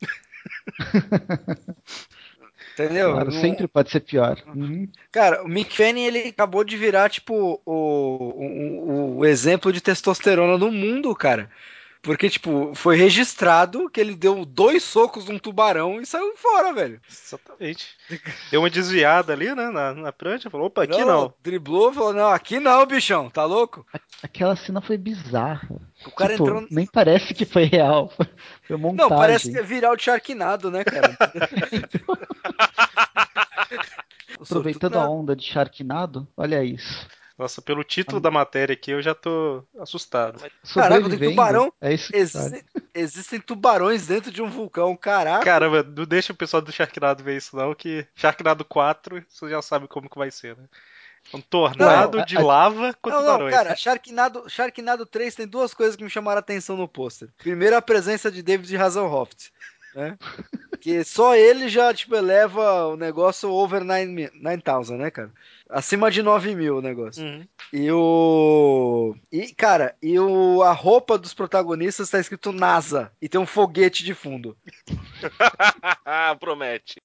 Entendeu? 2.74 3.12
Claro, 3.12 3.30
Não- 3.32 3.40
sempre 3.40 3.66
pode 3.66 3.90
ser 3.90 4.00
pior. 4.00 4.36
Uhum. 4.54 4.88
Cara, 5.10 5.42
o 5.42 5.48
Mick 5.48 5.74
Fanning 5.74 6.04
ele 6.04 6.28
acabou 6.28 6.62
de 6.62 6.76
virar 6.76 7.08
tipo 7.08 7.60
o, 7.64 7.72
o, 7.74 9.16
o 9.18 9.24
exemplo 9.24 9.72
de 9.72 9.80
testosterona 9.80 10.58
no 10.58 10.70
mundo, 10.70 11.14
cara. 11.14 11.50
Porque, 12.06 12.30
tipo, 12.30 12.72
foi 12.72 12.96
registrado 12.96 13.90
que 13.90 14.00
ele 14.00 14.14
deu 14.14 14.44
dois 14.44 14.84
socos 14.84 15.26
num 15.26 15.40
tubarão 15.40 16.00
e 16.00 16.06
saiu 16.06 16.36
fora, 16.36 16.72
velho. 16.72 17.00
Exatamente. 17.10 17.96
Deu 18.48 18.60
uma 18.60 18.70
desviada 18.70 19.32
ali, 19.32 19.52
né, 19.52 19.70
na, 19.70 19.92
na 19.92 20.12
prancha, 20.12 20.48
falou, 20.48 20.68
opa, 20.68 20.84
aqui 20.84 21.04
não. 21.04 21.34
Driblou, 21.42 21.92
falou, 21.92 22.12
não, 22.12 22.28
aqui 22.28 22.60
não, 22.60 22.86
bichão, 22.86 23.28
tá 23.28 23.44
louco? 23.44 23.84
Aquela 24.22 24.54
cena 24.54 24.80
foi 24.80 24.96
bizarra. 24.96 25.68
O 26.06 26.12
cara 26.12 26.34
Tipo, 26.34 26.44
entrou... 26.44 26.68
Nem 26.70 26.86
parece 26.86 27.34
que 27.34 27.44
foi 27.44 27.64
real. 27.64 28.12
Foi 28.62 28.76
montagem. 28.76 29.10
Não, 29.10 29.16
parece 29.16 29.50
que 29.50 29.58
é 29.58 29.62
viral 29.62 29.96
de 29.96 30.02
Sharknado, 30.02 30.72
né, 30.72 30.82
cara? 30.82 31.16
Aproveitando 34.40 34.96
a 34.96 35.08
onda 35.08 35.34
de 35.34 35.44
Sharknado, 35.44 36.28
olha 36.36 36.62
isso. 36.64 37.06
Nossa, 37.38 37.60
pelo 37.60 37.84
título 37.84 38.18
da 38.18 38.30
matéria 38.30 38.72
aqui 38.72 38.90
eu 38.90 39.02
já 39.02 39.14
tô 39.14 39.62
assustado. 39.78 40.40
Caraca, 40.72 41.08
tem 41.10 41.18
tubarão. 41.30 41.70
É 41.80 41.92
isso 41.92 42.10
que 42.10 42.16
Exi- 42.16 42.38
vale. 42.38 42.64
Existem 42.94 43.38
tubarões 43.40 44.06
dentro 44.06 44.30
de 44.32 44.40
um 44.40 44.48
vulcão, 44.48 44.96
caraca. 44.96 45.44
Caramba, 45.44 45.82
não 45.82 46.06
deixa 46.06 46.32
o 46.32 46.36
pessoal 46.36 46.62
do 46.62 46.72
Sharknado 46.72 47.22
ver 47.22 47.36
isso 47.36 47.54
não, 47.54 47.74
que 47.74 48.06
Sharknado 48.14 48.64
4, 48.64 49.22
você 49.28 49.50
já 49.50 49.60
sabe 49.60 49.86
como 49.86 50.08
que 50.08 50.16
vai 50.16 50.30
ser, 50.30 50.56
né? 50.56 50.64
Um 51.34 51.40
tornado 51.40 52.18
Não, 52.18 52.24
de 52.24 52.38
a- 52.38 52.42
lava 52.42 52.94
com 53.02 53.10
Não, 53.10 53.16
não, 53.16 53.24
tubarões. 53.32 53.54
cara, 53.54 53.76
Sharknado, 53.76 54.48
Sharknado 54.48 55.04
3 55.04 55.34
tem 55.34 55.46
duas 55.46 55.74
coisas 55.74 55.94
que 55.96 56.04
me 56.04 56.08
chamaram 56.08 56.38
a 56.38 56.40
atenção 56.40 56.76
no 56.76 56.86
pôster. 56.88 57.28
Primeiro, 57.36 57.76
a 57.76 57.82
presença 57.82 58.30
de 58.30 58.42
David 58.42 58.74
Hasselhoff, 58.76 59.34
né? 59.96 60.18
que 60.80 61.02
só 61.02 61.34
ele 61.34 61.68
já, 61.68 61.92
tipo, 61.92 62.14
eleva 62.14 62.86
o 62.86 62.96
negócio 62.96 63.50
over 63.50 63.82
9 63.82 64.30
9000, 64.34 64.96
né, 64.98 65.10
cara? 65.10 65.32
Acima 65.68 66.10
de 66.10 66.22
9 66.22 66.54
mil 66.54 66.76
o 66.76 66.82
negócio. 66.82 67.24
Uhum. 67.24 67.44
E 67.72 67.90
o... 67.90 69.16
E, 69.32 69.52
cara, 69.52 69.96
e 70.00 70.16
o... 70.18 70.62
a 70.62 70.72
roupa 70.72 71.18
dos 71.18 71.34
protagonistas 71.34 72.10
tá 72.10 72.20
escrito 72.20 72.52
NASA. 72.52 73.10
E 73.20 73.28
tem 73.28 73.40
um 73.40 73.46
foguete 73.46 74.04
de 74.04 74.14
fundo. 74.14 74.56
Promete. 76.38 77.00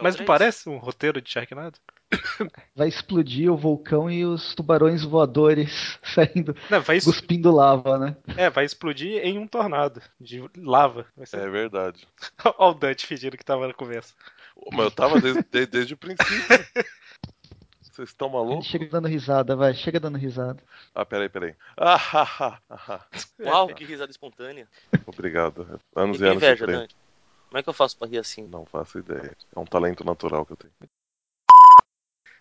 Mas 0.00 0.16
não 0.16 0.24
parece 0.24 0.68
um 0.68 0.78
roteiro 0.78 1.20
de 1.20 1.30
Sharknado? 1.30 1.78
Vai 2.74 2.88
explodir 2.88 3.50
o 3.50 3.56
vulcão 3.56 4.10
e 4.10 4.24
os 4.24 4.54
tubarões 4.54 5.02
voadores 5.02 5.98
saindo, 6.14 6.54
Não, 6.70 6.80
vai, 6.80 6.96
es- 6.96 7.04
cuspindo 7.04 7.50
lava, 7.50 7.98
né? 7.98 8.16
é, 8.36 8.48
vai 8.50 8.64
explodir 8.64 9.18
em 9.24 9.38
um 9.38 9.46
tornado 9.46 10.00
de 10.20 10.42
lava. 10.56 11.06
Vai 11.16 11.26
ser... 11.26 11.38
É 11.40 11.48
verdade. 11.48 12.06
Olha 12.58 12.70
o 12.70 12.74
Dante 12.74 13.06
fingindo 13.06 13.36
que 13.36 13.44
tava 13.44 13.66
na 13.66 13.74
conversa. 13.74 14.14
Mas 14.72 14.84
eu 14.84 14.90
tava 14.90 15.20
desde, 15.20 15.42
desde, 15.50 15.70
desde 15.70 15.94
o 15.94 15.96
princípio. 15.96 16.32
Vocês 17.82 18.08
estão 18.08 18.30
malucos? 18.30 18.66
Chega 18.66 18.86
dando 18.86 19.06
risada, 19.08 19.54
vai, 19.54 19.74
chega 19.74 20.00
dando 20.00 20.16
risada. 20.16 20.62
Ah, 20.94 21.04
peraí, 21.04 21.28
peraí. 21.28 21.54
Ah, 21.76 21.96
ha, 21.96 22.22
ha, 22.22 22.58
ha. 22.70 23.06
Uau, 23.40 23.68
que 23.68 23.84
risada 23.84 24.10
espontânea. 24.10 24.66
Obrigado. 25.06 25.78
Anos 25.94 26.16
Que 26.16 26.24
e 26.24 26.26
anos 26.26 26.42
inveja, 26.42 26.66
de. 26.66 26.72
Dante. 26.72 26.96
Como 27.52 27.60
é 27.60 27.62
que 27.62 27.68
eu 27.68 27.74
faço 27.74 27.98
pra 27.98 28.08
rir 28.08 28.16
assim? 28.16 28.48
Não 28.48 28.64
faço 28.64 28.98
ideia. 28.98 29.36
É 29.54 29.60
um 29.60 29.66
talento 29.66 30.02
natural 30.02 30.46
que 30.46 30.54
eu 30.54 30.56
tenho. 30.56 30.72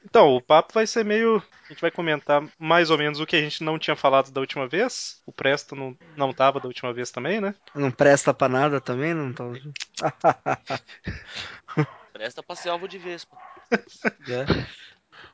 Então, 0.05 0.37
o 0.37 0.41
papo 0.41 0.73
vai 0.73 0.87
ser 0.87 1.03
meio. 1.03 1.43
A 1.65 1.67
gente 1.67 1.81
vai 1.81 1.91
comentar 1.91 2.41
mais 2.57 2.89
ou 2.89 2.97
menos 2.97 3.19
o 3.19 3.25
que 3.25 3.35
a 3.35 3.41
gente 3.41 3.61
não 3.61 3.77
tinha 3.77 3.93
falado 3.93 4.31
da 4.31 4.39
última 4.39 4.69
vez. 4.69 5.21
O 5.25 5.33
Presto 5.33 5.75
não, 5.75 5.97
não 6.15 6.31
tava 6.31 6.61
da 6.61 6.67
última 6.69 6.93
vez 6.93 7.11
também, 7.11 7.41
né? 7.41 7.53
Não 7.75 7.91
presta 7.91 8.33
pra 8.33 8.47
nada 8.47 8.79
também, 8.79 9.13
não 9.13 9.33
tô... 9.33 9.51
Presta 12.13 12.41
pra 12.41 12.55
ser 12.55 12.69
alvo 12.69 12.87
de 12.87 12.97
Vespa. 12.97 13.35
É. 13.69 14.45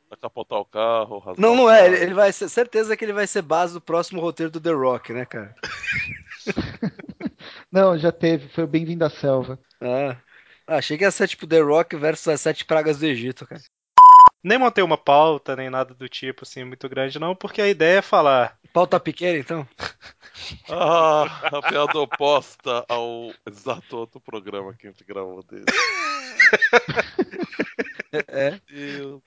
Vai 0.10 0.18
capotar 0.20 0.58
o 0.58 0.66
carro, 0.66 1.20
rasgar 1.20 1.40
Não, 1.40 1.54
o 1.54 1.56
não 1.56 1.70
é. 1.70 1.84
carro. 1.84 1.94
Ele, 1.94 2.04
ele 2.04 2.14
vai 2.16 2.34
ser. 2.34 2.50
Certeza 2.50 2.98
que 2.98 3.06
ele 3.06 3.14
vai 3.14 3.28
ser 3.28 3.44
base 3.44 3.76
do 3.76 3.82
próximo 3.82 4.22
roteiro 4.22 4.52
do 4.52 4.60
The 4.60 4.72
Rock, 4.72 5.14
né, 5.14 5.24
cara? 5.24 5.54
Não, 7.72 7.98
já 7.98 8.12
teve, 8.12 8.48
foi 8.50 8.64
o 8.64 8.68
Bem-vindo 8.68 9.04
à 9.04 9.10
Selva. 9.10 9.60
Ah. 9.82 10.18
Ah, 10.66 10.78
achei 10.78 10.98
que 10.98 11.04
ia 11.04 11.12
ser 11.12 11.28
tipo 11.28 11.48
The 11.48 11.60
Rock 11.60 11.96
versus 11.96 12.28
as 12.28 12.42
sete 12.42 12.66
pragas 12.66 13.00
do 13.00 13.06
Egito, 13.06 13.46
cara. 13.46 13.62
Nem 14.44 14.58
montei 14.58 14.84
uma 14.84 14.98
pauta, 14.98 15.56
nem 15.56 15.70
nada 15.70 15.94
do 15.94 16.08
tipo, 16.08 16.44
assim, 16.44 16.64
muito 16.64 16.88
grande, 16.88 17.20
não, 17.20 17.36
porque 17.36 17.62
a 17.62 17.68
ideia 17.68 18.00
é 18.00 18.02
falar. 18.02 18.58
Pauta 18.74 19.00
pequena, 19.00 19.40
então? 19.40 19.68
Ah, 20.70 21.24
a 21.48 21.62
piada 21.64 22.00
oposta 22.00 22.86
ao 22.88 23.34
exato 23.46 23.98
outro 23.98 24.22
programa 24.22 24.74
que 24.74 24.88
a 24.88 24.92
gente 24.92 25.04
gravou 25.04 25.44
dele. 25.44 25.66
É. 28.28 28.52
Deus. 28.70 29.22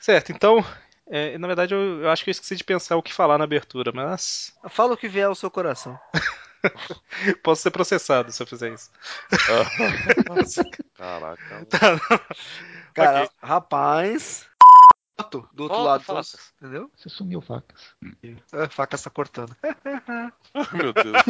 Certo, 0.00 0.32
então. 0.32 0.64
É, 1.06 1.36
na 1.38 1.46
verdade, 1.46 1.74
eu, 1.74 2.02
eu 2.02 2.10
acho 2.10 2.24
que 2.24 2.30
eu 2.30 2.32
esqueci 2.32 2.56
de 2.56 2.64
pensar 2.64 2.96
o 2.96 3.02
que 3.02 3.12
falar 3.12 3.38
na 3.38 3.44
abertura, 3.44 3.92
mas. 3.94 4.52
Fala 4.70 4.94
o 4.94 4.96
que 4.96 5.08
vier 5.08 5.26
ao 5.26 5.34
seu 5.34 5.50
coração. 5.50 5.98
Posso 7.42 7.60
ser 7.62 7.70
processado 7.70 8.32
se 8.32 8.42
eu 8.42 8.46
fizer 8.46 8.72
isso. 8.72 8.90
Caraca. 10.96 11.66
Cara, 12.94 13.22
Ok. 13.24 13.30
rapaz. 13.42 14.46
Do 15.30 15.62
outro 15.62 15.78
Volta, 15.78 15.82
lado, 15.84 16.02
facas. 16.04 16.52
entendeu? 16.60 16.90
Você 16.96 17.08
sumiu, 17.08 17.40
facas. 17.40 17.94
A 18.52 18.68
faca 18.68 18.96
está 18.96 19.10
cortando. 19.10 19.54
Meu 20.72 20.92
Deus. 20.92 21.22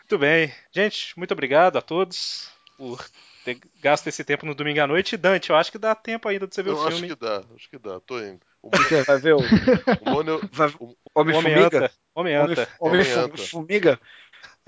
Muito 0.00 0.18
bem. 0.18 0.52
Gente, 0.72 1.16
muito 1.16 1.32
obrigado 1.32 1.76
a 1.76 1.82
todos 1.82 2.50
por 2.76 3.04
ter 3.44 3.58
gasto 3.82 4.06
esse 4.06 4.24
tempo 4.24 4.46
no 4.46 4.54
domingo 4.54 4.80
à 4.80 4.86
noite. 4.86 5.16
Dante, 5.16 5.50
eu 5.50 5.56
acho 5.56 5.70
que 5.70 5.78
dá 5.78 5.94
tempo 5.94 6.28
ainda 6.28 6.46
de 6.46 6.54
você 6.54 6.62
ver 6.62 6.70
Eu 6.70 6.76
o 6.76 6.80
acho 6.86 6.96
filme. 6.98 7.08
que 7.08 7.20
dá, 7.20 7.42
acho 7.54 7.70
que 7.70 7.78
dá, 7.78 8.00
tô 8.00 8.18
indo. 8.20 8.40
O, 8.62 8.70
Você 8.76 9.02
vai 9.02 9.18
ver 9.18 9.34
o 9.34 9.38
o 9.40 10.10
Mônio. 10.10 10.48
vai- 10.52 10.74
o- 10.80 10.96
Homem-Formiga? 11.14 11.60
Homem-Anta. 11.60 11.90
Homem-Anta. 12.14 12.68
Homem-Formiga? 12.80 13.24
Homem-Formiga? 13.24 14.00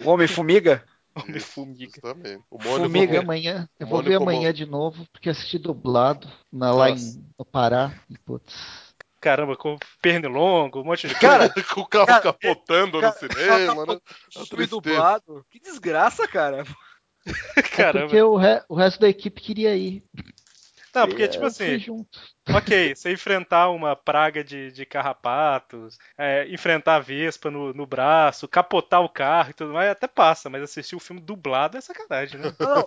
O 0.05 0.11
Homem-Formiga? 0.11 0.85
Homem-Formiga. 1.16 1.90
Justamente. 1.94 2.44
O 2.51 2.59
Mônio 2.59 2.69
Eu 2.69 2.69
vou 2.69 2.89
ver 2.90 2.98
Formiga. 2.98 3.20
amanhã, 3.20 3.69
eu 3.81 3.86
vou 3.86 4.03
ver 4.03 4.19
como- 4.19 4.31
amanhã 4.31 4.53
de 4.53 4.66
novo, 4.66 5.07
porque 5.12 5.31
assisti 5.31 5.59
dublado 5.59 6.28
na, 6.53 6.73
lá 6.73 6.90
em, 6.90 7.24
no 7.39 7.44
Pará. 7.44 7.93
E, 8.11 8.19
putz, 8.19 8.94
Caramba, 9.19 9.57
com 9.57 9.78
pernilongo, 10.03 10.82
um 10.82 10.85
monte 10.85 11.09
de 11.09 11.15
Cara, 11.15 11.48
com 11.74 11.81
o 11.81 11.86
carro 11.86 12.07
Cara, 12.07 12.20
capotando 12.23 13.01
cara, 13.01 13.15
no 13.15 13.19
cinema, 13.35 13.86
né? 13.86 14.01
filme 14.47 14.66
dublado. 14.66 15.44
Que 15.51 15.59
desgraça, 15.59 16.28
cara. 16.28 16.65
É 17.27 17.62
Caramba. 17.77 18.07
porque 18.07 18.20
o, 18.23 18.36
re- 18.36 18.62
o 18.69 18.74
resto 18.74 19.01
da 19.01 19.09
equipe 19.09 19.40
queria 19.40 19.77
ir. 19.77 20.05
Não, 20.94 21.07
porque, 21.07 21.24
E, 21.24 21.28
tipo 21.28 21.44
assim, 21.47 21.78
ok, 22.51 22.94
você 22.94 23.12
enfrentar 23.12 23.70
uma 23.70 23.94
praga 23.97 24.43
de, 24.44 24.73
de 24.73 24.86
carrapatos, 24.86 25.98
é, 26.19 26.47
enfrentar 26.48 26.97
a 26.97 27.01
vespa 27.01 27.51
no, 27.51 27.73
no 27.74 27.86
braço, 27.86 28.48
capotar 28.48 29.03
o 29.03 29.09
carro 29.09 29.51
e 29.51 29.55
tudo 29.55 29.73
mais, 29.74 29.90
até 29.90 30.09
passa, 30.09 30.48
mas 30.51 30.62
assistir 30.62 30.97
o 30.97 31.01
filme 31.01 31.20
dublado 31.20 31.77
é 31.77 31.81
sacanagem, 31.81 32.40
né? 32.40 32.55
Não, 32.59 32.85